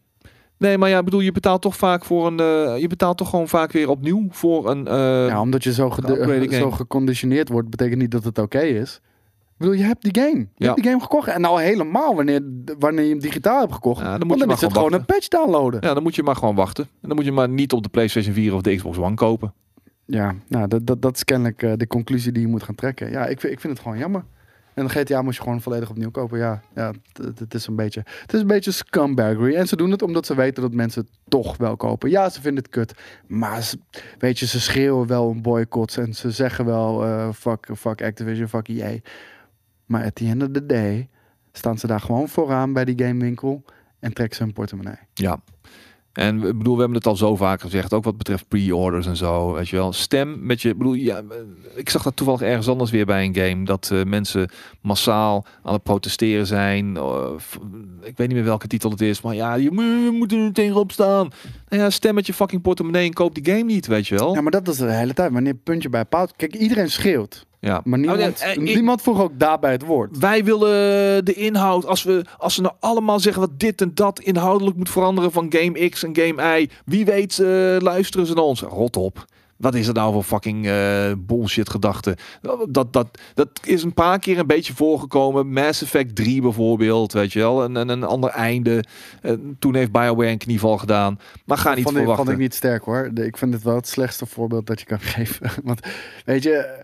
Nee, 0.57 0.79
maar 0.79 0.89
ja, 0.89 0.99
ik 0.99 1.05
bedoel, 1.05 1.21
je 1.21 1.33
betaalt 1.33 1.63
toch 1.63 1.77
vaak 1.77 2.05
voor 2.05 2.27
een, 2.27 2.41
eh, 2.41 2.81
je 2.81 2.89
betaalt 2.89 3.17
toch 3.19 3.31
gewoon 3.31 3.49
vaak 3.49 3.73
weer 3.73 3.89
opnieuw 3.89 4.27
voor 4.31 4.71
een. 4.71 4.85
ja, 5.27 5.41
omdat 5.41 5.65
je 5.65 5.73
zo, 5.73 5.93
zo 6.51 6.71
geconditioneerd 6.71 7.49
wordt, 7.49 7.71
betekent 7.71 8.01
niet 8.01 8.11
dat 8.11 8.25
het 8.25 8.39
oké 8.39 8.61
is. 8.61 9.01
Bedoel, 9.61 9.75
je 9.75 9.83
hebt 9.85 10.03
die 10.03 10.23
game. 10.23 10.39
Je 10.39 10.47
Ja. 10.57 10.67
hebt 10.67 10.77
die 10.83 10.91
game 10.91 11.03
gekocht. 11.03 11.29
En 11.29 11.41
nou 11.41 11.63
helemaal 11.63 12.15
wanneer, 12.15 12.41
wanneer 12.79 13.05
je 13.05 13.11
hem 13.11 13.19
digitaal 13.21 13.61
hebt 13.61 13.73
gekocht. 13.73 14.01
Ja, 14.01 14.19
dan 14.19 14.27
moet 14.27 14.33
je 14.33 14.39
dan 14.39 14.47
maar 14.47 14.57
is 14.57 14.63
het 14.63 14.73
gewoon 14.73 14.93
een 14.93 15.05
patch 15.05 15.29
downloaden. 15.29 15.81
Ja, 15.83 15.95
dan 15.95 16.03
moet 16.03 16.15
je 16.15 16.23
maar 16.23 16.37
gewoon 16.37 16.55
wachten. 16.55 16.85
En 17.03 17.09
dan 17.09 17.17
moet 17.17 17.25
je 17.25 17.33
maar 17.33 17.49
niet 17.49 17.73
op 17.73 17.83
de 17.83 17.89
PlayStation 17.89 18.35
4 18.35 18.55
of 18.55 18.63
de 18.63 18.77
Xbox 18.77 18.99
One 18.99 19.15
kopen. 19.15 19.53
Ja, 20.05 20.35
nou, 20.49 20.69
dat, 20.69 20.87
dat, 20.87 21.03
dat 21.03 21.15
is 21.17 21.25
kennelijk 21.25 21.63
eh, 21.63 21.73
de 21.77 21.87
conclusie 21.87 22.33
die 22.33 22.43
je 22.43 22.49
moet 22.49 22.63
gaan 22.63 22.75
trekken. 22.75 23.11
Ja, 23.11 23.27
ik, 23.27 23.41
vind- 23.41 23.53
ik 23.53 23.61
vind 23.61 23.73
het 23.73 23.83
gewoon 23.83 23.99
jammer. 23.99 24.25
En 24.75 24.87
de 24.87 24.93
GTA 24.93 25.23
moest 25.23 25.37
je 25.37 25.43
gewoon 25.43 25.61
volledig 25.61 25.91
opnieuw 25.91 26.11
kopen. 26.11 26.39
Ja, 26.39 26.63
ja 26.75 26.93
het, 27.39 27.55
is 27.55 27.67
een 27.67 27.77
beetje, 27.77 28.03
het 28.23 28.33
is 28.33 28.41
een 28.41 28.47
beetje 28.47 28.71
scumbaggery. 28.71 29.55
En 29.55 29.69
ze 29.69 29.77
doen 29.77 29.91
het 29.91 30.03
omdat 30.03 30.27
ze 30.27 30.35
weten 30.35 30.63
dat 30.63 30.73
mensen 30.75 31.03
het 31.03 31.11
toch 31.29 31.57
wel 31.57 31.77
kopen. 31.77 32.11
Ja, 32.11 32.29
ze 32.29 32.41
vinden 32.41 32.63
het 32.63 32.73
kut. 32.73 32.93
Maar 33.27 33.63
ze, 33.63 33.79
weet 34.19 34.39
je, 34.39 34.47
ze 34.47 34.61
schreeuwen 34.61 35.07
wel 35.07 35.31
een 35.31 35.43
boycott. 35.43 35.97
En 35.97 36.15
ze 36.15 36.31
zeggen 36.31 36.65
wel 36.65 37.05
eh, 37.05 37.29
fuck, 37.33 37.69
fuck 37.77 38.03
Activision, 38.03 38.49
fuck 38.49 38.69
EA. 38.69 38.99
Maar 39.91 40.05
at 40.05 40.15
the 40.15 40.27
end 40.27 40.43
of 40.43 40.49
the 40.53 40.67
day 40.67 41.09
staan 41.53 41.79
ze 41.79 41.87
daar 41.87 42.01
gewoon 42.01 42.29
vooraan 42.29 42.73
bij 42.73 42.85
die 42.85 43.05
gamewinkel. 43.07 43.65
En 44.01 44.13
trekken 44.13 44.37
ze 44.37 44.43
hun 44.43 44.53
portemonnee. 44.53 44.95
Ja. 45.15 45.41
En 46.13 46.37
ik 46.43 46.59
bedoel, 46.59 46.75
we 46.75 46.81
hebben 46.81 46.99
het 46.99 47.07
al 47.07 47.17
zo 47.17 47.37
vaak 47.37 47.61
gezegd, 47.61 47.93
ook 47.93 48.05
wat 48.05 48.17
betreft 48.17 48.49
pre-orders 48.49 49.07
en 49.07 49.17
zo, 49.17 49.53
weet 49.53 49.69
je 49.69 49.77
wel. 49.77 49.93
Stem 49.93 50.47
met 50.47 50.63
je, 50.63 50.69
ik 50.69 50.79
bedoel, 50.79 50.93
ja, 50.95 51.23
ik 51.75 51.91
zag 51.91 52.03
dat 52.03 52.17
toevallig 52.17 52.41
ergens 52.41 52.69
anders 52.69 52.91
weer 52.91 53.07
bij 53.07 53.25
een 53.25 53.35
game, 53.35 53.65
dat 53.65 53.91
eh, 53.93 54.03
mensen 54.05 54.51
massaal 54.81 55.45
aan 55.63 55.73
het 55.73 55.83
protesteren 55.83 56.47
zijn. 56.47 56.97
eh, 56.97 57.31
ik 58.03 58.17
weet 58.17 58.27
niet 58.29 58.37
meer 58.37 58.45
welke 58.45 58.67
titel 58.67 58.91
het 58.91 59.01
is, 59.01 59.21
maar 59.21 59.35
ja, 59.35 59.55
je, 59.55 59.71
moet- 59.71 59.85
je 59.85 60.11
moet 60.13 60.33
er 60.33 60.53
tegenop 60.53 60.93
staan. 60.93 61.31
Nou 61.69 61.83
ja, 61.83 61.91
stem 61.91 62.15
met 62.15 62.27
je 62.27 62.35
fucking 62.35 62.63
portemonnee 62.63 63.07
en 63.07 63.13
koop 63.13 63.35
die 63.35 63.45
game 63.53 63.63
niet, 63.65 63.87
weet 63.87 64.07
je 64.09 64.15
wel. 64.15 64.35
Ja, 64.35 64.41
maar 64.41 64.53
dat 64.53 64.69
is 64.69 64.77
de 64.77 64.93
hele 64.93 65.15
tijd. 65.15 65.33
Wanneer 65.33 65.55
puntje 65.55 65.89
bij 65.89 66.05
paal. 66.05 66.27
Kijk, 66.37 66.55
iedereen 66.57 66.91
schreeuwt. 66.91 67.47
Ja. 67.61 67.81
Maar 67.85 67.99
niemand, 67.99 68.21
Oh, 68.21 68.39
ja, 68.39 68.45
eh, 68.45 68.59
niemand 68.59 69.03
vroeg 69.03 69.21
ook 69.21 69.39
daarbij 69.39 69.73
het 69.73 69.85
woord. 69.85 70.19
Wij 70.19 70.45
willen 70.45 71.25
de 71.25 71.35
inhoud, 71.35 71.87
als 71.87 72.03
we, 72.03 72.25
als 72.39 72.55
ze 72.55 72.61
nou 72.61 72.75
allemaal 72.81 73.21
zeggen 73.21 73.43
wat 73.43 73.59
dit 73.61 73.81
en 73.81 73.91
dat 73.95 74.21
inhoudelijk 74.21 74.77
moet 74.77 74.91
veranderen 74.91 75.33
van 75.33 75.47
game 75.49 75.89
X 75.89 76.03
en 76.03 76.17
game 76.17 76.61
Y, 76.61 76.69
wie 76.85 77.05
weet 77.05 77.39
eh, 77.39 77.47
luisteren 77.79 78.27
ze 78.27 78.35
naar 78.35 78.45
ons. 78.45 78.61
Rot 78.61 78.97
op. 78.97 79.25
Wat 79.57 79.75
is 79.75 79.87
er 79.87 79.95
nou 79.95 80.13
voor 80.13 80.23
fucking 80.23 80.67
eh, 80.67 81.13
bullshit 81.19 81.71
gedachte? 81.71 82.17
Dat, 82.69 82.93
dat, 82.93 83.19
dat 83.35 83.49
is 83.65 83.83
een 83.83 83.95
paar 83.95 84.19
keer 84.19 84.39
een 84.39 84.47
beetje 84.47 84.75
voorgekomen. 84.75 85.53
Mass 85.53 85.83
Effect 85.83 86.17
3 86.17 86.43
bijvoorbeeld, 86.43 87.13
weet 87.13 87.33
je 87.33 87.39
wel. 87.39 87.63
En, 87.65 87.77
en 87.77 87.89
een 87.89 88.05
ander 88.05 88.31
einde. 88.31 88.85
Toen 89.59 89.75
heeft 89.75 89.93
BioWare 89.93 90.31
een 90.31 90.39
knieval 90.39 90.79
gedaan. 90.79 91.19
Maar 91.45 91.59
ga 91.59 91.75
niet 91.75 91.85
vond 91.85 91.97
ik, 91.97 92.01
verwachten. 92.01 92.25
vond 92.27 92.37
ik 92.39 92.43
niet 92.43 92.55
sterk 92.55 92.85
hoor. 92.85 93.11
Ik 93.15 93.37
vind 93.37 93.55
het 93.55 93.63
wel 93.63 93.75
het 93.75 93.89
slechtste 93.89 94.27
voorbeeld 94.27 94.67
dat 94.67 94.81
je 94.81 94.87
kan 94.87 95.01
geven. 95.15 95.51
Want 95.65 95.81
weet 96.25 96.43
je, 96.43 96.80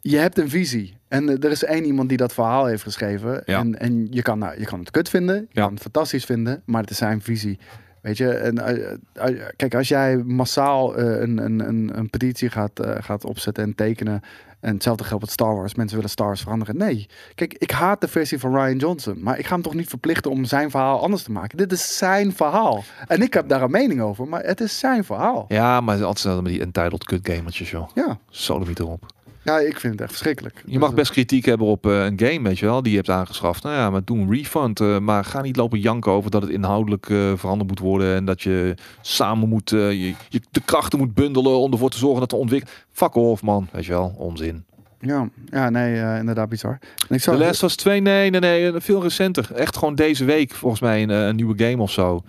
je 0.00 0.16
hebt 0.16 0.38
een 0.38 0.48
visie. 0.48 0.96
En 1.08 1.28
eh, 1.28 1.44
er 1.44 1.50
is 1.50 1.64
één 1.64 1.84
iemand 1.84 2.08
die 2.08 2.18
dat 2.18 2.32
verhaal 2.32 2.66
heeft 2.66 2.82
geschreven. 2.82 3.42
Ja. 3.44 3.58
En, 3.58 3.78
en 3.78 4.06
je, 4.10 4.22
kan, 4.22 4.38
nou, 4.38 4.58
je 4.58 4.64
kan 4.66 4.78
het 4.78 4.90
kut 4.90 5.08
vinden, 5.08 5.36
je 5.36 5.46
Ja. 5.52 5.62
kan 5.62 5.72
het 5.72 5.82
fantastisch 5.82 6.24
vinden, 6.24 6.62
maar 6.64 6.80
het 6.80 6.90
is 6.90 6.96
zijn 6.98 7.20
visie. 7.22 7.58
Weet 8.02 8.16
je, 8.16 8.28
en 8.30 8.58
eh, 8.58 8.92
eh, 9.12 9.46
kijk, 9.56 9.74
als 9.74 9.88
jij 9.88 10.16
massaal 10.16 10.98
een, 10.98 11.38
een, 11.44 11.68
een, 11.68 11.90
een 11.98 12.10
petitie 12.10 12.50
gaat, 12.50 12.80
gaat 13.00 13.24
opzetten 13.24 13.64
en 13.64 13.74
tekenen. 13.74 14.20
En 14.60 14.74
hetzelfde 14.74 15.04
geldt 15.04 15.22
met 15.22 15.32
Star 15.32 15.54
Wars. 15.54 15.74
Mensen 15.74 15.96
willen 15.96 16.10
Star 16.10 16.26
Wars 16.26 16.40
veranderen. 16.40 16.76
Nee. 16.76 17.06
Kijk, 17.34 17.54
ik 17.54 17.70
haat 17.70 18.00
de 18.00 18.08
versie 18.08 18.38
van 18.38 18.54
Ryan 18.54 18.76
Johnson. 18.76 19.22
Maar 19.22 19.38
ik 19.38 19.46
ga 19.46 19.54
hem 19.54 19.62
toch 19.62 19.74
niet 19.74 19.88
verplichten 19.88 20.30
om 20.30 20.44
zijn 20.44 20.70
verhaal 20.70 21.02
anders 21.02 21.22
te 21.22 21.30
maken. 21.32 21.58
Dit 21.58 21.72
is 21.72 21.96
zijn 21.98 22.32
verhaal. 22.32 22.84
En 23.06 23.22
ik 23.22 23.34
heb 23.34 23.48
daar 23.48 23.62
een 23.62 23.70
mening 23.70 24.00
over. 24.00 24.28
Maar 24.28 24.42
het 24.44 24.60
is 24.60 24.78
zijn 24.78 25.04
verhaal. 25.04 25.44
Ja, 25.48 25.80
maar 25.80 26.04
altijd 26.04 26.42
met 26.42 26.52
die 26.52 26.60
entitled 26.60 27.04
kut 27.04 27.28
gamertjes, 27.30 27.70
joh. 27.70 27.88
Ja, 27.94 28.18
Sodomiet 28.30 28.78
erop. 28.78 29.06
Ja 29.42 29.58
ik 29.58 29.80
vind 29.80 29.92
het 29.92 30.02
echt 30.02 30.10
verschrikkelijk. 30.10 30.62
Je 30.66 30.78
mag 30.78 30.88
Dus, 30.88 30.98
best 30.98 31.10
kritiek 31.10 31.44
hebben 31.44 31.66
op 31.66 31.86
eh, 31.86 32.04
een 32.04 32.18
game, 32.20 32.42
weet 32.42 32.58
je 32.58 32.66
wel, 32.66 32.82
die 32.82 32.90
je 32.90 32.96
hebt 32.96 33.10
aangeschaft. 33.10 33.62
Nou 33.62 33.74
ja, 33.74 33.90
maar 33.90 34.04
doe 34.04 34.18
een 34.18 34.32
refund. 34.34 34.80
eh, 34.80 34.98
maar 34.98 35.24
ga 35.24 35.40
niet 35.40 35.56
lopen 35.56 35.78
janken 35.80 36.12
over 36.12 36.30
dat 36.30 36.42
het 36.42 36.50
inhoudelijk 36.50 37.10
eh, 37.10 37.32
veranderd 37.36 37.68
moet 37.68 37.78
worden. 37.78 38.14
En 38.14 38.24
dat 38.24 38.42
je 38.42 38.74
samen 39.00 39.48
moet, 39.48 39.70
je, 39.70 40.14
je 40.28 40.40
de 40.50 40.62
krachten 40.64 40.98
moet 40.98 41.14
bundelen 41.14 41.58
om 41.58 41.72
ervoor 41.72 41.90
te 41.90 41.98
zorgen 41.98 42.20
dat 42.20 42.32
er 42.32 42.38
ontwikkelt. 42.38 42.72
Fuck 42.92 43.14
off, 43.14 43.42
man. 43.42 43.68
Weet 43.72 43.84
je 43.84 43.92
wel, 43.92 44.14
onzin. 44.16 44.64
Ja, 45.00 45.28
ja 45.50 45.70
nee, 45.70 46.18
inderdaad 46.18 46.48
bizar. 46.48 46.78
En 47.08 47.14
ik 47.14 47.22
zou, 47.22 47.38
De 47.38 47.44
Last 47.44 47.60
was 47.60 47.76
2, 47.76 48.00
nee, 48.00 48.30
nee, 48.30 48.40
nee, 48.40 48.72
veel 48.80 49.02
recenter. 49.02 49.52
Echt 49.54 49.76
gewoon 49.76 49.94
deze 49.94 50.24
week, 50.24 50.52
volgens 50.54 50.80
mij, 50.80 51.02
een, 51.02 51.08
een 51.10 51.36
nieuwe 51.36 51.64
game 51.64 51.82
of 51.82 51.90
zo. 51.90 52.22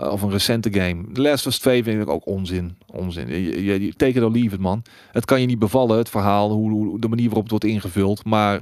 Eh, 0.00 0.12
of 0.12 0.22
een 0.22 0.30
recente 0.30 0.72
game. 0.72 1.12
The 1.12 1.20
Last 1.20 1.44
was 1.44 1.58
2 1.58 1.82
vind 1.82 2.02
ik 2.02 2.08
ook 2.08 2.26
onzin. 2.26 2.76
Onzin. 2.86 3.28
Je, 3.28 3.64
je, 3.64 3.84
je 3.84 3.94
take 3.94 4.12
it 4.12 4.22
or 4.22 4.30
leave 4.30 4.54
it, 4.54 4.60
man. 4.60 4.82
Het 5.12 5.24
kan 5.24 5.40
je 5.40 5.46
niet 5.46 5.58
bevallen, 5.58 5.98
het 5.98 6.08
verhaal, 6.08 6.50
hoe, 6.52 6.70
hoe- 6.70 7.00
de 7.00 7.08
manier 7.08 7.24
waarop 7.26 7.42
het 7.42 7.50
wordt 7.50 7.64
ingevuld. 7.64 8.24
Maar 8.24 8.60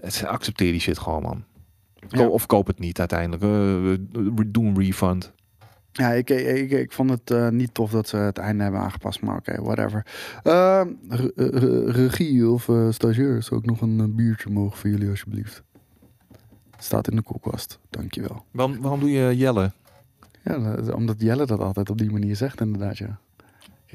het, 0.00 0.24
accepteer 0.26 0.70
die 0.72 0.80
shit 0.80 0.98
gewoon, 0.98 1.22
man. 1.22 1.44
Ko- 2.08 2.18
Ja. 2.22 2.26
Of 2.28 2.46
koop 2.46 2.66
het 2.66 2.78
niet 2.78 2.98
uiteindelijk. 2.98 3.42
Eh, 3.42 4.28
doe 4.46 4.64
een 4.66 4.78
refund. 4.78 5.32
Ja, 5.92 6.10
ik, 6.12 6.30
ik, 6.30 6.70
ik 6.70 6.92
vond 6.92 7.10
het 7.10 7.30
eh, 7.30 7.48
niet 7.48 7.74
tof 7.74 7.90
dat 7.90 8.08
ze 8.08 8.16
het 8.16 8.38
einde 8.38 8.62
hebben 8.62 8.80
aangepast, 8.80 9.20
maar 9.22 9.36
oké, 9.36 9.62
whatever. 9.62 10.06
Ehm, 10.42 10.88
re- 11.08 11.30
re- 11.36 11.90
regie 11.90 12.48
of 12.48 12.68
eh 12.68 12.86
stagiair, 12.90 13.42
zou 13.42 13.60
ik 13.60 13.66
nog 13.66 13.80
een 13.80 14.14
biertje 14.14 14.50
mogen 14.50 14.78
voor 14.78 14.90
jullie 14.90 15.08
alsjeblieft? 15.08 15.62
Staat 16.78 17.08
in 17.10 17.16
de 17.16 17.22
koelkast, 17.22 17.78
dankjewel. 17.90 18.44
Waarom, 18.50 18.80
waarom 18.80 19.00
doe 19.00 19.10
je 19.10 19.36
Jelle? 19.36 19.72
Ja, 20.44 20.58
dat- 20.58 20.92
omdat 20.94 21.20
Jelle 21.20 21.46
dat 21.46 21.60
altijd 21.60 21.90
op 21.90 21.98
die 21.98 22.10
manier 22.10 22.36
zegt 22.36 22.60
inderdaad, 22.60 22.98
ja. 22.98 23.18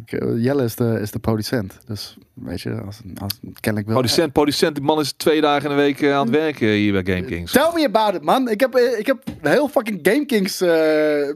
Eh, 0.05 0.43
Jelle 0.43 0.63
is 0.63 0.75
de, 0.75 0.97
is 1.01 1.11
de 1.11 1.19
producent, 1.19 1.77
dus 1.85 2.17
weet 2.33 2.61
je, 2.61 2.81
als, 2.85 2.99
als 3.21 3.39
kennelijk 3.59 3.85
wil... 3.85 3.95
Producent, 3.95 4.33
producent. 4.33 4.75
Die 4.75 4.83
man 4.83 4.99
is 4.99 5.11
twee 5.11 5.41
dagen 5.41 5.69
in 5.69 5.75
de 5.75 5.81
week 5.81 6.01
eh, 6.01 6.13
aan 6.13 6.25
het 6.25 6.35
werken 6.35 6.67
hier 6.67 7.03
bij 7.03 7.15
Game 7.15 7.27
Kings. 7.27 7.51
Tell 7.51 7.71
me 7.73 7.85
about 7.85 8.13
it, 8.15 8.21
man. 8.21 8.49
Ik 8.49 8.59
heb, 8.59 8.75
eh, 8.75 8.99
ik 8.99 9.05
heb 9.05 9.23
heel 9.41 9.67
fucking 9.67 9.99
Game 10.03 10.25
Kings 10.25 10.61
eh, 10.61 10.71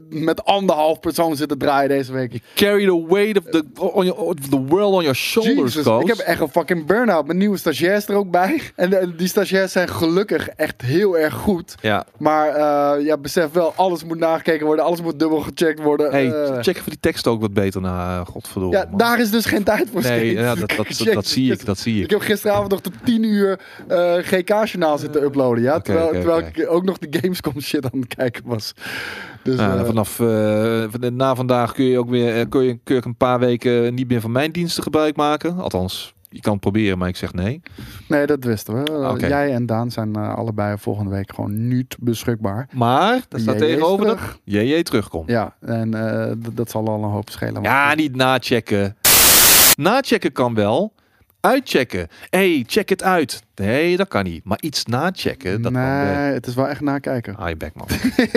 met 0.08 0.44
anderhalf 0.44 1.00
persoon 1.00 1.36
zitten 1.36 1.58
draaien 1.58 1.88
deze 1.88 2.12
week. 2.12 2.30
You 2.30 2.42
carry 2.54 2.86
the 2.86 3.06
weight 3.14 3.38
of 3.38 3.44
the, 3.50 3.64
on 3.74 4.04
your, 4.04 4.20
of 4.20 4.34
the 4.34 4.60
world 4.60 4.94
on 4.94 5.00
your 5.00 5.16
shoulders, 5.16 5.82
coach. 5.82 6.02
ik 6.02 6.08
heb 6.08 6.18
echt 6.18 6.40
een 6.40 6.48
fucking 6.48 6.86
burn-out. 6.86 7.26
Mijn 7.26 7.38
nieuwe 7.38 7.56
stagiairs 7.56 8.08
er 8.08 8.16
ook 8.16 8.30
bij. 8.30 8.60
En 8.76 9.14
die 9.16 9.28
stagiairs 9.28 9.72
zijn 9.72 9.88
gelukkig 9.88 10.48
echt 10.48 10.82
heel 10.82 11.18
erg 11.18 11.34
goed. 11.34 11.74
Ja. 11.80 12.06
Maar 12.18 12.48
eh, 12.48 13.04
ja, 13.04 13.16
besef 13.16 13.52
wel, 13.52 13.72
alles 13.76 14.04
moet 14.04 14.18
nagekeken 14.18 14.66
worden. 14.66 14.84
Alles 14.84 15.02
moet 15.02 15.18
dubbel 15.18 15.40
gecheckt 15.40 15.80
worden. 15.80 16.10
Hey, 16.10 16.62
check 16.62 16.76
even 16.76 16.90
die 16.90 17.00
tekst 17.00 17.26
ook 17.26 17.40
wat 17.40 17.52
beter 17.52 17.80
na, 17.80 18.18
uh, 18.18 18.26
godverdomme. 18.54 18.76
ja, 18.76 18.84
man. 18.88 18.98
daar 18.98 19.20
is 19.20 19.30
dus 19.30 19.44
geen 19.46 19.62
tijd 19.62 19.88
voor. 19.92 20.02
Nee, 20.02 20.32
ja, 20.32 20.54
dat, 20.54 20.68
dat, 20.68 20.76
dat, 20.76 20.86
dat 21.14 21.26
zie 21.26 21.52
ik, 21.52 21.64
dat 21.64 21.78
zie 21.78 21.96
Ik 21.96 22.04
ik. 22.04 22.10
heb 22.10 22.20
gisteravond 22.20 22.70
nog 22.70 22.80
tot 22.80 22.92
10 23.04 23.22
uur 23.22 23.60
eh, 23.88 24.14
GK-journaal 24.16 24.98
zitten 24.98 25.22
uploaden. 25.22 25.62
Ja? 25.62 25.80
Terwijl 25.80 26.10
terwijl 26.10 26.38
ik 26.38 26.66
ook 26.68 26.84
nog 26.84 26.98
de 26.98 27.18
Gamescom 27.20 27.60
shit 27.60 27.84
aan 27.92 28.00
het 28.00 28.14
kijken 28.14 28.42
was. 28.46 28.72
Dus, 29.42 29.56
Nou, 29.56 29.78
eh, 29.78 29.84
vanaf 29.84 30.20
eh, 30.20 31.10
na 31.10 31.34
vandaag 31.34 31.72
kun 31.72 31.84
je 31.84 31.98
ook 31.98 32.08
weer 32.10 32.48
kun 32.48 32.62
je, 32.62 32.78
kun 32.84 32.94
je 32.94 33.02
een 33.04 33.16
paar 33.16 33.38
weken 33.38 33.94
niet 33.94 34.08
meer 34.08 34.20
van 34.20 34.32
mijn 34.32 34.52
diensten 34.52 34.82
gebruik 34.82 35.16
maken. 35.16 35.58
Althans, 35.58 36.13
je 36.34 36.40
kan 36.40 36.52
het 36.52 36.60
proberen, 36.60 36.98
maar 36.98 37.08
ik 37.08 37.16
zeg 37.16 37.32
nee. 37.32 37.60
nee, 38.08 38.26
dat 38.26 38.44
wisten 38.44 38.74
we. 38.74 39.16
Eh. 39.18 39.28
Jij 39.28 39.52
en 39.52 39.66
Daan 39.66 39.90
zijn 39.90 40.14
eh, 40.14 40.34
allebei 40.34 40.78
volgende 40.78 41.10
week 41.10 41.34
gewoon 41.34 41.68
niet 41.68 41.96
beschikbaar. 42.00 42.68
Maar, 42.72 43.20
daar 43.28 43.40
staat 43.40 43.58
tegenover 43.58 44.06
dat. 44.06 44.18
JJ 44.44 44.82
terugkomt. 44.82 45.28
Ja, 45.28 45.54
en 45.60 45.94
eh, 45.94 46.32
dat 46.52 46.70
zal 46.70 46.88
al 46.88 47.02
een 47.04 47.10
hoop 47.10 47.30
schelen. 47.30 47.62
Ja, 47.62 47.94
niet 47.94 48.16
nachecken. 48.16 48.96
Nachecken 49.74 50.32
kan 50.32 50.54
wel. 50.54 50.92
Uitchecken. 51.44 52.08
hey, 52.30 52.64
check 52.66 52.88
het 52.88 53.02
uit. 53.02 53.42
Nee, 53.54 53.96
dat 53.96 54.08
kan 54.08 54.24
niet. 54.24 54.44
Maar 54.44 54.58
iets 54.60 54.84
nachecken, 54.84 55.62
dat 55.62 55.72
kan 55.72 55.82
nee, 55.82 56.32
het 56.32 56.46
is 56.46 56.54
wel 56.54 56.68
echt 56.68 56.80
nakijken. 56.80 57.36
Ah, 57.36 57.48
je 57.48 57.56
bek, 57.56 57.72
man. 57.74 57.86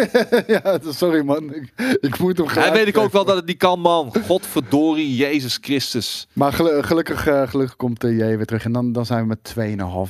ja, 0.55 0.79
sorry 0.91 1.21
man. 1.25 1.53
Ik, 1.53 1.71
ik 1.99 2.19
moet 2.19 2.37
hem 2.37 2.45
Hij 2.45 2.55
gelijk 2.55 2.73
weet 2.73 2.87
ik 2.87 2.97
ook 2.97 3.11
wel 3.11 3.25
dat 3.25 3.35
het 3.35 3.45
niet 3.45 3.57
kan, 3.57 3.79
man. 3.79 4.13
Godverdorie, 4.25 5.15
Jezus 5.15 5.57
Christus. 5.61 6.27
Maar 6.33 6.53
gelu- 6.53 6.81
gelukkig, 6.83 7.27
eh, 7.27 7.47
gelukkig 7.47 7.75
komt 7.75 8.01
de 8.01 8.15
J 8.15 8.17
weer 8.17 8.45
terug. 8.45 8.63
En 8.63 8.71
dan, 8.71 8.91
dan 8.91 9.05
zijn 9.05 9.21
we 9.21 9.27
met 9.27 9.43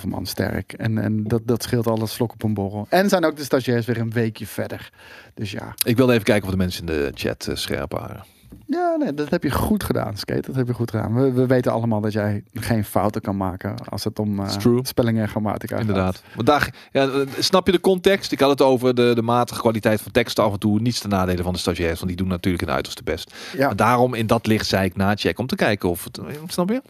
2,5 0.02 0.08
man 0.08 0.26
sterk. 0.26 0.74
En, 0.74 0.98
en 0.98 1.24
dat, 1.24 1.42
dat 1.46 1.64
scheelt 1.64 1.88
alles 1.88 2.14
vlok 2.14 2.32
op 2.34 2.44
een 2.44 2.54
borrel. 2.54 2.86
En 2.90 3.10
zijn 3.10 3.26
ook 3.26 3.36
de 3.38 3.44
stagiairs 3.44 3.86
weer 3.86 3.98
een 3.98 4.12
weekje 4.12 4.48
verder. 4.48 4.90
Dus 5.34 5.52
ja. 5.52 5.74
Ik 5.86 5.98
wilde 5.98 6.12
even 6.14 6.26
kijken 6.26 6.44
of 6.46 6.52
de 6.52 6.58
mensen 6.58 6.80
in 6.80 6.94
de 6.94 7.12
chat 7.14 7.48
eh, 7.48 7.56
scherp 7.56 7.92
waren. 7.92 8.24
Ja, 8.66 8.96
nee, 8.96 9.14
dat 9.14 9.30
heb 9.30 9.44
je 9.44 9.52
goed 9.52 9.84
gedaan, 9.84 10.18
Skate. 10.18 10.42
Dat 10.42 10.56
heb 10.56 10.68
je 10.68 10.74
goed 10.74 10.90
gedaan. 10.90 11.14
We, 11.14 11.32
we 11.32 11.46
weten 11.46 11.72
allemaal 11.72 12.02
dat 12.02 12.14
jij 12.14 12.44
geen 12.54 12.86
fouten 12.86 13.22
kan 13.22 13.38
maken 13.38 13.76
als 13.90 14.04
het 14.04 14.20
om 14.20 14.40
eh, 14.40 14.48
true. 14.48 14.80
spelling 14.84 15.20
en 15.20 15.28
grammatica 15.28 15.76
gaat. 15.76 15.86
Inderdaad. 15.86 16.24
Want 16.36 16.48
daar, 16.48 16.74
ja, 16.92 17.08
eh, 17.08 17.28
snap 17.40 17.66
je 17.66 17.72
de 17.72 17.80
context? 17.80 18.32
Ik 18.32 18.40
had 18.40 18.50
het 18.50 18.62
over 18.62 18.96
de, 18.96 19.12
de 19.16 19.22
matige 19.22 19.60
kwaliteit 19.60 20.02
van 20.02 20.12
teksten 20.12 20.44
af 20.44 20.54
en 20.54 20.60
toe. 20.60 20.80
Niets 20.80 21.00
ten 21.00 21.10
nadele 21.10 21.44
van 21.44 21.54
de 21.54 21.60
stagiairs, 21.60 22.00
want 22.00 22.08
die 22.08 22.18
doen 22.18 22.28
natuurlijk 22.28 22.64
hun 22.64 22.74
uiterste 22.74 23.04
best. 23.04 23.34
Ja, 23.54 23.66
Maar 23.66 23.76
daarom 23.76 24.14
in 24.14 24.28
dat 24.28 24.48
licht 24.48 24.66
zei 24.66 24.86
ik 24.86 24.96
nachecken 24.96 25.40
om 25.40 25.48
te 25.48 25.56
kijken 25.56 25.90
of 25.90 26.04
het... 26.04 26.20
Snap 26.48 26.70
je? 26.70 26.82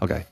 Oké. 0.00 0.24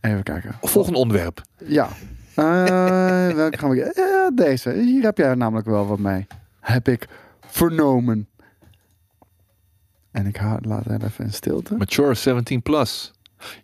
even 0.00 0.22
kijken. 0.22 0.54
Volgende 0.60 0.98
onderwerp. 0.98 1.42
Ja. 1.64 1.88
Eh, 2.36 3.28
welke 3.28 3.58
gaan 3.58 3.70
we... 3.70 3.82
Eh, 3.82 4.36
deze. 4.36 4.70
Hier 4.70 5.02
heb 5.02 5.18
jij 5.18 5.34
namelijk 5.34 5.66
wel 5.66 5.86
wat 5.86 5.98
mee. 5.98 6.26
Heb 6.60 6.88
ik 6.88 7.08
vernomen. 7.46 8.28
En 10.16 10.26
ik 10.26 10.40
laat 10.60 10.84
het 10.84 11.02
even 11.02 11.24
in 11.24 11.32
stilte. 11.32 11.74
Mature 11.76 12.14
17 12.14 12.62
plus. 12.62 13.10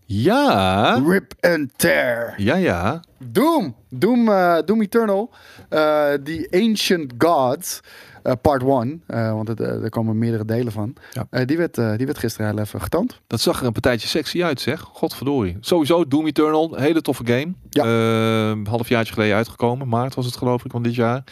Ja. 0.04 0.94
Rip 1.06 1.34
and 1.40 1.70
tear. 1.76 2.34
Ja, 2.36 2.54
ja. 2.54 3.00
Doom. 3.18 3.74
Doom, 3.88 4.28
eh, 4.28 4.58
Doom 4.64 4.80
Eternal. 4.82 5.30
Eh 5.68 5.78
The 6.12 6.48
Ancient 6.50 7.12
Gods. 7.18 7.80
eh, 8.22 8.32
part 8.42 8.62
1. 8.62 9.02
want 9.06 9.48
het, 9.48 9.60
eh, 9.60 9.82
er 9.82 9.88
komen 9.90 10.18
meerdere 10.18 10.44
delen 10.44 10.72
van. 10.72 10.94
Ja. 11.10 11.26
Eh, 11.30 11.46
die, 11.46 11.56
werd, 11.56 11.78
eh, 11.78 11.96
die 11.96 12.06
werd 12.06 12.18
gisteren 12.18 12.46
heel 12.50 12.58
even 12.58 12.80
getoond. 12.80 13.20
Dat 13.26 13.40
zag 13.40 13.60
er 13.60 13.66
een 13.66 13.72
partijtje 13.72 14.08
sexy 14.08 14.42
uit, 14.44 14.60
zeg. 14.60 14.80
Godverdorie. 14.80 15.56
Sowieso 15.60 16.08
Doom 16.08 16.26
Eternal. 16.26 16.74
Hele 16.74 17.00
toffe 17.02 17.26
game. 17.26 17.52
Ja. 17.70 17.84
Eh, 17.84 18.48
een 18.48 18.66
halfjaartje 18.66 19.12
geleden 19.12 19.36
uitgekomen. 19.36 19.88
Maart 19.88 20.14
was 20.14 20.26
het 20.26 20.36
geloof 20.36 20.64
ik 20.64 20.70
van 20.70 20.82
dit 20.82 20.94
jaar. 20.94 21.24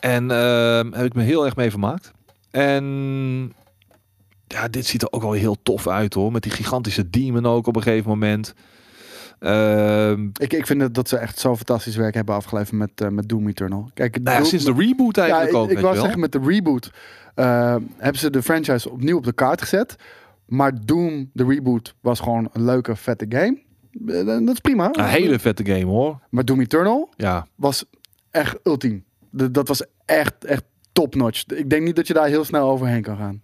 En 0.00 0.30
ehm, 0.30 0.92
heb 0.92 1.04
ik 1.06 1.14
me 1.14 1.22
heel 1.22 1.44
erg 1.44 1.56
mee 1.56 1.70
vermaakt. 1.70 2.12
En 2.50 3.52
ja, 4.46 4.68
dit 4.68 4.86
ziet 4.86 5.02
er 5.02 5.12
ook 5.12 5.22
wel 5.22 5.32
heel 5.32 5.56
tof 5.62 5.88
uit 5.88 6.14
hoor. 6.14 6.32
Met 6.32 6.42
die 6.42 6.52
gigantische 6.52 7.10
demon 7.10 7.46
ook 7.46 7.66
op 7.66 7.76
een 7.76 7.82
gegeven 7.82 8.10
moment. 8.10 8.54
Ehm, 9.38 10.28
Ik, 10.40 10.52
ik 10.52 10.66
vind 10.66 10.94
dat, 10.94 11.08
ze 11.08 11.16
echt 11.16 11.38
zo 11.38 11.56
fantastisch 11.56 11.96
werk 11.96 12.14
hebben 12.14 12.34
afgeleverd 12.34 12.72
met, 12.78 12.90
eh, 13.00 13.08
met 13.08 13.28
Doom 13.28 13.48
Eternal. 13.48 13.90
Kijk, 13.94 14.22
nou 14.22 14.36
Doom- 14.36 14.46
sinds 14.46 14.64
de 14.64 14.72
reboot 14.76 15.16
eigenlijk 15.16 15.50
ja, 15.52 15.58
ook. 15.58 15.70
ik, 15.70 15.76
ik 15.76 15.82
wou 15.82 15.96
zeggen, 15.96 16.20
met 16.20 16.32
de 16.32 16.40
reboot 16.44 16.90
eh, 17.34 17.76
hebben 17.96 18.20
ze 18.20 18.30
de 18.30 18.42
franchise 18.42 18.90
opnieuw 18.90 19.16
op 19.16 19.24
de 19.24 19.32
kaart 19.32 19.62
gezet. 19.62 19.96
Maar 20.46 20.72
Doom, 20.84 21.30
de 21.32 21.44
reboot, 21.44 21.94
was 22.00 22.20
gewoon 22.20 22.48
een 22.52 22.64
leuke, 22.64 22.96
vette 22.96 23.26
game. 23.28 23.58
Eh, 24.06 24.24
dat 24.46 24.48
is 24.54 24.60
prima. 24.60 24.88
Een 24.92 25.04
hele 25.04 25.38
vette 25.38 25.64
game 25.64 25.84
hoor. 25.84 26.18
Maar 26.30 26.44
Doom 26.44 26.60
Eternal 26.60 27.08
Ja, 27.16 27.46
was 27.54 27.84
echt 28.30 28.56
ultiem. 28.64 29.04
Dat 29.30 29.68
was 29.68 29.84
echt, 30.04 30.44
echt 30.44 30.62
top-notch. 30.92 31.44
Ik 31.46 31.70
denk 31.70 31.84
niet 31.84 31.96
dat 31.96 32.06
je 32.06 32.14
daar 32.14 32.26
heel 32.26 32.44
snel 32.44 32.68
overheen 32.70 33.02
kan 33.02 33.16
gaan. 33.16 33.42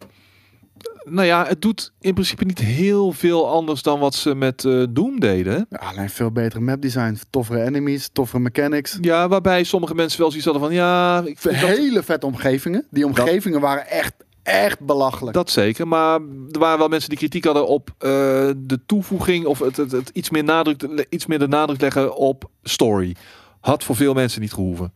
Nou 1.05 1.27
ja, 1.27 1.47
het 1.47 1.63
doet 1.63 1.93
in 2.01 2.15
principe 2.15 2.45
niet 2.45 2.59
heel 2.59 3.13
veel 3.13 3.49
anders 3.49 3.83
dan 3.83 3.99
wat 3.99 4.15
ze 4.15 4.35
met 4.35 4.65
eh, 4.65 4.83
Doom 4.91 5.21
deden. 5.21 5.67
Ja, 5.71 5.79
alleen 5.79 6.11
veel 6.11 6.31
betere 6.31 6.61
map 6.61 6.83
design, 6.83 7.19
toffere 7.31 7.63
enemies, 7.63 8.09
toffere 8.13 8.43
mechanics. 8.43 8.99
Ja, 9.01 9.29
waarbij 9.29 9.65
sommige 9.65 9.95
mensen 9.95 10.21
wel 10.21 10.29
zoiets 10.29 10.47
hadden 10.49 10.65
van 10.65 10.75
ja, 10.75 11.23
ik 11.25 11.39
vind 11.39 11.61
dat, 11.61 11.69
Hele 11.69 12.03
vette 12.03 12.27
omgevingen. 12.27 12.87
Die 12.91 13.07
omgevingen 13.07 13.61
waren 13.61 13.87
echt, 13.89 14.13
echt 14.43 14.81
belachelijk. 14.81 15.35
dat 15.35 15.51
zeker. 15.51 15.89
Maar 15.89 16.21
er 16.51 16.59
waren 16.59 16.79
wel 16.79 16.89
mensen 16.89 17.09
die 17.09 17.19
kritiek 17.19 17.45
hadden 17.45 17.67
op 17.67 17.91
eh, 17.99 18.11
de 18.57 18.79
toevoeging 18.87 19.47
of 19.47 19.59
het, 19.59 19.77
het, 19.77 19.93
het 19.93 20.11
iets, 20.13 20.31
meer 20.31 20.45
nadruk, 20.45 21.07
iets 21.09 21.27
meer 21.27 21.39
de 21.39 21.49
nadruk 21.49 21.81
leggen 21.81 22.17
op 22.17 22.51
story. 22.63 23.17
Had 23.61 23.85
voor 23.85 23.97
veel 23.97 24.15
mensen 24.15 24.41
niet 24.41 24.53
gehoeven. 24.53 24.93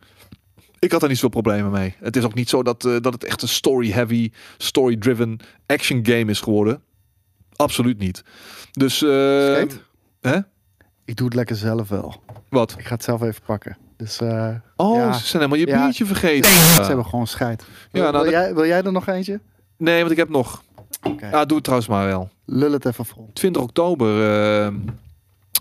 Ik 0.85 0.91
had 0.91 1.01
er 1.01 1.07
niet 1.07 1.17
zoveel 1.17 1.41
problemen 1.41 1.71
mee. 1.71 1.95
Het 1.99 2.15
is 2.15 2.23
ook 2.23 2.33
niet 2.33 2.49
zo 2.49 2.63
dat, 2.63 2.85
eh, 2.85 2.95
dat 3.01 3.13
het 3.13 3.23
echt 3.23 3.41
een 3.41 3.47
story-heavy, 3.47 4.31
story-driven 4.57 5.37
action 5.65 5.99
game 6.05 6.25
is 6.31 6.39
geworden. 6.41 6.81
Absoluut 7.55 7.97
niet. 7.97 8.23
Dus, 8.71 9.01
eh, 9.01 9.09
hè? 10.21 10.37
Ik 11.05 11.15
doe 11.15 11.25
het 11.25 11.35
lekker 11.35 11.55
zelf 11.55 11.89
wel. 11.89 12.21
Wat? 12.49 12.75
Ik 12.77 12.85
ga 12.85 12.93
het 12.93 13.03
zelf 13.03 13.21
even 13.21 13.41
pakken. 13.45 13.77
Dus 13.97 14.19
eh, 14.21 14.49
Oh, 14.75 14.95
Ja. 14.95 15.13
ze 15.13 15.25
zijn 15.25 15.43
helemaal 15.43 15.65
je 15.67 15.67
Ja. 15.67 15.83
biertje 15.83 16.05
vergeten. 16.05 16.51
ze 16.51 16.81
Ja. 16.81 16.87
hebben 16.87 17.05
gewoon 17.05 17.27
scheid. 17.27 17.63
Ja, 17.91 17.99
nou, 17.99 18.11
wil, 18.11 18.21
dat- 18.23 18.31
jij, 18.31 18.53
wil 18.53 18.65
jij 18.65 18.81
er 18.83 18.91
nog 18.91 19.07
eentje? 19.07 19.39
Nee, 19.77 19.99
want 19.99 20.11
ik 20.11 20.17
heb 20.17 20.29
nog. 20.29 20.63
Oké. 21.03 21.27
Ja, 21.29 21.45
doe 21.45 21.55
het 21.55 21.63
trouwens 21.63 21.89
maar 21.89 22.05
wel. 22.05 22.29
Lul 22.45 22.71
het 22.71 22.85
even 22.85 23.05
vol. 23.05 23.29
20 23.33 23.61
oktober. 23.61 24.21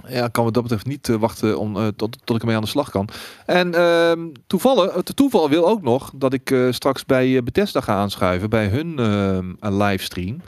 Ja, 0.09 0.28
kan 0.28 0.45
wat 0.45 0.55
dat 0.55 0.62
betreft 0.62 0.86
niet 0.86 1.09
eh, 1.09 1.16
wachten 1.16 1.59
om, 1.59 1.76
eh, 1.76 1.86
tot, 1.97 2.16
tot 2.24 2.36
ik 2.36 2.42
ermee 2.42 2.57
aan 2.57 2.62
de 2.62 2.68
slag 2.68 2.90
kan. 2.90 3.09
En 3.47 3.74
ehm 3.74 4.20
toevallig, 4.47 4.95
het 4.95 5.16
toeval 5.16 5.49
wil 5.49 5.68
ook 5.68 5.82
nog 5.82 6.11
dat 6.14 6.32
ik 6.32 6.51
eh, 6.51 6.66
straks 6.70 7.05
bij 7.05 7.42
Bethesda 7.42 7.80
ga 7.80 7.95
aanschuiven. 7.95 8.51
Bij 8.51 8.66
hun 8.66 8.99
ehm, 8.99 9.76
livestream. 9.78 10.40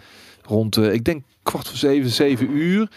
Rond, 0.43 0.77
ik 0.77 1.05
denk 1.05 1.25
kwart 1.43 1.69
voor 1.69 1.77
zeven, 1.77 2.11
zeven 2.11 2.51
uur. 2.51 2.91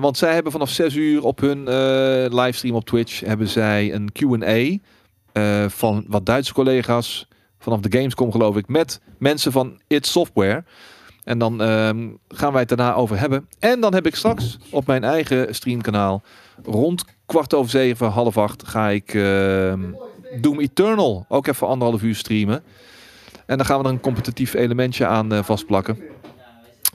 Want 0.00 0.18
zij 0.18 0.34
hebben 0.34 0.52
vanaf 0.52 0.70
zes 0.70 0.94
uur 0.94 1.24
op 1.24 1.40
hun 1.40 1.62
livestream 2.34 2.74
op 2.74 2.84
Twitch 2.84 3.20
hebben 3.20 3.48
zij 3.48 3.94
een 3.94 4.12
Q&A 4.12 4.78
van 5.68 6.04
wat 6.06 6.26
Duitse 6.26 6.52
collega's 6.52 7.28
vanaf 7.58 7.80
de 7.80 7.98
Gamescom 7.98 8.32
geloof 8.32 8.56
ik 8.56 8.68
met 8.68 9.00
mensen 9.18 9.52
van 9.52 9.80
It 9.86 10.06
Software. 10.06 10.64
En 11.28 11.38
dan 11.38 11.62
ehm, 11.62 12.08
gaan 12.28 12.52
wij 12.52 12.60
het 12.60 12.68
daarna 12.68 12.94
over 12.94 13.18
hebben. 13.18 13.48
En 13.58 13.80
dan 13.80 13.94
heb 13.94 14.06
ik 14.06 14.14
straks 14.14 14.58
op 14.70 14.86
mijn 14.86 15.04
eigen 15.04 15.54
streamkanaal 15.54 16.22
rond 16.64 17.04
kwart 17.26 17.54
over 17.54 17.70
zeven, 17.70 18.08
half 18.08 18.38
acht 18.38 18.68
ga 18.68 18.88
ik 18.88 19.14
ehm, 19.14 19.80
Doom 20.40 20.60
Eternal 20.60 21.24
ook 21.28 21.46
even 21.46 21.66
anderhalf 21.66 22.02
uur 22.02 22.14
streamen. 22.14 22.62
En 23.46 23.56
dan 23.56 23.66
gaan 23.66 23.78
we 23.78 23.84
er 23.84 23.90
een 23.90 24.00
competitief 24.00 24.54
elementje 24.54 25.06
aan 25.06 25.32
eh, 25.32 25.42
vastplakken. 25.42 25.98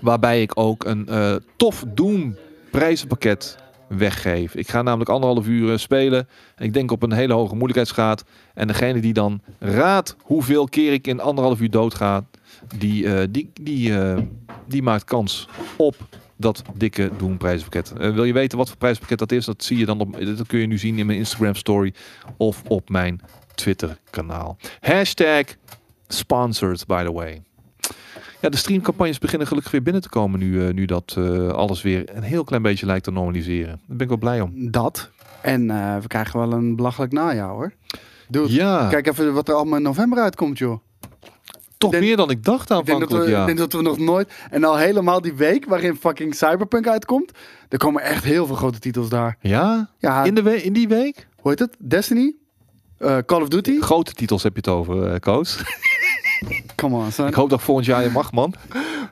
Waarbij 0.01 0.41
ik 0.41 0.51
ook 0.57 0.85
een 0.85 1.07
eh, 1.07 1.35
tof 1.55 1.83
Doom 1.87 2.35
prijzenpakket 2.71 3.57
weggeef. 3.87 4.55
Ik 4.55 4.69
ga 4.69 4.81
namelijk 4.81 5.09
anderhalf 5.09 5.47
uur 5.47 5.71
eh, 5.71 5.77
spelen. 5.77 6.27
En 6.55 6.65
ik 6.65 6.73
denk 6.73 6.91
op 6.91 7.03
een 7.03 7.13
hele 7.13 7.33
hoge 7.33 7.53
moeilijkheidsgraad. 7.53 8.23
En 8.53 8.67
degene 8.67 8.99
die 8.99 9.13
dan 9.13 9.41
raadt 9.59 10.15
hoeveel 10.21 10.65
keer 10.65 10.93
ik 10.93 11.07
in 11.07 11.19
anderhalf 11.19 11.59
uur 11.59 11.71
doodga, 11.71 12.25
die, 12.77 13.15
eh, 13.15 13.27
die, 13.29 13.51
die, 13.53 13.99
eh, 13.99 14.17
die 14.67 14.83
maakt 14.83 15.03
kans 15.03 15.47
op 15.77 15.95
dat 16.35 16.61
dikke 16.73 17.11
Doom 17.17 17.37
prijzenpakket. 17.37 17.93
Eh, 17.97 18.13
wil 18.13 18.23
je 18.23 18.33
weten 18.33 18.57
wat 18.57 18.67
voor 18.67 18.77
prijzenpakket 18.77 19.19
dat 19.19 19.31
is? 19.31 19.45
Dat 19.45 19.63
zie 19.63 19.77
je 19.77 19.85
dan 19.85 19.99
op, 19.99 20.17
dat 20.19 20.47
kun 20.47 20.59
je 20.59 20.67
nu 20.67 20.77
zien 20.77 20.97
in 20.97 21.05
mijn 21.05 21.17
Instagram 21.17 21.55
story 21.55 21.93
of 22.37 22.63
op 22.67 22.89
mijn 22.89 23.21
Twitter 23.55 23.97
kanaal. 24.09 24.57
Hashtag 24.79 25.43
sponsored 26.07 26.85
by 26.87 27.03
the 27.03 27.11
way. 27.11 27.41
Ja, 28.41 28.49
de 28.49 28.57
streamcampagnes 28.57 29.19
beginnen 29.19 29.47
gelukkig 29.47 29.71
weer 29.71 29.83
binnen 29.83 30.01
te 30.01 30.09
komen 30.09 30.39
nu, 30.39 30.73
nu 30.73 30.85
dat 30.85 31.17
alles 31.51 31.81
weer 31.81 32.15
een 32.15 32.23
heel 32.23 32.43
klein 32.43 32.61
beetje 32.61 32.85
lijkt 32.85 33.03
te 33.03 33.11
normaliseren. 33.11 33.67
Daar 33.87 33.97
ben 33.97 33.99
ik 33.99 34.07
wel 34.07 34.17
blij 34.17 34.41
om. 34.41 34.71
Dat. 34.71 35.09
En 35.41 35.67
we 36.01 36.07
krijgen 36.07 36.39
wel 36.39 36.51
een 36.53 36.75
belachelijk 36.75 37.11
najaar 37.11 37.49
hoor. 37.49 37.73
Dude, 38.27 38.53
Ja, 38.53 38.87
kijk 38.87 39.07
even 39.07 39.33
wat 39.33 39.47
er 39.47 39.55
allemaal 39.55 39.77
in 39.77 39.83
november 39.83 40.19
uitkomt 40.19 40.57
joh. 40.57 40.79
Toch 41.83 41.91
denk- 41.91 42.03
meer 42.03 42.17
dan 42.17 42.29
ik 42.29 42.43
dacht 42.43 42.61
Ik 42.61 42.67
denk, 42.67 42.85
dat 42.85 42.89
aanvankelijk. 42.93 43.25
we, 43.25 43.31
ja. 43.31 43.39
ik 43.39 43.45
denk 43.45 43.57
dat 43.57 43.73
we 43.73 43.81
nog 43.81 43.97
nooit... 43.97 44.33
En 44.49 44.63
al 44.63 44.77
helemaal 44.77 45.21
die 45.21 45.33
week 45.33 45.65
waarin 45.65 45.95
fucking 45.95 46.35
Cyberpunk 46.35 46.87
uitkomt. 46.87 47.31
Er 47.69 47.77
komen 47.77 48.01
echt 48.01 48.23
heel 48.23 48.45
veel 48.45 48.55
grote 48.55 48.79
titels 48.79 49.09
daar. 49.09 49.37
ja? 49.41 49.89
Ja, 49.97 50.23
In, 50.23 50.35
de 50.35 50.41
we- 50.41 50.63
in 50.63 50.73
die 50.73 50.87
week? 50.87 51.27
hoe 51.39 51.51
heet 51.51 51.59
het? 51.59 51.75
Destiny? 51.79 52.35
Eh, 53.03 53.17
Call 53.25 53.41
of 53.41 53.47
Duty? 53.47 53.79
Grote 53.79 54.13
titels 54.13 54.43
heb 54.43 54.51
je 54.51 54.57
het 54.57 54.69
over, 54.69 55.13
eh 55.13 55.19
Koos. 55.19 55.63
Come 56.75 56.95
on, 56.95 57.11
son. 57.11 57.27
Ik 57.27 57.33
hoop 57.33 57.49
dat 57.49 57.61
volgend 57.61 57.87
jaar 57.87 58.03
je 58.03 58.09
mag, 58.09 58.31
man. 58.31 58.53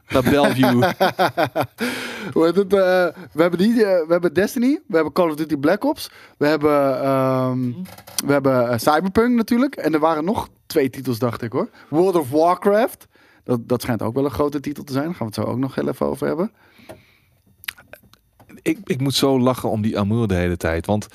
Naar 0.10 0.24
Bellevue. 0.24 0.66
Hoe 2.34 2.46
heet 2.46 2.56
het? 2.56 2.74
eh, 2.74 3.08
we, 3.32 3.42
hebben 3.42 3.60
die, 3.60 3.74
we 3.74 4.06
hebben 4.08 4.34
Destiny, 4.34 4.80
we 4.88 4.96
hebben 4.96 5.14
Call 5.14 5.30
of 5.30 5.36
Duty 5.36 5.58
Black 5.58 5.84
Ops, 5.84 6.12
we 6.38 6.48
hebben, 6.48 7.02
ehm, 7.02 7.72
we 8.26 8.32
hebben 8.32 8.80
Cyberpunk 8.80 9.36
natuurlijk. 9.36 9.76
En 9.76 9.94
er 9.94 10.00
waren 10.00 10.24
nog 10.24 10.48
twee 10.66 10.89
titels, 10.89 11.20
dacht 11.20 11.42
ik 11.42 11.52
hoor. 11.52 11.70
World 11.89 12.16
of 12.16 12.30
Warcraft. 12.30 13.08
Dat, 13.44 13.68
dat 13.68 13.82
schijnt 13.82 14.02
ook 14.02 14.16
wel 14.16 14.26
een 14.26 14.32
grote 14.32 14.60
titel 14.60 14.84
te 14.84 14.94
zijn. 14.94 15.06
Daar 15.06 15.16
gaan 15.16 15.28
we 15.28 15.34
het 15.36 15.46
zo 15.46 15.52
ook 15.52 15.60
nog 15.60 15.76
heel 15.76 15.88
even 15.88 16.06
over 16.06 16.28
hebben. 16.28 16.52
Ik, 18.62 18.78
ik 18.86 18.99
moet 19.01 19.16
zo 19.16 19.39
lachen 19.39 19.70
om 19.70 19.82
die 19.82 19.99
Amour 19.99 20.28
de 20.28 20.34
hele 20.36 20.57
tijd. 20.57 20.86
Want 20.86 21.05
op 21.05 21.12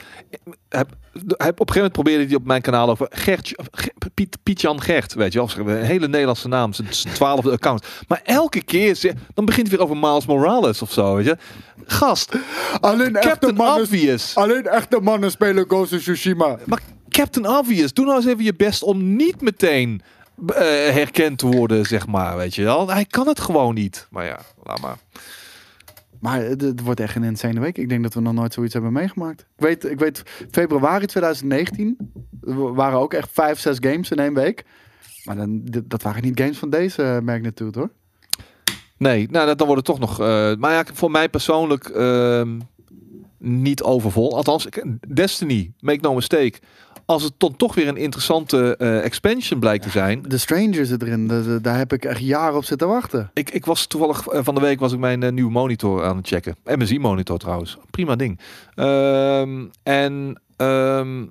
een 0.71 0.87
gegeven 1.29 1.75
moment 1.75 1.93
probeerde 1.93 2.25
hij 2.27 2.35
op 2.35 2.45
mijn 2.45 2.63
kanaal 2.63 2.91
over 2.91 3.07
Gert, 3.11 3.53
Ge- 3.71 3.93
Piet, 4.15 4.39
Piet-Jan 4.43 4.81
Gert, 4.81 5.15
weet 5.15 5.33
je 5.33 5.39
wel. 5.39 5.67
Een 5.77 5.83
hele 5.85 6.09
Nederlandse 6.09 6.49
naam, 6.49 6.73
zijn 6.73 6.89
twaalfde 7.15 7.51
account. 7.51 7.87
Maar 8.09 8.21
elke 8.25 8.63
keer, 8.63 9.15
dan 9.35 9.45
begint 9.45 9.69
weer 9.69 9.81
over 9.83 9.97
Miles 9.97 10.27
Morales 10.27 10.83
of 10.83 10.93
zo, 10.93 11.15
weet 11.15 11.25
je. 11.25 11.37
Gast, 11.85 12.35
Alleen 12.81 13.17
echte, 13.17 13.29
Captain 13.29 13.55
mannen, 13.55 13.83
Obvious. 13.83 14.37
alleen 14.37 14.67
echte 14.67 15.01
mannen 15.01 15.31
spelen 15.31 15.65
Ghost 15.69 15.93
of 15.93 16.01
Tsushima. 16.01 16.59
Maar 16.65 16.81
Captain 17.09 17.49
Obvious, 17.59 17.93
doe 17.93 18.05
nou 18.05 18.17
eens 18.17 18.27
even 18.27 18.45
je 18.45 18.55
best 18.55 18.83
om 18.83 19.17
niet 19.17 19.41
meteen 19.41 20.03
eh, 20.49 20.55
herkend 20.95 21.39
te 21.39 21.47
worden, 21.47 21.85
zeg 21.87 22.07
maar, 22.07 22.37
weet 22.37 22.55
je 22.55 22.63
wel. 22.65 22.89
Hij 22.91 23.05
kan 23.05 23.27
het 23.29 23.41
gewoon 23.41 23.75
niet. 23.75 24.07
Maar 24.11 24.25
ja, 24.25 24.39
laat 24.65 24.81
maar. 24.81 24.97
Maar 26.21 26.41
het, 26.43 26.81
wordt 26.81 27.01
echt 27.01 27.17
een 27.17 27.25
insane 27.25 27.61
week. 27.61 27.79
Ik 27.79 27.89
denk 27.89 28.03
dat 28.03 28.15
we 28.15 28.21
nog 28.21 28.33
nooit 28.33 28.53
zoiets 28.53 28.73
hebben 28.73 28.93
meegemaakt. 28.93 29.41
Ik 29.41 29.47
weet, 29.65 29.85
ik 29.91 29.99
weet 29.99 30.23
februari 30.51 31.07
2019 31.07 32.13
er 32.43 32.75
waren 32.75 32.99
ook 32.99 33.15
echt 33.15 33.29
vijf, 33.33 33.59
zes 33.59 33.77
games 33.81 34.11
in 34.11 34.19
één 34.19 34.35
week. 34.35 34.65
Maar 35.25 35.37
dan, 35.37 35.61
dat 35.85 36.03
waren 36.03 36.23
niet 36.23 36.41
games 36.41 36.59
van 36.59 36.71
deze 36.71 37.03
uh, 37.03 37.19
magnitude 37.19 37.79
hoor. 37.79 37.91
Nee, 38.99 39.29
nou, 39.31 39.47
dat- 39.47 39.59
dan 39.59 39.67
wordt 39.67 39.89
het 39.89 39.99
toch 39.99 40.09
nog. 40.09 40.21
eh, 40.21 40.55
maar 40.55 40.73
ja, 40.73 40.85
voor 40.93 41.11
mij 41.11 41.29
persoonlijk 41.29 41.89
ehm, 41.89 42.59
niet 43.39 43.83
overvol. 43.83 44.37
Althans, 44.37 44.69
Destiny, 45.15 45.73
make 45.81 45.99
no 46.01 46.15
mistake. 46.15 46.59
Als 47.07 47.23
het 47.23 47.33
dan 47.37 47.57
toch 47.57 47.75
weer 47.75 47.89
een 47.89 47.97
interessante 47.97 48.77
eh, 48.77 49.05
expansion 49.05 49.61
blijkt 49.61 49.83
te 49.85 49.91
zijn. 49.91 50.23
De 50.23 50.39
Stranger 50.39 50.87
zit 50.87 51.03
erin. 51.03 51.29
De- 51.29 51.59
daar 51.63 51.77
heb 51.79 51.93
ik 51.93 52.05
echt 52.05 52.21
jaren 52.21 52.57
op 52.57 52.65
zitten 52.65 52.89
wachten. 52.89 53.31
Ik, 53.35 53.51
ik 53.51 53.65
was 53.67 53.87
toevallig 53.87 54.27
eh, 54.27 54.41
van 54.43 54.55
de 54.55 54.61
week 54.61 54.81
was 54.81 54.93
ik 54.93 54.99
mijn 54.99 55.35
nieuwe 55.35 55.51
monitor 55.51 56.05
aan 56.05 56.17
het 56.17 56.27
checken. 56.27 56.57
MSI 56.65 56.99
monitor 56.99 57.39
trouwens. 57.39 57.77
Prima 57.91 58.17
ding. 58.17 58.41
Ehm, 58.75 59.65
en 59.83 60.41
ehm, 60.57 61.23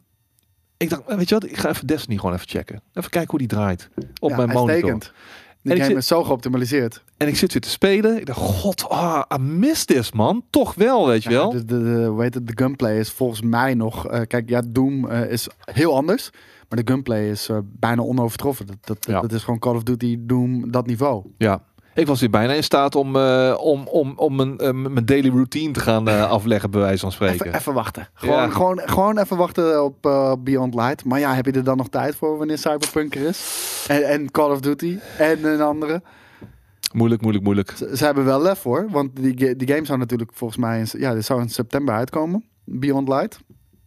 ik 0.77 0.89
dacht, 0.89 1.01
weet 1.05 1.29
je 1.29 1.35
wat, 1.35 1.43
ik 1.45 1.57
ga 1.57 1.69
even 1.69 1.87
Destiny 1.87 2.17
gewoon 2.17 2.33
even 2.35 2.47
checken. 2.47 2.81
Even 2.93 3.09
kijken 3.09 3.29
hoe 3.29 3.39
die 3.39 3.47
draait 3.47 3.89
op 4.19 4.29
Ja, 4.29 4.35
mijn 4.35 4.49
monitor. 4.49 4.73
uitstekend. 4.73 5.11
Die 5.65 5.73
En 5.73 5.79
ik 5.79 5.83
game 5.83 6.01
zit- 6.01 6.11
is 6.11 6.17
zo 6.17 6.23
geoptimaliseerd. 6.23 7.03
En 7.17 7.27
ik 7.27 7.35
zit 7.35 7.51
weer 7.53 7.61
te 7.61 7.69
spelen. 7.69 8.17
Ik 8.19 8.25
dacht, 8.25 8.39
god, 8.39 8.89
ah, 8.89 9.21
I 9.33 9.37
miss 9.41 9.85
this 9.85 10.11
man. 10.11 10.43
Toch 10.49 10.73
wel, 10.75 11.07
weet 11.07 11.23
je 11.23 11.29
Ja, 11.29 11.35
wel. 11.37 11.49
de, 11.51 11.65
de, 11.65 11.83
de, 11.83 12.05
hoe 12.05 12.21
heet 12.21 12.33
het, 12.33 12.47
de 12.47 12.53
gunplay 12.55 12.99
is 12.99 13.09
volgens 13.09 13.41
mij 13.41 13.73
nog... 13.73 14.07
eh, 14.07 14.21
kijk, 14.27 14.49
ja, 14.49 14.61
Doom 14.67 15.07
eh, 15.09 15.31
is 15.31 15.47
heel 15.59 15.95
anders. 15.95 16.29
Maar 16.69 16.83
de 16.83 16.91
gunplay 16.91 17.29
is 17.29 17.49
eh, 17.49 17.57
bijna 17.63 18.01
onovertroffen. 18.01 18.65
Dat, 18.67 18.77
dat, 18.81 18.97
Ja. 19.07 19.21
dat 19.21 19.31
is 19.31 19.43
gewoon 19.43 19.59
Call 19.59 19.75
of 19.75 19.83
Duty, 19.83 20.17
Doom, 20.19 20.71
dat 20.71 20.85
niveau. 20.87 21.23
Ja. 21.37 21.63
Ik 21.95 22.07
was 22.07 22.19
weer 22.19 22.29
bijna 22.29 22.53
in 22.53 22.63
staat 22.63 22.95
om, 22.95 23.15
eh, 23.15 23.55
om, 23.59 23.87
om, 23.87 24.13
om 24.15 24.35
mijn, 24.35 24.57
eh, 24.57 24.71
mijn 24.71 25.05
daily 25.05 25.29
routine 25.29 25.73
te 25.73 25.79
gaan 25.79 26.07
eh, 26.07 26.29
afleggen, 26.37 26.71
bij 26.71 26.81
wijze 26.81 26.99
van 26.99 27.11
spreken. 27.11 27.45
Even, 27.45 27.59
even 27.59 27.73
wachten. 27.73 28.07
Gewoon, 28.13 28.37
Ja. 28.37 28.49
gewoon, 28.49 28.81
gewoon 28.85 29.17
even 29.17 29.37
wachten 29.37 29.83
op 29.83 30.01
Beyond 30.43 30.73
Light. 30.73 31.05
Maar 31.05 31.19
ja, 31.19 31.33
heb 31.35 31.45
je 31.45 31.51
er 31.51 31.63
dan 31.63 31.77
nog 31.77 31.89
tijd 31.89 32.15
voor 32.15 32.37
wanneer 32.37 32.57
Cyberpunk 32.57 33.15
er 33.15 33.27
is? 33.27 33.85
En, 33.87 34.03
en 34.03 34.31
Call 34.31 34.51
of 34.51 34.59
Duty 34.59 34.97
en 35.17 35.45
een 35.45 35.61
andere. 35.61 36.01
Moeilijk, 36.93 37.21
moeilijk, 37.21 37.43
moeilijk. 37.45 37.71
Ze, 37.75 37.97
ze 37.97 38.05
hebben 38.05 38.25
wel 38.25 38.41
lef 38.41 38.63
hoor. 38.63 38.87
Want 38.89 39.15
die, 39.15 39.55
die 39.55 39.67
game 39.67 39.85
zou 39.85 39.99
natuurlijk 39.99 40.31
volgens 40.33 40.59
mij... 40.59 40.79
In, 40.79 40.87
ja, 40.99 41.13
dit 41.13 41.25
zou 41.25 41.41
in 41.41 41.49
september 41.49 41.95
uitkomen. 41.95 42.45
Beyond 42.63 43.07
Light. 43.07 43.39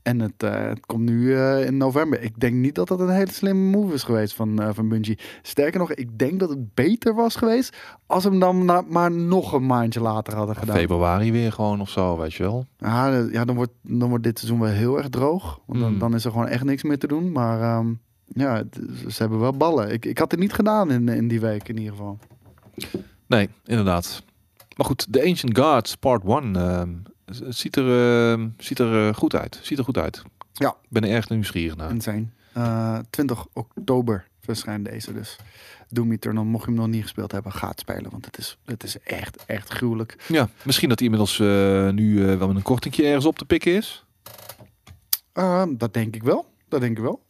En 0.08 0.20
het, 0.20 0.42
eh, 0.42 0.68
het 0.68 0.86
komt 0.86 1.02
nu 1.04 1.34
eh, 1.34 1.64
in 1.66 1.76
november. 1.76 2.22
Ik 2.22 2.40
denk 2.40 2.54
niet 2.54 2.74
dat 2.74 2.88
dat 2.88 3.00
een 3.00 3.08
hele 3.10 3.32
slimme 3.32 3.76
move 3.78 3.94
is 3.94 4.02
geweest 4.02 4.34
van, 4.34 4.62
eh, 4.62 4.68
van 4.72 4.88
Bungie. 4.88 5.18
Sterker 5.42 5.78
nog, 5.78 5.92
ik 5.92 6.18
denk 6.18 6.40
dat 6.40 6.48
het 6.48 6.74
beter 6.74 7.14
was 7.14 7.36
geweest... 7.36 7.76
als 8.06 8.24
hem 8.24 8.38
dan 8.40 8.64
na- 8.64 8.84
maar 8.88 9.10
nog 9.12 9.52
een 9.52 9.66
maandje 9.66 10.00
later 10.00 10.34
hadden 10.36 10.56
gedaan. 10.56 10.76
Februari 10.76 11.32
weer 11.32 11.52
gewoon 11.52 11.80
of 11.80 11.90
zo, 11.90 12.16
weet 12.18 12.34
je 12.34 12.42
wel. 12.42 12.66
Ja, 12.78 13.16
ja 13.32 13.44
dan, 13.44 13.56
wordt, 13.56 13.72
dan 13.82 14.08
wordt 14.08 14.24
dit 14.24 14.38
seizoen 14.38 14.60
wel 14.60 14.70
heel 14.72 14.96
erg 14.98 15.08
droog. 15.08 15.60
Want 15.66 15.80
dan, 15.80 15.92
Mm. 15.92 15.98
dan 15.98 16.14
is 16.14 16.24
er 16.24 16.30
gewoon 16.30 16.46
echt 16.48 16.64
niks 16.64 16.82
meer 16.82 16.98
te 16.98 17.06
doen. 17.06 17.32
Maar 17.32 17.60
ehm, 17.60 17.92
ja, 18.24 18.54
het- 18.56 18.78
ze 19.08 19.22
hebben 19.22 19.38
wel 19.40 19.52
ballen. 19.56 19.92
Ik, 19.92 20.04
ik 20.04 20.18
had 20.18 20.30
het 20.30 20.40
niet 20.40 20.52
gedaan 20.52 20.90
in, 20.90 21.08
in 21.08 21.28
die 21.28 21.40
week 21.40 21.68
in 21.68 21.76
ieder 21.78 21.92
geval. 21.92 22.18
Nee, 23.26 23.48
inderdaad. 23.64 24.22
Maar 24.76 24.86
goed, 24.86 25.06
The 25.10 25.24
Ancient 25.24 25.58
Gods 25.58 25.96
Part 25.96 26.22
1 26.24 27.02
z- 27.30 27.40
ziet 27.48 27.76
er, 27.76 28.30
ehm, 28.32 28.48
ziet 28.58 28.78
er 28.78 29.08
eh, 29.08 29.14
goed 29.14 29.34
uit. 29.34 29.58
Ziet 29.62 29.78
er 29.78 29.84
goed 29.84 29.98
uit. 29.98 30.22
Ja. 30.52 30.68
Ik 30.68 30.88
ben 30.88 31.04
er 31.04 31.10
erg 31.10 31.28
nieuwsgierig 31.28 31.76
naar. 31.76 31.90
Insane. 31.90 32.26
Eh 32.52 32.98
20 33.10 33.46
oktober 33.52 34.26
verschijnt 34.40 34.84
deze 34.84 35.12
dus. 35.12 35.36
Doom 35.88 36.12
Eternal, 36.12 36.44
mocht 36.44 36.64
je 36.64 36.70
hem 36.70 36.78
nog 36.80 36.88
niet 36.88 37.02
gespeeld 37.02 37.32
hebben, 37.32 37.52
gaat 37.52 37.80
spelen. 37.80 38.10
Want 38.10 38.24
het 38.24 38.38
is, 38.38 38.58
het 38.64 38.82
is 38.84 38.98
echt, 39.00 39.44
echt 39.46 39.68
gruwelijk. 39.72 40.24
Ja, 40.28 40.48
misschien 40.64 40.88
dat 40.88 40.98
hij 40.98 41.08
inmiddels 41.08 41.40
eh, 41.40 41.88
nu 41.90 42.24
wel 42.36 42.46
met 42.46 42.56
een 42.56 42.62
kortingje 42.62 43.04
ergens 43.06 43.24
op 43.24 43.38
te 43.38 43.44
pikken 43.44 43.72
is. 43.72 44.04
Ehm, 45.32 45.76
dat 45.76 45.94
denk 45.94 46.14
ik 46.14 46.22
wel. 46.22 46.52
Dat 46.68 46.80
denk 46.80 46.96
ik 46.96 47.02
wel. 47.02 47.26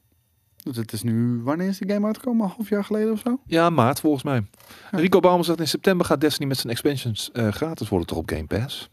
Dus 0.63 0.77
het 0.77 0.93
is 0.93 1.03
nu, 1.03 1.41
wanneer 1.43 1.69
is 1.69 1.79
die 1.79 1.91
game 1.91 2.07
uitgekomen? 2.07 2.45
Een 2.47 2.53
half 2.57 2.69
jaar 2.69 2.85
geleden 2.85 3.13
of 3.13 3.21
zo? 3.25 3.41
Ja, 3.47 3.71
maart 3.71 4.01
volgens 4.01 4.23
mij. 4.23 4.47
Rico 4.91 5.21
Baumer 5.21 5.45
zegt 5.45 5.61
in 5.61 5.69
september 5.69 6.07
gaat 6.07 6.21
Destiny 6.21 6.49
met 6.49 6.57
zijn 6.59 6.73
expansions 6.73 7.31
gratis 7.33 7.89
worden 7.89 8.09
toch 8.09 8.19
op 8.19 8.31
Game 8.31 8.47
Pass. 8.47 8.91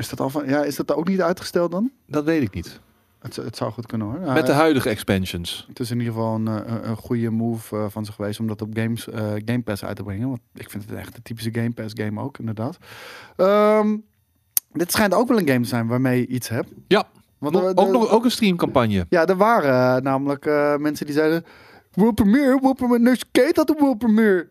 Is 0.00 0.08
dat, 0.08 0.20
al 0.20 0.30
van, 0.30 0.48
ja, 0.48 0.62
is 0.64 0.76
dat 0.76 0.94
ook 0.94 1.08
niet 1.08 1.20
uitgesteld 1.22 1.70
dan? 1.70 1.90
Dat 2.06 2.24
weet 2.24 2.42
ik 2.42 2.54
niet. 2.54 2.80
Het, 3.18 3.36
het 3.36 3.56
zou 3.56 3.72
goed 3.72 3.86
kunnen 3.86 4.06
hoor. 4.06 4.32
Met 4.32 4.46
de 4.46 4.52
Uh, 4.52 4.58
huidige 4.58 4.88
expansions. 4.88 5.64
het 5.68 5.80
is 5.80 5.90
in 5.90 5.98
ieder 5.98 6.12
geval 6.14 6.34
een, 6.34 6.48
eh, 6.48 6.54
een, 6.66 6.88
een 6.88 6.96
goede 6.96 7.30
move 7.30 7.76
eh, 7.76 7.84
van 7.88 8.04
ze 8.04 8.12
geweest 8.12 8.40
om 8.40 8.46
dat 8.46 8.62
op 8.62 8.68
games, 8.72 9.08
eh, 9.08 9.22
Game 9.44 9.62
Pass 9.62 9.84
uit 9.84 9.96
te 9.96 10.02
brengen. 10.02 10.28
Want 10.28 10.40
ik 10.54 10.70
vind 10.70 10.84
het 10.88 10.98
echt 10.98 11.16
een 11.16 11.22
typische 11.22 11.50
Game 11.54 11.70
Pass 11.70 11.94
game 11.96 12.20
ook, 12.20 12.38
inderdaad. 12.38 12.76
Ehm, 13.36 13.96
dit 14.72 14.92
schijnt 14.92 15.14
ook 15.14 15.28
wel 15.28 15.38
een 15.38 15.48
game 15.48 15.60
te 15.62 15.68
zijn 15.68 15.86
waarmee 15.86 16.20
je 16.20 16.26
iets 16.26 16.48
hebt. 16.48 16.68
Ja, 16.88 17.04
Want 17.38 17.54
Nog- 17.54 17.64
ook, 17.74 17.90
nog, 17.90 18.08
ook 18.10 18.24
een 18.24 18.30
streamcampagne. 18.30 19.06
Ja, 19.08 19.26
er 19.26 19.36
waren 19.36 19.96
eh, 19.96 20.02
namelijk 20.02 20.46
eh, 20.46 20.76
mensen 20.76 21.06
die 21.06 21.14
zeiden... 21.14 21.44
World 21.92 22.14
Premiere, 22.14 22.58
World 22.60 22.76
Premiere, 22.76 23.02
no 23.02 23.14
skate 23.14 23.52
had 23.54 23.66
de 23.66 23.76
World 23.78 23.98
Premiere. 23.98 24.48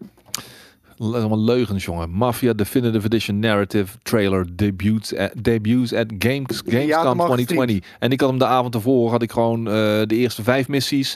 Allemaal 0.99 1.39
leugens, 1.39 1.85
jongen. 1.85 2.09
Mafia 2.11 2.53
Definitive 2.53 3.05
Edition 3.05 3.39
Narrative 3.39 3.97
Trailer 4.03 4.55
debuts 4.55 5.15
at, 5.15 5.31
debuts 5.43 5.93
at 5.93 6.05
Games, 6.19 6.61
Gamescom 6.65 6.87
hem 7.09 7.19
al 7.19 7.27
2020. 7.33 7.89
En 7.99 8.11
ik 8.11 8.19
had 8.19 8.29
hem 8.29 8.39
de 8.39 8.45
avond 8.45 8.75
ervoor, 8.75 9.09
had 9.11 9.21
ik 9.21 9.31
gewoon 9.31 9.67
eh, 9.67 9.73
de 10.05 10.15
eerste 10.15 10.43
vijf 10.43 10.67
missies. 10.67 11.15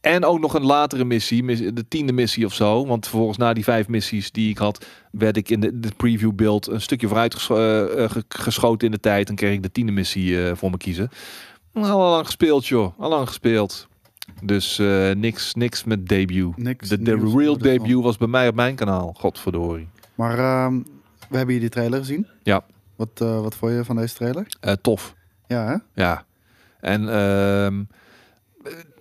En 0.00 0.24
ook 0.24 0.40
nog 0.40 0.54
een 0.54 0.64
latere 0.64 1.04
missie, 1.04 1.42
mis- 1.42 1.58
de 1.74 1.84
tiende 1.88 2.12
missie 2.12 2.44
of 2.46 2.54
zo. 2.54 2.86
Want 2.86 3.06
vervolgens 3.08 3.38
na 3.38 3.52
die 3.52 3.64
vijf 3.64 3.88
missies 3.88 4.30
die 4.30 4.50
ik 4.50 4.58
had, 4.58 4.86
werd 5.10 5.36
ik 5.36 5.48
in 5.50 5.60
de, 5.60 5.80
de 5.80 5.88
preview 5.96 6.32
beeld 6.32 6.66
een 6.66 6.80
stukje 6.80 7.06
vooruit 7.06 7.34
ges- 7.34 7.48
eh, 7.50 8.04
eh, 8.04 8.10
ge- 8.10 8.24
geschoten 8.28 8.86
in 8.86 8.92
de 8.92 9.00
tijd. 9.00 9.28
En 9.28 9.34
kreeg 9.34 9.52
ik 9.52 9.62
de 9.62 9.72
tiende 9.72 9.92
missie 9.92 10.46
eh, 10.46 10.56
voor 10.56 10.70
me 10.70 10.76
kiezen. 10.76 11.10
Al 11.74 12.10
lang 12.10 12.26
gespeeld, 12.26 12.66
joh. 12.66 12.98
Al 12.98 13.08
lang 13.10 13.26
gespeeld. 13.26 13.88
Dus 14.42 14.78
eh, 14.78 15.10
niks, 15.10 15.54
niks 15.54 15.84
met 15.84 16.08
debut. 16.08 16.56
Niks 16.56 16.88
De, 16.88 17.32
real 17.36 17.58
debut 17.58 18.02
was 18.02 18.16
bij 18.16 18.28
mij 18.28 18.48
op 18.48 18.54
mijn 18.54 18.74
kanaal. 18.74 19.14
Godverdorie. 19.16 19.88
Maar 20.14 20.38
ehm, 20.38 20.80
we 21.28 21.36
hebben 21.36 21.50
hier 21.50 21.60
die 21.60 21.68
trailer 21.68 21.98
gezien. 21.98 22.26
Ja. 22.42 22.64
Wat, 22.96 23.20
eh, 23.20 23.40
wat 23.40 23.54
vond 23.54 23.72
je 23.72 23.84
van 23.84 23.96
deze 23.96 24.14
trailer? 24.14 24.46
Eh, 24.60 24.72
tof. 24.72 25.14
Ja, 25.46 25.66
hè? 25.66 26.02
Ja. 26.02 26.24
En 26.80 27.08
ehm 27.08 27.82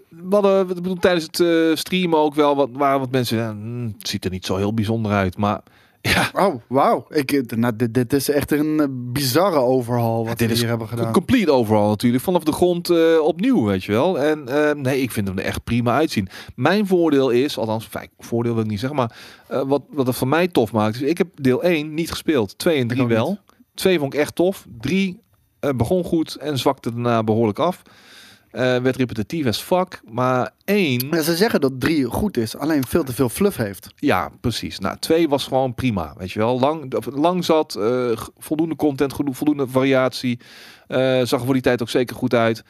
we 0.08 0.36
hadden, 0.36 0.70
ik 0.70 0.76
bedoel, 0.76 0.96
tijdens 0.96 1.24
het 1.24 1.80
streamen 1.80 2.20
ook 2.20 2.36
wel 2.36 2.56
wat, 2.56 2.70
waren 2.74 3.00
wat 3.00 3.12
mensen. 3.12 3.38
Ja, 3.38 3.52
hmm, 3.52 3.94
het 3.98 4.08
ziet 4.08 4.26
er 4.26 4.32
niet 4.32 4.46
zo 4.46 4.56
heel 4.56 4.74
bijzonder 4.74 5.12
uit. 5.12 5.38
Maar 5.38 5.62
ja, 6.12 6.30
Oh, 6.34 6.62
wauw. 6.68 7.06
Ik, 7.10 7.32
eh, 7.32 7.58
nou, 7.58 7.76
dit, 7.76 7.94
dit 7.94 8.14
is 8.14 8.30
echt 8.30 8.52
een 8.52 8.80
eh, 8.80 8.86
bizarre 8.90 9.58
overhaul 9.60 10.26
wat 10.28 10.40
we 10.40 10.54
hier 10.54 10.68
hebben 10.68 10.88
gedaan. 10.88 11.12
complete 11.12 11.52
overal 11.52 11.90
natuurlijk. 11.90 12.24
Vanaf 12.24 12.44
de 12.44 12.52
grond 12.52 12.90
eh, 12.90 13.20
opnieuw, 13.22 13.64
weet 13.66 13.84
je 13.84 13.92
wel. 13.92 14.20
En 14.20 14.44
nee, 14.82 15.02
ik 15.02 15.12
vind 15.12 15.28
hem 15.28 15.38
er 15.38 15.44
echt 15.44 15.64
prima 15.64 15.96
uitzien. 15.96 16.30
Mijn 16.56 16.88
voordeel 16.88 17.30
is, 17.30 17.58
althans, 17.58 17.86
fijn, 17.86 18.10
voordeel 18.20 18.54
wil 18.54 18.64
ik 18.64 18.70
niet 18.70 18.80
zeggen, 18.80 18.98
maar 18.98 19.16
wat, 19.68 19.82
wat 19.90 20.08
het 20.08 20.16
voor 20.16 20.28
mij 20.28 20.48
tof 20.48 20.72
maakt. 20.72 20.96
is 20.96 21.02
ik 21.02 21.18
heb 21.18 21.28
deel 21.36 21.64
1 21.64 21.94
niet 21.94 22.10
gespeeld. 22.10 22.58
2 22.58 22.80
en 22.80 22.88
3 22.88 23.02
ook 23.02 23.10
wel. 23.10 23.30
niet. 23.30 23.40
2 23.74 24.00
vond 24.00 24.14
ik 24.14 24.20
echt 24.20 24.36
tof. 24.36 24.66
3 24.80 25.22
begon 25.76 26.04
goed 26.04 26.36
en 26.36 26.58
zwakte 26.58 26.92
daarna 26.92 27.24
behoorlijk 27.24 27.60
af. 27.60 27.82
Eh, 28.54 28.62
werd 28.78 28.96
repetitief 28.96 29.46
as 29.46 29.62
fuck. 29.62 30.02
Maar 30.12 30.52
1, 30.66 31.08
Ja, 31.12 31.22
ze 31.22 31.36
zeggen 31.36 31.62
dat 31.62 31.80
drie 31.80 32.06
goed 32.06 32.38
is, 32.38 32.58
alleen 32.58 32.86
veel 32.88 33.04
te 33.04 33.14
veel 33.14 33.30
fluff 33.30 33.58
heeft. 33.58 33.88
ja, 33.96 34.32
precies. 34.42 34.80
Nou, 34.80 34.98
2 35.00 35.30
was 35.30 35.44
gewoon 35.48 35.74
prima. 35.74 36.14
Weet 36.18 36.32
je 36.32 36.40
wel, 36.40 36.60
lang, 36.60 36.94
lang 37.16 37.46
zat, 37.46 37.76
eh, 37.76 38.12
voldoende 38.38 38.76
content, 38.76 39.14
voldoende 39.14 39.68
variatie. 39.68 40.40
Eh, 40.88 40.98
zag 41.24 41.40
er 41.40 41.46
voor 41.46 41.54
die 41.54 41.62
tijd 41.64 41.82
ook 41.82 41.90
zeker 41.90 42.16
goed 42.16 42.34
uit. 42.34 42.64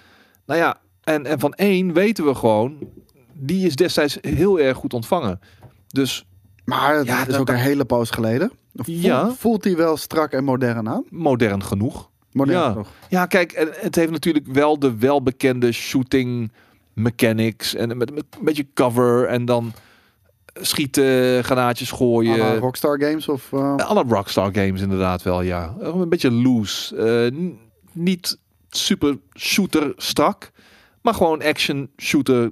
Nou 0.46 0.60
ja, 0.60 0.76
en, 1.04 1.26
en 1.26 1.40
van 1.40 1.54
1 1.56 1.94
weten 1.94 2.26
we 2.26 2.36
gewoon, 2.36 2.78
die 3.34 3.66
is 3.66 3.76
destijds 3.76 4.18
heel 4.22 4.60
erg 4.60 4.78
goed 4.78 4.94
ontvangen. 4.94 5.40
Dus 5.88 6.26
Maar 6.66 6.96
het 6.96 7.06
Ja, 7.08 7.20
is 7.22 7.28
dat- 7.28 7.40
ook 7.40 7.50
een 7.50 7.56
hele 7.56 7.86
poos 7.86 8.10
geleden. 8.10 8.52
Voelt, 8.74 9.02
Ja. 9.02 9.32
voelt 9.32 9.64
hij 9.64 9.76
wel 9.76 9.98
strak 9.98 10.32
en 10.32 10.44
modern 10.44 10.90
aan? 10.90 11.04
modern 11.10 11.64
genoeg. 11.64 12.10
Modern 12.34 12.58
Ja. 12.60 12.76
Ja, 13.10 13.26
kijk, 13.26 13.74
het 13.80 13.96
heeft 13.96 14.12
natuurlijk 14.12 14.48
wel 14.48 14.80
de 14.80 14.98
welbekende 14.98 15.72
shooting 15.72 16.52
mechanics. 16.94 17.76
En 17.76 17.98
met, 17.98 18.14
met 18.14 18.24
een 18.40 18.46
beetje 18.46 18.66
cover 18.74 19.26
en 19.28 19.46
dan 19.46 19.74
schieten, 20.54 21.44
granaatjes 21.44 21.92
gooien. 21.92 22.38
La 22.38 22.56
Rockstar 22.58 23.00
Games 23.02 23.28
of... 23.30 23.54
eh, 23.54 23.76
Alle 23.76 24.04
Rockstar 24.08 24.54
games 24.54 24.82
inderdaad 24.82 25.22
wel, 25.24 25.42
ja. 25.42 25.74
Een 25.80 26.10
beetje 26.10 26.32
loose. 26.32 26.96
Eh, 26.96 27.50
niet 27.92 28.38
super 28.70 29.18
shooter 29.36 29.94
strak. 29.98 30.52
Maar 31.02 31.14
gewoon 31.14 31.42
action 31.44 31.90
shooter 31.98 32.52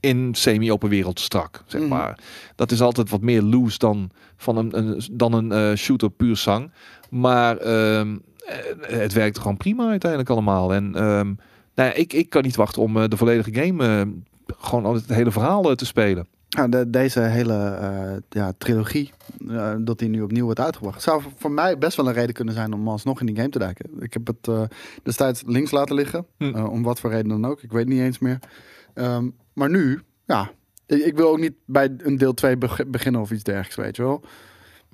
in 0.00 0.34
semi-open 0.34 0.88
wereld 0.88 1.20
strak, 1.20 1.62
zeg 1.66 1.80
Mhm. 1.80 1.90
maar. 1.90 2.18
Dat 2.54 2.70
is 2.70 2.80
altijd 2.80 3.10
wat 3.10 3.20
meer 3.20 3.42
loose 3.42 3.78
dan, 3.78 4.10
van 4.36 4.56
een, 4.56 4.78
een, 4.78 5.02
dan 5.12 5.32
een 5.32 5.52
eh, 5.52 5.76
shooter 5.76 6.10
puur 6.10 6.36
zang. 6.36 6.70
Maar 7.10 7.56
ehm, 7.56 8.08
eh, 8.10 8.16
het 8.80 9.12
werkt 9.12 9.38
gewoon 9.38 9.56
prima 9.56 9.88
uiteindelijk 9.88 10.30
allemaal. 10.30 10.74
En 10.74 10.94
ehm, 10.94 11.26
nou 11.74 11.88
ja, 11.88 11.92
ik, 11.92 12.12
ik 12.12 12.30
kan 12.30 12.42
niet 12.42 12.56
wachten 12.56 12.82
om 12.82 12.96
eh, 12.96 13.08
de 13.08 13.16
volledige 13.16 13.54
game... 13.54 13.86
eh, 13.86 14.02
gewoon 14.58 14.84
al 14.84 14.94
het 14.94 15.08
hele 15.08 15.30
verhaal 15.30 15.70
eh, 15.70 15.76
te 15.76 15.86
spelen. 15.86 16.26
Ja, 16.48 16.68
de- 16.68 16.90
deze 16.90 17.20
hele 17.20 17.54
eh, 17.54 18.16
ja, 18.28 18.52
trilogie, 18.58 19.10
eh, 19.48 19.74
dat 19.78 19.98
die 19.98 20.08
nu 20.08 20.22
opnieuw 20.22 20.44
wordt 20.44 20.60
uitgebracht, 20.60 21.02
zou 21.02 21.22
voor- 21.36 21.50
mij 21.50 21.78
best 21.78 21.96
wel 21.96 22.06
een 22.08 22.12
reden 22.12 22.34
kunnen 22.34 22.54
zijn 22.54 22.72
om 22.72 22.88
alsnog 22.88 23.20
in 23.20 23.26
die 23.26 23.36
game 23.36 23.48
te 23.48 23.58
duiken. 23.58 23.90
Ik 24.00 24.12
heb 24.12 24.26
het 24.26 24.48
eh, 24.48 24.62
destijds 25.02 25.42
links 25.46 25.70
laten 25.70 25.94
liggen, 25.94 26.26
Hm. 26.38 26.44
eh, 26.54 26.70
om 26.70 26.82
wat 26.82 27.00
voor 27.00 27.10
reden 27.10 27.28
dan 27.28 27.44
ook. 27.46 27.62
Ik 27.62 27.72
weet 27.72 27.86
niet 27.88 28.00
eens 28.00 28.18
meer. 28.18 28.38
Ehm, 28.94 29.28
maar 29.52 29.70
nu, 29.70 30.00
ja, 30.26 30.50
ik, 30.86 31.04
ik 31.04 31.16
wil 31.16 31.28
ook 31.30 31.38
niet 31.40 31.54
bij 31.66 31.94
een 31.98 32.16
deel 32.18 32.34
2 32.34 32.56
beginnen 32.86 33.20
of 33.20 33.30
iets 33.30 33.42
dergelijks, 33.42 33.76
weet 33.76 33.96
je 33.96 34.02
wel. 34.02 34.22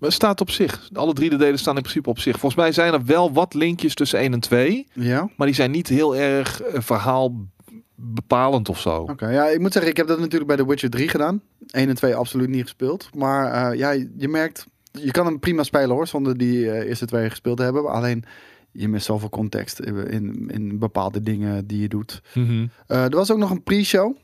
Maar 0.04 0.12
het 0.12 0.22
staat 0.22 0.40
op 0.40 0.50
zich. 0.50 0.88
Alle 0.92 1.12
drie 1.12 1.30
de 1.30 1.36
delen 1.36 1.58
staan 1.58 1.76
in 1.76 1.82
principe 1.82 2.08
op 2.08 2.18
zich. 2.18 2.38
Volgens 2.38 2.60
mij 2.60 2.72
zijn 2.72 2.92
er 2.92 3.04
wel 3.04 3.32
wat 3.32 3.54
linkjes 3.54 3.94
tussen 3.94 4.18
1 4.18 4.32
en 4.32 4.40
2. 4.40 4.86
Ja, 4.92 5.28
Maar 5.36 5.46
die 5.46 5.56
zijn 5.56 5.70
niet 5.70 5.88
heel 5.88 6.16
erg 6.16 6.62
eh, 6.62 6.80
verhaal 6.80 7.46
bepalend 7.94 8.68
of 8.68 8.80
zo. 8.80 8.96
oké. 8.96 9.28
Ja, 9.28 9.46
ik 9.46 9.60
moet 9.60 9.72
zeggen, 9.72 9.90
ik 9.90 9.96
heb 9.96 10.06
dat 10.06 10.18
natuurlijk 10.18 10.46
bij 10.46 10.56
The 10.56 10.66
Witcher 10.66 10.90
3 10.90 11.08
gedaan. 11.08 11.42
1 11.70 11.88
en 11.88 11.94
2 11.94 12.14
absoluut 12.14 12.48
niet 12.48 12.62
gespeeld. 12.62 13.08
Maar 13.14 13.70
eh, 13.72 13.78
ja, 13.78 13.90
je 14.16 14.28
merkt, 14.28 14.66
je 14.90 15.10
kan 15.10 15.26
hem 15.26 15.38
prima 15.38 15.62
spelen 15.62 15.90
hoor, 15.90 16.06
zonder 16.06 16.36
die 16.38 16.70
eh, 16.70 16.88
eerste 16.88 17.06
twee 17.06 17.30
gespeeld 17.30 17.56
te 17.56 17.62
hebben. 17.62 17.90
Alleen, 17.90 18.24
je 18.72 18.88
mist 18.88 19.06
zoveel 19.06 19.28
context 19.28 19.80
in, 19.80 20.06
in, 20.06 20.50
in 20.50 20.78
bepaalde 20.78 21.20
dingen 21.20 21.66
die 21.66 21.80
je 21.80 21.88
doet. 21.88 22.22
Mhm. 22.34 22.66
Er 22.86 23.10
was 23.10 23.30
ook 23.32 23.38
nog 23.38 23.50
een 23.50 23.62
pre-show. 23.62 24.16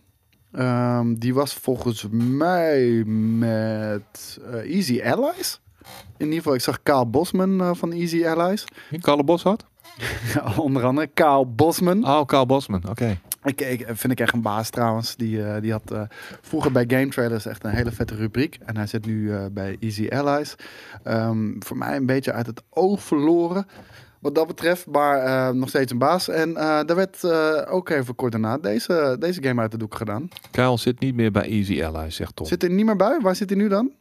Ehm, 0.53 1.14
die 1.14 1.35
was 1.35 1.55
volgens 1.55 2.07
mij 2.11 3.05
met 3.05 4.39
Easy 4.64 5.03
Allies. 5.03 5.61
In 6.16 6.26
ieder 6.26 6.39
geval, 6.39 6.55
ik 6.55 6.61
zag 6.61 6.83
Kaal 6.83 7.11
Bosman 7.11 7.61
eh, 7.61 7.70
van 7.74 7.93
Easy 7.93 8.26
Allies. 8.26 8.64
Carlo 9.01 9.24
Boshart? 9.24 9.64
Ja, 10.35 10.53
onder 10.57 10.85
andere 10.85 11.07
Kaal 11.07 11.55
Bosman. 11.55 12.05
Oh, 12.05 12.24
Carl 12.24 12.47
Bosman. 12.47 12.83
Oké. 12.89 13.18
Ik, 13.45 13.61
ik 13.61 13.85
vind 13.87 14.12
ik 14.12 14.20
echt 14.20 14.33
een 14.33 14.43
baas 14.43 14.70
trouwens. 14.70 15.16
Die, 15.16 15.45
eh, 15.45 15.61
die 15.61 15.72
had 15.72 15.91
eh, 15.91 16.03
vroeger 16.41 16.72
bij 16.72 16.85
Game 16.87 17.09
Trailers 17.09 17.47
echt 17.47 17.64
een 17.64 17.70
hele 17.70 17.91
vette 17.91 18.14
rubriek. 18.14 18.59
En 18.64 18.76
hij 18.76 18.87
zit 18.87 19.07
nu 19.07 19.49
bij 19.53 19.76
Easy 19.81 20.09
Allies. 20.09 20.55
Ehm, 21.03 21.53
voor 21.59 21.76
mij 21.76 21.97
een 21.97 22.07
beetje 22.07 22.33
uit 22.33 22.47
het 22.47 22.62
oog 22.70 23.03
verloren. 23.03 23.66
Wat 24.18 24.35
dat 24.35 24.47
betreft, 24.47 24.87
maar 24.87 25.55
nog 25.55 25.68
steeds 25.68 25.93
een 25.93 25.99
baas. 25.99 26.28
En 26.28 26.55
daar 26.55 26.95
werd 26.95 27.24
ook 27.66 27.89
even 27.89 28.14
kort 28.14 28.33
daarna 28.33 28.59
deze, 28.59 29.16
deze 29.18 29.43
game 29.43 29.61
uit 29.61 29.70
de 29.70 29.78
doek 29.78 29.95
gedaan. 29.95 30.28
Kyle 30.51 30.78
zit 30.78 31.01
niet 31.01 31.14
meer 31.14 31.31
bij 31.31 31.49
Easy 31.49 31.85
Allies, 31.85 32.16
zegt 32.16 32.37
Tom. 32.37 32.47
Zit 32.47 32.62
hij 32.62 32.70
niet 32.70 32.87
meer 32.87 32.97
bij? 32.97 33.18
Waar 33.22 33.37
zit 33.37 33.51
hij 33.51 33.59
nu 33.59 33.68
dan? 33.68 33.93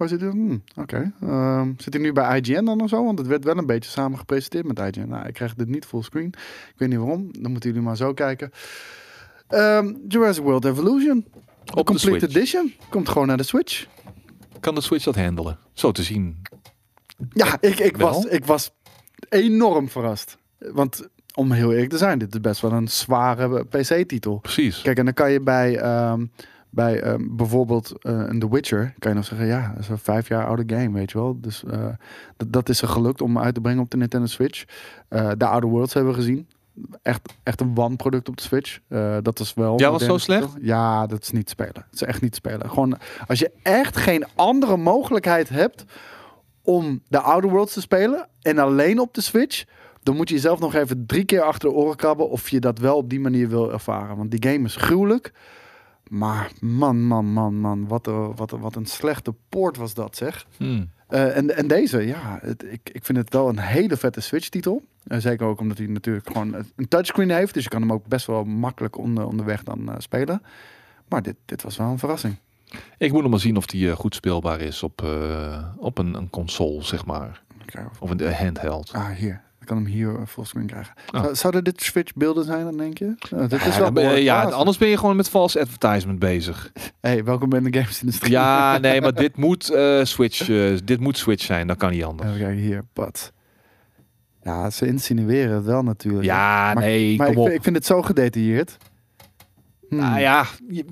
Waar 0.00 0.08
zit 0.08 0.20
hij? 0.20 0.30
Hmm, 0.30 0.62
Oké. 0.76 1.12
Ehm, 1.22 1.72
zit 1.76 1.92
hij 1.92 2.02
nu 2.02 2.12
bij 2.12 2.38
IGN 2.40 2.64
dan 2.64 2.80
of 2.80 2.88
zo? 2.88 3.04
Want 3.04 3.18
het 3.18 3.26
werd 3.26 3.44
wel 3.44 3.56
een 3.56 3.66
beetje 3.66 3.90
samen 3.90 4.18
gepresenteerd 4.18 4.66
met 4.66 4.78
IGN. 4.78 5.08
Nou, 5.08 5.26
ik 5.26 5.34
krijg 5.34 5.54
dit 5.54 5.68
niet 5.68 5.84
fullscreen. 5.84 6.26
Ik 6.26 6.74
weet 6.76 6.88
niet 6.88 6.98
waarom. 6.98 7.28
Dan 7.38 7.50
moeten 7.50 7.70
jullie 7.70 7.84
maar 7.84 7.96
zo 7.96 8.12
kijken. 8.12 8.50
Ehm, 9.48 9.94
Jurassic 10.08 10.42
World 10.44 10.64
Evolution. 10.64 11.18
Op 11.18 11.64
de 11.64 11.72
Complete 11.72 11.98
Switch. 11.98 12.22
Edition. 12.36 12.72
Komt 12.90 13.08
gewoon 13.08 13.26
naar 13.26 13.36
de 13.36 13.42
Switch. 13.42 13.86
Kan 14.60 14.74
de 14.74 14.80
Switch 14.80 15.04
dat 15.04 15.16
handelen? 15.16 15.58
Zo 15.72 15.92
te 15.92 16.02
zien. 16.02 16.42
Ja, 17.32 17.56
ik, 17.60 17.78
ik, 17.78 17.96
Wel? 17.96 18.12
was, 18.12 18.24
ik 18.24 18.44
was 18.44 18.70
enorm 19.28 19.88
verrast. 19.88 20.36
Want 20.58 21.08
om 21.34 21.52
heel 21.52 21.72
eerlijk 21.72 21.90
te 21.90 21.98
zijn, 21.98 22.18
dit 22.18 22.34
is 22.34 22.40
best 22.40 22.60
wel 22.60 22.72
een 22.72 22.88
zware 22.88 23.64
PC-titel. 23.64 24.38
Precies. 24.38 24.82
Kijk, 24.82 24.98
en 24.98 25.04
dan 25.04 25.14
kan 25.14 25.32
je 25.32 25.40
bij, 25.40 25.76
ehm, 25.78 26.26
bij 26.70 27.00
ehm, 27.00 27.26
bijvoorbeeld 27.30 27.92
eh, 28.02 28.12
een 28.26 28.38
The 28.38 28.50
Witcher, 28.50 28.94
kan 28.98 29.10
je 29.10 29.16
nog 29.16 29.26
zeggen, 29.26 29.46
ja, 29.46 29.68
dat 29.68 29.78
is 29.78 29.88
een 29.88 29.98
vijf 29.98 30.28
jaar 30.28 30.46
oude 30.46 30.76
game, 30.76 30.92
weet 30.92 31.10
je 31.10 31.18
wel. 31.18 31.40
Dus 31.40 31.64
eh, 31.64 31.86
dat, 32.36 32.52
dat 32.52 32.68
is 32.68 32.82
er 32.82 32.88
gelukt 32.88 33.20
om 33.20 33.38
uit 33.38 33.54
te 33.54 33.60
brengen 33.60 33.82
op 33.82 33.90
de 33.90 33.96
Nintendo 33.96 34.26
Switch. 34.26 34.64
Eh 35.08 35.30
de 35.36 35.46
Outer 35.46 35.70
Worlds 35.70 35.94
hebben 35.94 36.12
we 36.12 36.18
gezien. 36.18 36.48
Echt, 37.02 37.34
echt 37.42 37.60
een 37.60 37.74
wanproduct 37.74 38.28
op 38.28 38.36
de 38.36 38.42
Switch. 38.42 38.78
Dat 39.22 39.40
is 39.40 39.54
wel. 39.54 39.78
Ja, 39.78 39.90
was 39.90 40.04
zo 40.04 40.18
slecht? 40.18 40.42
toch? 40.42 40.56
Ja, 40.60 41.06
dat 41.06 41.22
is 41.22 41.30
niet 41.30 41.44
te 41.44 41.50
spelen. 41.50 41.74
Het 41.74 41.94
is 41.94 42.02
echt 42.02 42.22
niet 42.22 42.30
te 42.30 42.36
spelen. 42.36 42.70
Gewoon 42.70 42.98
als 43.26 43.38
je 43.38 43.50
echt 43.62 43.96
geen 43.96 44.24
andere 44.34 44.76
mogelijkheid 44.76 45.48
hebt 45.48 45.84
om 46.62 47.02
de 47.08 47.20
Outer 47.20 47.50
Worlds 47.50 47.72
te 47.72 47.80
spelen 47.80 48.28
en 48.42 48.58
alleen 48.58 48.98
op 48.98 49.14
de 49.14 49.20
Switch, 49.20 49.64
dan 50.02 50.16
moet 50.16 50.28
je 50.28 50.34
jezelf 50.34 50.60
nog 50.60 50.74
even 50.74 51.06
drie 51.06 51.24
keer 51.24 51.42
achter 51.42 51.68
de 51.68 51.74
oren 51.74 51.96
krabben 51.96 52.30
of 52.30 52.48
je 52.48 52.60
dat 52.60 52.78
wel 52.78 52.96
op 52.96 53.10
die 53.10 53.20
manier 53.20 53.48
wil 53.48 53.72
ervaren. 53.72 54.16
Want 54.16 54.30
die 54.30 54.50
game 54.50 54.64
is 54.64 54.76
gruwelijk. 54.76 55.32
Maar 56.10 56.50
man, 56.60 57.06
man, 57.06 57.24
man, 57.32 57.54
man, 57.60 57.86
wat 57.88 58.06
een, 58.06 58.34
wat 58.36 58.52
een, 58.52 58.60
wat 58.60 58.76
een 58.76 58.86
slechte 58.86 59.34
poort 59.48 59.76
was 59.76 59.94
dat 59.94 60.16
zeg. 60.16 60.46
Hmm. 60.56 60.90
Eh, 61.08 61.36
en, 61.36 61.56
en 61.56 61.66
deze, 61.66 62.06
ja, 62.06 62.38
het, 62.42 62.64
ik, 62.64 62.90
ik 62.92 63.04
vind 63.04 63.18
het 63.18 63.32
wel 63.32 63.48
een 63.48 63.58
hele 63.58 63.96
vette 63.96 64.20
Switch-titel. 64.20 64.82
Eh, 65.06 65.18
zeker 65.18 65.46
ook 65.46 65.60
omdat 65.60 65.78
hij 65.78 65.86
natuurlijk 65.86 66.26
gewoon 66.26 66.54
een 66.76 66.88
touchscreen 66.88 67.30
heeft. 67.30 67.54
Dus 67.54 67.62
je 67.64 67.68
kan 67.70 67.80
hem 67.80 67.92
ook 67.92 68.06
best 68.06 68.26
wel 68.26 68.44
makkelijk 68.44 68.98
onder, 68.98 69.26
onderweg 69.26 69.62
dan 69.62 69.88
eh, 69.88 69.94
spelen. 69.98 70.42
Maar 71.08 71.22
dit, 71.22 71.36
dit 71.44 71.62
was 71.62 71.76
wel 71.76 71.88
een 71.90 71.98
verrassing. 71.98 72.36
Ik 72.98 73.12
moet 73.12 73.22
nog 73.22 73.30
maar 73.30 73.40
zien 73.40 73.56
of 73.56 73.66
die 73.66 73.90
eh, 73.90 73.96
goed 73.96 74.14
speelbaar 74.14 74.60
is 74.60 74.82
op, 74.82 75.02
eh, 75.02 75.64
op 75.76 75.98
een, 75.98 76.14
een 76.14 76.30
console, 76.30 76.82
zeg 76.82 77.06
maar. 77.06 77.42
Of- 78.00 78.10
een 78.10 78.20
eh, 78.20 78.38
handheld. 78.38 78.92
Ah, 78.92 79.08
hier. 79.10 79.42
Ik 79.60 79.66
kan 79.66 79.76
hem 79.76 79.86
hier 79.86 80.14
eh, 80.14 80.26
fullscreen 80.26 80.66
krijgen. 80.66 80.94
Oh. 81.14 81.20
Zou- 81.22 81.34
Zouden 81.34 81.64
dit 81.64 81.82
Switch-beelden 81.82 82.44
zijn, 82.44 82.64
dan 82.64 82.76
denk 82.76 82.98
je? 82.98 83.04
Uh, 83.34 83.40
dit 83.48 83.52
is 83.66 83.76
Ja, 83.76 83.78
wel 83.80 83.92
dan 83.92 84.22
ja, 84.22 84.42
anders 84.44 84.78
ben 84.78 84.88
je 84.88 84.96
gewoon 84.98 85.16
met 85.16 85.28
false 85.28 85.60
advertisement 85.60 86.18
bezig. 86.18 86.72
Hey, 87.00 87.24
welkom 87.24 87.52
in 87.54 87.64
de 87.70 87.78
games-industrie. 87.78 88.30
Ja, 88.32 88.78
nee, 88.78 89.00
maar 89.00 89.14
dit 89.14 89.36
moet, 89.36 89.70
eh, 89.70 90.04
Switch, 90.04 90.48
eh, 90.50 90.76
dit 90.84 91.00
moet 91.00 91.18
Switch 91.18 91.44
zijn. 91.44 91.66
Dat 91.66 91.76
kan 91.76 91.90
niet 91.90 92.04
anders. 92.04 92.28
Even 92.28 92.40
kijken 92.40 92.62
hier, 92.62 92.84
Pat. 92.92 93.32
Ja, 94.42 94.70
ze 94.70 94.86
insinueren 94.86 95.54
het 95.54 95.64
wel 95.64 95.82
natuurlijk. 95.82 96.24
Ja, 96.24 96.72
Maar- 96.74 96.82
nee, 96.84 97.16
maar 97.16 97.26
kom 97.26 97.34
ik, 97.34 97.40
op. 97.40 97.44
vind- 97.46 97.56
ik 97.58 97.62
vind 97.64 97.76
het 97.76 97.86
zo 97.86 98.02
gedetailleerd. 98.02 98.76
Hmm. 99.88 99.98
Nou 99.98 100.20
ja, 100.20 100.44
je- 100.68 100.86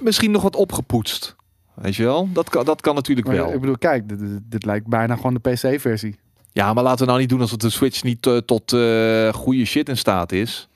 misschien 0.00 0.30
nog 0.30 0.42
wat 0.42 0.56
opgepoetst. 0.56 1.36
Weet 1.74 1.96
je 1.96 2.02
wel? 2.04 2.28
Dat 2.32 2.48
kan, 2.50 2.64
dat 2.64 2.80
kan 2.80 2.94
natuurlijk 2.94 3.26
Maar 3.26 3.36
wel. 3.36 3.52
Ik 3.52 3.60
bedoel, 3.60 3.78
kijk, 3.78 4.02
dit 4.42 4.64
lijkt 4.64 4.86
bijna 4.86 5.16
gewoon 5.16 5.34
de 5.42 5.50
PC-versie. 5.50 6.16
Ja, 6.56 6.72
maar 6.72 6.84
laten 6.84 6.98
we 6.98 7.06
nou 7.06 7.18
niet 7.18 7.28
doen 7.28 7.40
alsof 7.40 7.58
de 7.58 7.70
Switch 7.70 8.02
niet 8.02 8.26
eh, 8.26 8.36
tot 8.36 8.72
eh, 8.72 9.32
goede 9.32 9.64
shit 9.64 9.88
in 9.88 9.96
staat 9.96 10.32
is. 10.32 10.68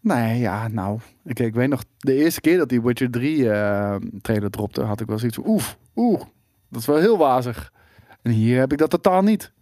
Nee, 0.00 0.38
ja, 0.38 0.68
nou. 0.68 0.98
Ik, 1.24 1.38
ik 1.38 1.54
weet 1.54 1.68
nog, 1.68 1.84
de 1.98 2.14
eerste 2.14 2.40
keer 2.40 2.58
dat 2.58 2.68
die 2.68 2.82
Witcher 2.82 3.10
3 3.10 3.50
eh, 3.50 3.96
trailer 4.22 4.50
dropte, 4.50 4.82
had 4.82 5.00
ik 5.00 5.06
wel 5.06 5.18
zoiets 5.18 5.36
van, 5.36 5.46
oef, 5.46 5.76
oeh, 5.96 6.20
dat 6.68 6.80
is 6.80 6.86
wel 6.86 6.96
heel 6.96 7.18
wazig. 7.18 7.72
En 8.22 8.30
hier 8.30 8.58
heb 8.58 8.72
ik 8.72 8.78
dat 8.78 8.90
totaal 8.90 9.22
niet. 9.22 9.52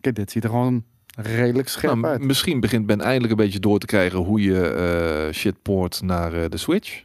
Kijk, 0.00 0.14
dit 0.14 0.30
ziet 0.30 0.44
er 0.44 0.50
gewoon 0.50 0.84
redelijk 1.16 1.68
scherp 1.68 1.94
Nou, 1.94 2.06
uit. 2.06 2.22
misschien 2.22 2.60
begint 2.60 2.86
Ben 2.86 3.00
eindelijk 3.00 3.30
een 3.30 3.44
beetje 3.44 3.60
door 3.60 3.78
te 3.78 3.86
krijgen 3.86 4.18
hoe 4.18 4.42
je 4.42 4.68
eh 4.68 5.34
shit 5.34 5.62
poort 5.62 6.02
naar 6.02 6.50
de 6.50 6.56
Switch. 6.56 7.04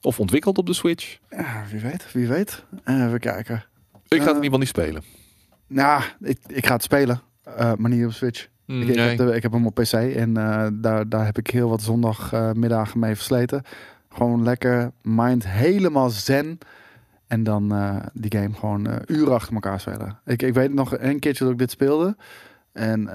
Of 0.00 0.20
ontwikkelt 0.20 0.58
op 0.58 0.66
de 0.66 0.74
Switch. 0.74 1.18
Ja, 1.30 1.64
wie 1.70 1.80
weet, 1.80 2.12
wie 2.12 2.28
weet. 2.28 2.64
Even 2.84 3.20
kijken. 3.20 3.64
Ik 4.08 4.22
ga 4.22 4.26
het 4.26 4.36
in 4.36 4.42
ieder 4.42 4.42
geval 4.42 4.58
niet 4.58 4.68
spelen. 4.68 5.21
Nou, 5.72 6.02
ik, 6.20 6.38
ik 6.46 6.66
ga 6.66 6.72
het 6.74 6.82
spelen, 6.82 7.20
eh, 7.42 7.72
maar 7.78 7.90
niet 7.90 8.04
op 8.06 8.12
Switch. 8.12 8.42
Ik, 8.66 8.88
ik, 8.88 8.96
Nee. 8.96 8.98
heb 9.08 9.16
de- 9.18 9.34
ik 9.34 9.42
heb 9.42 9.52
hem 9.52 9.66
op 9.66 9.74
PC 9.74 9.92
en 9.92 10.36
eh, 10.36 10.66
daar, 10.72 11.08
daar 11.08 11.24
heb 11.24 11.38
ik 11.38 11.46
heel 11.50 11.68
wat 11.68 11.82
zondagmiddagen 11.82 12.98
mee 13.00 13.14
versleten. 13.14 13.62
Gewoon 14.08 14.42
lekker, 14.42 14.90
mind 15.02 15.48
helemaal 15.48 16.10
zen. 16.10 16.58
En 17.26 17.42
dan 17.42 17.72
eh, 17.74 17.96
die 18.12 18.38
game 18.40 18.54
gewoon 18.54 18.88
uren 19.06 19.34
achter 19.34 19.54
elkaar 19.54 19.80
spelen. 19.80 20.18
Ik, 20.24 20.42
ik 20.42 20.54
weet 20.54 20.74
nog 20.74 20.98
een 20.98 21.18
keertje 21.18 21.44
dat 21.44 21.52
ik 21.52 21.58
dit 21.58 21.70
speelde. 21.70 22.16
En 22.72 23.10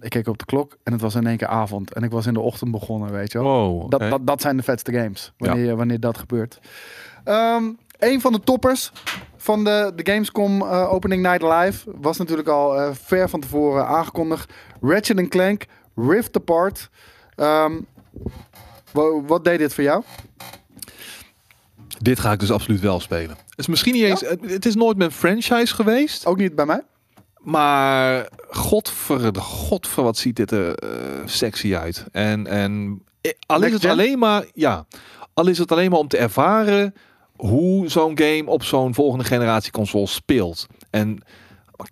ik 0.00 0.10
keek 0.10 0.26
op 0.28 0.38
de 0.38 0.44
klok 0.44 0.76
en 0.82 0.92
het 0.92 1.00
was 1.00 1.14
in 1.14 1.26
één 1.26 1.36
keer 1.36 1.46
avond. 1.48 1.92
En 1.94 2.02
ik 2.02 2.10
was 2.10 2.26
in 2.26 2.34
de 2.34 2.40
ochtend 2.40 2.70
begonnen, 2.70 3.12
weet 3.12 3.32
je 3.32 3.38
wel. 3.42 3.88
Dat, 3.88 4.00
dat, 4.00 4.26
dat 4.26 4.40
zijn 4.40 4.56
de 4.56 4.62
vetste 4.62 4.92
games, 4.92 5.32
wanneer, 5.38 5.76
wanneer 5.76 6.00
dat 6.00 6.18
gebeurt. 6.18 6.60
Ehm 7.24 7.62
een 8.02 8.20
van 8.20 8.32
de 8.32 8.40
toppers 8.40 8.92
van 9.36 9.64
de, 9.64 9.92
de 9.96 10.12
Gamescom 10.12 10.62
eh, 10.62 10.92
Opening 10.92 11.22
Night 11.22 11.42
Live 11.42 11.90
was 12.00 12.16
natuurlijk 12.18 12.48
al 12.48 12.80
eh, 12.80 12.90
ver 12.92 13.28
van 13.28 13.40
tevoren 13.40 13.86
aangekondigd. 13.86 14.52
Ratchet 14.80 15.28
Clank, 15.28 15.64
Rift 15.96 16.36
Apart. 16.36 16.90
Ehm, 17.34 17.72
wa- 18.92 19.20
wat 19.26 19.44
deed 19.44 19.58
dit 19.58 19.74
voor 19.74 19.84
jou? 19.84 20.02
Dit 21.98 22.20
ga 22.20 22.32
ik 22.32 22.40
dus 22.40 22.50
absoluut 22.50 22.80
wel 22.80 23.00
spelen. 23.00 23.36
Het 23.48 23.58
is 23.58 23.66
misschien 23.66 23.92
niet 23.92 24.02
eens. 24.04 24.20
Het, 24.20 24.40
het 24.50 24.66
is 24.66 24.74
nooit 24.74 24.96
mijn 24.96 25.12
franchise 25.12 25.74
geweest. 25.74 26.26
Ook 26.26 26.36
niet 26.36 26.54
bij 26.54 26.66
mij? 26.66 26.82
Maar 27.38 28.28
godver, 28.50 29.34
godver, 29.36 30.02
wat 30.02 30.16
ziet 30.16 30.36
dit 30.36 30.50
er 30.50 30.74
eh, 30.74 30.88
sexy 31.24 31.74
uit. 31.76 32.04
En, 32.12 32.46
en 32.46 33.02
al 33.46 33.56
is 33.56 33.60
Next 33.62 33.72
het 33.72 33.82
gen? 33.82 33.90
alleen 33.90 34.18
maar, 34.18 34.44
ja, 34.54 34.86
al 35.34 35.46
is 35.48 35.58
het 35.58 35.72
alleen 35.72 35.90
maar 35.90 35.98
om 35.98 36.08
te 36.08 36.16
ervaren 36.18 36.94
hoe 37.46 37.88
zo'n 37.88 38.18
game 38.18 38.44
op 38.46 38.62
zo'n 38.62 38.94
volgende 38.94 39.24
generatie 39.24 39.72
console 39.72 40.06
speelt. 40.06 40.66
En 40.90 41.18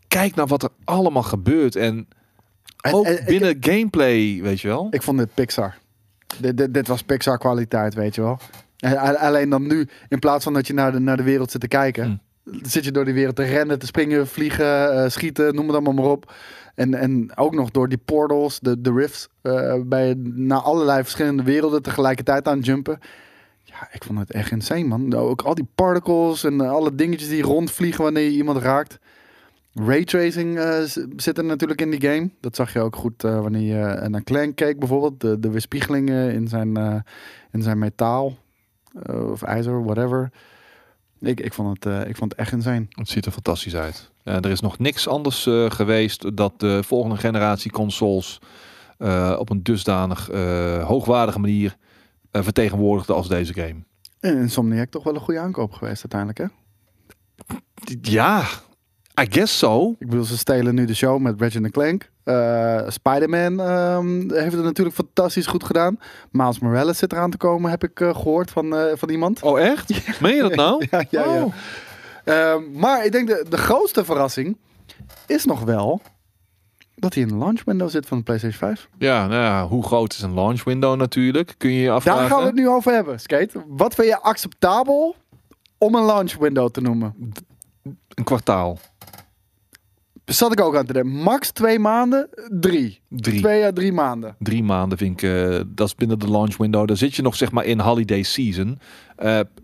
kijk 0.09 0.35
naar 0.35 0.47
wat 0.47 0.63
er 0.63 0.71
allemaal 0.85 1.23
gebeurt. 1.23 1.77
En 1.77 2.09
ook 2.91 3.07
en 3.07 3.25
binnen 3.25 3.57
gameplay, 3.61 4.41
weet 4.43 4.61
je 4.61 4.69
wel. 4.69 4.87
Ik 4.91 5.03
vond 5.03 5.19
dit 5.19 5.35
Pixar. 5.35 5.79
Dit, 6.39 6.57
dit, 6.57 6.75
dit 6.75 6.89
was 6.89 7.03
Pixar 7.03 7.39
kwaliteit, 7.39 7.95
weet 7.95 8.15
je 8.15 8.21
wel. 8.21 8.39
En 8.77 9.19
alleen 9.19 9.49
dan 9.49 9.67
nu, 9.67 9.89
in 10.09 10.19
plaats 10.19 10.45
van 10.45 10.53
dat 10.53 10.67
je 10.67 10.73
naar 10.73 10.93
de, 10.93 10.99
naar 10.99 11.17
de 11.17 11.23
wereld 11.23 11.51
zit 11.51 11.61
te 11.61 11.69
kijken, 11.69 12.23
zit 12.63 12.85
je 12.85 12.93
door 12.93 13.05
die 13.05 13.15
wereld 13.15 13.37
te 13.37 13.45
rennen, 13.45 13.79
te 13.79 13.87
springen, 13.87 14.27
vliegen, 14.27 14.93
eh, 14.93 15.09
schieten, 15.11 15.55
noem 15.55 15.67
het 15.67 15.75
allemaal 15.75 15.93
maar 15.93 16.13
op. 16.13 16.33
En, 16.75 16.95
en 16.95 17.37
ook 17.37 17.55
nog 17.55 17.71
door 17.71 17.89
die 17.89 18.01
portals, 18.05 18.61
de, 18.61 18.81
de 18.81 18.93
rifts, 18.93 19.29
eh 19.43 19.75
bij 19.87 20.15
naar 20.19 20.61
allerlei 20.61 21.03
verschillende 21.03 21.43
werelden 21.43 21.83
tegelijkertijd 21.83 22.49
aan 22.49 22.61
jumpen. 22.61 22.99
Ik 23.93 24.05
vond 24.05 24.19
het 24.19 24.31
echt 24.33 24.51
insane, 24.51 24.85
man. 24.85 25.15
Ook 25.15 25.43
al 25.43 25.55
die 25.55 25.69
particles 25.75 26.45
en 26.45 26.61
eh, 26.61 26.71
alle 26.71 26.95
dingetjes 26.95 27.29
die 27.29 27.43
rondvliegen 27.43 28.05
wanneer 28.05 28.23
je 28.25 28.31
iemand 28.37 28.59
raakt. 28.59 28.99
Raytracing 29.75 30.59
eh, 30.59 30.81
z- 30.83 31.05
zit 31.17 31.39
er 31.39 31.45
natuurlijk 31.45 31.81
in 31.81 31.91
die 31.91 32.01
game. 32.01 32.31
Dat 32.41 32.57
zag 32.57 32.73
je 32.73 32.81
ook 32.81 32.97
goed 32.97 33.25
eh, 33.25 33.41
wanneer 33.41 33.77
je 33.79 33.83
eh, 33.85 34.09
naar 34.09 34.23
Clank 34.23 34.57
keek 34.57 34.79
bijvoorbeeld. 34.79 35.21
De, 35.21 35.41
de 35.41 35.51
weerspiegelingen 35.51 36.33
in 36.33 36.49
zijn, 36.49 36.77
eh, 36.77 36.95
in 37.53 37.63
zijn 37.63 37.79
metaal 37.79 38.37
eh, 39.03 39.31
of 39.31 39.43
ijzer, 39.43 39.85
whatever. 39.85 40.31
Ik, 41.21 41.41
ik, 41.41 41.53
vond 41.53 41.85
het, 41.85 41.93
eh, 41.93 42.09
ik 42.09 42.17
vond 42.17 42.31
het 42.31 42.41
echt 42.41 42.53
insane. 42.53 42.87
Het 42.91 43.09
ziet 43.09 43.27
er 43.27 43.33
fantastisch 43.33 43.77
uit. 43.77 44.11
Eh, 44.23 44.35
er 44.35 44.51
is 44.51 44.61
nog 44.61 44.79
niks 44.79 45.09
anders 45.09 45.47
eh, 45.47 45.71
geweest 45.71 46.37
dat 46.37 46.61
de 46.61 46.83
volgende 46.83 47.17
generatie 47.17 47.71
consoles 47.71 48.39
eh, 48.99 49.37
op 49.39 49.51
een 49.51 49.63
dusdanig 49.63 50.31
eh, 50.31 50.87
hoogwaardige 50.87 51.39
manier 51.39 51.77
eh, 51.81 51.89
vertegenwoordigde 52.33 53.13
als 53.13 53.29
deze 53.29 53.55
game. 53.55 53.85
En 54.21 54.37
Insomniac 54.37 54.91
toch 54.91 55.05
wel 55.05 55.15
een 55.15 55.21
goede 55.21 55.41
aankoop 55.41 55.73
geweest 55.73 56.07
uiteindelijk, 56.13 56.39
hè? 56.39 56.59
Ja, 58.01 58.45
I 59.21 59.27
guess 59.31 59.59
so. 59.59 59.95
Ik 59.99 60.09
bedoel, 60.09 60.25
ze 60.25 60.39
stelen 60.39 60.75
nu 60.75 60.85
de 60.85 60.95
show 60.95 61.21
met 61.21 61.41
Ratchet 61.41 61.71
Clank. 61.71 62.11
Eh 62.25 62.89
Spider-Man 62.89 63.61
ehm, 63.61 64.35
heeft 64.35 64.55
het 64.55 64.65
natuurlijk 64.65 64.97
fantastisch 64.97 65.47
goed 65.47 65.65
gedaan. 65.65 65.99
Miles 66.31 66.59
Morales 66.59 66.99
zit 66.99 67.13
eraan 67.13 67.31
te 67.31 67.37
komen, 67.37 67.71
heb 67.71 67.85
ik 67.85 68.01
eh, 68.01 68.15
gehoord 68.15 68.51
van, 68.51 68.77
eh, 68.77 68.97
van 68.97 69.09
iemand. 69.09 69.43
Oh 69.43 69.61
echt? 69.61 69.91
Meen 70.21 70.35
je 70.35 70.43
dat 70.43 70.55
nou? 70.55 70.87
Ja, 70.91 71.05
ja, 71.11 71.25
ja. 71.25 71.45
Oh. 71.45 71.53
Ehm, 72.25 72.63
maar 72.73 73.05
ik 73.05 73.13
denk 73.13 73.29
de, 73.29 73.47
de 73.49 73.57
grootste 73.57 74.05
verrassing 74.05 74.57
is 75.27 75.45
nog 75.45 75.63
wel 75.63 76.01
dat 77.01 77.15
hij 77.15 77.23
in 77.23 77.29
de 77.29 77.35
launch 77.35 77.65
window 77.65 77.91
zit 77.91 78.07
van 78.07 78.19
de 78.19 78.25
PlayStation 78.25 78.59
5. 78.59 78.89
Ja, 78.99 79.27
nou 79.27 79.43
ja, 79.43 79.67
hoe 79.67 79.83
groot 79.83 80.13
is 80.13 80.23
een 80.23 80.35
launch 80.35 80.65
window 80.65 80.97
natuurlijk? 80.97 81.55
Kun 81.57 81.71
je 81.71 81.81
je 81.81 81.91
afvragen. 81.91 82.21
Daar 82.21 82.31
gaan 82.31 82.41
we 82.41 82.47
het 82.47 82.55
nu 82.55 82.69
over 82.69 82.93
hebben, 82.93 83.21
Skate. 83.21 83.65
Wat 83.69 83.95
vind 83.95 84.09
je 84.09 84.21
acceptabel 84.21 85.17
om 85.79 85.95
een 85.95 86.05
launch 86.05 86.37
window 86.37 86.71
te 86.71 86.81
noemen? 86.81 87.15
Een 88.15 88.25
kwartaal. 88.25 88.79
Zat 90.25 90.53
ik 90.53 90.61
ook 90.61 90.77
aan 90.77 90.87
te 90.87 90.93
denken. 90.93 91.13
Max 91.13 91.51
twee 91.51 91.79
maanden, 91.79 92.29
drie. 92.61 93.01
Drie. 93.09 93.41
Twee 93.41 93.65
à 93.65 93.73
drie 93.73 93.93
maanden. 93.93 94.37
Drie 94.39 94.63
maanden 94.63 94.99
vind 94.99 95.23
ik, 95.23 95.31
eh, 95.31 95.61
dat 95.67 95.87
is 95.87 95.95
binnen 95.95 96.19
de 96.19 96.31
launch 96.31 96.57
window. 96.57 96.87
Daar 96.87 96.97
zit 96.97 97.15
je 97.15 97.23
nog 97.23 97.37
zeg 97.37 97.51
maar 97.51 97.65
in 97.65 97.81
holiday 97.81 98.23
season. 98.23 98.79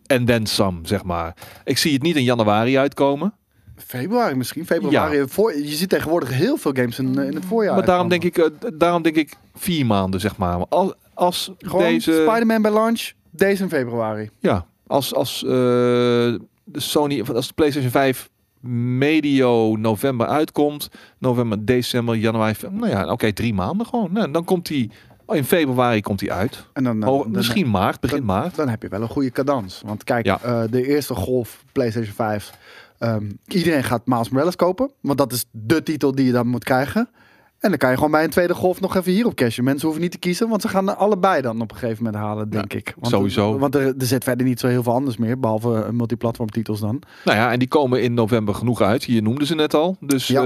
En 0.07 0.25
then 0.25 0.47
some, 0.47 0.79
zeg 0.83 1.05
maar. 1.05 1.37
Ik 1.65 1.79
zie 1.79 1.93
het 1.93 2.03
niet 2.03 2.17
in 2.17 2.25
januari 2.25 2.79
uitkomen. 2.79 3.35
Februari 3.77 4.35
misschien. 4.35 4.67
Februari. 4.67 5.25
Voor, 5.29 5.57
je 5.59 5.75
ziet 5.75 5.89
tegenwoordig 5.89 6.31
heel 6.31 6.57
veel 6.57 6.73
games 6.75 6.99
in, 6.99 7.19
in 7.19 7.35
het 7.35 7.45
voorjaar. 7.45 7.75
maar 7.75 7.85
daarom 7.85 8.09
denk, 8.09 8.25
ik, 8.25 8.39
eh, 8.39 8.47
daarom 8.75 9.03
denk 9.03 9.17
ik 9.17 9.33
vier 9.55 9.87
maanden, 9.87 10.21
zeg 10.21 10.37
maar. 10.37 10.67
Als, 10.69 10.93
als 11.15 11.53
Gewoon 11.59 11.83
deze... 11.83 12.13
Spider-Man 12.27 12.63
bij 12.63 12.71
launch, 12.71 13.13
deze 13.31 13.63
in 13.63 13.69
februari. 13.69 14.31
Ja, 14.39 14.67
als, 14.87 15.15
als 15.15 15.43
eh, 15.45 15.51
de 15.51 16.39
Sony, 16.73 17.21
of 17.21 17.31
als 17.31 17.47
de 17.47 17.55
PlayStation 17.55 17.91
5 17.91 18.31
medio 18.71 19.77
november 19.77 20.27
uitkomt, 20.27 20.89
november, 21.19 21.65
december, 21.65 22.15
januari, 22.17 22.55
nou 22.71 22.89
ja, 22.89 23.11
oké, 23.13 23.33
drie 23.33 23.55
maanden 23.55 23.87
gewoon. 23.87 24.13
Nou, 24.13 24.31
dan 24.31 24.45
komt 24.45 24.69
hij, 24.69 24.91
in 25.29 25.45
februari 25.45 26.01
komt 26.01 26.21
hij 26.21 26.31
uit. 26.31 26.67
En 26.73 26.85
dan, 26.85 27.01
dan, 27.01 27.19
dan- 27.19 27.31
misschien 27.31 27.71
maart, 27.71 28.01
begin 28.01 28.25
maart. 28.25 28.55
Dan 28.57 28.69
heb 28.69 28.83
je 28.83 28.89
wel 28.89 29.03
een 29.03 29.09
goede 29.09 29.31
cadans. 29.31 29.83
Want 29.87 30.05
kijk, 30.05 30.27
Ja. 30.27 30.41
eh, 30.43 30.63
de 30.71 30.87
eerste 30.87 31.15
golf 31.15 31.65
PlayStation 31.73 32.15
5. 32.15 32.53
Ehm, 32.99 33.31
iedereen 33.47 33.85
gaat 33.85 34.07
Miles 34.07 34.29
Morales 34.29 34.57
kopen. 34.57 34.91
Want 35.01 35.19
dat 35.19 35.33
is 35.33 35.45
de 35.51 35.83
titel 35.83 36.15
die 36.15 36.27
je 36.27 36.33
dan 36.33 36.47
moet 36.47 36.65
krijgen. 36.65 37.09
En 37.57 37.69
dan 37.69 37.79
kan 37.79 37.91
je 37.91 37.97
gewoon 37.97 38.11
bij 38.11 38.25
een 38.25 38.31
tweede 38.31 38.55
golf 38.55 38.81
nog 38.81 38.97
even 38.97 39.13
hierop 39.13 39.35
cashen. 39.35 39.65
Mensen 39.65 39.83
hoeven 39.85 40.03
niet 40.03 40.13
te 40.13 40.19
kiezen, 40.19 40.49
want 40.49 40.63
ze 40.63 40.69
gaan 40.69 40.89
er 40.89 40.95
allebei 40.95 41.43
dan 41.43 41.61
op 41.61 41.71
een 41.71 41.77
gegeven 41.77 42.05
moment 42.05 42.23
halen, 42.23 42.51
denk 42.51 42.75
ik. 42.75 42.95
Want, 42.99 43.13
sowieso. 43.13 43.59
Want 43.59 43.75
er, 43.75 43.87
er 43.99 44.07
zit 44.07 44.25
verder 44.25 44.47
niet 44.47 44.61
zo 44.61 44.67
heel 44.67 44.83
veel 44.83 44.93
anders 44.93 45.17
meer, 45.17 45.41
behalve 45.41 45.83
eh, 45.85 45.91
multiplatform 45.91 46.49
titels 46.49 46.81
dan. 46.81 47.03
Nou 47.25 47.39
ja, 47.39 47.53
en 47.53 47.59
die 47.59 47.69
komen 47.69 48.03
in 48.03 48.15
november 48.15 48.55
genoeg 48.55 48.81
uit. 48.81 49.05
Je 49.05 49.23
noemde 49.23 49.47
ze 49.47 49.55
net 49.55 49.75
al. 49.75 49.97
Dus 50.01 50.27
Ja. 50.27 50.41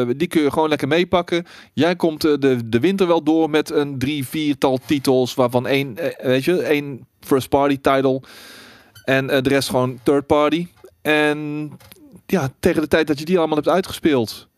eh, 0.00 0.08
die 0.16 0.28
kun 0.28 0.42
je 0.42 0.50
gewoon 0.50 0.68
lekker 0.68 0.88
meepakken. 0.88 1.44
Jij 1.72 1.96
komt 1.96 2.24
eh, 2.24 2.32
de, 2.38 2.68
de 2.68 2.80
winter 2.80 3.06
wel 3.06 3.22
door 3.22 3.50
met 3.50 3.70
een 3.70 3.98
drie, 3.98 4.26
viertal 4.26 4.78
titels. 4.86 5.34
Waarvan 5.34 5.66
één, 5.66 5.94
weet 6.22 6.44
je, 6.44 6.62
één 6.62 7.06
first 7.20 7.48
party 7.48 7.78
title. 7.80 8.22
En 9.04 9.26
de 9.26 9.48
rest 9.48 9.68
gewoon 9.68 9.98
third 10.02 10.26
party. 10.26 10.66
En 11.02 11.70
ja, 12.26 12.48
tegen 12.60 12.82
de 12.82 12.88
tijd 12.88 13.06
dat 13.06 13.18
je 13.18 13.24
die 13.24 13.38
allemaal 13.38 13.56
hebt 13.56 13.68
uitgespeeld, 13.68 14.48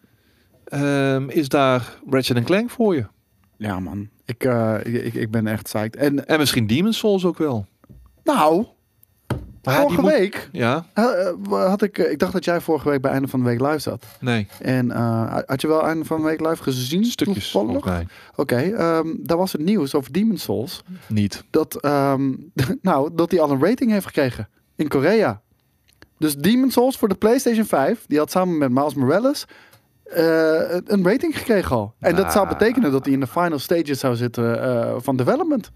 ehm, 0.65 1.29
is 1.29 1.49
daar 1.49 1.95
Ratchet 2.11 2.45
Clank 2.45 2.71
voor 2.71 2.95
je. 2.95 3.07
Ja, 3.57 3.81
man. 3.81 4.09
Ik, 4.25 4.45
eh, 4.45 4.77
ik, 4.83 5.15
ik 5.15 5.31
ben 5.31 5.47
echt 5.47 5.63
psyched. 5.63 5.97
En 5.97 6.27
En 6.27 6.39
misschien 6.39 6.67
Demon's 6.67 6.99
Souls 6.99 7.25
ook 7.25 7.39
wel. 7.39 7.67
nou, 8.25 8.67
ja, 9.29 9.37
die 9.63 9.73
vorige 9.83 10.01
moet- 10.01 10.11
week 10.11 10.49
Ja, 10.53 10.87
eh, 10.95 11.33
had 11.51 11.83
ik... 11.83 11.99
eh, 11.99 12.11
ik 12.11 12.19
dacht 12.19 12.33
dat 12.33 12.45
jij 12.45 12.61
vorige 12.61 12.89
week 12.89 13.01
bij 13.01 13.11
einde 13.11 13.29
van 13.29 13.41
de 13.41 13.47
week 13.47 13.61
live 13.61 13.79
zat. 13.79 14.07
nee, 14.21 14.47
En 14.61 14.91
had 15.47 15.61
je 15.61 15.69
wel 15.69 15.87
einde 15.87 16.05
van 16.05 16.17
de 16.21 16.27
week 16.27 16.41
live 16.41 16.63
gezien? 16.63 17.05
stukjes 17.05 17.51
toevallig? 17.51 17.71
volgens 17.83 17.93
mij. 17.93 18.07
Oké, 18.37 18.57
ehm, 18.77 19.07
daar 19.19 19.37
was 19.37 19.53
het 19.53 19.61
nieuws 19.61 19.95
over 19.95 20.13
Demon's 20.13 20.43
Souls. 20.43 20.83
Niet. 21.09 21.45
Dat, 21.51 21.81
ehm, 21.83 22.33
nou, 22.83 23.11
dat 23.15 23.31
hij 23.31 23.41
al 23.41 23.51
een 23.51 23.65
rating 23.65 23.91
heeft 23.91 24.07
gekregen 24.07 24.49
in 24.77 24.89
Korea. 24.89 25.41
Dus 26.19 26.37
Demon's 26.37 26.73
Souls 26.75 26.97
voor 26.99 27.09
de 27.09 27.15
PlayStation 27.15 27.65
5, 27.65 28.05
die 28.07 28.19
had 28.19 28.31
samen 28.31 28.59
met 28.59 28.71
Miles 28.71 28.95
Morales 28.95 29.45
eh, 30.05 30.77
een 30.85 31.05
rating 31.05 31.39
gekregen 31.39 31.77
al. 31.77 31.95
En 32.01 32.17
dat 32.17 32.33
zou 32.33 32.47
Ah. 32.47 32.59
betekenen 32.59 32.93
dat 32.93 33.05
hij 33.05 33.15
in 33.15 33.21
de 33.21 33.27
final 33.27 33.59
stages 33.59 33.99
zou 33.99 34.17
zitten 34.17 34.63
eh, 34.63 34.95
van 34.99 35.17
development. 35.17 35.71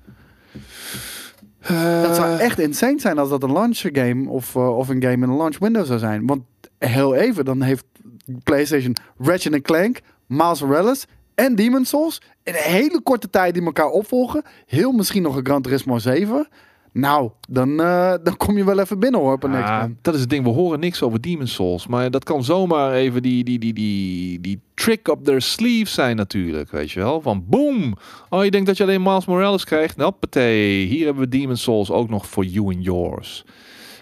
Dat 2.02 2.16
zou 2.16 2.38
echt 2.38 2.58
insane 2.58 3.00
zijn 3.00 3.18
als 3.18 3.28
dat 3.28 3.42
een 3.42 3.52
launch 3.52 3.78
game 3.92 4.28
of, 4.30 4.54
eh, 4.56 4.76
of 4.76 4.88
een 4.88 5.02
game 5.02 5.14
in 5.14 5.22
een 5.22 5.36
launch 5.36 5.58
window 5.58 5.86
zou 5.86 5.98
zijn. 5.98 6.26
Want 6.26 6.42
heel 6.78 7.14
even, 7.14 7.44
dan 7.44 7.62
heeft 7.62 7.84
PlayStation 8.42 8.96
Ratchet 9.18 9.62
Clank, 9.62 10.00
Miles 10.26 10.60
Morales 10.62 11.06
en 11.34 11.54
Demon's 11.54 11.88
Souls 11.88 12.22
in 12.42 12.54
een 12.54 12.72
hele 12.72 13.00
korte 13.02 13.30
tijd 13.30 13.54
die 13.54 13.64
elkaar 13.64 13.88
opvolgen. 13.88 14.42
Heel 14.66 14.92
misschien 14.92 15.22
nog 15.22 15.36
een 15.36 15.44
Gran 15.46 15.62
Turismo 15.62 15.98
7. 15.98 16.48
Nou, 16.92 17.30
dan, 17.48 17.80
eh, 17.80 18.14
dan 18.22 18.36
kom 18.36 18.56
je 18.56 18.64
wel 18.64 18.78
even 18.78 18.98
binnen 18.98 19.20
hoor 19.20 19.32
op 19.32 19.42
een 19.42 19.62
X-Men. 19.62 19.98
dat 20.02 20.14
is 20.14 20.20
het 20.20 20.30
ding, 20.30 20.44
we 20.44 20.50
horen 20.50 20.80
niks 20.80 21.02
over 21.02 21.20
Demon's 21.20 21.54
Souls. 21.54 21.86
Maar 21.86 22.10
dat 22.10 22.24
kan 22.24 22.44
zomaar 22.44 22.92
even 22.92 23.22
die, 23.22 23.44
die, 23.44 23.58
die, 23.58 23.72
die, 23.72 24.40
die 24.40 24.60
trick 24.74 25.08
up 25.08 25.24
their 25.24 25.42
sleeve 25.42 25.90
zijn 25.90 26.16
natuurlijk, 26.16 26.70
weet 26.70 26.90
je 26.90 27.00
wel. 27.00 27.20
Van 27.20 27.44
boom! 27.48 27.94
Oh, 28.28 28.44
je 28.44 28.50
denkt 28.50 28.66
dat 28.66 28.76
je 28.76 28.82
alleen 28.82 29.02
Miles 29.02 29.26
Morales 29.26 29.64
krijgt? 29.64 30.00
Hoppatee, 30.00 30.86
hier 30.86 31.04
hebben 31.04 31.22
we 31.22 31.38
Demon's 31.38 31.62
Souls 31.62 31.90
ook 31.90 32.08
nog 32.08 32.28
for 32.28 32.44
you 32.44 32.74
and 32.74 32.84
yours. 32.84 33.44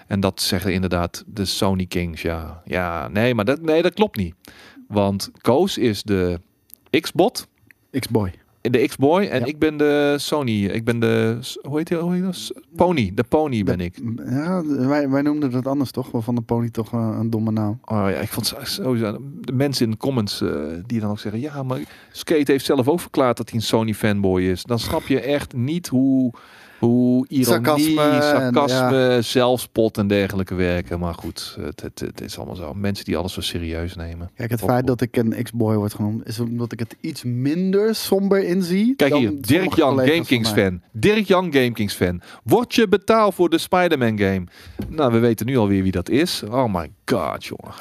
En 0.07 0.21
dat 0.21 0.41
zeggen 0.41 0.73
inderdaad 0.73 1.25
de 1.27 1.45
Sony 1.45 1.87
Kings, 1.87 2.23
ja. 2.23 2.63
Ja, 2.65 3.09
nee, 3.09 3.35
maar 3.35 3.45
dat, 3.45 3.61
nee, 3.61 3.83
dat 3.83 3.95
klopt 3.95 4.17
niet. 4.17 4.35
Want 4.89 5.31
Koos 5.41 5.79
is 5.79 6.03
de 6.03 6.41
X-bot, 7.01 7.47
X-Boy. 7.99 8.40
De 8.61 8.87
X-boy, 8.87 9.23
en 9.23 9.41
Ja. 9.41 9.47
ik 9.47 9.59
ben 9.59 9.77
de 9.77 10.15
Sony, 10.19 10.65
ik 10.65 10.85
ben 10.85 11.01
de, 11.01 11.39
hoe 11.63 11.79
heet 11.79 11.87
die, 11.89 11.97
hoe 11.97 12.13
heet 12.13 12.23
dat? 12.23 12.53
Pony, 12.77 13.13
de 13.15 13.23
Pony 13.23 13.63
ben 13.63 13.81
ik. 13.81 13.95
Ja, 14.27 14.65
wij, 14.65 15.09
wij 15.09 15.23
noemden 15.23 15.51
dat 15.51 15.67
anders 15.67 15.91
toch? 15.91 16.11
Wel 16.11 16.23
van 16.23 16.35
de 16.35 16.41
pony 16.41 16.71
toch 16.71 16.93
eh, 16.93 17.17
een 17.21 17.31
domme 17.31 17.51
naam. 17.51 17.81
Oh 17.85 17.97
ja, 17.97 18.17
ik 18.17 18.29
vond 18.29 18.55
sowieso 18.63 19.19
de 19.41 19.53
mensen 19.53 19.85
in 19.85 19.91
de 19.91 19.97
comments 19.97 20.41
eh, 20.41 20.51
die 20.87 21.01
dan 21.01 21.11
ook 21.11 21.19
zeggen: 21.19 21.41
ja, 21.41 21.63
maar 21.63 21.81
Skate 22.13 22.53
heeft 22.53 22.65
zelf 22.65 22.89
ook 22.89 23.01
verklaard 23.01 23.37
dat 23.37 23.51
hij 23.51 23.59
een 23.59 23.65
Sony 23.65 23.95
fanboy 23.95 24.43
is. 24.43 24.63
Dan 24.63 24.79
snap 24.79 25.03
je 25.07 25.21
echt 25.21 25.55
niet 25.55 25.89
hoe, 25.89 26.33
hoe 26.81 27.27
ironie, 27.29 27.45
Sarcasme 28.23 29.09
en- 29.09 29.25
zelfspot 29.25 29.99
en 29.99 30.07
dergelijke 30.07 30.55
werken. 30.55 30.99
Maar 30.99 31.15
goed, 31.15 31.57
het, 31.61 31.81
het, 31.81 32.01
het 32.01 32.21
is 32.21 32.37
allemaal 32.37 32.57
zo. 32.57 32.75
Mensen 32.75 33.05
die 33.05 33.17
alles 33.17 33.33
zo 33.33 33.41
serieus 33.41 33.95
nemen. 33.97 34.31
Kijk, 34.37 34.51
het 34.51 34.63
Op- 34.63 34.69
feit 34.69 34.87
dat 34.87 35.01
ik 35.01 35.17
een 35.17 35.43
X-Boy 35.43 35.75
word 35.77 35.95
genoemd, 35.95 36.27
is 36.29 36.41
omdat 36.41 36.73
ik 36.73 36.79
het 36.79 36.97
iets 37.01 37.23
minder 37.25 37.95
somber 37.95 38.45
inzie. 38.45 38.95
Kijk 38.97 39.11
dan 39.11 39.21
hier, 39.21 39.33
Dirk 39.41 39.75
Jan, 39.75 39.99
GameKings 39.99 40.51
fan. 40.51 40.81
Dirk 40.93 41.27
Jan, 41.27 41.53
GameKings 41.53 41.95
fan. 41.95 42.21
Word 42.45 42.75
je 42.75 42.89
betaald 42.89 43.35
voor 43.35 43.49
de 43.51 43.59
Spider-Man 43.59 44.19
game? 44.19 44.45
Nou, 44.89 45.13
we 45.13 45.19
weten 45.19 45.47
nu 45.47 45.57
alweer 45.57 45.83
wie 45.83 45.93
dat 45.93 46.09
is. 46.09 46.43
Oh 46.51 46.75
my 46.75 46.91
god, 47.05 47.45
jongen. 47.45 47.75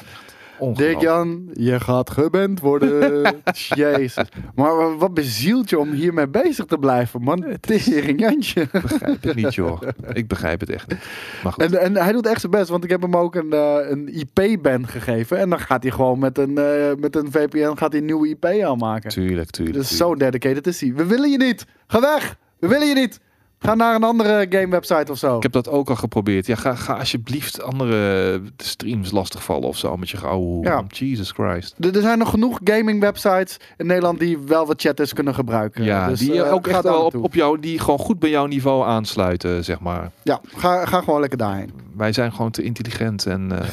Echt 0.68 0.76
Dirk 0.76 0.94
ongelooflijk. 0.96 1.00
Jan, 1.00 1.48
je 1.52 1.80
gaat 1.80 2.10
geband 2.10 2.60
worden. 2.60 3.22
Jezus. 3.74 4.24
Maar 4.54 4.76
wa- 4.76 4.96
wat 4.96 5.14
bezielt 5.14 5.70
je 5.70 5.78
om 5.78 5.90
hiermee 5.92 6.28
bezig 6.28 6.64
te 6.64 6.78
blijven, 6.78 7.22
man? 7.22 7.44
Tering 7.60 8.20
Jantje. 8.20 8.60
Ik 8.60 8.70
begrijp 8.82 9.22
het 9.22 9.34
niet, 9.34 9.54
joh. 9.54 9.82
Ik 10.12 10.28
begrijp 10.28 10.60
het 10.60 10.70
echt 10.70 10.88
niet. 10.88 10.98
Maar 11.42 11.52
goed. 11.52 11.62
En, 11.62 11.80
en 11.80 11.96
hij 11.96 12.12
doet 12.12 12.26
echt 12.26 12.40
zijn 12.40 12.52
best, 12.52 12.68
want 12.68 12.84
ik 12.84 12.90
heb 12.90 13.02
hem 13.02 13.16
ook 13.16 13.34
een, 13.34 13.52
eh, 13.52 13.76
een 13.90 14.08
IP-ban 14.18 14.86
gegeven. 14.88 15.38
En 15.38 15.50
dan 15.50 15.60
gaat 15.60 15.82
hij 15.82 15.92
gewoon 15.92 16.18
met 16.18 16.38
een, 16.38 16.58
eh, 16.58 16.92
met 16.98 17.16
een 17.16 17.30
VPN 17.30 17.76
gaat 17.76 17.90
hij 17.92 18.00
een 18.00 18.06
nieuwe 18.06 18.28
IP 18.28 18.44
aanmaken. 18.44 19.10
Tuurlijk, 19.10 19.50
tuurlijk. 19.50 19.76
Dus 19.76 19.88
tuurlijk. 19.88 20.10
zo 20.20 20.24
dedicated 20.24 20.66
is 20.66 20.80
hij. 20.80 20.92
We 20.94 21.04
willen 21.06 21.30
je 21.30 21.38
niet. 21.38 21.66
Ga 21.86 22.00
weg. 22.00 22.36
We 22.58 22.68
willen 22.68 22.88
je 22.88 22.94
niet. 22.94 23.20
Ga 23.62 23.74
naar 23.74 23.94
een 23.94 24.04
andere 24.04 24.46
game 24.50 24.68
website 24.68 25.12
of 25.12 25.18
zo. 25.18 25.36
Ik 25.36 25.42
heb 25.42 25.52
dat 25.52 25.68
ook 25.68 25.88
al 25.88 25.96
geprobeerd. 25.96 26.46
Ja, 26.46 26.54
ga, 26.54 26.74
ga 26.74 26.94
alsjeblieft 26.94 27.62
andere 27.62 28.40
streams 28.56 29.10
lastigvallen 29.10 29.68
of 29.68 29.78
zo 29.78 29.96
met 29.96 30.10
je 30.10 30.16
gauw. 30.16 30.62
Ja. 30.62 30.84
Jesus 30.88 31.30
Christ. 31.30 31.74
Er 31.80 31.96
er 31.96 32.00
zijn 32.02 32.18
nog 32.18 32.30
genoeg 32.30 32.60
gaming 32.64 33.00
websites 33.00 33.56
in 33.76 33.86
Nederland 33.86 34.18
die 34.18 34.38
wel 34.38 34.66
wat 34.66 34.80
chatters 34.80 35.12
kunnen 35.12 35.34
gebruiken. 35.34 35.84
Ja, 35.84 36.08
Dus, 36.08 36.18
die 36.18 36.42
eh, 36.42 36.52
ook 36.52 36.66
ga 36.66 36.72
echt 36.72 36.82
wel 36.82 37.12
op, 37.20 37.34
jou, 37.34 37.60
die 37.60 37.78
gewoon 37.78 37.98
goed 37.98 38.18
bij 38.18 38.30
jouw 38.30 38.46
niveau 38.46 38.86
aansluiten, 38.86 39.64
zeg 39.64 39.80
maar. 39.80 40.10
Ja, 40.22 40.40
ga, 40.56 40.86
ga 40.86 41.00
gewoon 41.00 41.20
lekker 41.20 41.38
daarheen. 41.38 41.72
Wij 41.96 42.12
zijn 42.12 42.32
gewoon 42.32 42.50
te 42.50 42.62
intelligent 42.62 43.26
en 43.26 43.52
eh, 43.52 43.68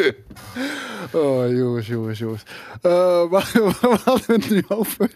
Oh, 1.12 1.50
jongens, 1.50 1.86
jongens, 1.86 2.18
jongens. 2.18 2.42
Eh, 2.82 2.90
waar, 3.30 3.50
waar 3.80 4.00
hadden 4.04 4.26
we 4.26 4.32
het 4.32 4.50
nu 4.50 4.64
over? 4.68 5.10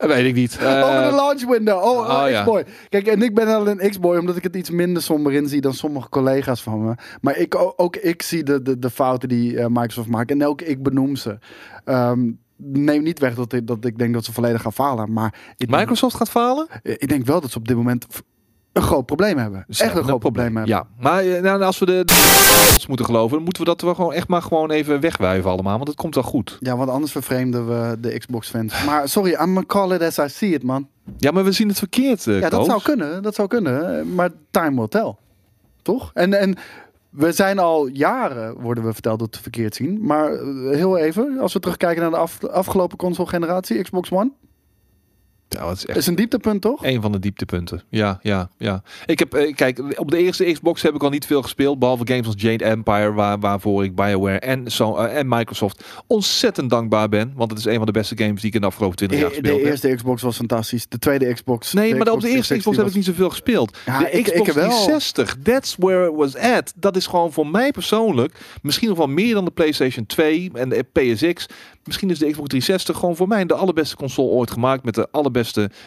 Eh, 0.00 0.08
weet 0.08 0.26
ik 0.26 0.34
niet. 0.34 0.56
Eh, 0.56 0.66
over 0.66 1.10
de 1.10 1.14
launch 1.14 1.44
window. 1.44 1.82
Oh, 1.82 1.98
oh, 1.98 2.22
oh, 2.22 2.30
ja. 2.30 2.38
X-Boy. 2.38 2.64
Kijk, 2.88 3.06
en 3.06 3.22
ik 3.22 3.34
ben 3.34 3.48
al 3.48 3.68
een 3.68 3.90
X-Boy 3.90 4.18
omdat 4.18 4.36
ik 4.36 4.42
het 4.42 4.56
iets 4.56 4.70
minder 4.70 5.02
somber 5.02 5.32
inzie 5.32 5.60
dan 5.60 5.74
sommige 5.74 6.08
collega's 6.08 6.62
van 6.62 6.84
me. 6.84 6.94
Maar 7.20 7.36
ik, 7.36 7.54
ook 7.76 7.96
ik 7.96 8.22
zie 8.22 8.42
de, 8.42 8.62
de, 8.62 8.78
de 8.78 8.90
fouten 8.90 9.28
die 9.28 9.58
eh, 9.58 9.66
Microsoft 9.66 10.08
maakt. 10.08 10.30
En 10.30 10.46
ook 10.46 10.62
ik 10.62 10.82
benoem 10.82 11.16
ze. 11.16 11.38
Ehm, 11.84 12.30
neem 12.56 13.02
niet 13.02 13.18
weg 13.18 13.34
dat 13.34 13.52
ik, 13.52 13.66
dat 13.66 13.84
ik 13.84 13.98
denk 13.98 14.14
dat 14.14 14.24
ze 14.24 14.32
volledig 14.32 14.62
gaan 14.62 14.72
falen. 14.72 15.12
Maar 15.12 15.34
denk, 15.56 15.70
Microsoft 15.70 16.16
gaat 16.16 16.30
falen? 16.30 16.66
ik 16.82 17.08
denk 17.08 17.26
wel 17.26 17.40
dat 17.40 17.50
ze 17.50 17.58
op 17.58 17.68
dit 17.68 17.76
moment 17.76 18.06
een 18.72 18.82
groot 18.82 19.06
probleem 19.06 19.38
hebben. 19.38 19.64
Echt 19.68 19.96
een 19.96 20.04
groot 20.04 20.18
probleem 20.20 20.56
hebben. 20.56 20.74
Ja, 20.74 20.86
maar 20.98 21.22
eh, 21.24 21.42
nou, 21.42 21.62
als 21.62 21.78
we 21.78 21.86
de, 21.86 22.04
de 22.04 22.84
moeten 22.88 23.06
geloven, 23.06 23.34
dan 23.34 23.44
moeten 23.44 23.62
we 23.62 23.68
dat 23.68 23.80
wel 23.80 23.94
gewoon 23.94 24.12
echt 24.12 24.28
maar 24.28 24.42
gewoon 24.42 24.70
even 24.70 25.00
wegwuiven 25.00 25.50
allemaal, 25.50 25.76
want 25.76 25.88
het 25.88 25.96
komt 25.96 26.14
wel 26.14 26.24
goed. 26.24 26.56
Ja, 26.60 26.76
want 26.76 26.90
anders 26.90 27.12
vervreemden 27.12 27.66
we 27.68 27.96
de 28.00 28.18
Xbox-fans. 28.18 28.84
Maar 28.84 29.08
sorry, 29.08 29.32
I'm 29.42 29.66
call 29.66 29.90
it 29.92 30.02
as 30.02 30.18
I 30.18 30.28
see 30.28 30.50
it, 30.50 30.62
man. 30.62 30.88
Ja, 31.18 31.30
maar 31.30 31.44
we 31.44 31.52
zien 31.52 31.68
het 31.68 31.78
verkeerd. 31.78 32.26
eh, 32.26 32.34
Ja, 32.34 32.48
dat 32.48 32.58
Koos. 32.58 32.66
zou 32.68 32.82
kunnen. 32.82 33.22
Dat 33.22 33.34
zou 33.34 33.48
kunnen. 33.48 34.14
Maar 34.14 34.30
time 34.50 34.76
will 34.76 34.88
tell. 34.88 35.14
Toch? 35.82 36.10
En, 36.14 36.34
en 36.40 36.56
we 37.10 37.32
zijn 37.32 37.58
al 37.58 37.86
jaren, 37.86 38.60
worden 38.60 38.84
we 38.84 38.92
verteld, 38.92 39.18
dat 39.18 39.28
we 39.28 39.34
het 39.34 39.42
verkeerd 39.42 39.74
zien. 39.74 39.98
Maar 40.06 40.32
eh, 40.32 40.40
heel 40.76 40.96
even, 40.98 41.38
als 41.38 41.52
we 41.52 41.60
terugkijken 41.60 42.02
naar 42.02 42.10
de 42.10 42.16
af- 42.16 42.44
afgelopen 42.44 42.96
console-generatie, 42.96 43.82
Xbox 43.82 44.10
One. 44.12 44.30
Dat 45.58 45.76
is 45.76 45.86
echt 45.86 45.98
Is 45.98 46.06
een 46.06 46.14
dieptepunt, 46.14 46.60
toch? 46.62 46.84
Een 46.84 47.00
van 47.00 47.12
de 47.12 47.18
dieptepunten. 47.18 47.82
Ja, 47.88 48.18
ja, 48.22 48.48
ja. 48.58 48.82
Ik 49.06 49.18
heb, 49.18 49.34
eh, 49.34 49.54
kijk, 49.54 49.82
op 50.00 50.10
de 50.10 50.18
eerste 50.18 50.44
Xbox 50.52 50.82
heb 50.82 50.94
ik 50.94 51.02
al 51.02 51.10
niet 51.10 51.26
veel 51.26 51.42
gespeeld. 51.42 51.78
Behalve 51.78 52.06
games 52.06 52.26
als 52.26 52.34
Jade 52.38 52.64
Empire, 52.64 53.12
waar, 53.12 53.38
waarvoor 53.40 53.84
ik 53.84 53.94
BioWare 53.94 54.38
en, 54.38 54.70
zo, 54.72 54.96
eh, 54.96 55.18
en 55.18 55.28
Microsoft 55.28 55.84
ontzettend 56.06 56.70
dankbaar 56.70 57.08
ben. 57.08 57.32
Want 57.36 57.50
het 57.50 57.58
is 57.58 57.64
een 57.64 57.76
van 57.76 57.86
de 57.86 57.92
beste 57.92 58.16
games 58.18 58.40
die 58.40 58.48
ik 58.48 58.54
in 58.54 58.60
de 58.60 58.66
afgelopen 58.66 58.96
20 58.96 59.18
jaar 59.18 59.28
gespeeld 59.30 59.54
de 59.54 59.60
heb. 59.62 59.70
eerste 59.70 59.94
Xbox 59.94 60.22
was 60.22 60.36
fantastisch. 60.36 60.86
De 60.88 60.98
tweede 60.98 61.32
Xbox. 61.32 61.72
Nee, 61.72 61.94
maar 61.94 62.10
op 62.12 62.20
de 62.20 62.28
eerste 62.28 62.54
360 62.54 62.56
Xbox 62.58 62.76
heb 62.76 62.86
ik 62.86 62.94
niet 62.94 63.04
zoveel 63.04 63.30
gespeeld. 63.30 63.78
Ja, 63.86 63.98
de 63.98 64.10
ik- 64.10 64.24
Xbox 64.24 64.48
ik 64.48 64.54
wel. 64.54 64.68
360, 64.68 65.36
that's 65.42 65.74
where 65.78 66.08
it 66.10 66.16
was 66.16 66.36
at. 66.36 66.72
Dat 66.76 66.96
is 66.96 67.06
gewoon 67.06 67.32
voor 67.32 67.46
mij 67.46 67.70
persoonlijk, 67.70 68.34
misschien 68.62 68.88
nog 68.88 68.98
wel 68.98 69.06
meer 69.06 69.34
dan 69.34 69.44
de 69.44 69.50
PlayStation 69.50 70.06
2 70.06 70.50
en 70.54 70.68
de 70.68 70.84
PSX. 70.92 71.46
Misschien 71.84 72.10
is 72.10 72.18
de 72.18 72.30
Xbox 72.30 72.48
360 72.48 72.96
gewoon 72.98 73.16
voor 73.16 73.28
mij 73.28 73.44
de 73.46 73.54
allerbeste 73.54 73.96
console 73.96 74.28
ooit 74.30 74.50
gemaakt 74.50 74.84
met 74.84 74.94
de 74.94 75.08
allerbeste 75.10 75.38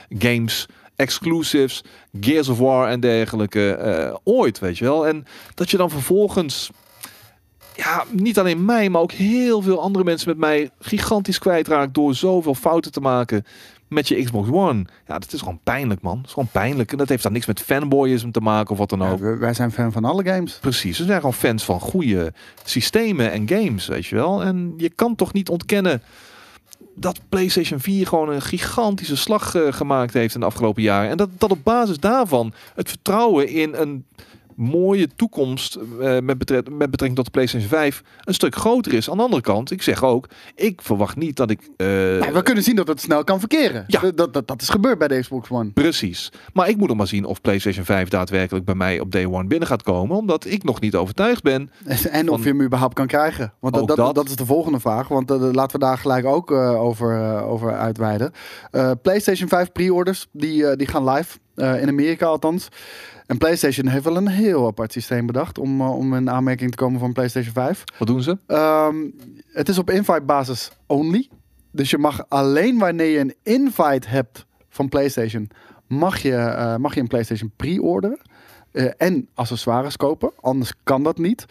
games, 0.09 0.65
exclusives, 0.95 1.83
Gears 2.19 2.49
of 2.49 2.57
War 2.57 2.87
en 2.87 2.99
dergelijke 2.99 3.71
eh, 3.71 4.15
ooit, 4.23 4.59
weet 4.59 4.77
je 4.77 4.85
wel. 4.85 5.07
En 5.07 5.25
dat 5.53 5.71
je 5.71 5.77
dan 5.77 5.89
vervolgens 5.89 6.69
ja, 7.75 8.03
niet 8.11 8.39
alleen 8.39 8.65
mij, 8.65 8.89
maar 8.89 9.01
ook 9.01 9.11
heel 9.11 9.61
veel 9.61 9.81
andere 9.81 10.03
mensen 10.03 10.29
met 10.29 10.37
mij 10.37 10.69
gigantisch 10.79 11.39
kwijtraakt 11.39 11.93
door 11.93 12.15
zoveel 12.15 12.55
fouten 12.55 12.91
te 12.91 12.99
maken 12.99 13.45
met 13.87 14.07
je 14.07 14.23
Xbox 14.23 14.49
One. 14.49 14.85
Ja, 15.07 15.19
dat 15.19 15.33
is 15.33 15.39
gewoon 15.39 15.59
pijnlijk, 15.63 16.01
man. 16.01 16.15
Dat 16.15 16.25
is 16.25 16.33
gewoon 16.33 16.49
pijnlijk. 16.51 16.91
En 16.91 16.97
dat 16.97 17.09
heeft 17.09 17.23
dan 17.23 17.31
niks 17.31 17.45
met 17.45 17.61
fanboyisme 17.61 18.31
te 18.31 18.39
maken 18.39 18.71
of 18.71 18.77
wat 18.77 18.89
dan 18.89 19.03
ook. 19.03 19.19
wij 19.19 19.53
zijn 19.53 19.71
fan 19.71 19.91
van 19.91 20.05
alle 20.05 20.23
games. 20.23 20.57
Precies, 20.61 20.97
we 20.97 21.05
zijn 21.05 21.19
gewoon 21.19 21.33
fans 21.33 21.63
van 21.63 21.79
goede 21.79 22.33
systemen 22.63 23.31
en 23.31 23.49
games, 23.49 23.87
weet 23.87 24.05
je 24.05 24.15
wel. 24.15 24.43
En 24.43 24.73
je 24.77 24.89
kan 24.89 25.15
toch 25.15 25.33
niet 25.33 25.49
ontkennen 25.49 26.01
dat 26.95 27.19
PlayStation 27.29 27.79
4 27.79 28.07
gewoon 28.07 28.29
een 28.29 28.41
gigantische 28.41 29.15
slag 29.15 29.55
eh, 29.55 29.73
gemaakt 29.73 30.13
heeft 30.13 30.33
in 30.33 30.39
de 30.39 30.45
afgelopen 30.45 30.81
jaren. 30.81 31.09
En 31.09 31.17
dat, 31.17 31.29
dat 31.37 31.51
op 31.51 31.63
basis 31.63 31.99
daarvan 31.99 32.53
het 32.75 32.89
vertrouwen 32.89 33.47
in 33.47 33.73
een 33.73 34.05
mooie 34.55 35.07
toekomst 35.15 35.75
eh, 35.75 36.19
met, 36.19 36.37
betre- 36.37 36.63
met 36.71 36.91
betrekking 36.91 37.15
tot 37.15 37.25
de 37.25 37.31
PlayStation 37.31 37.69
5 37.69 38.03
een 38.23 38.33
stuk 38.33 38.55
groter 38.55 38.93
is. 38.93 39.09
Aan 39.09 39.17
de 39.17 39.23
andere 39.23 39.41
kant, 39.41 39.71
ik 39.71 39.81
zeg 39.81 40.03
ook, 40.03 40.27
ik 40.55 40.81
verwacht 40.81 41.15
niet 41.15 41.35
dat 41.35 41.49
ik... 41.49 41.59
eh, 41.77 41.87
Nee, 41.87 42.31
we 42.31 42.41
kunnen 42.43 42.63
zien 42.63 42.75
dat 42.75 42.87
het 42.87 43.01
snel 43.01 43.23
kan 43.23 43.39
verkeren. 43.39 43.83
Ja. 43.87 44.11
Dat, 44.15 44.33
dat, 44.33 44.47
dat, 44.47 44.61
is 44.61 44.69
gebeurd 44.69 44.97
bij 44.97 45.07
de 45.07 45.19
Xbox 45.19 45.49
One. 45.49 45.69
Precies. 45.71 46.31
Maar 46.53 46.69
ik 46.69 46.77
moet 46.77 46.87
nog 46.87 46.97
maar 46.97 47.07
zien 47.07 47.25
of 47.25 47.41
PlayStation 47.41 47.85
5 47.85 48.09
daadwerkelijk 48.09 48.65
bij 48.65 48.75
mij 48.75 48.99
op 48.99 49.11
day 49.11 49.25
one 49.25 49.47
binnen 49.47 49.67
gaat 49.67 49.83
komen. 49.83 50.17
Omdat 50.17 50.45
ik 50.45 50.63
nog 50.63 50.79
niet 50.79 50.95
overtuigd 50.95 51.43
ben. 51.43 51.71
En 52.11 52.29
of 52.29 52.35
Van- 52.35 52.43
je 52.43 52.49
hem 52.57 52.61
überhaupt 52.61 52.93
kan 52.93 53.07
krijgen. 53.07 53.53
Want 53.59 53.73
dat, 53.73 53.99
Ook 53.99 54.15
dat, 54.15 54.27
is 54.27 54.35
de 54.35 54.45
volgende 54.45 54.79
vraag. 54.79 55.07
Want 55.07 55.31
eh, 55.31 55.37
laten 55.51 55.79
we 55.79 55.85
daar 55.85 55.97
gelijk 55.97 56.25
ook 56.25 56.51
over, 56.51 57.41
over 57.43 57.77
uitweiden. 57.77 58.31
PlayStation 59.01 59.47
5 59.49 59.71
pre-orders, 59.71 60.27
die, 60.31 60.75
die 60.75 60.87
gaan 60.87 61.09
live. 61.09 61.37
in 61.55 61.87
Amerika 61.87 62.25
althans. 62.25 62.67
En 63.33 63.39
PlayStation 63.39 63.87
heeft 63.87 64.03
wel 64.03 64.17
een 64.17 64.27
heel 64.27 64.67
apart 64.67 64.91
systeem 64.91 65.25
bedacht 65.25 65.57
om, 65.57 65.81
eh, 65.81 65.97
om 65.97 66.13
in 66.15 66.29
aanmerking 66.29 66.71
te 66.71 66.77
komen 66.77 66.99
van 66.99 67.13
PlayStation 67.13 67.53
5. 67.53 67.83
Wat 67.97 68.07
doen 68.07 68.21
ze? 68.21 68.37
Ehm, 68.47 68.95
het 69.47 69.69
is 69.69 69.77
op 69.77 69.89
invite 69.89 70.21
basis 70.21 70.71
only. 70.85 71.29
Dus 71.71 71.89
je 71.89 71.97
mag 71.97 72.25
alleen 72.29 72.77
wanneer 72.79 73.07
je 73.07 73.19
een 73.19 73.35
invite 73.43 74.07
hebt 74.07 74.45
van 74.69 74.89
PlayStation, 74.89 75.49
mag 75.87 76.17
je, 76.17 76.35
eh, 76.35 76.75
mag 76.75 76.93
je 76.93 76.99
een 76.99 77.07
PlayStation 77.07 77.51
pre-orderen. 77.55 78.19
eh, 78.71 78.91
en 78.97 79.29
accessoires 79.33 79.97
kopen. 79.97 80.31
Anders 80.39 80.73
kan 80.83 81.03
dat 81.03 81.17
niet. 81.17 81.45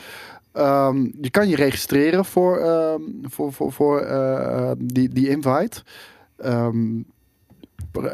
Ehm, 0.53 1.09
je 1.21 1.31
kan 1.31 1.49
je 1.49 1.57
registreren 1.57 2.25
voor, 2.25 2.59
ehm, 2.59 3.01
voor, 3.23 3.53
voor, 3.53 3.73
voor 3.73 4.07
die, 4.79 5.09
die 5.09 5.29
invite. 5.29 5.83
Ehm, 6.37 7.01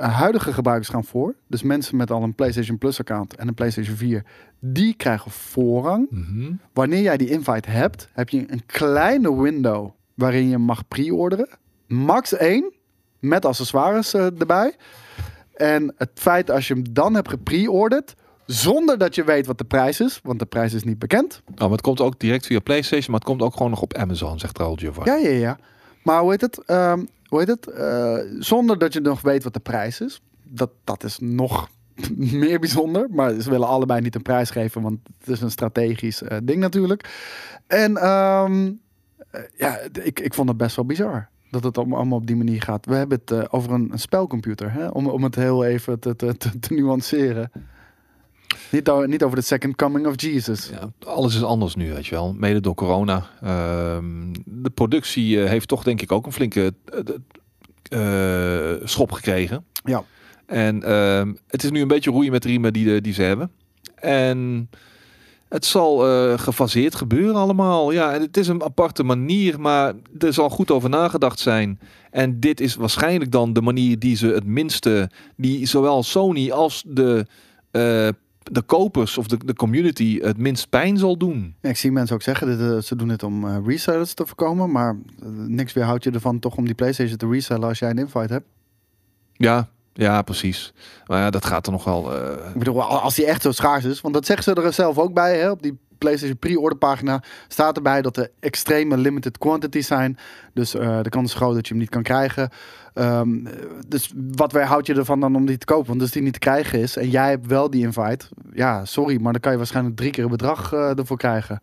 huidige 0.01 0.53
gebruikers 0.53 0.89
gaan 0.89 1.05
voor. 1.05 1.35
Dus 1.47 1.63
mensen 1.63 1.97
met 1.97 2.11
al 2.11 2.23
een 2.23 2.35
PlayStation 2.35 2.79
Plus 2.79 2.99
account 3.01 3.37
en 3.37 3.49
een 3.49 3.55
PlayStation 3.55 3.97
4, 3.97 4.25
die 4.61 4.95
krijgen 4.95 5.31
voorrang 5.31 6.07
Mhm. 6.11 6.53
wanneer 6.73 7.01
jij 7.03 7.17
die 7.17 7.31
invite 7.31 7.71
hebt, 7.71 8.09
heb 8.13 8.29
je 8.29 8.45
een 8.53 8.67
kleine 8.67 9.41
window 9.43 9.91
waarin 10.15 10.49
je 10.49 10.59
mag 10.59 10.89
pre-orderen. 10.89 11.49
Max 11.87 12.33
één, 12.37 12.73
met 13.19 13.45
accessoires 13.45 14.15
eh, 14.15 14.25
erbij. 14.41 14.75
En 15.55 15.95
het 15.97 16.11
feit 16.15 16.51
als 16.51 16.69
je 16.69 16.75
hem 16.75 16.93
dan 16.93 17.15
hebt 17.15 17.29
gepre-orderd, 17.29 18.15
zonder 18.47 18.99
dat 18.99 19.15
je 19.15 19.25
weet 19.25 19.47
wat 19.47 19.59
de 19.59 19.65
prijs 19.65 20.01
is, 20.01 20.21
want 20.23 20.39
de 20.39 20.45
prijs 20.47 20.73
is 20.75 20.85
niet 20.85 20.99
bekend. 20.99 21.43
Oh, 21.55 21.59
maar 21.61 21.71
het 21.71 21.81
komt 21.81 22.01
ook 22.01 22.19
direct 22.21 22.47
via 22.47 22.59
PlayStation, 22.61 23.11
maar 23.11 23.21
het 23.21 23.29
komt 23.29 23.43
ook 23.43 23.53
gewoon 23.57 23.71
nog 23.71 23.83
op 23.83 23.95
Amazon, 23.95 24.39
zegt 24.39 24.59
Raul 24.59 24.75
Giovanni. 24.77 25.11
Ja, 25.11 25.17
ja, 25.17 25.39
ja. 25.39 25.59
Maar 26.03 26.21
hoe 26.21 26.31
heet 26.31 26.41
het? 26.41 26.65
Ehm, 26.65 27.05
hoe 27.29 27.39
heet 27.39 27.49
het? 27.49 27.67
Eh, 27.67 28.19
zonder 28.39 28.79
dat 28.79 28.93
je 28.93 29.01
nog 29.01 29.21
weet 29.21 29.45
wat 29.45 29.53
de 29.53 29.61
prijs 29.61 30.01
is. 30.01 30.21
Dat, 30.43 30.71
dat 30.85 31.05
is 31.05 31.19
nog 31.19 31.69
meer 32.17 32.59
bijzonder. 32.59 33.07
Maar 33.11 33.41
ze 33.41 33.51
willen 33.51 33.69
allebei 33.69 34.01
niet 34.01 34.15
een 34.15 34.23
prijs 34.23 34.51
geven, 34.51 34.83
want 34.83 34.99
het 35.19 35.29
is 35.29 35.41
een 35.41 35.51
strategisch 35.51 36.23
eh, 36.23 36.39
ding 36.43 36.61
natuurlijk. 36.61 37.11
En 37.67 37.97
ehm, 37.97 38.73
eh, 39.31 39.41
ja, 39.57 39.79
ik, 40.03 40.21
ik 40.21 40.35
vond 40.35 40.49
het 40.49 40.57
best 40.57 40.77
wel 40.77 40.85
bizar. 40.85 41.29
Dat 41.51 41.65
het 41.65 41.79
allemaal 41.79 42.19
op 42.19 42.27
die 42.27 42.37
manier 42.37 42.63
gaat. 42.63 42.87
We 42.87 42.95
hebben 42.95 43.21
het 43.25 43.53
over 43.53 43.73
een, 43.73 43.91
spelcomputer. 43.95 44.73
Hè? 44.73 44.89
Om, 44.89 45.07
om 45.07 45.23
het 45.23 45.35
heel 45.35 45.65
even 45.65 45.99
te, 45.99 46.17
te, 46.17 46.37
te 46.37 46.75
nuanceren. 46.75 47.51
Niet, 48.71 49.07
niet 49.07 49.23
over 49.23 49.37
de 49.37 49.43
second 49.45 49.77
coming 49.77 50.07
of 50.07 50.21
Jesus. 50.23 50.69
Ja, 50.73 50.93
alles 51.07 51.35
is 51.35 51.43
anders 51.43 51.75
nu, 51.75 51.93
weet 51.93 52.07
je 52.07 52.15
wel. 52.15 52.35
Mede 52.39 52.61
door 52.61 52.75
corona. 52.75 53.27
Ehm, 53.43 54.33
de 54.45 54.71
productie 54.71 55.43
eh, 55.43 55.49
heeft 55.49 55.69
toch 55.69 55.83
denk 55.83 56.03
ik 56.03 56.13
ook 56.13 56.27
een 56.27 56.33
flinke 56.33 56.75
eh, 57.89 58.75
eh, 58.75 58.81
schop 58.85 59.13
gekregen. 59.13 59.65
Ja. 59.85 60.05
En 60.47 60.83
ehm, 60.83 61.35
het 61.47 61.65
is 61.65 61.71
nu 61.71 61.81
een 61.81 61.89
beetje 61.89 62.11
roeien 62.11 62.33
met 62.33 62.43
de 62.43 62.49
riemen 62.49 62.73
die, 62.73 62.85
de- 62.85 63.01
die 63.01 63.13
ze 63.13 63.23
hebben. 63.23 63.51
En 63.95 64.71
het 65.49 65.65
zal 65.65 65.99
gefaseerd 66.39 66.95
gebeuren 66.95 67.35
allemaal. 67.35 67.91
Ja, 67.91 68.13
en 68.15 68.21
het 68.21 68.37
is 68.37 68.49
een 68.49 68.63
aparte 68.63 69.03
manier, 69.03 69.61
maar 69.61 69.95
er 70.19 70.33
zal 70.33 70.51
goed 70.51 70.71
over 70.71 70.89
nagedacht 70.91 71.39
zijn. 71.39 71.81
En 72.11 72.41
dit 72.41 72.61
is 72.61 72.75
waarschijnlijk 72.75 73.31
dan 73.31 73.53
de 73.53 73.61
manier 73.63 73.99
die 73.99 74.17
ze 74.17 74.27
het 74.27 74.45
minste, 74.45 75.11
die 75.37 75.67
zowel 75.67 76.03
Sony 76.03 76.51
als 76.51 76.85
de, 76.87 77.27
eh, 77.71 78.09
de 78.51 78.63
kopers 78.63 79.19
of 79.19 79.27
de, 79.27 79.37
de 79.45 79.55
community 79.55 80.21
het 80.21 80.37
minst 80.39 80.69
pijn 80.69 80.97
zal 80.99 81.17
doen. 81.17 81.55
Ja, 81.61 81.69
ik 81.69 81.77
zie 81.77 81.93
mensen 81.93 82.15
ook 82.15 82.23
zeggen, 82.23 82.59
dat 82.59 82.77
eh, 82.77 82.83
ze 82.83 82.97
doen 82.97 83.09
dit 83.09 83.23
om 83.23 83.45
eh, 83.49 83.57
resellers 83.67 84.15
te 84.15 84.27
voorkomen. 84.27 84.71
Maar 84.71 84.97
eh, 85.23 85.29
niks 85.47 85.73
weerhoudt 85.73 86.05
je 86.05 86.11
ervan 86.11 86.39
toch 86.39 86.57
om 86.57 86.65
die 86.65 86.75
PlayStation 86.75 87.17
te 87.17 87.29
resellen 87.29 87.69
als 87.69 87.79
jij 87.79 87.91
een 87.91 87.99
invite 87.99 88.33
hebt. 88.33 88.47
Ja, 89.33 89.69
ja, 89.93 90.23
precies. 90.23 90.73
Maar 91.07 91.19
ja, 91.21 91.31
dat 91.31 91.45
gaat 91.45 91.67
er 91.67 91.73
nog 91.73 91.85
wel. 91.85 92.15
eh, 92.17 92.49
Ik 92.53 92.59
bedoel, 92.59 92.83
al- 92.83 92.99
als 93.01 93.15
die 93.15 93.27
echt 93.27 93.43
zo 93.43 93.53
schaars 93.53 93.85
is. 93.85 94.01
Want 94.01 94.15
dat 94.15 94.27
zeggen 94.27 94.45
ze 94.45 94.63
er 94.63 94.73
zelf 94.73 94.99
ook 94.99 95.15
bij. 95.15 95.39
Hè? 95.39 95.51
Op 95.51 95.63
die 95.63 95.79
PlayStation 95.99 96.39
pre-order 96.39 96.79
pagina 96.79 97.23
staat 97.49 97.77
erbij 97.77 98.03
dat 98.03 98.17
er 98.17 98.31
extreme 98.41 98.97
limited 98.97 99.39
quantities 99.39 99.87
zijn. 99.87 100.19
Dus 100.53 100.75
eh, 100.75 101.03
de 101.03 101.09
kans 101.09 101.31
is 101.31 101.37
groot 101.37 101.55
dat 101.55 101.67
je 101.67 101.73
hem 101.73 101.83
niet 101.83 101.91
kan 101.91 102.03
krijgen. 102.03 102.51
Eh, 102.95 103.23
dus 103.87 104.13
wat 104.37 104.53
weerhoudt 104.53 104.87
je 104.87 104.95
ervan 104.95 105.21
dan 105.21 105.37
om 105.37 105.47
die 105.47 105.59
te 105.59 105.67
kopen? 105.67 105.89
Want 105.89 106.01
als 106.01 106.11
die 106.11 106.23
niet 106.23 106.33
te 106.33 106.39
krijgen 106.39 106.79
is 106.79 106.97
en 106.97 107.11
jij 107.11 107.31
hebt 107.31 107.47
wel 107.47 107.71
die 107.71 107.85
invite. 107.85 108.27
Ja, 108.53 108.85
sorry, 108.85 109.21
maar 109.21 109.33
dan 109.33 109.41
kan 109.41 109.53
je 109.53 109.59
waarschijnlijk 109.59 109.97
drie 109.97 110.11
keer 110.11 110.23
het 110.23 110.33
bedrag 110.33 110.73
eh, 110.73 110.99
ervoor 110.99 111.17
krijgen. 111.17 111.61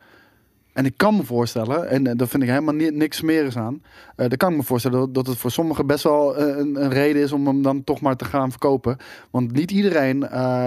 En 0.76 0.86
ik 0.86 0.94
kan 0.98 1.16
me 1.16 1.24
voorstellen, 1.24 1.90
en 1.90 2.08
eh, 2.08 2.14
daar 2.16 2.28
vind 2.28 2.44
ik 2.44 2.50
helemaal 2.50 2.74
ni- 2.74 2.90
niks 2.90 3.18
smerigs 3.18 3.58
aan. 3.58 3.82
eh 4.16 4.28
dan 4.28 4.38
kan 4.38 4.52
ik 4.52 4.58
me 4.58 4.64
voorstellen 4.64 5.00
dat, 5.00 5.14
dat 5.14 5.28
het 5.28 5.38
voor 5.38 5.52
sommigen 5.52 5.88
best 5.88 6.04
wel 6.04 6.36
eh, 6.38 6.58
een, 6.58 6.84
een 6.84 6.90
reden 6.90 7.22
is 7.22 7.32
om 7.32 7.48
hem 7.48 7.62
dan 7.62 7.84
toch 7.84 8.02
maar 8.02 8.16
te 8.16 8.26
gaan 8.26 8.50
verkopen. 8.50 8.98
Want 9.32 9.52
niet 9.52 9.72
iedereen, 9.72 10.20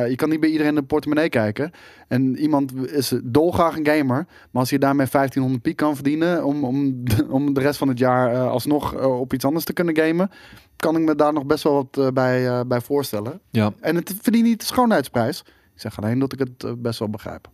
je 0.08 0.12
kan 0.16 0.28
niet 0.28 0.40
bij 0.40 0.48
iedereen 0.50 0.72
in 0.74 0.80
de 0.80 0.86
portemonnee 0.86 1.28
kijken. 1.28 1.70
En 2.08 2.36
iemand 2.38 2.72
is 2.90 3.12
dolgraag 3.24 3.76
een 3.76 3.86
gamer, 3.86 4.26
maar 4.50 4.60
als 4.62 4.70
je 4.70 4.78
daarmee 4.78 5.06
1500 5.10 5.62
piek 5.62 5.76
kan 5.76 5.94
verdienen 5.94 6.44
om, 6.44 6.64
om, 6.64 7.02
om 7.38 7.54
de 7.54 7.60
rest 7.60 7.78
van 7.78 7.88
het 7.88 7.98
jaar 7.98 8.36
alsnog 8.48 8.94
op 9.04 9.32
iets 9.34 9.44
anders 9.44 9.64
te 9.64 9.72
kunnen 9.72 9.96
gamen, 9.96 10.30
kan 10.76 10.96
ik 10.96 11.02
me 11.02 11.14
daar 11.14 11.32
nog 11.32 11.46
best 11.46 11.62
wel 11.64 11.88
wat 11.92 12.14
bij, 12.14 12.66
bij 12.66 12.80
voorstellen. 12.80 13.40
ja. 13.50 13.72
En 13.80 13.96
het 13.96 14.14
verdient 14.20 14.44
niet 14.44 14.60
de 14.60 14.66
schoonheidsprijs. 14.66 15.40
Ik 15.74 15.80
zeg 15.80 15.98
alleen 15.98 16.18
dat 16.18 16.32
ik 16.32 16.38
het 16.38 16.82
best 16.82 16.98
wel 16.98 17.08
begrijp. 17.10 17.48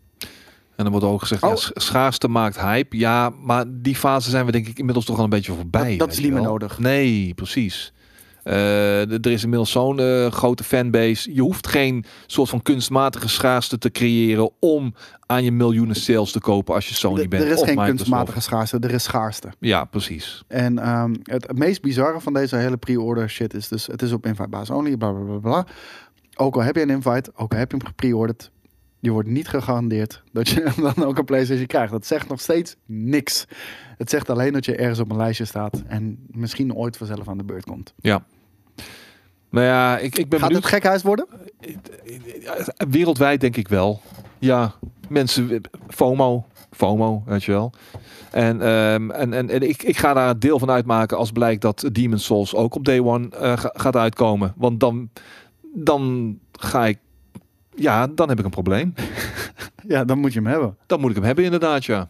En 0.77 0.85
dan 0.85 0.91
wordt 0.93 1.07
ook 1.07 1.21
gezegd, 1.21 1.43
Oh. 1.43 1.51
ja, 1.51 1.57
sch- 1.57 1.71
schaarste 1.75 2.29
maakt 2.29 2.61
hype. 2.61 2.97
Ja, 2.97 3.31
maar 3.41 3.65
die 3.69 3.97
fase 3.97 4.31
zijn 4.31 4.47
we 4.47 4.53
denk 4.53 4.67
ik 4.67 4.79
inmiddels 4.79 5.07
toch 5.07 5.19
al 5.19 5.25
een 5.25 5.31
beetje 5.31 5.53
voorbij. 5.53 5.97
Dat- 5.97 6.13
is 6.13 6.19
niet 6.19 6.33
meer 6.33 6.43
nodig. 6.43 6.79
Nee, 6.79 7.35
precies. 7.35 7.93
Eh, 8.43 9.11
er 9.13 9.27
is 9.31 9.43
inmiddels 9.43 9.71
zo'n 9.71 9.99
eh, 10.01 10.31
grote 10.31 10.65
fanbase. 10.65 11.35
Je 11.35 11.41
hoeft 11.41 11.67
geen 11.67 12.05
soort 12.27 12.49
van 12.49 12.63
kunstmatige 12.63 13.29
schaarste 13.29 13.79
te 13.79 13.91
creëren 13.91 14.51
om 14.61 14.95
aan 15.27 15.45
je 15.45 15.53
miljoenen 15.53 15.97
sales 15.97 16.33
te 16.33 16.41
kopen 16.41 16.75
als 16.75 16.89
je 16.89 16.95
Sony 16.95 17.29
bent. 17.29 17.43
er 17.43 17.49
is 17.49 17.55
geen 17.55 17.65
Microsoft. 17.67 17.89
kunstmatige 17.97 18.41
schaarste, 18.41 18.79
er 18.81 18.91
is 18.91 19.03
schaarste. 19.03 19.49
Ja, 19.61 19.85
precies. 19.85 20.43
En 20.49 20.79
ehm, 20.79 21.15
het 21.23 21.59
meest 21.59 21.83
bizarre 21.83 22.21
van 22.21 22.33
deze 22.33 22.57
hele 22.57 22.77
pre-order 22.77 23.31
shit 23.31 23.55
is 23.55 23.69
dus... 23.69 23.87
het 23.87 24.03
is 24.03 24.13
op 24.13 24.27
invite 24.27 24.49
basis 24.49 24.71
only, 24.71 24.97
bla 24.97 25.11
bla 25.13 25.25
bla 25.25 25.39
bla. 25.39 25.67
Ook 26.37 26.55
al 26.55 26.63
heb 26.63 26.75
je 26.77 26.83
een 26.83 26.91
invite, 26.91 27.33
ook 27.37 27.53
al 27.53 27.59
heb 27.59 27.71
je 27.71 27.77
hem 27.77 27.87
gepreorderd... 27.87 28.51
je 29.05 29.11
wordt 29.11 29.29
niet 29.29 29.49
gegarandeerd 29.49 30.23
dat 30.33 30.49
je 30.49 30.73
dan 30.95 31.05
ook 31.05 31.19
een 31.19 31.25
PlayStation 31.25 31.67
krijgt. 31.67 31.93
Dat 31.93 32.07
zegt 32.07 32.29
nog 32.29 32.41
steeds 32.41 32.77
niks. 32.87 33.47
Het 33.99 34.11
zegt 34.11 34.31
alleen 34.31 34.53
dat 34.53 34.65
je 34.65 34.77
ergens 34.77 34.99
op 34.99 35.11
een 35.11 35.17
lijstje 35.17 35.45
staat... 35.45 35.83
en 35.87 36.27
misschien 36.31 36.75
ooit 36.75 36.97
vanzelf 36.97 37.29
aan 37.29 37.39
de 37.39 37.45
beurt 37.45 37.65
komt. 37.65 37.95
Ja. 37.97 38.25
Nou 39.51 39.67
ja, 39.67 39.99
ik, 39.99 40.19
ik 40.19 40.29
ben 40.29 40.39
Gaat 40.39 40.49
benieuwd. 40.49 40.71
het 40.71 40.75
gekhuis 40.75 41.03
worden? 41.03 41.27
Wereldwijd 42.91 43.41
denk 43.41 43.57
ik 43.57 43.69
wel. 43.69 44.01
Ja, 44.39 44.75
mensen, 45.09 45.61
FOMO, 45.89 46.47
FOMO, 46.71 47.23
weet 47.27 47.45
je 47.45 47.53
wel. 47.53 47.73
En, 48.31 48.61
ehm, 48.63 49.11
en, 49.11 49.33
en, 49.33 49.51
en 49.51 49.63
ik, 49.69 49.83
ik 49.83 49.97
ga 49.97 50.15
daar 50.15 50.31
een 50.31 50.39
deel 50.39 50.59
van 50.59 50.71
uitmaken 50.71 51.17
als 51.17 51.31
blijkt 51.33 51.63
dat 51.63 51.89
Demon's 51.93 52.25
Souls 52.25 52.55
ook 52.55 52.75
op 52.75 52.85
day 52.85 53.01
one 53.01 53.29
eh, 53.31 53.59
ga- 53.59 53.73
gaat 53.75 53.97
uitkomen. 53.97 54.55
Want 54.57 54.81
dan, 54.81 55.11
dan 55.75 56.35
ga 56.53 56.87
ik, 56.87 56.99
ja, 57.77 58.07
dan 58.07 58.29
heb 58.29 58.39
ik 58.39 58.45
een 58.45 58.51
probleem. 58.51 58.95
Ja, 59.89 60.05
dan 60.05 60.19
moet 60.19 60.33
je 60.33 60.39
hem 60.39 60.49
hebben. 60.49 60.77
Dan 60.87 61.01
moet 61.01 61.11
ik 61.11 61.17
hem 61.17 61.25
hebben 61.25 61.45
inderdaad, 61.45 61.85
ja. 61.85 62.09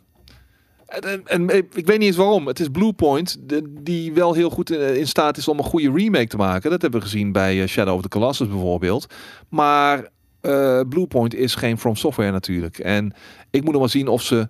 En, 0.86 1.02
en, 1.02 1.26
en 1.26 1.50
ik 1.56 1.86
weet 1.86 1.98
niet 1.98 2.06
eens 2.06 2.16
waarom. 2.16 2.46
Het 2.46 2.60
is 2.60 2.68
Bluepoint 2.68 3.38
die 3.68 4.12
wel 4.12 4.32
heel 4.32 4.50
goed 4.50 4.70
in, 4.70 4.98
in 4.98 5.06
staat 5.06 5.36
is 5.36 5.48
om 5.48 5.58
een 5.58 5.64
goede 5.64 5.92
remake 5.92 6.26
te 6.26 6.36
maken. 6.36 6.70
Dat 6.70 6.82
hebben 6.82 7.00
we 7.00 7.06
gezien 7.06 7.32
bij 7.32 7.62
eh, 7.62 7.68
Shadow 7.68 7.94
of 7.94 8.02
the 8.02 8.08
Colossus 8.08 8.48
bijvoorbeeld. 8.48 9.06
Maar 9.48 10.08
eh 10.40 10.80
Bluepoint 10.88 11.34
is 11.34 11.54
geen 11.54 11.78
From 11.78 11.96
Software 11.96 12.30
natuurlijk. 12.30 12.78
En 12.78 13.14
ik 13.50 13.62
moet 13.62 13.72
nog 13.72 13.80
maar 13.80 13.90
zien 13.90 14.08
of 14.08 14.22
ze 14.22 14.48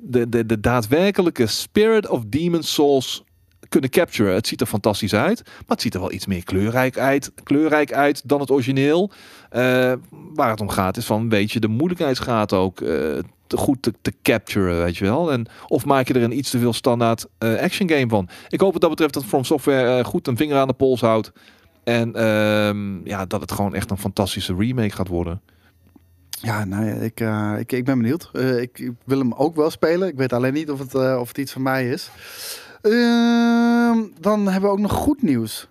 de, 0.00 0.28
de, 0.28 0.46
de 0.46 0.60
daadwerkelijke 0.60 1.46
spirit 1.46 2.08
of 2.08 2.22
Demon's 2.26 2.74
Souls 2.74 3.24
kunnen 3.80 3.90
capturen. 3.90 4.34
Het 4.34 4.46
ziet 4.46 4.60
er 4.60 4.66
fantastisch 4.66 5.14
uit, 5.14 5.42
maar 5.44 5.62
het 5.66 5.80
ziet 5.80 5.94
er 5.94 6.00
wel 6.00 6.12
iets 6.12 6.26
meer 6.26 6.44
kleurrijk 6.44 6.98
uit, 6.98 7.32
kleurrijk 7.42 7.92
uit 7.92 8.28
dan 8.28 8.40
het 8.40 8.50
origineel. 8.50 9.10
Eh, 9.50 9.92
waar 10.34 10.50
het 10.50 10.60
om 10.60 10.68
gaat 10.68 10.96
is 10.96 11.06
van, 11.06 11.28
weet 11.28 11.52
je, 11.52 11.60
de 11.60 11.68
moeilijkheidsgraad 11.68 12.52
ook 12.52 12.80
eh, 12.80 12.88
te 13.46 13.56
goed 13.56 13.82
te, 13.82 13.94
te 14.02 14.12
capturen, 14.22 14.84
weet 14.84 14.96
je 14.96 15.04
wel. 15.04 15.32
En 15.32 15.46
of 15.66 15.84
maak 15.84 16.08
je 16.08 16.14
er 16.14 16.22
een 16.22 16.38
iets 16.38 16.50
te 16.50 16.58
veel 16.58 16.72
standaard 16.72 17.26
eh, 17.38 17.58
action 17.58 17.88
game 17.88 18.08
van. 18.08 18.28
Ik 18.48 18.60
hoop 18.60 18.72
wat 18.72 18.80
dat 18.80 18.90
betreft 18.90 19.14
dat 19.14 19.24
From 19.24 19.44
Software 19.44 20.04
goed 20.04 20.26
een 20.26 20.36
vinger 20.36 20.56
aan 20.56 20.68
de 20.68 20.74
pols 20.74 21.00
houdt. 21.00 21.32
En 21.84 22.14
ehm, 22.14 23.06
ja, 23.06 23.26
dat 23.26 23.40
het 23.40 23.52
gewoon 23.52 23.74
echt 23.74 23.90
een 23.90 23.98
fantastische 23.98 24.54
remake 24.58 24.94
gaat 24.94 25.08
worden. 25.08 25.40
Ja, 26.30 26.64
nou 26.64 26.84
ja, 26.84 26.94
ik, 26.94 27.20
ik, 27.60 27.72
ik 27.72 27.84
ben 27.84 27.98
benieuwd. 27.98 28.30
Ik, 28.60 28.90
wil 29.04 29.18
hem 29.18 29.32
ook 29.32 29.56
wel 29.56 29.70
spelen. 29.70 30.08
Ik 30.08 30.16
weet 30.16 30.32
alleen 30.32 30.52
niet 30.52 30.70
of 30.70 30.78
het, 30.78 30.94
of 30.94 31.28
het 31.28 31.38
iets 31.38 31.52
van 31.52 31.62
mij 31.62 31.88
is. 31.88 32.10
Ehm, 32.84 33.98
dan 34.20 34.48
hebben 34.48 34.70
we 34.70 34.76
ook 34.76 34.78
nog 34.78 34.92
goed 34.92 35.22
nieuws 35.22 35.68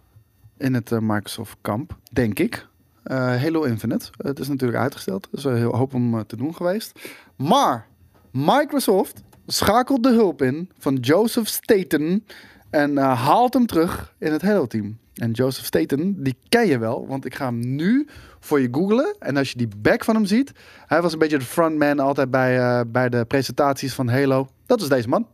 in 0.57 0.73
het 0.73 0.91
eh, 0.91 0.99
Microsoft 1.01 1.57
kamp, 1.61 1.97
denk 2.11 2.39
ik. 2.39 2.67
Eh, 3.03 3.17
Halo 3.17 3.63
Infinite. 3.63 4.09
het 4.17 4.39
is 4.39 4.47
natuurlijk 4.47 4.79
uitgesteld. 4.79 5.27
Dus 5.31 5.43
een 5.43 5.55
heel 5.55 5.75
hoop 5.75 5.93
om 5.93 6.15
eh, 6.15 6.19
te 6.19 6.35
doen 6.35 6.55
geweest. 6.55 6.99
Maar 7.35 7.87
Microsoft 8.31 9.21
schakelt 9.47 10.03
de 10.03 10.09
hulp 10.09 10.41
in 10.41 10.69
van 10.77 10.95
Joseph 10.95 11.47
Staten 11.47 12.25
en 12.69 12.97
haalt 12.97 13.53
hem 13.53 13.65
terug 13.65 14.13
in 14.17 14.31
het 14.31 14.41
Halo-team. 14.41 14.97
En 15.13 15.31
Joseph 15.31 15.65
Staten, 15.65 16.23
die 16.23 16.37
ken 16.49 16.67
je 16.67 16.77
wel, 16.77 17.07
want 17.07 17.25
ik 17.25 17.35
ga 17.35 17.45
hem 17.45 17.75
nu 17.75 18.07
voor 18.39 18.61
je 18.61 18.67
googlen. 18.71 19.15
En 19.19 19.37
als 19.37 19.51
je 19.51 19.57
die 19.57 19.69
back 19.77 20.03
van 20.03 20.15
hem 20.15 20.25
ziet, 20.25 20.51
hij 20.85 21.01
was 21.01 21.13
een 21.13 21.19
beetje 21.19 21.37
de 21.37 21.45
frontman 21.45 21.99
altijd 21.99 22.31
bij, 22.31 22.83
bij 22.87 23.09
de 23.09 23.25
presentaties 23.25 23.93
van 23.93 24.09
Halo. 24.09 24.47
Dat 24.65 24.81
is 24.81 24.87
deze 24.87 25.09
man. 25.09 25.27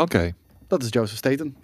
Oké. 0.00 0.34
Dat 0.68 0.82
is 0.82 0.88
Joseph 0.90 1.18
Staten. 1.18 1.56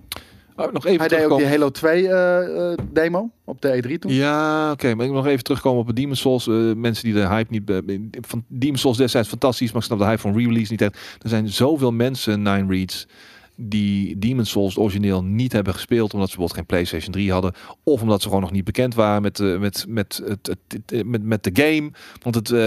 Oh, 0.56 0.72
nog 0.72 0.86
even 0.86 0.98
Hij 0.98 1.08
deed 1.08 1.24
ook 1.24 1.38
die. 1.38 1.46
Halo 1.46 1.70
2 1.70 2.08
eh, 2.08 2.72
eh, 2.72 2.78
demo 2.92 3.30
op 3.44 3.60
de 3.60 3.82
E3 3.82 3.98
toen. 3.98 4.12
Ja, 4.12 4.70
oké. 4.70 4.94
Maar 4.94 5.04
ik 5.04 5.12
wil 5.12 5.20
nog 5.20 5.30
even 5.30 5.44
terugkomen 5.44 5.80
op 5.80 5.86
het 5.86 5.96
Demon's 5.96 6.20
Souls. 6.20 6.46
Eh, 6.46 6.54
mensen 6.74 7.04
die 7.04 7.14
de 7.14 7.26
hype 7.28 7.50
niet... 7.50 7.82
van 8.26 8.44
Demon's 8.48 8.80
Souls 8.80 8.96
destijds 8.96 9.28
fantastisch, 9.28 9.72
maar 9.72 9.80
ik 9.80 9.86
snap 9.86 9.98
de 9.98 10.04
hype 10.04 10.20
van 10.20 10.36
re-release 10.36 10.70
niet 10.70 10.82
echt. 10.82 10.96
Er 11.22 11.28
zijn 11.28 11.48
zoveel 11.48 11.92
mensen, 11.92 12.42
Nine 12.42 12.66
Reads, 12.68 13.06
die 13.60 14.18
Demon's 14.18 14.50
Souls 14.50 14.76
origineel 14.76 15.24
niet 15.24 15.52
hebben 15.52 15.74
gespeeld, 15.74 16.12
omdat 16.14 16.30
ze 16.30 16.36
bijvoorbeeld 16.36 16.58
geen 16.58 16.66
PlayStation 16.66 17.12
3 17.12 17.32
hadden, 17.32 17.52
of 17.84 18.02
omdat 18.02 18.20
ze 18.22 18.26
gewoon 18.26 18.42
nog 18.42 18.52
niet 18.52 18.64
bekend 18.64 18.94
waren 18.94 19.22
met, 19.22 19.40
eh, 19.40 19.58
met, 19.58 19.84
met, 19.88 20.22
het, 20.26 20.46
het, 20.46 20.58
het- 20.86 21.06
met, 21.06 21.22
met 21.22 21.44
de 21.44 21.50
game. 21.62 21.90
Want 22.22 22.34
het 22.34 22.50
eh, 22.50 22.58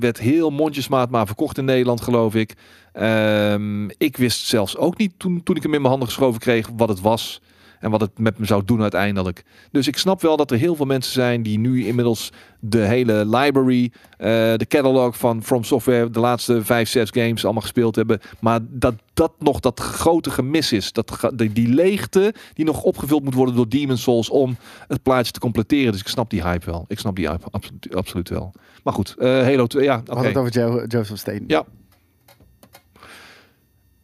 werd 0.00 0.18
heel 0.18 0.50
mondjesmaat 0.50 1.10
maar 1.10 1.26
verkocht 1.26 1.58
in 1.58 1.64
Nederland, 1.64 2.00
geloof 2.00 2.34
ik. 2.34 2.54
Ehm, 2.92 3.88
ik 3.88 4.16
wist 4.16 4.46
zelfs 4.46 4.76
ook 4.76 4.98
niet 4.98 5.12
toen, 5.16 5.42
toen 5.42 5.56
ik 5.56 5.62
hem 5.62 5.74
in 5.74 5.78
mijn 5.80 5.90
handen 5.90 6.08
geschoven 6.08 6.40
kreeg 6.40 6.70
wat 6.76 6.88
het 6.88 7.00
was. 7.00 7.40
En 7.80 7.90
wat 7.90 8.00
het 8.00 8.18
met 8.18 8.38
me 8.38 8.46
zou 8.46 8.64
doen 8.64 8.82
uiteindelijk. 8.82 9.42
Dus 9.70 9.86
ik 9.88 9.96
snap 9.98 10.20
wel 10.20 10.36
dat 10.36 10.50
er 10.50 10.56
heel 10.58 10.74
veel 10.76 10.86
mensen 10.86 11.12
zijn 11.12 11.42
die 11.42 11.58
nu 11.58 11.86
inmiddels 11.86 12.32
de 12.60 12.78
hele 12.78 13.26
library, 13.26 13.92
eh, 14.16 14.28
de 14.56 14.66
catalog 14.68 15.18
van 15.18 15.42
From 15.42 15.64
Software, 15.64 16.10
de 16.10 16.20
laatste 16.20 16.64
vijf, 16.64 16.88
zes 16.88 17.10
games 17.12 17.44
allemaal 17.44 17.62
gespeeld 17.62 17.96
hebben. 17.96 18.20
Maar 18.40 18.60
dat 18.68 18.94
dat 19.14 19.32
nog 19.38 19.60
dat 19.60 19.80
grote 19.80 20.30
gemis 20.30 20.72
is. 20.72 20.92
Dat, 20.92 21.30
die, 21.34 21.52
die 21.52 21.68
leegte 21.68 22.34
die 22.54 22.64
nog 22.64 22.82
opgevuld 22.82 23.24
moet 23.24 23.34
worden 23.34 23.54
door 23.54 23.68
Demon's 23.68 24.02
Souls 24.02 24.30
om 24.30 24.56
het 24.88 25.02
plaatje 25.02 25.32
te 25.32 25.40
completeren. 25.40 25.92
Dus 25.92 26.00
ik 26.00 26.08
snap 26.08 26.30
die 26.30 26.42
hype 26.42 26.66
wel. 26.70 26.84
Ik 26.88 26.98
snap 26.98 27.16
die 27.16 27.28
hype 27.28 27.44
absoluut, 27.50 27.94
absoluut 27.94 28.28
wel. 28.28 28.52
Maar 28.84 28.94
goed, 28.94 29.14
eh, 29.18 29.28
Halo 29.42 29.66
2, 29.66 29.84
ja, 29.84 30.02
hadden 30.06 30.24
het 30.26 30.36
over 30.36 30.52
Jo- 30.52 30.84
Joseph 30.86 31.18
Staten. 31.18 31.44
Ja. 31.46 31.64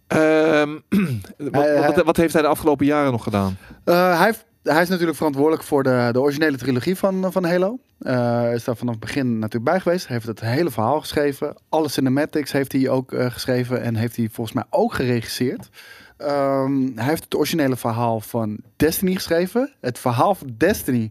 Ehm, 0.07 0.71
wat, 1.39 1.53
Hij- 1.65 1.87
wat, 1.95 2.05
wat 2.05 2.17
heeft 2.17 2.33
hij 2.33 2.43
de 2.43 2.49
afgelopen 2.49 2.87
jaren 2.87 3.13
nog 3.13 3.23
gedaan? 3.23 3.57
Eh, 3.85 4.19
hij, 4.21 4.35
hij 4.63 4.83
is 4.83 4.89
natuurlijk 4.89 5.17
verantwoordelijk 5.17 5.63
voor 5.63 5.83
de, 5.83 6.09
de 6.13 6.21
originele 6.21 6.57
trilogie 6.57 6.97
van, 6.97 7.33
van 7.33 7.45
Halo. 7.45 7.79
Hij 7.99 8.55
is 8.55 8.65
daar 8.65 8.77
vanaf 8.77 8.95
het 8.95 9.05
begin 9.05 9.39
natuurlijk 9.39 9.65
bij 9.71 9.81
geweest. 9.81 10.07
Hij 10.07 10.15
heeft 10.15 10.27
het 10.29 10.41
hele 10.41 10.71
verhaal 10.71 11.01
geschreven. 11.01 11.57
Alle 11.69 11.89
cinematics 11.89 12.53
heeft 12.53 12.73
hij 12.73 12.89
ook 12.89 13.13
eh, 13.13 13.31
geschreven 13.31 13.83
en 13.83 13.95
heeft 13.97 14.17
hij 14.17 14.29
volgens 14.33 14.57
mij 14.57 14.65
ook 14.71 14.95
geregisseerd. 14.95 15.69
Ehm, 16.17 16.83
hij 16.95 17.05
heeft 17.05 17.25
het 17.25 17.37
originele 17.37 17.77
verhaal 17.77 18.21
van 18.21 18.59
Destiny 18.77 19.15
geschreven. 19.15 19.73
Het 19.81 19.99
verhaal 19.99 20.35
van 20.35 20.55
Destiny 20.57 21.11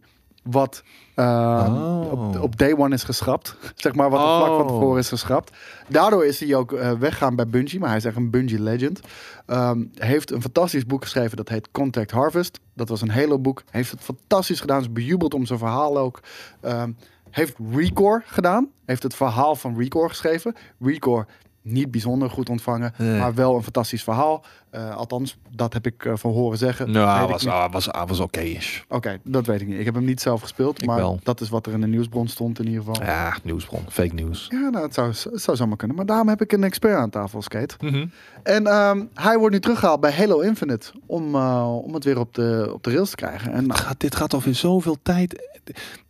wat 0.50 0.84
eh, 1.16 1.66
Oh. 1.70 2.12
op, 2.12 2.40
op 2.42 2.58
day 2.58 2.74
one 2.78 2.94
is 2.96 3.04
geschrapt. 3.04 3.56
zeg 3.76 3.96
maar 3.96 4.10
wat 4.10 4.20
er 4.20 4.26
vlak 4.26 4.48
van 4.48 4.62
Oh. 4.62 4.68
tevoren 4.68 5.00
is 5.00 5.10
geschrapt. 5.10 5.52
Daardoor 5.88 6.26
is 6.26 6.40
hij 6.40 6.56
ook 6.56 6.72
eh, 6.74 6.92
weggaan 6.92 7.36
bij 7.36 7.48
Bungie. 7.48 7.80
Maar 7.80 7.88
hij 7.90 7.98
is 7.98 8.06
echt 8.06 8.16
een 8.16 8.30
Bungie 8.30 8.62
legend. 8.62 9.00
Ehm, 9.46 9.84
heeft 9.96 10.32
een 10.32 10.42
fantastisch 10.42 10.86
boek 10.86 11.04
geschreven. 11.04 11.38
Dat 11.38 11.50
heet 11.50 11.72
Contact 11.72 12.12
Harvest. 12.12 12.60
Dat 12.74 12.90
was 12.90 13.02
een 13.02 13.12
Halo 13.12 13.40
boek. 13.40 13.64
Heeft 13.72 13.92
het 13.92 14.02
fantastisch 14.02 14.60
gedaan. 14.60 14.80
Is 14.82 14.92
bejubeld 14.92 15.34
om 15.34 15.46
zijn 15.46 15.60
verhaal 15.60 15.98
ook. 15.98 16.20
Ehm, 16.62 16.92
heeft 17.32 17.56
Recore 17.72 18.22
gedaan. 18.26 18.70
Heeft 18.86 19.04
het 19.04 19.16
verhaal 19.16 19.56
van 19.56 19.78
Recore 19.78 20.10
geschreven. 20.10 20.56
Recore 20.80 21.26
niet 21.66 21.92
bijzonder 21.92 22.30
goed 22.30 22.50
ontvangen. 22.50 22.94
Nee. 22.98 23.20
Maar 23.20 23.34
wel 23.34 23.56
een 23.56 23.64
fantastisch 23.64 24.04
verhaal. 24.04 24.44
Eh, 24.70 24.96
althans, 24.96 25.38
dat 25.50 25.74
heb 25.74 25.86
ik 25.86 26.06
eh, 26.06 26.14
van 26.16 26.32
horen 26.32 26.58
zeggen. 26.58 26.92
Nou, 26.92 27.18
hij 27.18 27.28
was, 27.28 27.48
ah, 27.48 27.72
was, 27.72 27.92
ah, 27.92 28.08
was 28.08 28.20
oké-ish. 28.20 28.82
Oké, 28.90 29.20
dat 29.24 29.46
weet 29.46 29.62
ik 29.62 29.68
niet. 29.68 29.80
Ik 29.80 29.86
heb 29.86 29.94
hem 29.94 30.06
niet 30.06 30.22
zelf 30.22 30.42
gespeeld. 30.42 30.82
Ik 30.82 30.88
maar 30.88 30.98
wel. 30.98 31.20
dat 31.24 31.42
is 31.42 31.50
wat 31.50 31.66
er 31.66 31.74
in 31.74 31.82
de 31.82 31.88
nieuwsbron 31.88 32.28
stond 32.28 32.60
in 32.60 32.66
ieder 32.66 32.84
geval. 32.84 33.04
Ja, 33.04 33.26
Ja, 33.26 33.38
nieuwsbron. 33.44 33.86
Fake 33.90 34.14
nieuws. 34.14 34.48
nou, 34.50 34.78
het 34.78 34.94
zou, 34.94 35.08
het 35.08 35.42
zou 35.42 35.58
zomaar 35.58 35.78
kunnen. 35.78 35.98
Maar 35.98 36.06
daarom 36.06 36.28
heb 36.28 36.42
ik 36.42 36.52
een 36.52 36.64
expert 36.64 36.96
aan 36.96 37.10
tafel, 37.10 37.42
Skate. 37.42 37.76
Mhm. 37.80 38.06
En 38.44 38.68
ehm, 38.68 39.04
hij 39.14 39.38
wordt 39.38 39.54
nu 39.54 39.60
teruggehaald 39.60 40.00
bij 40.00 40.12
Halo 40.12 40.40
Infinite. 40.40 40.92
Om, 41.06 41.36
eh, 41.36 41.78
om 41.84 41.94
het 41.94 42.04
weer 42.04 42.20
op 42.20 42.34
de, 42.34 42.70
op 42.74 42.84
de 42.84 42.92
rails 42.92 43.10
te 43.10 43.16
krijgen. 43.16 43.52
En 43.52 43.68
nou, 43.68 43.80
Gaat, 43.80 44.00
dit 44.00 44.16
gaat 44.16 44.34
alweer 44.34 44.56
zoveel 44.56 44.98
tijd... 45.02 45.54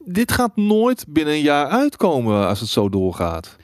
Dit 0.06 0.32
gaat 0.32 0.56
nooit 0.56 1.06
binnen 1.08 1.34
een 1.34 1.42
jaar 1.42 1.68
uitkomen 1.68 2.48
als 2.48 2.60
het 2.60 2.70
zo 2.70 2.90
doorgaat. 2.90 3.56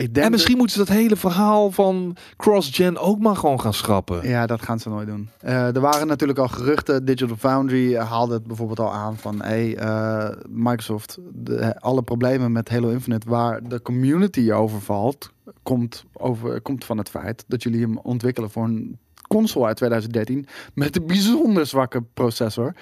Ik 0.00 0.14
denk 0.14 0.26
En 0.26 0.32
misschien 0.32 0.56
moeten 0.56 0.76
ze 0.76 0.84
dat 0.84 0.96
hele 0.96 1.16
verhaal 1.16 1.70
van 1.70 2.16
cross-gen 2.36 2.98
ook 2.98 3.18
maar 3.18 3.36
gewoon 3.36 3.60
gaan 3.60 3.74
schrappen. 3.74 4.28
ja, 4.28 4.46
dat 4.46 4.62
gaan 4.62 4.78
ze 4.78 4.88
nooit 4.88 5.06
doen. 5.06 5.28
Eh, 5.40 5.74
er 5.74 5.80
waren 5.80 6.06
natuurlijk 6.06 6.38
al 6.38 6.48
geruchten. 6.48 7.04
Digital 7.04 7.36
Foundry 7.36 7.96
haalde 7.96 8.34
het 8.34 8.46
bijvoorbeeld 8.46 8.80
al 8.80 8.92
aan 8.92 9.16
van... 9.16 9.42
Hey, 9.42 9.76
eh, 9.76 10.28
Microsoft, 10.48 11.18
de, 11.32 11.80
alle 11.80 12.02
problemen 12.02 12.52
met 12.52 12.68
Halo 12.68 12.88
Infinite... 12.88 13.28
waar 13.28 13.68
de 13.68 13.82
community 13.82 14.52
over 14.52 14.80
valt... 14.80 15.32
Komt, 15.62 16.04
over, 16.12 16.60
komt 16.60 16.84
van 16.84 16.98
het 16.98 17.08
feit 17.08 17.44
dat 17.48 17.62
jullie 17.62 17.80
hem 17.80 17.98
ontwikkelen 17.98 18.50
voor 18.50 18.64
een 18.64 18.98
console 19.28 19.66
uit 19.66 19.76
2013... 19.76 20.46
met 20.74 20.96
een 20.96 21.06
bijzonder 21.06 21.66
zwakke 21.66 22.02
processor. 22.14 22.74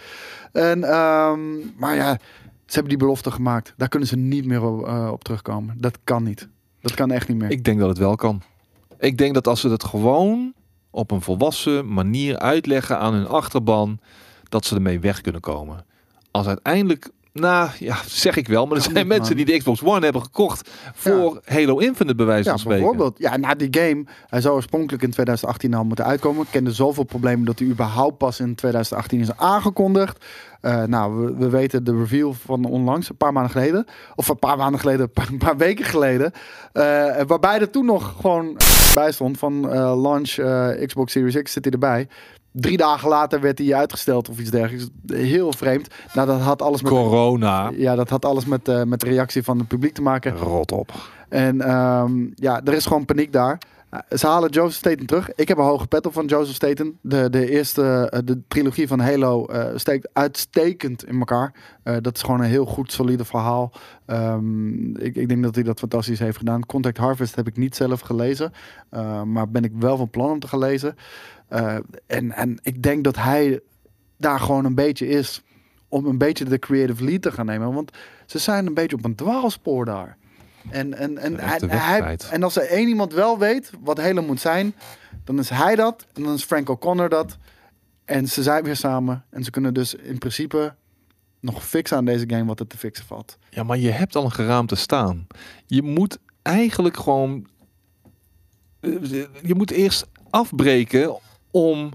En, 0.53 0.85
ehm, 0.85 1.41
maar 1.77 1.95
ja, 1.95 2.19
ze 2.67 2.75
hebben 2.75 2.89
die 2.89 2.99
belofte 2.99 3.31
gemaakt. 3.31 3.75
Daar 3.77 3.89
kunnen 3.89 4.09
ze 4.09 4.17
niet 4.17 4.45
meer 4.45 4.63
op, 4.63 4.87
eh, 4.87 5.09
op 5.13 5.25
terugkomen. 5.25 5.75
Dat 5.79 5.99
kan 6.05 6.23
niet. 6.23 6.49
Dat 6.81 6.95
kan 6.95 7.11
echt 7.11 7.29
niet 7.29 7.37
meer. 7.37 7.51
Ik 7.51 7.65
denk 7.65 7.79
dat 7.79 7.89
het 7.89 7.99
wel 7.99 8.17
kan. 8.17 8.43
Ik 8.99 9.19
denk 9.19 9.35
dat 9.35 9.47
als 9.47 9.61
ze 9.61 9.69
het 9.69 9.85
gewoon 9.85 10.53
op 10.91 11.11
een 11.11 11.21
volwassen 11.21 11.93
manier 11.93 12.39
uitleggen 12.39 12.99
aan 12.99 13.15
hun 13.15 13.27
achterban, 13.27 14.01
dat 14.49 14.65
ze 14.65 14.75
ermee 14.75 15.01
weg 15.01 15.21
kunnen 15.21 15.41
komen. 15.41 15.85
Als 16.31 16.47
uiteindelijk, 16.47 17.11
nou 17.33 17.71
ja, 17.79 17.97
zeg 18.07 18.37
ik 18.37 18.49
wel, 18.49 18.67
maar 18.67 18.77
er 18.77 18.83
zijn 18.83 19.07
mensen 19.07 19.37
man. 19.37 19.45
die 19.45 19.55
de 19.55 19.59
Xbox 19.59 19.83
One 19.83 20.05
hebben 20.05 20.23
gekocht 20.23 20.71
voor 20.95 21.41
Halo 21.45 21.79
Infinite 21.79 22.25
Ja, 22.25 22.43
van 22.43 22.59
spreken. 22.59 22.67
bijvoorbeeld. 22.69 23.19
Ja, 23.19 23.37
na 23.37 23.55
die 23.55 23.69
game, 23.71 24.05
hij 24.27 24.41
zou 24.41 24.55
oorspronkelijk 24.55 25.03
in 25.03 25.11
2018 25.11 25.75
al 25.75 25.85
moeten 25.85 26.05
uitkomen. 26.05 26.47
Kende 26.51 26.73
zoveel 26.73 27.05
problemen 27.05 27.45
dat 27.45 27.59
hij 27.59 27.69
überhaupt 27.69 28.19
pas 28.19 28.41
in 28.41 28.55
2018 28.55 29.21
is 29.21 29.37
aangekondigd. 29.37 30.25
Eh, 30.61 30.85
nou, 30.85 31.25
we, 31.25 31.35
we 31.37 31.49
weten 31.49 31.85
de 31.85 31.97
reveal 31.97 32.33
van 32.33 32.65
onlangs, 32.65 33.09
een 33.09 33.17
paar 33.17 33.33
maanden 33.33 33.53
geleden. 33.53 33.87
Of 34.15 34.29
een 34.29 34.39
paar 34.39 34.57
maanden 34.57 34.81
geleden, 34.81 35.01
een 35.01 35.13
paar, 35.13 35.29
een 35.29 35.39
paar 35.39 35.57
weken 35.57 35.85
geleden. 35.85 36.33
Eh, 36.73 36.83
waarbij 37.27 37.61
er 37.61 37.71
toen 37.71 37.85
nog 37.85 38.15
gewoon 38.21 38.57
bij 38.95 39.13
stond 39.13 39.39
van 39.39 39.71
eh, 39.71 40.03
launch 40.03 40.35
Xbox 40.87 41.13
Series 41.13 41.43
X 41.43 41.53
zit 41.53 41.65
hij 41.65 41.73
erbij. 41.73 42.09
Drie 42.61 42.77
dagen 42.77 43.09
later 43.09 43.41
werd 43.41 43.59
hij 43.59 43.75
uitgesteld 43.75 44.29
of 44.29 44.39
iets 44.39 44.51
dergelijks. 44.51 44.89
Heel 45.07 45.53
vreemd. 45.53 45.89
Nou, 46.15 46.27
dat 46.27 46.41
had 46.41 46.63
alles 46.63 46.83
met, 46.83 46.93
Corona. 46.93 47.71
ja, 47.77 47.95
dat 47.95 48.09
had 48.09 48.25
alles 48.25 48.45
met, 48.45 48.69
eh, 48.69 48.83
met 48.83 49.01
de 49.01 49.07
reactie 49.07 49.43
van 49.43 49.59
het 49.59 49.69
publiek 49.69 49.95
te 49.95 50.03
maken. 50.03 50.37
Rot 50.37 50.73
op. 50.73 50.93
En 51.29 51.61
ehm, 51.61 52.27
ja, 52.35 52.61
er 52.65 52.73
is 52.73 52.87
gewoon 52.87 53.05
paniek 53.05 53.33
daar. 53.33 53.59
Ze 53.91 54.27
halen 54.27 54.51
Joseph 54.51 54.75
Staten 54.75 55.07
terug. 55.07 55.35
Ik 55.35 55.49
heb 55.49 55.59
een 55.59 55.65
hoge 55.65 55.87
pet 55.87 56.07
op 56.07 56.13
van 56.13 56.27
Joseph 56.27 56.55
Staten. 56.55 56.99
De, 57.01 57.31
de 57.31 57.51
eerste, 57.51 58.09
eh, 58.11 58.21
de 58.25 58.43
trilogie 58.49 58.89
van 58.89 59.01
Halo 59.01 59.47
eh, 59.47 59.77
steekt 59.77 60.09
uitstekend 60.13 61.05
in 61.05 61.19
elkaar. 61.19 61.55
Eh, 61.83 61.97
dat 62.01 62.17
is 62.17 62.23
gewoon 62.23 62.41
een 62.41 62.47
heel 62.47 62.67
goed, 62.67 62.93
solide 62.93 63.25
verhaal. 63.25 63.73
Ehm, 64.07 64.97
ik, 64.97 65.17
ik 65.17 65.29
denk 65.29 65.43
dat 65.43 65.55
hij 65.55 65.65
dat 65.65 65.79
fantastisch 65.79 66.19
heeft 66.19 66.37
gedaan. 66.37 66.67
Contact 66.67 66.97
Harvest 66.97 67.35
heb 67.35 67.47
ik 67.47 67.57
niet 67.57 67.77
zelf 67.77 68.01
gelezen. 68.01 68.53
maar 69.25 69.49
ben 69.49 69.65
ik 69.65 69.73
wel 69.79 69.97
van 69.97 70.11
plan 70.11 70.31
om 70.31 70.39
te 70.39 70.49
gaan 70.49 70.59
lezen. 70.59 70.97
En, 72.07 72.33
en 72.33 72.59
ik 72.63 72.83
denk 72.83 73.05
dat 73.05 73.17
hij 73.17 73.61
daar 74.17 74.41
gewoon 74.41 74.65
een 74.65 74.75
beetje 74.75 75.09
is. 75.09 75.43
Om 75.89 76.07
een 76.07 76.19
beetje 76.19 76.45
de 76.45 76.59
creative 76.59 77.05
lead 77.05 77.23
te 77.23 77.33
gaan 77.33 77.47
nemen. 77.47 77.73
Want 77.73 77.91
ze 78.27 78.39
zijn 78.39 78.67
een 78.67 78.75
beetje 78.75 78.97
op 78.97 79.05
een 79.05 79.15
dwaalspoor 79.15 79.85
daar. 79.85 80.18
En, 80.71 80.95
en, 80.95 81.19
en, 81.19 81.33
hij, 81.71 82.01
en 82.31 82.43
als 82.43 82.57
er 82.57 82.69
één 82.69 82.89
iemand 82.89 83.13
wel 83.13 83.39
weet 83.39 83.71
wat 83.81 83.99
Halo 83.99 84.23
moet 84.23 84.41
zijn, 84.41 84.75
dan 85.25 85.39
is 85.39 85.49
hij 85.49 85.75
dat. 85.75 86.07
En 86.15 86.23
dan 86.23 86.35
is 86.35 86.45
Frank 86.45 86.69
O'Connor 86.69 87.09
dat. 87.09 87.37
En 88.05 88.29
ze 88.29 88.43
zijn 88.43 88.65
weer 88.65 88.77
samen. 88.77 89.25
En 89.31 89.45
ze 89.45 89.51
kunnen 89.51 89.75
dus 89.75 89.95
in 89.95 90.19
principe 90.19 90.75
nog 91.41 91.67
fixen 91.67 91.97
aan 91.97 92.05
deze 92.05 92.25
game 92.29 92.45
wat 92.45 92.61
er 92.61 92.67
te 92.67 92.79
fixen 92.79 93.07
valt. 93.07 93.39
Ja, 93.51 93.63
maar 93.63 93.79
je 93.79 93.91
hebt 93.91 94.17
al 94.17 94.25
een 94.25 94.33
geraamte 94.33 94.75
staan. 94.75 95.27
Je 95.67 95.83
moet 95.83 96.19
eigenlijk 96.43 96.97
gewoon. 96.97 97.47
eh, 98.81 98.91
Je 99.43 99.55
moet 99.55 99.71
eerst 99.71 100.07
afbreken 100.31 101.17
om 101.51 101.93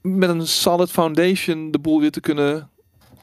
met 0.00 0.28
een 0.28 0.46
solid 0.46 0.90
foundation 0.90 1.70
de 1.70 1.78
boel 1.78 2.00
weer 2.00 2.10
te 2.10 2.20
kunnen 2.20 2.70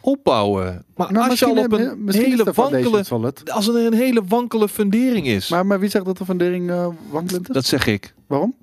opbouwen. 0.07 0.85
Maar 0.95 1.11
Nou, 1.11 1.29
als 1.29 1.39
je 1.39 1.45
al 1.45 1.57
op 1.57 1.71
een 1.71 2.09
hele 2.11 2.43
wankele... 2.53 3.34
Als 3.45 3.67
er 3.67 3.75
een 3.75 3.93
hele 3.93 4.23
wankele 4.27 4.69
fundering 4.69 5.27
is. 5.27 5.49
Maar, 5.49 5.65
maar 5.65 5.79
wie 5.79 5.89
zegt 5.89 6.05
dat 6.05 6.17
de 6.17 6.25
fundering 6.25 6.69
eh 6.69 6.88
wankelend 7.09 7.49
is? 7.49 7.55
Dat 7.55 7.65
zeg 7.65 7.88
ik. 7.88 8.13
Waarom? 8.27 8.55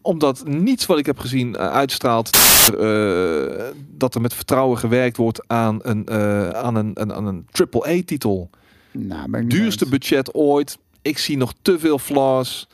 Omdat 0.00 0.46
niets 0.46 0.86
wat 0.86 0.98
ik 0.98 1.06
heb 1.06 1.18
gezien 1.18 1.56
eh, 1.56 1.70
uitstraalt 1.70 2.30
eh, 2.78 3.64
dat 3.88 4.14
er 4.14 4.20
met 4.20 4.34
vertrouwen 4.34 4.78
gewerkt 4.78 5.16
wordt 5.16 5.48
aan 5.48 5.78
een, 5.82 6.06
eh, 6.06 6.48
aan 6.48 6.74
een, 6.74 6.90
een, 6.94 7.12
aan 7.12 7.26
een 7.26 7.46
AAA-titel. 7.70 8.50
Nou, 8.90 9.46
Duurste 9.46 9.88
budget 9.88 10.34
ooit. 10.34 10.78
Ik 11.02 11.18
zie 11.18 11.36
nog 11.36 11.52
te 11.62 11.78
veel 11.78 11.98
flaws 11.98 12.68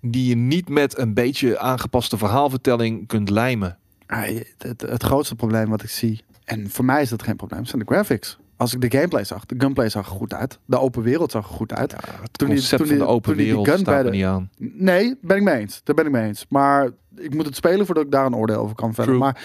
die 0.00 0.28
je 0.28 0.36
niet 0.36 0.68
met 0.68 0.98
een 0.98 1.14
beetje 1.14 1.58
aangepaste 1.58 2.18
verhaalvertelling 2.18 3.06
kunt 3.06 3.30
lijmen. 3.30 3.78
Ah, 4.06 4.22
het, 4.58 4.80
het 4.80 5.02
grootste 5.02 5.34
probleem 5.34 5.68
wat 5.68 5.82
ik 5.82 5.90
zie, 5.90 6.24
en 6.44 6.70
voor 6.70 6.84
mij 6.84 7.02
is 7.02 7.08
dat 7.08 7.22
geen 7.22 7.36
probleem, 7.36 7.64
zijn 7.64 7.82
de 7.86 7.92
graphics. 7.94 8.38
Als 8.56 8.74
ik 8.74 8.80
de 8.80 8.90
gameplay 8.98 9.24
zag, 9.24 9.46
de 9.46 9.54
gunplay 9.58 9.88
zag 9.88 10.06
er 10.06 10.12
goed 10.16 10.34
uit. 10.34 10.58
De 10.64 10.78
open 10.78 11.02
wereld 11.02 11.30
zag 11.30 11.48
er 11.48 11.54
goed 11.54 11.72
uit. 11.72 11.90
Ja, 11.90 11.96
het 12.22 12.38
Toen 12.38 12.48
die- 12.48 12.56
concept 12.56 12.82
toen 12.82 12.90
van 12.90 13.06
de 13.06 13.12
open 13.12 13.22
toen 13.22 13.34
die 13.36 13.44
die 13.44 13.46
wereld 13.54 13.68
gun 13.68 13.78
staat 13.78 13.94
bij 13.94 14.02
de- 14.02 14.10
niet 14.16 14.24
aan. 14.24 14.50
Nee, 14.58 15.16
ben 15.20 15.36
ik 15.36 15.42
mee 15.42 15.54
eens. 15.60 15.80
Daar 15.84 15.94
ben 15.94 16.06
ik 16.06 16.10
mee 16.12 16.26
eens. 16.26 16.46
Maar 16.48 16.90
ik 17.16 17.34
moet 17.34 17.46
het 17.46 17.56
spelen 17.56 17.86
voordat 17.86 18.04
ik 18.04 18.10
daar 18.10 18.26
een 18.26 18.34
oordeel 18.36 18.56
over 18.56 18.74
kan. 18.76 18.92
True. 18.92 19.18
Maar 19.18 19.42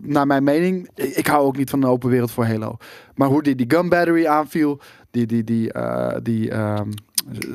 naar 0.00 0.26
mijn 0.26 0.44
mening, 0.44 0.88
ik, 0.94 1.16
ik 1.16 1.26
hou 1.26 1.46
ook 1.46 1.56
niet 1.56 1.70
van 1.70 1.82
een 1.82 1.88
open 1.88 2.10
wereld 2.10 2.30
voor 2.30 2.44
Halo. 2.46 2.76
Maar 3.18 3.28
hoe 3.28 3.42
die, 3.42 3.54
die 3.54 3.70
gun 3.70 3.88
battery 3.88 4.26
aanviel, 4.26 4.80
die, 5.10 5.26
die, 5.26 5.44
die, 5.44 5.72
eh, 5.72 6.16
die, 6.22 6.50
ehm, 6.50 6.90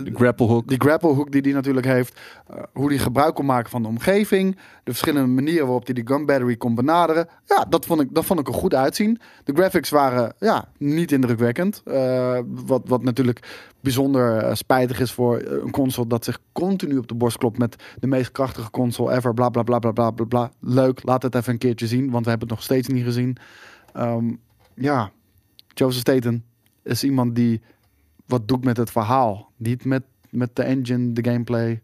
De 0.03 0.11
grapple 0.13 0.45
hook. 0.45 0.67
die 0.67 0.79
grapple 0.81 1.13
hook 1.13 1.31
die 1.31 1.41
die 1.41 1.53
natuurlijk 1.53 1.85
heeft, 1.85 2.19
eh, 2.47 2.63
hoe 2.73 2.89
die 2.89 2.99
gebruik 2.99 3.35
kon 3.35 3.45
maken 3.45 3.69
van 3.69 3.81
de 3.81 3.87
omgeving, 3.87 4.55
de 4.55 4.91
verschillende 4.91 5.27
manieren 5.29 5.63
waarop 5.65 5.85
hij 5.85 5.93
die 5.93 6.07
gun 6.07 6.25
battery 6.25 6.57
kon 6.57 6.75
benaderen. 6.75 7.27
Ja, 7.45 7.65
dat 7.69 7.85
vond 7.85 8.01
ik, 8.01 8.07
dat 8.11 8.25
vond 8.25 8.39
ik 8.39 8.47
er 8.47 8.53
goed 8.53 8.73
uitzien. 8.73 9.19
De 9.43 9.53
graphics 9.53 9.89
waren 9.89 10.33
ja, 10.39 10.67
niet 10.77 11.11
indrukwekkend. 11.11 11.81
Eh, 11.85 12.39
wat, 12.47 12.81
wat 12.85 13.03
natuurlijk 13.03 13.39
bijzonder 13.79 14.57
spijtig 14.57 14.99
is 14.99 15.11
voor 15.11 15.41
een 15.41 15.71
console 15.71 16.07
dat 16.07 16.25
zich 16.25 16.39
continu 16.51 16.97
op 16.97 17.07
de 17.07 17.15
borst 17.15 17.37
klopt 17.37 17.57
met 17.57 17.83
de 17.99 18.07
meest 18.07 18.31
krachtige 18.31 18.71
console 18.71 19.15
ever. 19.15 19.33
Bla 19.33 19.49
bla 19.49 19.63
bla 19.63 19.79
bla 19.79 19.91
bla 19.91 20.11
bla. 20.11 20.25
bla. 20.25 20.51
Leuk, 20.59 21.03
laat 21.03 21.23
het 21.23 21.35
even 21.35 21.53
een 21.53 21.59
keertje 21.59 21.87
zien, 21.87 22.11
want 22.11 22.23
we 22.23 22.29
hebben 22.29 22.47
het 22.47 22.57
nog 22.57 22.65
steeds 22.65 22.87
niet 22.87 23.03
gezien. 23.03 23.37
Ehm, 23.93 24.31
ja, 24.75 25.11
Joseph 25.73 26.01
Staten 26.01 26.43
is 26.83 27.03
iemand 27.03 27.35
die 27.35 27.61
wat 28.25 28.47
doet 28.47 28.63
met 28.63 28.77
het 28.77 28.91
verhaal. 28.91 29.51
Niet 29.57 29.85
met, 29.85 30.03
met 30.29 30.55
de 30.55 30.63
engine, 30.63 31.13
de 31.13 31.23
gameplay, 31.29 31.81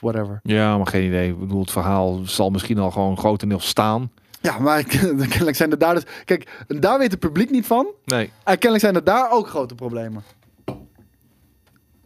whatever. 0.00 0.40
Ja, 0.42 0.76
maar 0.76 0.86
geen 0.86 1.06
idee. 1.06 1.30
Ik 1.30 1.38
bedoel, 1.38 1.60
het 1.60 1.70
verhaal 1.70 2.20
zal 2.24 2.50
misschien 2.50 2.78
al 2.78 2.90
gewoon 2.90 3.18
grotendeels 3.18 3.66
staan. 3.68 4.10
Ja, 4.40 4.58
maar 4.58 4.82
kennelijk 5.28 5.56
zijn 5.56 5.70
er 5.70 5.78
daar 5.78 5.94
dus... 5.94 6.04
Kijk, 6.24 6.64
daar 6.66 6.98
weet 6.98 7.10
het 7.10 7.20
publiek 7.20 7.50
niet 7.50 7.66
van. 7.66 7.86
Nee. 8.04 8.26
En 8.44 8.52
kennelijk 8.58 8.80
zijn 8.80 8.94
er 8.94 9.04
daar 9.04 9.30
ook 9.30 9.48
grote 9.48 9.74
problemen. 9.74 10.22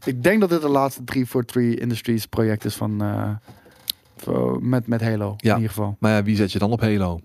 Ik 0.04 0.22
denk 0.22 0.40
dat 0.40 0.50
dit 0.50 0.60
de 0.60 0.68
laatste 0.68 1.04
343 1.04 1.82
Industries 1.82 2.26
project 2.26 2.64
is 2.64 2.74
van... 2.74 3.02
eh, 3.02 3.30
met, 4.60 4.86
met 4.86 5.00
Halo, 5.02 5.34
Ja. 5.36 5.50
in 5.50 5.56
ieder 5.60 5.74
geval. 5.74 5.96
Maar 5.98 6.12
ja, 6.12 6.22
wie 6.22 6.36
zet 6.36 6.52
je 6.52 6.58
dan 6.58 6.70
op 6.72 6.80
Halo? 6.80 7.20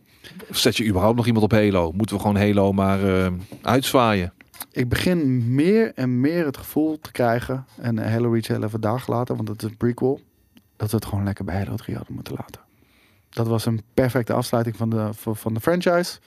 Zet 0.49 0.77
je 0.77 0.87
überhaupt 0.87 1.15
nog 1.15 1.25
iemand 1.25 1.43
op 1.43 1.51
Halo? 1.51 1.91
Moeten 1.91 2.15
we 2.15 2.21
gewoon 2.21 2.37
Halo 2.37 2.71
maar 2.71 3.23
eh, 3.25 3.31
uitzwaaien? 3.61 4.33
Ik 4.71 4.89
begin 4.89 5.53
meer 5.55 5.91
en 5.95 6.19
meer 6.19 6.45
het 6.45 6.57
gevoel 6.57 6.99
te 6.99 7.11
krijgen... 7.11 7.65
en 7.77 8.11
Halo 8.11 8.31
Reach 8.31 8.47
heel 8.47 8.63
even 8.63 8.81
daar 8.81 8.99
gelaten, 8.99 9.35
want 9.35 9.47
het 9.47 9.63
is 9.63 9.69
een 9.69 9.77
prequel... 9.77 10.19
dat 10.75 10.89
we 10.89 10.95
het 10.95 11.05
gewoon 11.05 11.23
lekker 11.23 11.45
bij 11.45 11.57
Halo 11.57 11.75
3 11.75 11.95
hadden 11.95 12.15
moeten 12.15 12.33
laten. 12.37 12.61
Dat 13.29 13.47
was 13.47 13.65
een 13.65 13.81
perfecte 13.93 14.33
afsluiting 14.33 14.75
van 14.75 14.89
de, 14.89 15.09
van 15.13 15.53
de 15.53 15.59
franchise. 15.59 16.19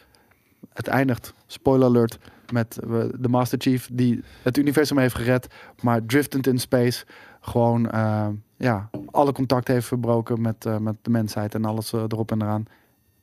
Het 0.73 0.87
eindigt, 0.87 1.35
spoiler 1.47 1.87
alert, 1.87 2.19
met 2.53 2.79
eh, 2.79 3.05
de 3.19 3.29
Master 3.29 3.61
Chief... 3.61 3.89
die 3.93 4.23
het 4.43 4.57
universum 4.57 4.99
heeft 4.99 5.15
gered, 5.15 5.47
maar 5.83 6.05
driftend 6.07 6.47
in 6.47 6.59
space... 6.59 7.05
gewoon 7.41 7.91
eh, 7.91 8.29
ja, 8.59 8.91
alle 9.11 9.33
contact 9.33 9.69
heeft 9.69 9.87
verbroken 9.87 10.41
met, 10.41 10.67
eh, 10.67 10.79
met 10.79 10.95
de 11.03 11.11
mensheid... 11.11 11.55
en 11.55 11.65
alles 11.65 11.93
eh, 11.93 12.01
erop 12.01 12.31
en 12.31 12.43
eraan. 12.43 12.65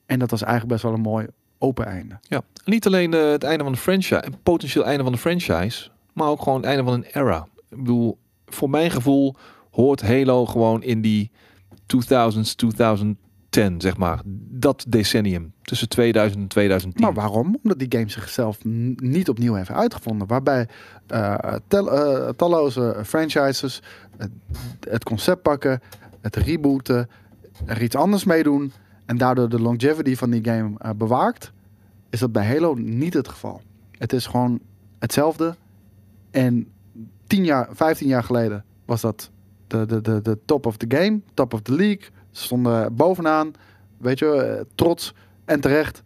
En 0.06 0.20
dat 0.20 0.32
was 0.32 0.42
eigenlijk 0.42 0.72
best 0.72 0.84
wel 0.84 0.94
een 0.94 1.12
mooi 1.12 1.28
open 1.58 1.86
einde. 1.86 2.20
Ja. 2.22 2.42
Niet 2.66 2.86
alleen 2.86 3.14
eh, 3.14 3.30
het 3.32 3.44
einde 3.44 3.64
van 3.64 3.74
de 3.74 3.80
franchise, 3.80 4.26
een 4.26 4.36
potentieel 4.44 4.86
einde 4.86 5.04
van 5.04 5.12
de 5.12 5.18
franchise, 5.18 5.90
maar 6.14 6.28
ook 6.28 6.42
gewoon 6.42 6.58
het 6.58 6.66
einde 6.66 6.84
van 6.84 6.94
een 6.94 7.04
era. 7.04 7.48
Ik 7.70 7.78
bedoel, 7.78 8.18
voor 8.46 8.70
mijn 8.70 8.92
gevoel 8.92 9.36
hoort 9.72 10.02
Halo 10.02 10.46
gewoon 10.46 10.84
in 10.84 11.02
die 11.02 11.32
2000s, 11.88 12.56
2010, 12.56 13.82
zeg 13.82 13.98
maar. 13.98 14.22
Dat 14.50 14.86
decennium. 14.88 15.54
Tussen 15.62 15.90
2000 15.90 16.42
en 16.42 16.48
2010. 16.48 17.04
Maar 17.04 17.14
waarom? 17.14 17.58
Omdat 17.64 17.80
die 17.80 17.88
game 18.00 18.10
zichzelf 18.10 18.58
niet 18.96 19.30
opnieuw 19.30 19.54
heeft 19.54 19.72
uitgevonden. 19.72 20.28
Waarbij 20.28 20.68
eh, 21.08 21.54
tel- 21.68 21.92
eh, 21.92 22.30
talloze 22.30 23.02
franchises 23.06 23.82
het, 24.18 24.32
het 24.90 25.04
concept 25.04 25.42
pakken, 25.42 25.82
het 26.22 26.36
rebooten, 26.36 27.10
er 27.66 27.82
iets 27.82 27.96
anders 27.96 28.24
mee 28.24 28.44
doen 28.44 28.72
en 29.06 29.18
daardoor 29.18 29.50
de 29.50 29.62
longevity 29.62 30.16
van 30.16 30.30
die 30.30 30.44
game 30.44 30.76
eh, 30.78 30.90
bewaakt, 30.96 31.52
is 32.10 32.20
dat 32.20 32.32
bij 32.32 32.46
Halo 32.46 32.74
niet 32.74 33.14
het 33.14 33.28
geval. 33.28 33.62
Het 33.92 34.14
is 34.14 34.26
gewoon 34.26 34.60
hetzelfde. 35.00 35.56
En 36.32 36.68
10 37.28 37.46
jaar, 37.46 37.68
15 37.72 38.08
jaar 38.08 38.24
geleden 38.24 38.64
was 38.86 39.02
dat 39.02 39.32
de, 39.68 39.86
de, 39.86 40.02
de, 40.02 40.22
de 40.22 40.40
top 40.46 40.66
of 40.66 40.78
the 40.78 40.86
game, 40.90 41.22
top 41.34 41.54
of 41.54 41.62
the 41.62 41.74
league. 41.74 42.08
Ze 42.32 42.44
stonden 42.44 42.96
bovenaan, 42.96 43.52
weet 43.98 44.20
je, 44.20 44.32
eh, 44.32 44.62
trots 44.76 45.14
en 45.46 45.60
terecht. 45.60 46.04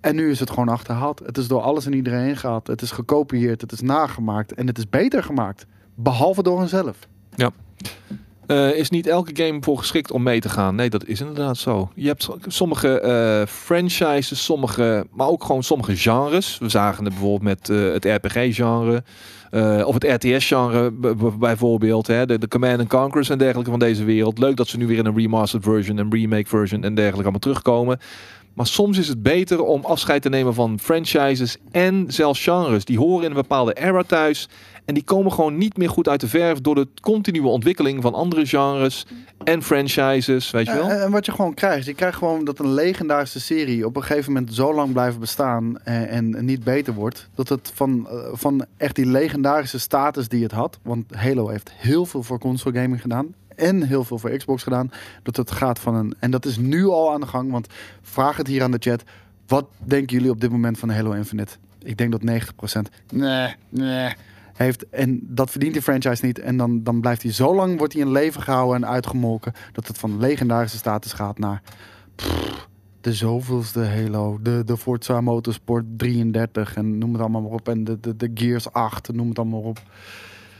En 0.00 0.14
nu 0.14 0.30
is 0.30 0.40
het 0.40 0.50
gewoon 0.50 0.68
achterhaald. 0.68 1.18
Het 1.18 1.38
is 1.38 1.48
door 1.48 1.60
alles 1.60 1.86
en 1.86 1.92
iedereen 1.92 2.36
gehaald. 2.36 2.66
Het 2.66 2.82
is 2.82 2.90
gekopieerd, 2.90 3.60
het 3.60 3.72
is 3.72 3.80
nagemaakt 3.80 4.52
en 4.52 4.66
het 4.66 4.78
is 4.78 4.88
beter 4.88 5.22
gemaakt. 5.22 5.66
Behalve 5.94 6.42
door 6.42 6.58
henzelf. 6.58 7.08
Eh, 8.46 8.74
is 8.74 8.90
niet 8.90 9.06
elke 9.06 9.44
game 9.44 9.58
voor 9.60 9.78
geschikt 9.78 10.10
om 10.10 10.22
mee 10.22 10.40
te 10.40 10.48
gaan? 10.48 10.74
Nee, 10.74 10.90
dat 10.90 11.06
is 11.06 11.20
inderdaad 11.20 11.56
zo. 11.56 11.90
Je 11.94 12.06
hebt 12.06 12.28
sommige 12.46 13.00
eh, 13.00 13.46
franchises, 13.46 14.44
sommige, 14.44 15.06
maar 15.12 15.28
ook 15.28 15.44
gewoon 15.44 15.62
sommige 15.62 15.96
genres. 15.96 16.58
We 16.58 16.68
zagen 16.68 17.04
het 17.04 17.12
bijvoorbeeld 17.12 17.42
met 17.42 17.68
eh, 17.68 17.92
het 17.92 18.04
RPG-genre. 18.04 19.02
of 19.84 19.94
het 19.94 20.04
RTS-genre 20.04 20.90
bijvoorbeeld. 21.38 22.06
Hè, 22.06 22.26
de, 22.26 22.38
de 22.38 22.48
Command 22.48 22.78
and 22.78 22.88
Conquers 22.88 23.28
en 23.28 23.38
dergelijke 23.38 23.70
van 23.70 23.78
deze 23.78 24.04
wereld. 24.04 24.38
Leuk 24.38 24.56
dat 24.56 24.68
ze 24.68 24.76
nu 24.76 24.86
weer 24.86 24.98
in 24.98 25.06
een 25.06 25.16
remastered 25.16 25.64
version, 25.64 25.96
een 25.98 26.12
remake 26.12 26.48
version 26.48 26.84
en 26.84 26.94
dergelijke 26.94 27.22
allemaal 27.22 27.40
terugkomen. 27.40 27.98
Maar 28.54 28.66
soms 28.66 28.98
is 28.98 29.08
het 29.08 29.22
beter 29.22 29.62
om 29.62 29.84
afscheid 29.84 30.22
te 30.22 30.28
nemen 30.28 30.54
van 30.54 30.78
franchises 30.78 31.56
en 31.70 32.04
zelfs 32.08 32.42
genres. 32.42 32.84
Die 32.84 32.98
horen 32.98 33.24
in 33.24 33.30
een 33.30 33.36
bepaalde 33.36 33.74
era 33.74 34.02
thuis. 34.02 34.48
En 34.84 34.94
die 34.94 35.04
komen 35.04 35.32
gewoon 35.32 35.58
niet 35.58 35.76
meer 35.76 35.90
goed 35.90 36.08
uit 36.08 36.20
de 36.20 36.28
verf 36.28 36.60
door 36.60 36.74
de 36.74 36.88
continue 37.00 37.46
ontwikkeling 37.46 38.02
van 38.02 38.14
andere 38.14 38.46
genres 38.46 39.06
en 39.44 39.62
franchises, 39.62 40.50
weet 40.50 40.66
je 40.66 40.72
wel? 40.72 40.88
En, 40.88 41.02
en 41.02 41.10
wat 41.10 41.26
je 41.26 41.32
gewoon 41.32 41.54
krijgt, 41.54 41.86
je 41.86 41.94
krijgt 41.94 42.18
gewoon 42.18 42.44
dat 42.44 42.58
een 42.58 42.72
legendarische 42.74 43.40
serie 43.40 43.86
op 43.86 43.96
een 43.96 44.02
gegeven 44.02 44.32
moment 44.32 44.54
zo 44.54 44.74
lang 44.74 44.92
blijft 44.92 45.18
bestaan 45.18 45.78
en, 45.82 46.34
en 46.34 46.44
niet 46.44 46.64
beter 46.64 46.94
wordt. 46.94 47.28
Dat 47.34 47.48
het 47.48 47.70
van, 47.74 48.08
eh, 48.08 48.16
van 48.32 48.64
echt 48.76 48.94
die 48.94 49.06
legendarische 49.06 49.78
status 49.78 50.28
die 50.28 50.42
het 50.42 50.52
had. 50.52 50.78
Want 50.82 51.14
Halo 51.14 51.48
heeft 51.48 51.72
heel 51.74 52.06
veel 52.06 52.22
voor 52.22 52.38
console 52.38 52.80
gaming 52.80 53.00
gedaan. 53.00 53.34
En 53.56 53.82
heel 53.82 54.04
veel 54.04 54.18
voor 54.18 54.30
Xbox 54.30 54.62
gedaan. 54.62 54.90
Dat 55.22 55.36
het 55.36 55.50
gaat 55.50 55.78
van 55.78 55.94
een. 55.94 56.14
En 56.18 56.30
dat 56.30 56.44
is 56.44 56.56
nu 56.56 56.86
al 56.86 57.12
aan 57.12 57.20
de 57.20 57.26
gang. 57.26 57.50
Want 57.50 57.66
vraag 58.02 58.36
het 58.36 58.46
hier 58.46 58.62
aan 58.62 58.70
de 58.70 58.78
chat. 58.80 59.02
Wat 59.46 59.66
denken 59.78 60.16
jullie 60.16 60.30
op 60.30 60.40
dit 60.40 60.50
moment 60.50 60.78
van 60.78 60.90
Halo 60.90 61.12
Infinite? 61.12 61.56
Ik 61.82 61.96
denk 61.96 62.12
dat 62.12 62.20
90%. 62.20 62.90
Nee, 63.12 63.54
nee. 63.68 64.14
Heeft, 64.54 64.88
en 64.88 65.20
dat 65.22 65.50
verdient 65.50 65.72
die 65.72 65.82
franchise 65.82 66.26
niet. 66.26 66.38
En 66.38 66.56
dan, 66.56 66.82
dan 66.82 67.00
blijft 67.00 67.22
hij 67.22 67.32
zo 67.32 67.54
lang, 67.54 67.78
wordt 67.78 67.92
hij 67.92 68.02
in 68.02 68.10
leven 68.10 68.42
gehouden 68.42 68.82
en 68.82 68.88
uitgemolken. 68.88 69.52
Dat 69.72 69.86
het 69.86 69.98
van 69.98 70.18
legendarische 70.18 70.76
status 70.76 71.12
gaat 71.12 71.38
naar 71.38 71.62
pff, 72.14 72.68
de 73.00 73.12
zoveelste 73.12 73.80
Halo. 73.80 74.38
De, 74.42 74.62
de 74.64 74.76
Forza 74.76 75.20
Motorsport 75.20 75.84
33 75.96 76.76
en 76.76 76.98
noem 76.98 77.12
het 77.12 77.20
allemaal 77.20 77.42
maar 77.42 77.50
op. 77.50 77.68
En 77.68 77.84
de, 77.84 78.00
de, 78.00 78.16
de 78.16 78.30
Gears 78.34 78.72
8, 78.72 79.12
noem 79.12 79.28
het 79.28 79.38
allemaal 79.38 79.60
maar 79.60 79.68
op. 79.68 79.80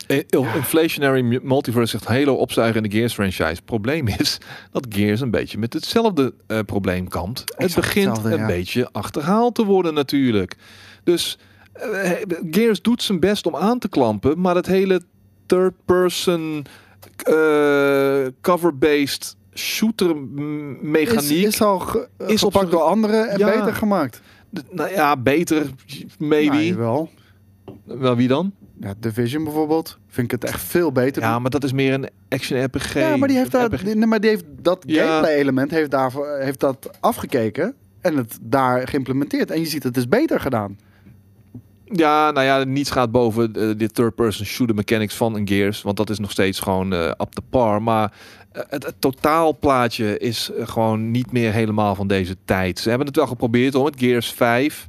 Eh, 0.06 0.18
Inflationary 0.54 1.20
mu- 1.20 1.40
Multiverse 1.42 1.98
zegt 1.98 2.10
Halo 2.10 2.34
opzuigen 2.34 2.82
in 2.82 2.90
de 2.90 2.96
Gears 2.96 3.14
franchise. 3.14 3.62
Probleem 3.62 4.08
is 4.08 4.38
dat 4.70 4.86
Gears 4.88 5.20
een 5.20 5.30
beetje 5.30 5.58
met 5.58 5.72
hetzelfde 5.72 6.34
eh, 6.46 6.58
probleem 6.66 7.08
kampt. 7.08 7.44
Het 7.56 7.74
begint 7.74 8.06
hetzelfde, 8.06 8.32
een 8.32 8.40
ja. 8.40 8.46
beetje 8.46 8.88
achterhaald 8.92 9.54
te 9.54 9.64
worden 9.64 9.94
natuurlijk. 9.94 10.56
Dus 11.04 11.38
Gears 12.50 12.82
doet 12.82 13.02
zijn 13.02 13.20
best 13.20 13.46
om 13.46 13.56
aan 13.56 13.78
te 13.78 13.88
klampen, 13.88 14.40
maar 14.40 14.54
het 14.54 14.66
hele 14.66 15.00
third 15.46 15.74
person 15.84 16.64
eh, 17.22 18.26
cover-based 18.40 19.36
shooter 19.54 20.16
mechaniek 20.82 21.30
Is, 21.30 21.30
is 21.30 21.62
al 21.62 21.78
ge, 21.78 22.08
is 22.18 22.32
is 22.32 22.44
op 22.44 22.66
door 22.70 22.80
anderen 22.80 23.28
en 23.28 23.38
Ja. 23.38 23.50
beter 23.50 23.74
gemaakt. 23.74 24.20
Nou 24.70 24.90
ja, 24.90 25.16
beter, 25.16 25.66
maybe. 26.18 26.54
Nou, 26.56 26.74
wel. 26.74 27.10
Wel, 27.84 28.16
wie 28.16 28.28
dan? 28.28 28.52
Ja, 28.80 28.94
Division 28.98 29.44
bijvoorbeeld. 29.44 29.98
Vind 30.08 30.32
ik 30.32 30.40
het 30.40 30.50
echt 30.50 30.60
veel 30.62 30.92
beter. 30.92 31.22
Ja, 31.22 31.32
doen. 31.32 31.42
maar 31.42 31.50
dat 31.50 31.64
is 31.64 31.72
meer 31.72 31.92
een 31.94 32.08
action 32.28 32.64
RPG. 32.64 32.94
ja 32.94 33.16
maar 33.16 33.28
die 33.28 33.36
heeft, 33.36 33.50
daar, 33.50 33.64
RPG. 33.66 33.82
nee, 33.82 34.06
maar 34.06 34.20
die 34.20 34.30
heeft 34.30 34.44
dat 34.62 34.82
Ja. 34.86 35.06
gameplay 35.06 35.34
element 35.34 35.70
heeft, 35.70 35.90
daarvoor, 35.90 36.38
heeft 36.40 36.60
dat 36.60 36.90
afgekeken. 37.00 37.74
En 38.00 38.16
het 38.16 38.38
daar 38.42 38.88
geïmplementeerd. 38.88 39.50
En 39.50 39.60
je 39.60 39.66
ziet 39.66 39.82
het 39.82 39.96
is 39.96 40.08
beter 40.08 40.40
gedaan. 40.40 40.78
Ja, 41.96 42.30
nou 42.30 42.46
ja, 42.46 42.64
niets 42.64 42.90
gaat 42.90 43.10
boven 43.10 43.54
eh, 43.54 43.68
de 43.76 43.90
third-person 43.90 44.46
shooter 44.46 44.74
mechanics 44.74 45.14
van 45.14 45.34
een 45.34 45.48
Gears. 45.48 45.82
Want 45.82 45.96
dat 45.96 46.10
is 46.10 46.18
nog 46.18 46.30
steeds 46.30 46.60
gewoon 46.60 46.92
eh 46.92 47.06
up 47.06 47.30
to 47.30 47.42
par. 47.50 47.82
Maar 47.82 48.12
eh, 48.52 48.62
het, 48.68 48.94
totaalplaatje 48.98 50.18
is 50.18 50.50
gewoon 50.58 51.10
niet 51.10 51.32
meer 51.32 51.52
helemaal 51.52 51.94
van 51.94 52.06
deze 52.06 52.36
tijd. 52.44 52.78
Ze 52.78 52.88
hebben 52.88 53.06
het 53.06 53.16
wel 53.16 53.26
geprobeerd 53.26 53.74
om 53.74 53.84
het 53.84 53.98
Gears 53.98 54.32
5. 54.32 54.88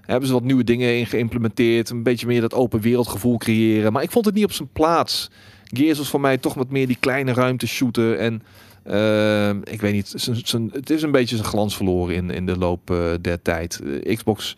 Hebben 0.00 0.28
ze 0.28 0.34
wat 0.34 0.42
nieuwe 0.42 0.64
dingen 0.64 0.98
in 0.98 1.06
geïmplementeerd. 1.06 1.90
Een 1.90 2.02
beetje 2.02 2.26
meer 2.26 2.40
dat 2.40 2.54
open 2.54 2.80
wereldgevoel 2.80 3.38
creëren. 3.38 3.92
Maar 3.92 4.02
ik 4.02 4.10
vond 4.10 4.24
het 4.24 4.34
niet 4.34 4.44
op 4.44 4.52
zijn 4.52 4.72
plaats. 4.72 5.30
Gears 5.64 5.98
was 5.98 6.08
voor 6.08 6.20
mij 6.20 6.38
toch 6.38 6.54
wat 6.54 6.70
meer 6.70 6.86
die 6.86 6.96
kleine 7.00 7.32
ruimte 7.32 7.66
shooten. 7.66 8.18
En 8.18 8.42
ik 9.64 9.80
weet 9.80 9.92
niet, 9.92 10.12
het 10.72 10.90
is 10.90 11.02
een 11.02 11.10
beetje 11.10 11.36
zijn 11.36 11.48
glans 11.48 11.76
verloren 11.76 12.14
in, 12.14 12.30
in 12.30 12.46
de 12.46 12.58
loop 12.58 12.86
der 13.20 13.42
tijd. 13.42 13.80
Xbox 14.14 14.56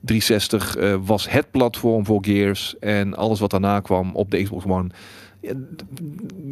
360 0.00 0.76
eh, 0.76 0.96
was 1.04 1.30
het 1.30 1.50
platform 1.50 2.04
voor 2.04 2.24
Gears. 2.24 2.74
En 2.80 3.16
alles 3.16 3.40
wat 3.40 3.50
daarna 3.50 3.80
kwam 3.80 4.14
op 4.14 4.30
de 4.30 4.42
Xbox 4.42 4.64
One. 4.64 4.90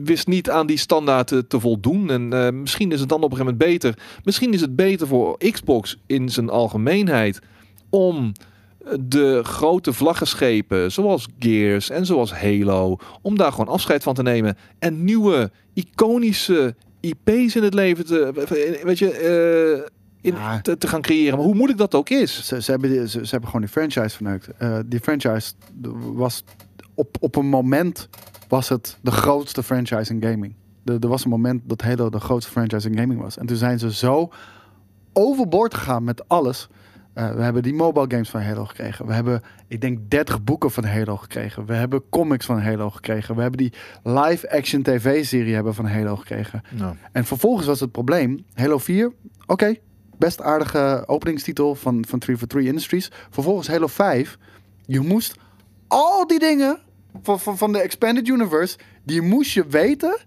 wist 0.05 0.27
niet 0.27 0.51
aan 0.51 0.67
die 0.67 0.79
standaard 0.79 1.29
te, 1.49 1.61
voldoen. 1.61 2.11
En 2.11 2.33
eh, 2.33 2.53
misschien 2.53 2.93
is 2.93 3.01
het 3.01 3.09
dan 3.09 3.23
op 3.23 3.31
een 3.31 3.37
gegeven 3.37 3.57
moment 3.59 3.81
beter. 3.81 3.99
Misschien 4.25 4.53
is 4.53 4.61
het 4.61 4.77
beter 4.77 5.07
voor 5.07 5.39
Xbox 5.39 5.99
in 6.07 6.29
zijn 6.29 6.51
algemeenheid. 6.51 7.41
Om 7.91 8.33
de 9.01 9.41
grote 9.45 9.93
vlaggenschepen, 9.93 10.93
zoals 10.93 11.29
Gears 11.39 11.91
en 11.91 12.07
zoals 12.07 12.33
Halo, 12.33 12.97
om 13.23 13.37
daar 13.37 13.51
gewoon 13.53 13.69
afscheid 13.69 14.03
van 14.03 14.15
te 14.15 14.23
nemen. 14.23 14.57
En 14.79 15.05
nieuwe, 15.05 15.51
iconische 15.75 16.75
IP's 17.01 17.55
in 17.57 17.63
het 17.63 17.75
leven 17.75 18.07
te, 18.07 18.33
weet 18.85 18.99
je, 18.99 19.11
eh, 19.11 19.91
in, 20.21 20.35
Ja. 20.35 20.61
te, 20.61 20.79
te 20.79 20.87
gaan 20.89 21.01
creëren. 21.03 21.37
Maar 21.37 21.47
hoe 21.47 21.55
moeilijk 21.55 21.79
dat 21.79 21.95
ook 21.95 22.09
is. 22.11 22.47
Ze, 22.47 22.63
ze, 22.63 22.71
hebben, 22.71 22.91
die- 22.91 23.09
ze, 23.09 23.19
ze 23.27 23.31
hebben 23.31 23.47
gewoon 23.51 23.61
die 23.61 23.71
franchise 23.71 24.17
verneukt. 24.17 24.49
Eh, 24.59 24.79
die 24.87 25.01
franchise 25.01 25.53
was 26.15 26.45
op, 26.95 27.17
op 27.21 27.37
een 27.37 27.47
moment 27.49 28.09
was 28.49 28.69
het 28.69 28.99
de 29.03 29.11
grootste 29.11 29.63
franchise 29.63 30.13
in 30.15 30.23
gaming. 30.23 30.55
Er, 30.85 30.97
er 31.01 31.09
was 31.09 31.25
een 31.25 31.31
moment 31.31 31.63
dat 31.65 31.83
Halo 31.83 32.11
de 32.11 32.21
grootste 32.21 32.51
franchise 32.53 32.89
in 32.91 32.99
gaming 32.99 33.21
was. 33.21 33.39
En 33.39 33.47
toen 33.47 33.57
zijn 33.57 33.79
ze 33.79 33.93
zo 33.93 34.31
overboord 35.13 35.75
gegaan 35.75 36.05
met 36.05 36.29
alles. 36.29 36.69
Eh, 37.13 37.31
we 37.35 37.43
hebben 37.43 37.63
die 37.63 37.75
mobile 37.75 38.05
games 38.09 38.31
van 38.31 38.41
Halo 38.43 38.65
gekregen. 38.65 39.07
We 39.07 39.13
hebben, 39.13 39.43
ik 39.69 39.81
denk, 39.81 39.99
30 40.11 40.45
boeken 40.45 40.71
van 40.71 40.85
Halo 40.85 41.17
gekregen. 41.17 41.67
We 41.67 41.75
hebben 41.75 42.03
comics 42.11 42.47
van 42.47 42.61
Halo 42.61 42.91
gekregen. 42.91 43.35
We 43.35 43.41
hebben 43.43 43.59
die 43.59 43.73
live-action 44.03 44.83
tv-serie 44.83 45.55
hebben 45.55 45.75
van 45.75 45.87
Halo 45.87 46.17
gekregen. 46.17 46.63
En 47.13 47.25
vervolgens 47.25 47.67
was 47.67 47.81
het 47.81 47.93
probleem, 47.93 48.45
Halo 48.55 48.79
4, 48.79 49.13
oké, 49.47 49.75
best 50.19 50.43
aardige 50.43 51.03
openingstitel 51.07 51.75
van, 51.75 52.05
van 52.09 52.19
343 52.19 52.65
Industries. 52.71 53.11
Vervolgens 53.31 53.69
Halo 53.69 53.87
5, 53.87 54.39
je 54.87 55.01
moest 55.01 55.35
al 55.89 56.27
die 56.27 56.39
dingen 56.39 56.79
van, 57.23 57.41
van, 57.41 57.59
van 57.59 57.73
de 57.73 57.79
Expanded 57.81 58.29
Universe, 58.29 58.79
die 59.05 59.23
moest 59.23 59.53
je 59.53 59.67
weten. 59.67 60.19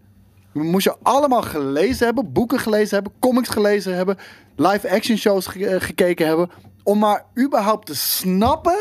Moest 0.53 0.83
je 0.83 0.95
allemaal 1.03 1.41
gelezen 1.41 2.05
hebben, 2.05 2.31
boeken 2.31 2.59
gelezen 2.59 2.93
hebben, 2.95 3.13
comics 3.19 3.49
gelezen 3.49 3.95
hebben, 3.95 4.17
live-action 4.55 5.17
shows 5.17 5.47
ge- 5.47 5.67
eh, 5.67 5.81
gekeken 5.81 6.27
hebben, 6.27 6.49
om 6.83 6.99
maar 6.99 7.25
überhaupt 7.39 7.85
te 7.85 7.95
snappen 7.95 8.77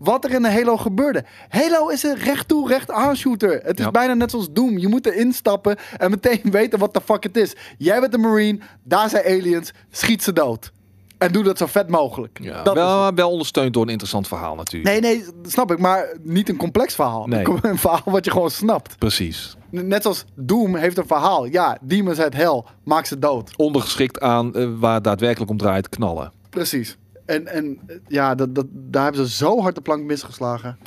wat 0.00 0.24
er 0.24 0.30
in 0.34 0.42
de 0.42 0.50
Halo 0.50 0.76
gebeurde. 0.76 1.24
Halo 1.48 1.88
is 1.88 2.02
een 2.02 2.16
recht 2.16 2.48
toe, 2.48 2.68
recht 2.68 2.90
aan 2.90 3.16
shooter. 3.16 3.60
Het 3.62 3.78
is 3.78 3.84
Ja. 3.84 3.90
bijna 3.90 4.14
net 4.14 4.30
zoals 4.30 4.52
Doom. 4.52 4.78
Je 4.78 4.88
moet 4.88 5.06
erin 5.06 5.32
stappen 5.32 5.76
en 5.98 6.10
meteen 6.10 6.40
weten 6.60 6.78
wat 6.78 6.94
de 6.94 7.00
fuck 7.00 7.22
het 7.22 7.36
is. 7.36 7.56
Jij 7.78 8.00
bent 8.00 8.14
een 8.14 8.20
marine, 8.20 8.58
daar 8.82 9.08
zijn 9.08 9.24
aliens, 9.24 9.72
schiet 9.90 10.22
ze 10.22 10.32
dood. 10.32 10.72
En 11.18 11.32
doe 11.32 11.42
dat 11.42 11.58
zo 11.58 11.66
vet 11.66 11.88
mogelijk. 11.88 12.38
ja, 12.42 12.62
dat 12.62 12.76
is 12.76 12.82
het. 12.82 12.90
wel, 12.90 13.14
wel 13.14 13.30
ondersteund 13.30 13.72
door 13.74 13.82
een 13.82 13.88
interessant 13.88 14.28
verhaal 14.28 14.54
natuurlijk. 14.54 15.00
Nee, 15.00 15.14
nee, 15.16 15.24
snap 15.42 15.70
ik, 15.72 15.78
maar 15.78 16.16
niet 16.22 16.48
een 16.48 16.56
complex 16.56 16.94
verhaal. 16.94 17.26
Nee. 17.26 17.44
Een 17.62 17.78
verhaal 17.78 18.00
wat 18.04 18.24
je 18.24 18.30
gewoon 18.30 18.50
snapt. 18.50 18.98
Precies. 18.98 19.56
Net 19.70 20.02
zoals 20.02 20.24
Doom 20.34 20.76
heeft 20.76 20.98
een 20.98 21.06
verhaal. 21.06 21.44
Ja, 21.44 21.78
demons 21.80 22.18
uit 22.18 22.34
hel, 22.34 22.66
maak 22.84 23.04
ze 23.06 23.18
dood. 23.18 23.52
Ondergeschikt 23.56 24.20
aan 24.20 24.54
eh, 24.54 24.68
waar 24.78 24.94
het 24.94 25.04
daadwerkelijk 25.04 25.50
om 25.50 25.56
draait, 25.56 25.88
knallen. 25.88 26.32
Precies. 26.50 26.96
En, 27.30 27.46
en 27.46 27.78
ja, 28.08 28.34
dat, 28.34 28.54
dat, 28.54 28.66
daar 28.70 29.04
hebben 29.04 29.26
ze 29.26 29.34
zo 29.36 29.60
hard 29.60 29.74
de 29.74 29.80
plank 29.80 30.04
misgeslagen. 30.04 30.78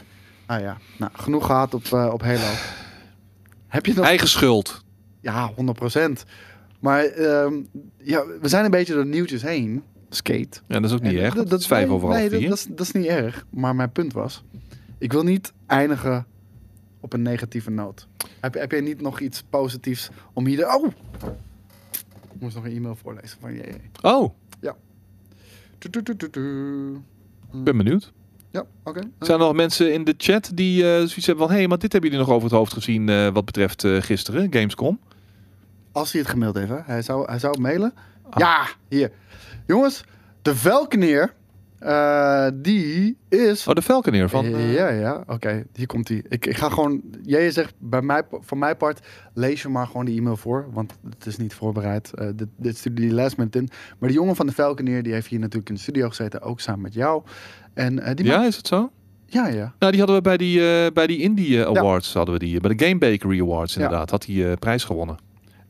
Ah 0.46 0.60
ja, 0.60 0.78
nou, 0.98 1.12
genoeg 1.16 1.46
gehad 1.46 1.74
op, 1.74 1.84
eh, 1.86 2.10
op 2.14 2.22
Halo. 2.22 2.52
Heb 3.68 3.86
je 3.86 3.94
nog... 3.94 4.06
Eigen 4.06 4.28
schuld. 4.28 4.84
Ja, 5.22 5.52
100%. 5.52 6.12
Maar 6.80 7.04
ehm, 7.04 7.54
ja, 7.98 8.26
we 8.42 8.48
zijn 8.48 8.66
een 8.66 8.72
beetje 8.72 8.94
door 8.94 9.04
de 9.04 9.10
nieuwtjes 9.10 9.42
heen. 9.42 9.84
Skate. 10.10 10.60
Ja, 10.68 10.80
dat 10.80 10.84
is 10.84 10.92
ook 10.96 11.02
niet 11.02 11.14
En 11.14 11.20
erg. 11.24 11.34
dat- 11.34 11.50
Dat, 11.50 11.60
is 11.60 11.68
vijf 11.68 11.86
nee, 11.88 11.96
over 11.96 12.08
half 12.08 12.20
nee, 12.20 12.30
dat- 12.30 12.58
is, 12.58 12.66
dat 12.70 12.80
is 12.80 12.92
niet 12.92 13.06
erg. 13.06 13.46
Maar 13.50 13.76
mijn 13.76 13.92
punt 13.92 14.14
was... 14.14 14.44
Ik 14.98 15.12
wil 15.12 15.24
niet 15.24 15.54
eindigen 15.68 16.26
op 17.00 17.14
een 17.14 17.22
negatieve 17.22 17.70
noot. 17.70 18.08
Heb, 18.40 18.54
heb 18.54 18.72
jij 18.72 18.82
niet 18.82 19.02
nog 19.02 19.20
iets 19.20 19.44
positiefs 19.50 20.10
om 20.34 20.46
hier... 20.46 20.58
De, 20.58 20.66
oh! 20.82 20.88
Ik 22.34 22.40
moest 22.42 22.56
nog 22.56 22.66
een 22.66 22.76
e-mail 22.76 22.96
voorlezen 22.96 23.38
van 23.40 23.54
je. 23.54 23.64
Oh, 24.02 24.34
ik 27.54 27.64
ben 27.64 27.78
benieuwd. 27.78 28.12
Ja, 28.54 28.66
oké. 28.84 29.00
Zijn 29.20 29.40
er 29.40 29.46
nog 29.46 29.56
mensen 29.56 29.94
in 29.94 30.04
de 30.04 30.14
chat 30.18 30.52
die 30.54 30.84
eh, 30.84 30.98
zoiets 30.98 31.26
hebben 31.26 31.46
van... 31.46 31.54
hé, 31.54 31.60
hey, 31.60 31.68
maar 31.68 31.78
dit 31.78 31.92
hebben 31.92 32.12
jullie 32.12 32.26
nog 32.26 32.36
over 32.36 32.50
het 32.50 32.58
hoofd 32.58 32.74
gezien 32.74 33.10
eh, 33.10 33.30
wat 33.30 33.46
betreft 33.46 33.84
eh, 33.84 34.02
gisteren, 34.02 34.54
Gamescom? 34.54 35.00
Als 35.92 36.12
hij 36.12 36.22
het 36.22 36.30
gemaild 36.30 36.56
heeft, 36.56 36.70
hè? 36.70 36.80
Hij 36.86 37.02
zou, 37.02 37.26
hij 37.26 37.40
zou 37.40 37.52
het 37.52 37.62
mailen. 37.62 37.94
Ah. 38.30 38.40
Ja, 38.40 38.68
hier. 38.88 39.12
Jongens, 39.68 40.04
de 40.42 40.56
Velkenier, 40.56 41.34
eh, 41.84 42.48
die 42.54 43.18
is... 43.30 43.68
Oh, 43.68 43.74
de 43.76 43.82
Falconeer 43.82 44.30
van... 44.30 44.46
eh, 44.46 44.74
ja, 44.74 44.90
ja. 44.90 45.24
Oké, 45.28 45.66
hier 45.74 45.86
komt 45.88 46.08
hij. 46.08 46.24
Ik, 46.30 46.46
ik 46.46 46.58
ga 46.58 46.70
gewoon... 46.70 47.02
Jij 47.24 47.52
zegt, 47.52 47.74
bij 47.78 48.02
mij, 48.02 48.22
van 48.40 48.58
mijn 48.58 48.78
part, 48.78 49.00
lees 49.34 49.62
je 49.62 49.70
maar 49.70 49.88
gewoon 49.88 50.06
die 50.06 50.18
e-mail 50.20 50.38
voor. 50.38 50.68
Want 50.72 50.94
het 51.10 51.26
is 51.26 51.38
niet 51.38 51.54
voorbereid. 51.54 52.14
Eh, 52.14 52.28
dit, 52.36 52.48
dit 52.58 52.78
stuurde 52.78 53.02
die 53.02 53.14
last 53.14 53.38
minute 53.38 53.58
in. 53.58 53.70
Maar 54.00 54.10
die 54.10 54.18
jongen 54.18 54.36
van 54.36 54.46
de 54.46 54.54
Velkenier, 54.54 55.04
die 55.04 55.14
heeft 55.14 55.28
hier 55.28 55.40
natuurlijk 55.40 55.70
in 55.70 55.76
de 55.76 55.82
studio 55.82 56.08
gezeten. 56.10 56.42
Ook 56.42 56.60
samen 56.60 56.82
met 56.82 56.94
jou. 56.94 57.24
En 57.74 58.16
die 58.16 58.26
ja, 58.26 58.36
maakt- 58.36 58.48
is 58.50 58.56
het 58.58 58.68
zo? 58.68 58.92
ja, 59.26 59.48
ja. 59.48 59.74
Nou, 59.80 59.92
die 59.92 60.02
hadden 60.02 60.16
we 60.18 60.22
bij 60.22 60.38
die, 60.38 60.60
bij 60.92 61.08
die 61.08 61.20
Indie 61.20 61.66
Awards, 61.66 62.14
hadden 62.14 62.34
we 62.34 62.40
die. 62.40 62.60
Bij 62.60 62.76
de 62.76 62.86
Game 62.86 62.98
Bakery 63.00 63.42
Awards 63.42 63.74
Ja. 63.74 63.82
inderdaad, 63.82 64.10
had 64.10 64.26
hij 64.26 64.58
prijs 64.58 64.84
gewonnen. 64.84 65.18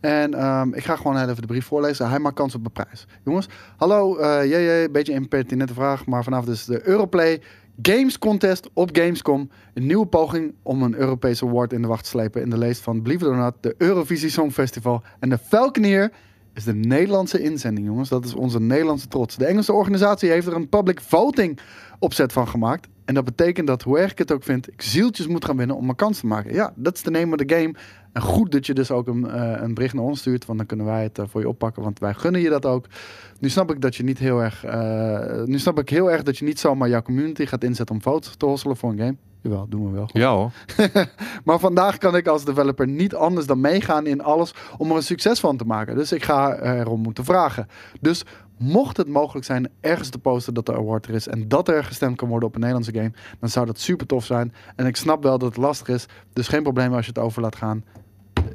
En 0.03 0.33
ehm, 0.33 0.73
ik 0.73 0.83
ga 0.83 0.95
gewoon 0.95 1.17
even 1.17 1.41
de 1.41 1.47
brief 1.47 1.65
voorlezen. 1.65 2.09
Hij 2.09 2.19
maakt 2.19 2.35
kans 2.35 2.55
op 2.55 2.65
een 2.65 2.71
prijs. 2.71 3.07
Jongens, 3.23 3.47
hallo. 3.77 4.17
eh 4.17 4.45
jee, 4.45 4.89
beetje 4.89 5.13
impertinente 5.13 5.73
vraag. 5.73 6.05
Maar 6.05 6.23
vanavond 6.23 6.49
is 6.49 6.65
de 6.65 6.87
Europlay 6.87 7.41
Games 7.81 8.19
Contest 8.19 8.69
op 8.73 8.89
Gamescom. 8.93 9.49
Een 9.73 9.85
nieuwe 9.85 10.05
poging 10.05 10.53
om 10.61 10.83
een 10.83 10.95
Europese 10.95 11.45
award 11.45 11.73
in 11.73 11.81
de 11.81 11.87
wacht 11.87 12.03
te 12.03 12.09
slepen. 12.09 12.41
In 12.41 12.49
de 12.49 12.57
leest 12.57 12.81
van, 12.81 13.01
believe 13.01 13.25
it 13.25 13.31
or 13.31 13.51
de 13.59 13.75
Eurovisie 13.77 14.29
Songfestival. 14.29 15.03
En 15.19 15.29
de 15.29 15.37
Falconeer 15.37 16.11
is 16.53 16.63
de 16.63 16.75
Nederlandse 16.75 17.41
inzending, 17.41 17.87
jongens. 17.87 18.09
Dat 18.09 18.25
is 18.25 18.33
onze 18.33 18.59
Nederlandse 18.59 19.07
trots. 19.07 19.35
De 19.35 19.45
Engelse 19.45 19.73
organisatie 19.73 20.29
heeft 20.29 20.47
er 20.47 20.55
een 20.55 20.69
public 20.69 21.01
voting 21.01 21.59
opzet 21.99 22.33
van 22.33 22.47
gemaakt. 22.47 22.87
En 23.05 23.13
dat 23.13 23.23
betekent 23.23 23.67
dat, 23.67 23.81
hoe 23.81 23.99
erg 23.99 24.11
ik 24.11 24.17
het 24.17 24.31
ook 24.31 24.43
vind, 24.43 24.67
ik 24.67 24.81
zieltjes 24.81 25.27
moet 25.27 25.45
gaan 25.45 25.57
winnen 25.57 25.75
om 25.75 25.89
een 25.89 25.95
kans 25.95 26.19
te 26.19 26.25
maken. 26.25 26.53
Ja, 26.53 26.73
dat 26.75 26.95
is 26.95 27.03
de 27.03 27.11
name 27.11 27.31
of 27.31 27.37
the 27.37 27.55
game. 27.55 27.75
En 28.13 28.21
goed 28.21 28.51
dat 28.51 28.65
je 28.65 28.73
dus 28.73 28.91
ook 28.91 29.07
een, 29.07 29.29
eh, 29.29 29.61
een 29.61 29.73
bericht 29.73 29.93
naar 29.93 30.03
ons 30.03 30.19
stuurt, 30.19 30.45
want 30.45 30.57
dan 30.57 30.67
kunnen 30.67 30.85
wij 30.85 31.03
het 31.03 31.19
eh, 31.19 31.25
voor 31.27 31.41
je 31.41 31.47
oppakken, 31.47 31.83
want 31.83 31.99
wij 31.99 32.13
gunnen 32.13 32.41
je 32.41 32.49
dat 32.49 32.65
ook. 32.65 32.85
Nu 33.39 33.49
snap 33.49 33.71
ik 33.71 33.81
dat 33.81 33.95
je 33.95 34.03
niet 34.03 34.19
heel 34.19 34.43
erg, 34.43 34.63
eh, 34.63 35.43
nu 35.43 35.59
snap 35.59 35.79
ik 35.79 35.89
heel 35.89 36.11
erg 36.11 36.23
dat 36.23 36.37
je 36.37 36.45
niet 36.45 36.59
zomaar 36.59 36.89
jouw 36.89 37.01
community 37.01 37.45
gaat 37.45 37.63
inzetten 37.63 37.95
om 37.95 38.01
foto's 38.01 38.35
te 38.35 38.45
hosselen 38.45 38.77
voor 38.77 38.91
een 38.91 38.97
game. 38.97 39.15
Jawel, 39.41 39.67
doen 39.69 39.85
we 39.85 39.91
wel. 39.91 40.09
Ja 40.11 40.33
hoor. 40.33 40.51
Maar 41.45 41.59
vandaag 41.59 41.97
kan 41.97 42.15
ik 42.15 42.27
als 42.27 42.45
developer 42.45 42.87
niet 42.87 43.15
anders 43.15 43.45
dan 43.45 43.61
meegaan 43.61 44.05
in 44.05 44.21
alles 44.21 44.53
om 44.77 44.89
er 44.89 44.95
een 44.95 45.03
succes 45.03 45.39
van 45.39 45.57
te 45.57 45.65
maken. 45.65 45.95
Dus 45.95 46.11
ik 46.11 46.23
ga 46.23 46.59
erom 46.59 47.01
moeten 47.01 47.25
vragen. 47.25 47.67
Dus 48.01 48.23
mocht 48.57 48.97
het 48.97 49.07
mogelijk 49.07 49.45
zijn 49.45 49.69
ergens 49.79 50.09
te 50.09 50.19
posten 50.19 50.53
dat 50.53 50.65
de 50.65 50.73
award 50.73 51.07
er 51.07 51.13
is 51.13 51.27
en 51.27 51.47
dat 51.47 51.67
er 51.67 51.83
gestemd 51.83 52.17
kan 52.17 52.27
worden 52.27 52.47
op 52.47 52.53
een 52.53 52.61
Nederlandse 52.61 52.93
game, 52.93 53.11
dan 53.39 53.49
zou 53.49 53.65
dat 53.65 53.79
super 53.79 54.07
tof 54.07 54.25
zijn. 54.25 54.53
En 54.75 54.85
ik 54.85 54.95
snap 54.95 55.23
wel 55.23 55.37
dat 55.37 55.49
het 55.49 55.57
lastig 55.57 55.87
is, 55.87 56.05
dus 56.33 56.47
geen 56.47 56.63
probleem 56.63 56.93
als 56.93 57.05
je 57.05 57.11
het 57.11 57.23
over 57.23 57.41
laat 57.41 57.55
gaan. 57.55 57.83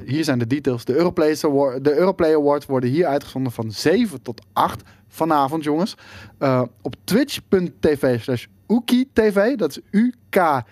Hier 0.09 0.23
zijn 0.23 0.39
de 0.39 0.47
details. 0.47 0.85
De 0.85 0.95
Europlay, 0.95 1.37
Award, 1.41 1.83
de 1.83 1.95
Europlay 1.95 2.35
Awards 2.35 2.65
worden 2.65 2.89
hier 2.89 3.05
uitgezonden 3.05 3.51
van 3.51 3.71
7 3.71 4.21
tot 4.21 4.45
8 4.53 4.81
vanavond, 5.07 5.63
jongens. 5.63 5.95
Eh, 6.37 6.63
op 6.81 6.95
twitch.tv 7.03 8.21
slash 8.21 8.45
UKI-TV. 8.67 9.55
Dat 9.55 9.69
is 9.69 9.79
U-K-I-E-TV. 9.91 10.65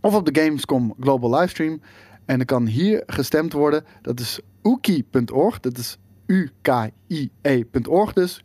Of 0.00 0.14
op 0.14 0.32
de 0.32 0.40
Gamescom 0.40 0.94
Global 1.00 1.34
Livestream. 1.38 1.80
En 2.24 2.40
er 2.40 2.46
kan 2.46 2.66
hier 2.66 3.02
gestemd 3.06 3.52
worden. 3.52 3.84
Dat 4.02 4.20
is 4.20 4.40
uki.org. 4.62 5.60
Dat 5.60 5.78
is 5.78 5.98
U-K-I-E.org 6.26 8.12
dus. 8.12 8.44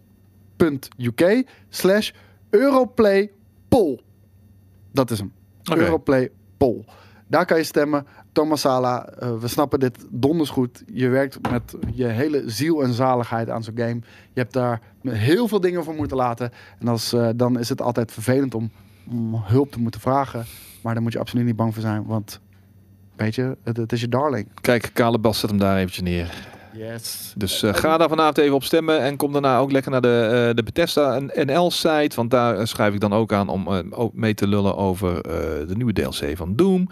.uk 0.98 1.44
slash 1.70 2.12
Europlay 2.50 3.32
poll. 3.68 4.00
Dat 4.92 5.12
is 5.12 5.20
hem. 5.20 5.34
Europlay 5.64 6.30
poll. 6.58 6.86
Daar 7.32 7.46
kan 7.46 7.58
je 7.58 7.64
stemmen. 7.64 8.06
Thomas 8.32 8.62
Sala, 8.62 9.06
eh, 9.06 9.38
we 9.40 9.48
snappen 9.48 9.80
dit 9.80 10.06
donders 10.10 10.50
goed. 10.50 10.84
Je 10.94 11.08
werkt 11.08 11.52
met 11.52 11.76
je 11.94 12.06
hele 12.06 12.44
ziel 12.46 12.84
en 12.84 12.94
zaligheid 12.94 13.50
aan 13.50 13.64
zo'n 13.64 13.78
game. 13.78 14.02
Je 14.34 14.40
hebt 14.40 14.54
daar 14.54 14.82
heel 15.08 15.48
veel 15.48 15.60
dingen 15.60 15.84
voor 15.84 15.94
moeten 15.94 16.18
laten. 16.18 16.52
En 16.80 16.88
als, 16.88 17.14
eh, 17.14 17.30
dan 17.36 17.60
is 17.60 17.70
het 17.70 17.82
altijd 17.82 18.12
vervelend 18.12 18.56
om, 18.56 18.72
hulp 19.44 19.72
te 19.72 19.80
moeten 19.80 20.02
vragen. 20.02 20.46
Maar 20.84 20.94
daar 20.94 21.04
moet 21.04 21.14
je 21.14 21.20
absoluut 21.20 21.46
niet 21.46 21.56
bang 21.56 21.74
voor 21.74 21.82
zijn. 21.82 22.06
Want, 22.06 22.40
weet 23.16 23.36
je, 23.36 23.58
het, 23.64 23.78
het 23.78 23.92
is 23.92 24.02
je 24.02 24.08
darling. 24.08 24.48
Kijk, 24.62 24.90
Kale 24.94 25.20
Bas 25.20 25.40
zet 25.40 25.50
hem 25.50 25.60
daar 25.60 25.78
eventjes 25.78 26.04
neer. 26.04 26.48
Yes. 26.74 27.34
Dus 27.36 27.64
eh, 27.64 27.74
ga 27.74 27.98
daar 27.98 28.10
vanavond 28.10 28.38
even 28.38 28.56
op 28.56 28.64
stemmen 28.64 29.00
en 29.02 29.18
kom 29.18 29.32
daarna 29.32 29.58
ook 29.58 29.72
lekker 29.72 29.92
naar 29.92 30.02
de, 30.02 30.46
eh, 30.50 30.56
de 30.56 30.64
Bethesda 30.64 31.20
NL-site. 31.34 32.16
Want 32.16 32.32
daar 32.32 32.58
eh, 32.58 32.66
schrijf 32.66 32.94
ik 32.94 33.00
dan 33.00 33.14
ook 33.14 33.34
aan 33.34 33.50
om 33.50 33.68
eh, 33.68 33.80
ook 33.90 34.14
mee 34.14 34.34
te 34.34 34.48
lullen 34.48 34.78
over 34.78 35.16
eh, 35.16 35.68
de 35.68 35.76
nieuwe 35.76 35.94
DLC 35.94 36.38
van 36.38 36.56
Doom. 36.56 36.88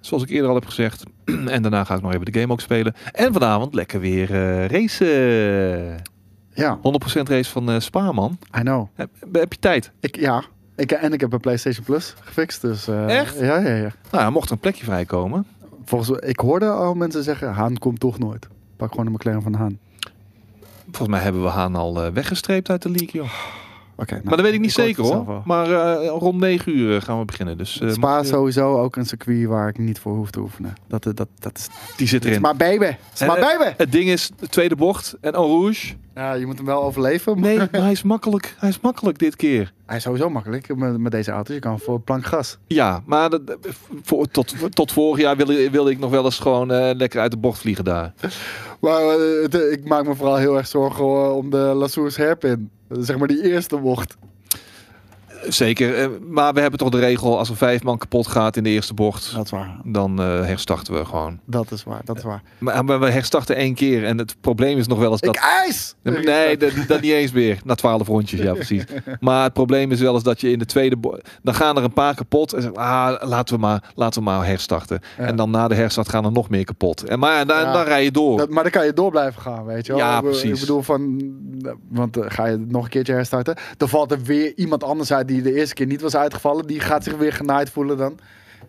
Zoals 0.00 0.22
ik 0.22 0.28
eerder 0.30 0.48
al 0.48 0.54
heb 0.54 0.66
gezegd. 0.66 1.02
en 1.54 1.62
daarna 1.62 1.84
ga 1.84 1.94
ik 1.94 2.02
nog 2.02 2.12
even 2.12 2.32
de 2.32 2.40
game 2.40 2.52
ook 2.52 2.60
spelen. 2.60 2.94
En 3.12 3.32
vanavond 3.32 3.74
lekker 3.74 4.00
weer 4.00 4.30
eh 4.34 4.66
racen. 4.66 5.96
100% 6.02 6.02
Ja, 6.54 6.78
race 7.24 7.50
van 7.50 7.70
eh 7.70 7.80
Spaarman. 7.80 8.38
I 8.58 8.60
know. 8.60 8.88
Heb, 8.94 9.10
heb 9.32 9.52
je 9.52 9.58
tijd? 9.58 9.92
Ik, 10.00 10.16
ja, 10.16 10.44
ik, 10.76 10.90
en 10.92 11.12
ik 11.12 11.20
heb 11.20 11.32
een 11.32 11.40
PlayStation 11.40 11.84
Plus 11.84 12.14
gefixt. 12.20 12.60
Dus, 12.60 12.88
eh, 12.88 13.18
Echt? 13.18 13.38
Ja, 13.38 13.58
ja, 13.58 13.74
ja. 13.74 13.92
Nou, 14.10 14.24
ja, 14.24 14.30
mocht 14.30 14.46
er 14.46 14.52
een 14.52 14.58
plekje 14.58 14.84
vrijkomen. 14.84 15.46
Volgens, 15.84 16.18
ik 16.18 16.38
hoorde 16.40 16.70
al 16.70 16.94
mensen 16.94 17.22
zeggen, 17.22 17.52
Haan 17.52 17.78
komt 17.78 18.00
toch 18.00 18.18
nooit. 18.18 18.48
Pak 18.76 18.90
gewoon 18.90 19.06
een 19.06 19.12
McLaren 19.12 19.42
van 19.42 19.54
Haan. 19.54 19.78
Volgens 20.84 21.08
mij 21.08 21.20
hebben 21.20 21.42
we 21.42 21.48
Haan 21.48 21.74
al 21.74 22.02
eh, 22.02 22.12
weggestreept 22.12 22.70
uit 22.70 22.82
de 22.82 22.90
league, 22.90 23.10
joh. 23.12 23.30
Oké, 23.98 24.12
nou, 24.12 24.24
maar 24.24 24.36
dat 24.36 24.44
weet 24.44 24.54
ik 24.54 24.60
niet 24.60 24.72
zeker, 24.72 25.04
hoor. 25.04 25.42
Maar 25.44 25.70
eh, 25.70 26.08
rond 26.08 26.40
9 26.40 26.76
uur 26.78 27.02
gaan 27.02 27.18
we 27.18 27.24
beginnen. 27.24 27.58
Dus 27.58 27.80
eh, 27.80 27.90
Spa 27.90 28.18
is 28.18 28.28
sowieso 28.28 28.80
ook 28.80 28.96
een 28.96 29.06
circuit 29.06 29.46
waar 29.46 29.68
ik 29.68 29.78
niet 29.78 29.98
voor 29.98 30.14
hoef 30.14 30.30
te 30.30 30.40
oefenen. 30.40 30.74
Dat, 30.86 31.02
dat, 31.02 31.28
dat 31.38 31.58
is, 31.58 31.68
die 31.96 32.08
zit 32.08 32.24
erin. 32.24 32.40
maar 32.40 32.56
baby. 32.56 32.78
Maar 32.78 32.96
En, 33.18 33.36
eh, 33.36 33.58
baby. 33.58 33.74
Het 33.76 33.92
ding 33.92 34.08
is, 34.08 34.30
de 34.38 34.48
tweede 34.48 34.76
bocht 34.76 35.16
en 35.20 35.32
Eau 35.32 35.46
Rouge. 35.46 35.94
Ja, 36.14 36.32
je 36.32 36.46
moet 36.46 36.56
hem 36.56 36.66
wel 36.66 36.82
overleven. 36.82 37.40
Nee, 37.40 37.56
maar 37.56 37.68
hij 37.70 37.90
is 37.90 38.02
makkelijk. 38.02 38.56
Hij 38.58 38.68
is 38.68 38.80
makkelijk 38.80 39.18
dit 39.18 39.36
keer. 39.36 39.72
hij 39.86 39.96
is 39.96 40.02
sowieso 40.02 40.30
makkelijk 40.30 40.76
met, 40.76 40.98
met 40.98 41.12
deze 41.12 41.30
auto's. 41.30 41.54
Je 41.54 41.60
kan 41.60 41.78
voor 41.78 42.00
plank 42.00 42.26
gas. 42.26 42.58
Ja, 42.66 43.02
maar 43.06 43.30
dat, 43.30 43.56
voor, 44.02 44.26
tot, 44.28 44.74
tot 44.74 44.92
vorig 44.92 45.20
jaar 45.20 45.36
wilde, 45.36 45.70
wilde 45.70 45.90
ik 45.90 45.98
nog 45.98 46.10
wel 46.10 46.24
eens 46.24 46.38
gewoon 46.38 46.72
eh, 46.72 46.94
lekker 46.94 47.20
uit 47.20 47.30
de 47.30 47.36
bocht 47.36 47.58
vliegen 47.58 47.84
daar. 47.84 48.12
Maar 48.80 49.02
eh, 49.02 49.72
ik 49.72 49.88
maak 49.88 50.06
me 50.06 50.14
vooral 50.14 50.36
heel 50.36 50.56
erg 50.56 50.66
zorgen 50.66 51.34
om 51.34 51.50
de 51.50 51.56
Lassours 51.56 52.16
hairpin. 52.16 52.70
Zeg 52.90 53.18
maar 53.18 53.28
die 53.28 53.42
eerste 53.42 53.76
bocht. 53.76 54.16
Zeker, 55.48 55.94
eh, 55.94 56.08
maar 56.28 56.54
we 56.54 56.60
hebben 56.60 56.78
toch 56.78 56.88
de 56.90 56.98
regel, 56.98 57.38
als 57.38 57.48
er 57.50 57.56
vijf 57.56 57.82
man 57.82 57.98
kapot 57.98 58.26
gaat 58.26 58.56
in 58.56 58.62
de 58.62 58.70
eerste 58.70 58.94
bocht, 58.94 59.34
Dat 59.34 59.44
is 59.44 59.50
waar. 59.50 59.80
dan 59.84 60.20
eh, 60.20 60.26
herstarten 60.26 60.94
we 60.94 61.04
gewoon. 61.04 61.40
Dat 61.44 61.70
is 61.70 61.84
waar. 61.84 62.00
Dat 62.04 62.16
is 62.16 62.22
waar. 62.22 62.42
Maar, 62.58 62.84
maar 62.84 63.00
we 63.00 63.10
herstarten 63.10 63.56
één 63.56 63.74
keer 63.74 64.04
en 64.04 64.18
het 64.18 64.36
probleem 64.40 64.78
is 64.78 64.86
nog 64.86 64.98
wel 64.98 65.10
eens 65.10 65.20
dat... 65.20 65.36
Ik 65.36 65.42
ijs! 65.42 65.94
Nee, 66.02 66.56
dat, 66.56 66.72
dat 66.88 67.00
niet 67.00 67.12
eens 67.12 67.32
meer. 67.32 67.58
Na 67.64 67.74
twaalf 67.74 68.06
rondjes, 68.06 68.40
ja 68.40 68.52
precies. 68.52 68.84
Maar 69.20 69.42
het 69.44 69.52
probleem 69.52 69.90
is 69.92 70.00
wel 70.00 70.14
eens 70.14 70.22
dat 70.22 70.40
je 70.40 70.50
in 70.50 70.58
de 70.58 70.66
tweede... 70.66 70.96
Dan 71.42 71.54
gaan 71.54 71.76
er 71.76 71.84
een 71.84 71.92
paar 71.92 72.14
kapot 72.14 72.52
en 72.52 72.62
zeggen, 72.62 72.80
ah, 72.80 73.28
laten 73.28 73.54
we 73.54 73.60
maar, 73.60 73.92
laten 73.94 74.18
we 74.22 74.28
maar 74.30 74.46
herstarten. 74.46 75.00
Ja. 75.18 75.24
En 75.24 75.36
dan 75.36 75.50
na 75.50 75.68
de 75.68 75.74
herstart 75.74 76.08
gaan 76.08 76.24
er 76.24 76.32
nog 76.32 76.48
meer 76.48 76.64
kapot. 76.64 77.02
En 77.02 77.18
maar 77.18 77.46
dan, 77.46 77.58
Ja. 77.60 77.72
dan 77.72 77.84
rij 77.84 78.04
je 78.04 78.10
door. 78.10 78.38
Dat, 78.38 78.50
maar 78.50 78.62
dan 78.62 78.72
kan 78.72 78.84
je 78.84 78.92
door 78.92 79.10
blijven 79.10 79.42
gaan, 79.42 79.64
weet 79.64 79.86
je 79.86 79.92
wel. 79.92 80.00
Ja, 80.00 80.20
precies. 80.20 80.52
Ik 80.54 80.60
bedoel 80.60 80.82
van, 80.82 81.22
want 81.88 82.16
eh, 82.16 82.24
ga 82.28 82.46
je 82.46 82.56
nog 82.68 82.84
een 82.84 82.90
keertje 82.90 83.12
herstarten, 83.12 83.56
dan 83.76 83.88
valt 83.88 84.10
er 84.12 84.22
weer 84.22 84.52
iemand 84.56 84.84
anders 84.84 85.12
uit 85.12 85.28
die 85.28 85.35
de 85.42 85.54
eerste 85.54 85.74
keer 85.74 85.86
niet 85.86 86.00
was 86.00 86.16
uitgevallen. 86.16 86.66
Die 86.66 86.80
gaat 86.80 87.04
zich 87.04 87.16
weer 87.16 87.32
genaaid 87.32 87.70
voelen 87.70 87.96
dan. 87.96 88.18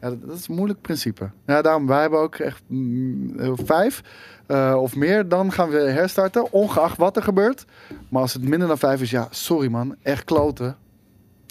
Ja, 0.02 0.10
dat, 0.10 0.28
dat 0.28 0.38
is 0.38 0.48
een 0.48 0.56
moeilijk 0.56 0.82
principe. 0.82 1.30
Ja, 1.46 1.62
daarom, 1.62 1.88
wij 1.88 2.02
hebben 2.02 2.20
ook 2.20 2.36
echt 2.36 2.62
mm, 2.68 3.56
vijf 3.66 4.02
eh, 4.48 4.76
of 4.80 4.96
meer. 4.96 5.30
Dan 5.30 5.52
gaan 5.52 5.70
we 5.70 5.78
herstarten, 5.78 6.52
ongeacht 6.52 6.98
wat 6.98 7.16
er 7.16 7.24
gebeurt. 7.24 7.66
Maar 8.10 8.22
als 8.22 8.34
het 8.34 8.44
minder 8.44 8.68
dan 8.68 8.78
vijf 8.78 9.02
is, 9.02 9.10
ja, 9.10 9.28
sorry 9.32 9.68
man, 9.68 9.96
echt 10.02 10.24
kloten. 10.24 10.78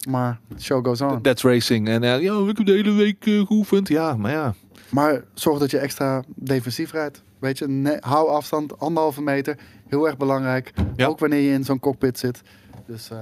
Maar 0.09 0.40
show 0.59 0.86
goes 0.86 1.01
on. 1.01 1.22
That's 1.22 1.43
racing. 1.43 1.88
En 1.88 2.02
eh, 2.02 2.22
ja, 2.22 2.38
ik 2.48 2.56
heb 2.56 2.66
de 2.66 2.72
hele 2.72 2.93
week 2.93 3.26
eh, 3.26 3.47
geoefend. 3.47 3.88
Ja, 3.88 4.16
maar 4.16 4.30
ja. 4.30 4.55
Maar 4.88 5.24
zorg 5.34 5.59
dat 5.59 5.70
je 5.70 5.78
extra 5.78 6.22
defensief 6.34 6.93
rijdt. 6.93 7.22
Weet 7.38 7.59
je, 7.59 7.97
hou 8.01 8.28
afstand, 8.28 8.78
anderhalve 8.78 9.22
meter. 9.22 9.59
Heel 9.88 10.06
erg 10.06 10.16
belangrijk. 10.16 10.72
Ja. 10.97 11.06
Ook 11.06 11.18
wanneer 11.18 11.40
je 11.40 11.52
in 11.52 11.64
zo'n 11.64 11.80
cockpit 11.80 12.18
zit. 12.18 12.43
Dus 12.87 13.11
eh, 13.11 13.19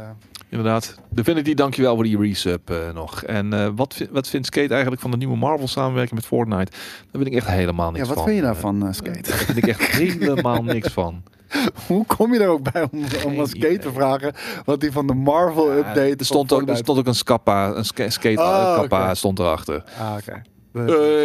Inderdaad. 0.49 0.95
Divinity, 1.11 1.55
dankjewel 1.55 1.95
voor 1.95 2.05
die 2.05 2.19
resub 2.19 2.71
eh, 2.71 2.77
nog. 2.95 3.23
En 3.23 3.53
eh, 3.53 3.69
wat, 3.75 4.07
wat 4.11 4.29
vindt 4.29 4.47
Skate 4.47 4.73
eigenlijk 4.73 5.03
van 5.03 5.11
de 5.11 5.17
nieuwe 5.17 5.37
Marvel 5.37 5.69
samenwerking 5.69 6.15
met 6.15 6.27
Fortnite? 6.27 6.71
Daar 6.71 7.11
vind 7.13 7.27
ik 7.27 7.35
echt 7.35 7.47
helemaal 7.47 7.91
niks 7.91 8.03
ja, 8.03 8.07
wat 8.07 8.15
van. 8.17 8.25
vind 8.25 8.37
je 8.37 8.43
daarvan, 8.45 8.87
eh, 8.87 8.93
Skate? 8.93 9.31
Daar 9.31 9.39
vind 9.39 9.59
ik 9.59 9.67
echt 9.67 9.87
helemaal 9.87 10.63
niks 10.63 10.93
van. 10.93 11.23
Hoe 11.87 12.07
kom 12.07 12.33
je 12.35 12.41
er 12.41 12.49
ook 12.49 12.73
bij 12.73 12.89
om, 12.91 13.05
om 13.25 13.41
aan 13.41 13.47
Skate 13.47 13.79
te 13.79 13.93
vragen 13.93 14.35
wat 14.65 14.83
hij 14.83 14.93
van 14.93 15.07
de 15.07 15.15
Marvel-update... 15.15 16.01
Ja, 16.01 16.15
er, 16.17 16.25
stond 16.25 16.53
ook, 16.53 16.69
er 16.69 16.77
stond 16.77 16.99
ook 16.99 17.07
een 17.07 17.15
scappa, 17.15 17.75
een 17.75 17.85
ska- 17.85 18.11
skate 18.11 18.41
Oh, 18.41 18.75
kappa 18.75 19.15
stond 19.15 19.39
erachter. 19.39 19.85
Ah, 19.99 20.17
oké. 20.19 20.43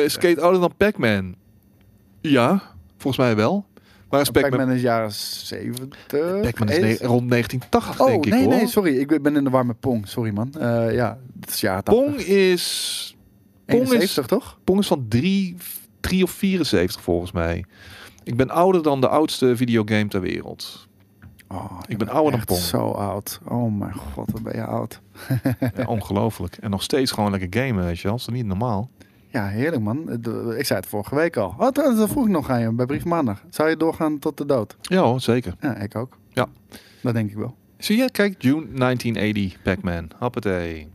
Skate 0.10 0.42
ouder 0.42 0.62
dan 0.62 0.74
Pac-Man? 0.78 1.36
Ja, 2.22 2.62
volgens 2.98 3.18
mij 3.26 3.36
wel. 3.36 3.66
Waar 4.10 4.22
is 4.22 4.30
Pac-Man? 4.30 4.52
Pac-Man 4.52 4.76
is 4.76 4.82
jaren 4.82 5.12
70. 5.12 5.88
Pac-Man 6.42 6.70
is 6.70 7.00
rond 7.00 7.30
1980, 7.30 8.00
Oh, 8.00 8.08
denk 8.08 8.26
ik 8.26 8.32
nee, 8.34 8.48
nee, 8.48 8.68
sorry. 8.68 8.98
Ik 8.98 9.22
ben 9.22 9.36
in 9.36 9.44
de 9.44 9.50
war 9.50 9.66
met 9.66 9.80
Pong. 9.80 10.08
Sorry, 10.08 10.32
man. 10.34 10.54
Eh, 10.60 10.94
ja, 10.94 11.18
het 11.40 11.50
is 11.50 11.62
jaren 11.62 11.84
80. 11.84 12.04
Pong 12.06 12.18
is... 12.20 13.16
Pong 13.66 13.82
is, 13.82 13.90
71, 13.92 14.26
toch? 14.26 14.60
Pong 14.64 14.80
is 14.80 14.88
van 14.88 15.06
3, 15.08 15.56
3 16.00 16.24
of 16.24 16.32
74 16.32 17.02
volgens 17.02 17.32
mij. 17.32 17.66
Ik 18.24 18.36
ben 18.38 18.50
ouder 18.50 18.84
dan 18.84 19.02
de 19.02 19.08
oudste 19.08 19.56
videogame 19.56 20.08
ter 20.08 20.22
wereld. 20.22 20.88
Oh, 21.48 21.80
Ik 21.88 21.98
ben 21.98 22.10
ouder 22.10 22.32
dan 22.32 22.46
Pong. 22.46 22.60
zo 22.60 22.78
oud. 22.92 23.40
Oh 23.48 23.78
mijn 23.78 23.94
god, 23.94 24.32
wat 24.32 24.44
ben 24.44 24.56
je 24.56 24.64
oud. 24.64 25.02
Ja, 25.76 25.86
ongelooflijk. 25.86 26.58
En 26.58 26.70
nog 26.70 26.84
steeds 26.84 27.12
gewoon 27.12 27.32
lekker 27.32 27.62
gamen, 27.64 27.86
weet 27.86 27.98
je 28.00 28.04
wel. 28.08 28.18
Dat 28.18 28.28
is 28.28 28.34
niet 28.34 28.46
normaal? 28.46 28.90
Ja, 29.32 29.48
heerlijk 29.48 29.82
man. 29.82 30.06
De- 30.20 30.56
Ik 30.58 30.66
zei 30.66 30.80
het 30.80 30.90
vorige 30.90 31.16
week 31.16 31.38
al. 31.38 31.56
Oh, 31.58 31.68
trouwens, 31.68 32.00
dat 32.00 32.10
vroeg 32.10 32.26
ik 32.26 32.32
nog 32.32 32.50
aan 32.50 32.62
je 32.62 32.72
bij 32.72 32.86
Brief 32.86 33.06
Maandag. 33.06 33.44
Zou 33.50 33.70
je 33.70 33.78
doorgaan 33.78 34.20
tot 34.20 34.38
de 34.38 34.46
dood? 34.46 34.76
Ja 34.82 35.02
hoor, 35.02 35.22
zeker. 35.22 35.54
Ja, 35.62 35.76
ik 35.76 35.96
ook. 35.96 36.18
Ja. 36.30 36.48
Dat 37.02 37.14
denk 37.14 37.30
ik 37.30 37.38
wel. 37.38 37.56
Zie 37.78 37.98
je, 37.98 38.12
kijk, 38.12 38.42
June 38.42 38.66
1980, 38.74 39.62
Pac-Man. 39.62 40.08
Hoppatee. 40.20 40.88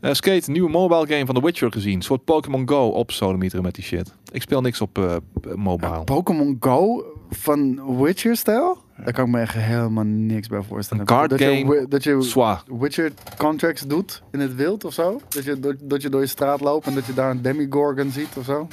Eh, 0.00 0.12
Skate, 0.12 0.50
nieuwe 0.50 0.70
mobile 0.70 1.06
game 1.06 1.26
van 1.26 1.34
The 1.34 1.42
Witcher 1.42 1.72
gezien. 1.72 1.94
Een 1.94 2.02
soort 2.02 2.24
Pokémon 2.24 2.68
Go 2.68 2.88
op 2.88 3.10
sodemieteren 3.10 3.64
met 3.64 3.74
die 3.74 3.84
shit. 3.84 4.14
Ik 4.32 4.42
speel 4.42 4.60
niks 4.60 4.80
op 4.80 4.98
eh, 4.98 5.16
mobile. 5.54 5.90
Ja, 5.90 6.02
Pokémon 6.02 6.56
Go 6.60 7.04
van 7.30 7.80
Witcher-stijl? 8.02 8.78
Daar 9.04 9.12
kan 9.12 9.24
ik 9.24 9.30
me 9.30 9.40
echt 9.40 9.54
helemaal 9.54 10.04
niks 10.04 10.48
bij 10.48 10.62
voorstellen. 10.62 11.00
Een 11.02 11.08
card 11.16 11.30
dat 11.30 11.38
Je, 11.38 11.44
game. 11.44 11.70
wi- 11.78 11.86
dat 11.88 12.02
je 12.04 12.22
Zwaar. 12.22 12.62
Witcher 12.78 13.12
contracts 13.38 13.86
doet 13.86 14.22
in 14.32 14.40
het 14.40 14.54
wild 14.54 14.84
of 14.84 14.92
zo? 14.92 15.20
Dat 15.28 15.44
je, 15.44 15.60
door, 15.60 15.76
dat 15.82 16.02
je 16.02 16.08
door 16.08 16.20
je 16.20 16.26
straat 16.26 16.60
loopt 16.60 16.86
en 16.86 16.94
dat 16.94 17.06
je 17.06 17.14
daar 17.14 17.30
een 17.30 17.42
Demigorgon 17.42 18.10
ziet 18.10 18.28
of 18.36 18.44
zo? 18.44 18.68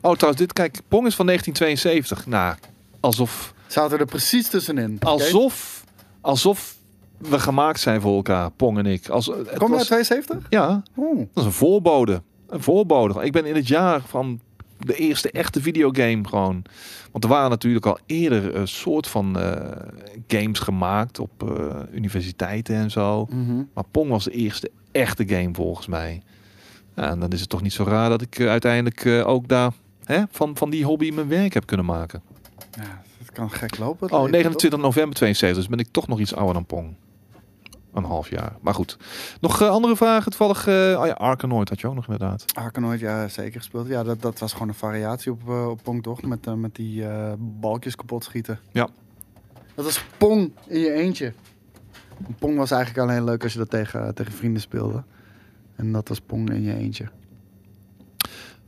Oh, 0.00 0.12
trouwens, 0.14 0.36
dit, 0.42 0.52
kijk, 0.52 0.80
Pong 0.88 1.06
is 1.06 1.14
van 1.14 1.26
1972. 1.26 2.26
Nou, 2.26 2.56
alsof, 3.00 3.54
Zaten 3.66 3.98
er 3.98 4.06
precies 4.06 4.48
tussenin. 4.48 4.96
Alsof, 5.00 5.84
alsof 6.20 6.76
we 7.18 7.38
gemaakt 7.38 7.80
zijn 7.80 8.00
voor 8.00 8.16
elkaar, 8.16 8.50
Pong 8.50 8.78
en 8.78 8.86
ik. 8.86 9.08
Als, 9.08 9.26
het 9.26 9.36
Kom 9.36 9.46
je 9.46 9.60
uit 9.60 9.70
was, 9.70 9.84
72? 9.86 10.46
ja, 10.48 10.82
Oeh. 10.96 11.18
dat 11.18 11.26
is 11.34 11.44
een 11.44 11.52
voorbode. 11.52 12.22
Een 12.48 12.62
voorbode. 12.62 13.24
Ik 13.24 13.32
ben 13.32 13.44
in 13.44 13.54
het 13.54 13.68
jaar 13.68 14.00
van 14.06 14.40
de 14.86 14.94
eerste 14.94 15.30
echte 15.30 15.62
videogame 15.62 16.28
gewoon. 16.28 16.62
Want 17.10 17.24
er 17.24 17.30
waren 17.30 17.50
natuurlijk 17.50 17.86
al 17.86 17.98
eerder 18.06 18.54
een 18.54 18.68
soort 18.68 19.06
van 19.06 19.38
eh, 19.38 19.76
games 20.26 20.58
gemaakt 20.58 21.18
op 21.18 21.42
eh, 21.42 21.76
universiteiten 21.92 22.74
en 22.74 22.90
zo. 22.90 23.26
Mhm. 23.30 23.62
Maar 23.74 23.84
Pong 23.90 24.10
was 24.10 24.24
de 24.24 24.30
eerste 24.30 24.70
echte 24.92 25.28
game 25.28 25.54
volgens 25.54 25.86
mij. 25.86 26.22
Ja, 26.96 27.10
en 27.10 27.20
dan 27.20 27.32
is 27.32 27.40
het 27.40 27.48
toch 27.48 27.62
niet 27.62 27.72
zo 27.72 27.84
raar 27.84 28.08
dat 28.08 28.22
ik 28.22 28.38
eh, 28.38 28.48
uiteindelijk 28.48 29.04
eh, 29.04 29.28
ook 29.28 29.48
daar 29.48 29.72
hè, 30.04 30.22
van, 30.30 30.56
van 30.56 30.70
die 30.70 30.84
hobby 30.84 31.10
mijn 31.10 31.28
werk 31.28 31.54
heb 31.54 31.66
kunnen 31.66 31.86
maken. 31.86 32.22
Ja, 32.70 33.02
dat 33.18 33.32
kan 33.32 33.50
gek 33.50 33.78
lopen. 33.78 34.10
Oh, 34.10 34.18
leven, 34.18 34.30
29 34.30 34.80
november 34.80 35.14
72, 35.14 35.58
dus 35.58 35.76
ben 35.76 35.86
ik 35.86 35.92
toch 35.92 36.08
nog 36.08 36.20
iets 36.20 36.34
ouder 36.34 36.54
dan 36.54 36.66
Pong. 36.66 36.94
Een 37.92 38.04
half 38.04 38.30
jaar. 38.30 38.56
Maar 38.60 38.74
goed. 38.74 38.96
Nog 39.40 39.60
eh, 39.60 39.68
andere 39.68 39.96
vragen? 39.96 40.32
Toevallig, 40.32 40.66
eh 40.66 41.00
oh 41.00 41.06
ja, 41.06 41.12
Arkanoid 41.12 41.68
had 41.68 41.80
je 41.80 41.86
ook 41.86 41.94
nog 41.94 42.04
inderdaad. 42.04 42.44
Arkanoid, 42.54 43.00
ja, 43.00 43.28
zeker 43.28 43.60
gespeeld. 43.60 43.88
Ja, 43.88 44.02
dat, 44.02 44.22
dat 44.22 44.38
was 44.38 44.52
gewoon 44.52 44.68
een 44.68 44.74
variatie 44.74 45.32
op, 45.32 45.48
eh, 45.48 45.68
op 45.68 45.82
Pong, 45.82 46.02
toch? 46.02 46.22
Met, 46.22 46.56
met 46.56 46.74
die 46.74 47.04
balkjes 47.38 47.96
kapot 47.96 48.24
schieten. 48.24 48.58
Ja. 48.72 48.88
Dat 49.74 49.84
was 49.84 50.04
Pong 50.16 50.52
in 50.66 50.80
je 50.80 50.92
eentje. 50.92 51.32
Pong 52.38 52.56
was 52.56 52.70
eigenlijk 52.70 53.08
alleen 53.08 53.24
leuk 53.24 53.42
als 53.42 53.52
je 53.52 53.58
dat 53.58 53.70
tegen, 53.70 54.14
tegen 54.14 54.32
vrienden 54.32 54.62
speelde. 54.62 55.02
En 55.76 55.92
dat 55.92 56.08
was 56.08 56.20
Pong 56.20 56.50
in 56.50 56.62
je 56.62 56.74
eentje. 56.74 57.08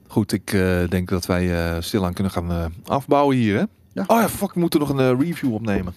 Goed, 0.07 0.33
ik 0.33 0.51
denk 0.89 1.09
dat 1.09 1.27
wij 1.27 1.75
eh, 1.75 1.81
stilaan 1.81 2.13
kunnen 2.13 2.33
gaan 2.33 2.73
afbouwen 2.85 3.37
hier, 3.37 3.57
hè? 3.57 3.65
Ja. 3.93 4.05
Oh 4.07 4.21
ja, 4.21 4.29
fuck, 4.29 4.53
we 4.53 4.61
moeten 4.61 4.81
nog 4.81 4.89
een 4.89 5.21
review 5.21 5.55
opnemen. 5.55 5.95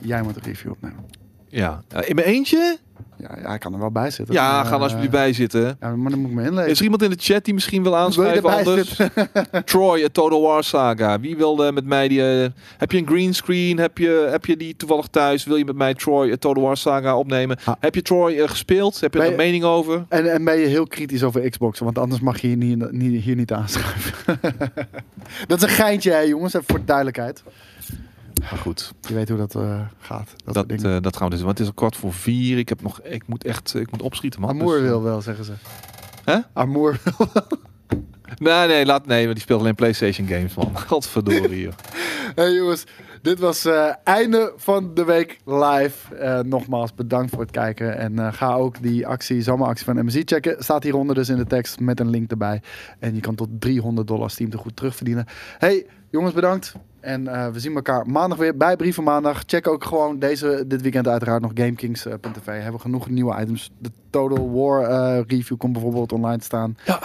Jij 0.00 0.22
moet 0.22 0.36
een 0.36 0.42
review 0.42 0.70
opnemen. 0.70 1.04
Ja, 1.48 1.82
Eh, 1.88 2.08
in 2.08 2.14
mijn 2.14 2.26
eentje? 2.26 2.78
Ja, 3.16 3.36
ja, 3.42 3.48
hij 3.48 3.58
kan 3.58 3.72
er 3.72 3.78
wel 3.78 3.90
bij 3.90 4.10
zitten. 4.10 4.34
Ja, 4.34 4.60
Eh, 4.62 4.68
ga 4.68 4.74
er 4.74 4.80
alsjeblieft 4.82 5.10
bij 5.12 5.32
zitten. 5.32 5.76
Ja, 5.80 5.96
maar 5.96 6.10
dan 6.10 6.20
moet 6.20 6.30
ik 6.30 6.36
me 6.36 6.42
inlezen. 6.44 6.70
Is 6.70 6.76
er 6.78 6.82
iemand 6.84 7.02
in 7.02 7.10
de 7.10 7.16
chat 7.20 7.44
die 7.44 7.54
misschien 7.54 7.82
wil 7.82 7.96
erbij 7.96 8.40
anders? 8.42 9.00
Troy, 9.64 10.04
a 10.04 10.08
Total 10.12 10.40
War 10.42 10.64
Saga. 10.64 11.20
Wie 11.20 11.36
wil 11.36 11.64
eh, 11.66 11.72
met 11.72 11.84
mij 11.84 12.08
die... 12.08 12.42
eh, 12.42 12.48
heb 12.76 12.92
je 12.92 12.98
een 12.98 13.06
green 13.06 13.34
screen? 13.34 13.78
Heb 13.78 13.98
je, 13.98 14.28
heb 14.30 14.44
je 14.44 14.56
die 14.56 14.76
toevallig 14.76 15.06
thuis? 15.06 15.44
Wil 15.44 15.56
je 15.56 15.64
met 15.64 15.76
mij 15.76 15.94
Troy, 15.94 16.32
a 16.32 16.36
Total 16.36 16.62
War 16.62 16.76
Saga 16.76 17.16
opnemen? 17.18 17.58
Ah. 17.64 17.74
Heb 17.80 17.94
je 17.94 18.02
Troy 18.02 18.38
eh, 18.38 18.48
gespeeld? 18.48 19.00
Heb 19.00 19.14
je 19.14 19.20
er 19.20 19.26
een 19.30 19.36
mening 19.36 19.64
over? 19.64 20.04
En, 20.08 20.32
en 20.32 20.44
ben 20.44 20.58
je 20.58 20.66
heel 20.66 20.86
kritisch 20.86 21.22
over 21.22 21.50
Xbox, 21.50 21.78
want 21.78 21.98
anders 21.98 22.20
mag 22.20 22.40
je 22.40 22.46
hier 22.46 22.56
niet, 22.56 22.92
niet, 22.92 23.22
hier 23.22 23.36
niet 23.36 23.52
aanschrijven. 23.52 24.40
dat 25.48 25.56
is 25.56 25.62
een 25.62 25.68
geintje, 25.68 26.10
hè, 26.10 26.18
jongens, 26.20 26.54
even 26.54 26.66
voor 26.68 26.78
de 26.78 26.84
duidelijkheid. 26.84 27.42
Maar 28.40 28.58
goed, 28.58 28.92
Je 29.00 29.14
weet 29.14 29.28
hoe 29.28 29.38
dat 29.38 29.54
eh, 29.54 29.80
gaat. 29.98 30.34
Dat, 30.44 30.66
eh, 30.66 30.96
dat 31.00 31.16
gaan 31.16 31.28
we 31.28 31.34
dus. 31.34 31.42
Want 31.44 31.58
het 31.58 31.60
is 31.60 31.66
al 31.66 31.72
kwart 31.72 31.96
voor 31.96 32.12
vier. 32.12 32.58
Ik 32.58 32.68
heb 32.68 32.82
nog... 32.82 33.00
Ik 33.00 33.26
moet 33.26 33.44
echt... 33.44 33.74
Ik 33.74 33.90
moet 33.90 34.02
opschieten, 34.02 34.40
man. 34.40 34.50
Amour 34.50 34.74
Dus, 34.74 34.82
eh, 34.82 34.88
wil 34.88 35.02
wel, 35.02 35.22
zeggen 35.22 35.44
ze. 35.44 35.52
Hè? 36.24 36.38
Amour 36.52 37.00
Nee, 38.38 38.66
nee, 38.66 38.86
laat... 38.86 39.06
Nee, 39.06 39.24
maar 39.24 39.34
die 39.34 39.42
speelt 39.42 39.60
alleen 39.60 39.74
PlayStation 39.74 40.26
games, 40.26 40.54
man. 40.54 40.78
Godverdorie, 40.88 41.60
joh. 41.60 41.72
Hey 42.34 42.52
jongens, 42.52 42.84
dit 43.22 43.38
was 43.38 43.64
eh 43.64 43.92
einde 44.04 44.52
van 44.56 44.94
de 44.94 45.04
week 45.04 45.38
live. 45.44 46.14
Eh, 46.14 46.40
nogmaals 46.40 46.94
bedankt 46.94 47.30
voor 47.30 47.40
het 47.40 47.50
kijken. 47.50 47.98
En 47.98 48.18
eh, 48.18 48.32
ga 48.32 48.54
ook 48.54 48.82
die 48.82 49.06
actie, 49.06 49.42
zomeractie 49.42 49.84
van 49.84 50.04
MSI 50.04 50.22
checken. 50.24 50.56
Staat 50.58 50.82
hieronder 50.82 51.14
dus 51.14 51.28
in 51.28 51.36
de 51.36 51.46
tekst 51.46 51.80
met 51.80 52.00
een 52.00 52.10
link 52.10 52.30
erbij. 52.30 52.62
En 52.98 53.14
je 53.14 53.20
kan 53.20 53.34
tot 53.34 53.48
300 53.58 54.06
dollar 54.06 54.30
Steam 54.30 54.50
te 54.50 54.56
goed 54.56 54.76
terugverdienen. 54.76 55.26
Hey 55.58 55.86
jongens, 56.10 56.34
bedankt. 56.34 56.74
En 57.00 57.28
eh, 57.28 57.48
we 57.48 57.60
zien 57.60 57.74
elkaar 57.74 58.06
maandag 58.06 58.38
weer 58.38 58.56
bij 58.56 58.76
Brieven 58.76 59.04
Maandag. 59.04 59.42
Check 59.46 59.68
ook 59.68 59.84
gewoon 59.84 60.18
deze, 60.18 60.64
dit 60.66 60.82
weekend 60.82 61.08
uiteraard 61.08 61.42
nog 61.42 61.50
GameKings.tv. 61.54 62.46
Hebben 62.46 62.72
we 62.72 62.78
genoeg 62.78 63.08
nieuwe 63.08 63.40
items. 63.40 63.70
De 63.78 63.90
Total 64.10 64.50
War 64.52 64.82
eh, 64.82 65.24
review 65.26 65.56
komt 65.56 65.72
bijvoorbeeld 65.72 66.12
online 66.12 66.42
staan. 66.42 66.76
Ja. 66.84 67.00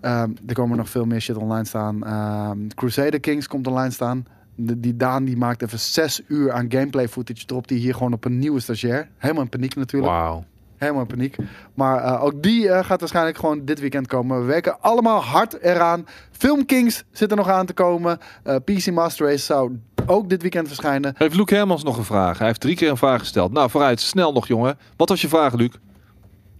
Ehm, 0.00 0.30
er 0.46 0.54
komen 0.54 0.76
nog 0.76 0.88
veel 0.88 1.04
meer 1.04 1.20
shit 1.20 1.36
online 1.36 1.64
staan. 1.64 2.04
Ehm, 2.04 2.58
Crusader 2.74 3.20
Kings 3.20 3.48
komt 3.48 3.66
online 3.66 3.90
staan. 3.90 4.26
De, 4.54 4.80
die 4.80 4.96
Daan 4.96 5.24
die 5.24 5.36
maakt 5.36 5.62
even 5.62 5.78
zes 5.78 6.22
uur 6.28 6.52
aan 6.52 6.72
gameplay 6.72 7.08
footage. 7.08 7.46
Drop 7.46 7.68
die 7.68 7.78
hier 7.78 7.94
gewoon 7.94 8.12
op 8.12 8.24
een 8.24 8.38
nieuwe 8.38 8.60
stagiair. 8.60 9.08
Helemaal 9.16 9.42
in 9.42 9.48
paniek 9.48 9.74
natuurlijk. 9.74 10.12
Wauw. 10.12 10.44
Helemaal 10.76 11.00
in 11.00 11.06
paniek. 11.06 11.36
Maar 11.74 12.04
eh, 12.04 12.24
ook 12.24 12.42
die 12.42 12.68
eh, 12.68 12.84
gaat 12.84 13.00
waarschijnlijk 13.00 13.36
gewoon 13.38 13.64
dit 13.64 13.80
weekend 13.80 14.06
komen. 14.06 14.40
We 14.40 14.46
werken 14.46 14.80
allemaal 14.80 15.20
hard 15.20 15.60
eraan. 15.60 16.06
Film 16.30 16.66
Kings 16.66 17.04
zit 17.12 17.30
er 17.30 17.36
nog 17.36 17.48
aan 17.48 17.66
te 17.66 17.72
komen. 17.72 18.18
Eh, 18.42 18.56
PC 18.64 18.90
Master 18.90 19.26
Race 19.26 19.44
zou 19.44 19.78
ook 20.06 20.28
dit 20.28 20.42
weekend 20.42 20.66
verschijnen. 20.66 21.14
Heeft 21.16 21.36
Luc 21.36 21.50
Hermans 21.50 21.84
nog 21.84 21.96
een 21.96 22.04
vraag? 22.04 22.38
Hij 22.38 22.46
heeft 22.46 22.60
drie 22.60 22.76
keer 22.76 22.90
een 22.90 22.96
vraag 22.96 23.20
gesteld. 23.20 23.52
Nou, 23.52 23.70
vooruit. 23.70 24.00
Snel 24.00 24.32
nog, 24.32 24.46
jongen. 24.46 24.78
Wat 24.96 25.08
was 25.08 25.20
je 25.20 25.28
vraag, 25.28 25.54
Luc? 25.54 25.70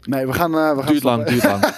Nee, 0.02 0.26
we 0.26 0.32
gaan... 0.32 0.50
we 0.50 0.58
gaan 0.58 0.86
Duurt 0.86 1.02
lang, 1.02 1.24
duurt 1.24 1.44
lang. 1.44 1.64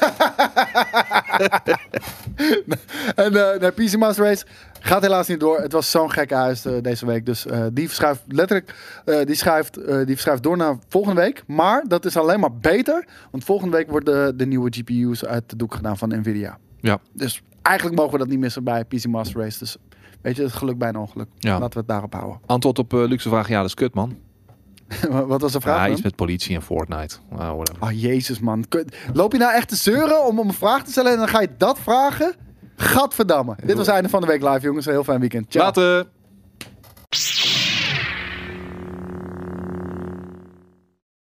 En 3.14 3.24
eh 3.24 3.60
de 3.60 3.72
PC 3.74 3.96
Master 3.96 4.24
Race 4.24 4.46
gaat 4.80 5.02
helaas 5.02 5.28
niet 5.28 5.40
door. 5.40 5.58
Het 5.60 5.72
was 5.72 5.90
zo'n 5.90 6.10
gekke 6.10 6.34
huis 6.34 6.64
eh, 6.64 6.72
deze 6.82 7.06
week. 7.06 7.26
Dus 7.26 7.46
eh, 7.46 7.66
die 7.72 7.86
verschuift 7.86 8.22
letterlijk 8.28 8.74
eh, 9.04 9.24
die 9.24 9.34
schuift, 9.34 9.74
die 9.74 10.06
verschuift 10.06 10.42
door 10.42 10.56
naar 10.56 10.78
volgende 10.88 11.20
week. 11.20 11.42
Maar 11.46 11.84
dat 11.88 12.04
is 12.04 12.16
alleen 12.16 12.40
maar 12.40 12.54
beter. 12.54 13.06
Want 13.30 13.44
volgende 13.44 13.76
week 13.76 13.90
worden 13.90 14.26
de, 14.26 14.36
de 14.36 14.46
nieuwe 14.46 14.70
GPU's 14.70 15.24
uit 15.24 15.50
de 15.50 15.56
doek 15.56 15.74
gedaan 15.74 15.98
van 15.98 16.08
Nvidia. 16.08 16.58
Ja. 16.80 16.98
Dus 17.12 17.42
eigenlijk 17.62 17.96
mogen 17.96 18.12
we 18.12 18.18
dat 18.18 18.28
niet 18.28 18.38
missen 18.38 18.64
bij 18.64 18.84
PC 18.84 19.06
Master 19.06 19.40
Race. 19.40 19.58
Dus 19.58 19.76
weet 20.20 20.36
je, 20.36 20.42
het 20.42 20.52
geluk 20.52 20.78
bij 20.78 20.88
een 20.88 20.96
ongeluk. 20.96 21.28
Ja. 21.38 21.52
Laten 21.52 21.72
we 21.72 21.78
het 21.78 21.88
daarop 21.88 22.12
houden. 22.12 22.40
Antwoord 22.46 22.78
op 22.78 22.92
Luc 22.92 23.22
vraag. 23.22 23.48
Ja, 23.48 23.56
dat 23.56 23.66
is 23.66 23.74
kut, 23.74 23.94
man. 23.94 24.16
Wat 25.26 25.40
was 25.40 25.52
de 25.52 25.60
vraag? 25.60 25.86
Ja, 25.86 25.92
iets 25.92 26.02
met 26.02 26.16
politie 26.16 26.54
en 26.54 26.62
Fortnite. 26.62 27.16
Whatever. 27.28 27.82
Oh, 27.82 28.00
jezus 28.00 28.40
man. 28.40 28.64
Loop 29.12 29.32
je 29.32 29.38
nou 29.38 29.54
echt 29.54 29.68
te 29.68 29.76
zeuren 29.76 30.26
om, 30.26 30.38
om 30.38 30.48
een 30.48 30.54
vraag 30.54 30.84
te 30.84 30.90
stellen 30.90 31.12
en 31.12 31.18
dan 31.18 31.28
ga 31.28 31.40
je 31.40 31.50
dat 31.56 31.78
vragen? 31.78 32.34
Gadverdamme. 32.76 33.56
Dit 33.64 33.76
was 33.76 33.86
het 33.86 33.94
einde 33.94 34.08
van 34.08 34.20
de 34.20 34.26
week 34.26 34.42
live, 34.42 34.60
jongens. 34.60 34.86
Een 34.86 34.92
heel 34.92 35.04
fijn 35.04 35.20
weekend. 35.20 35.46
Ciao. 35.48 35.64
Later. 35.64 36.06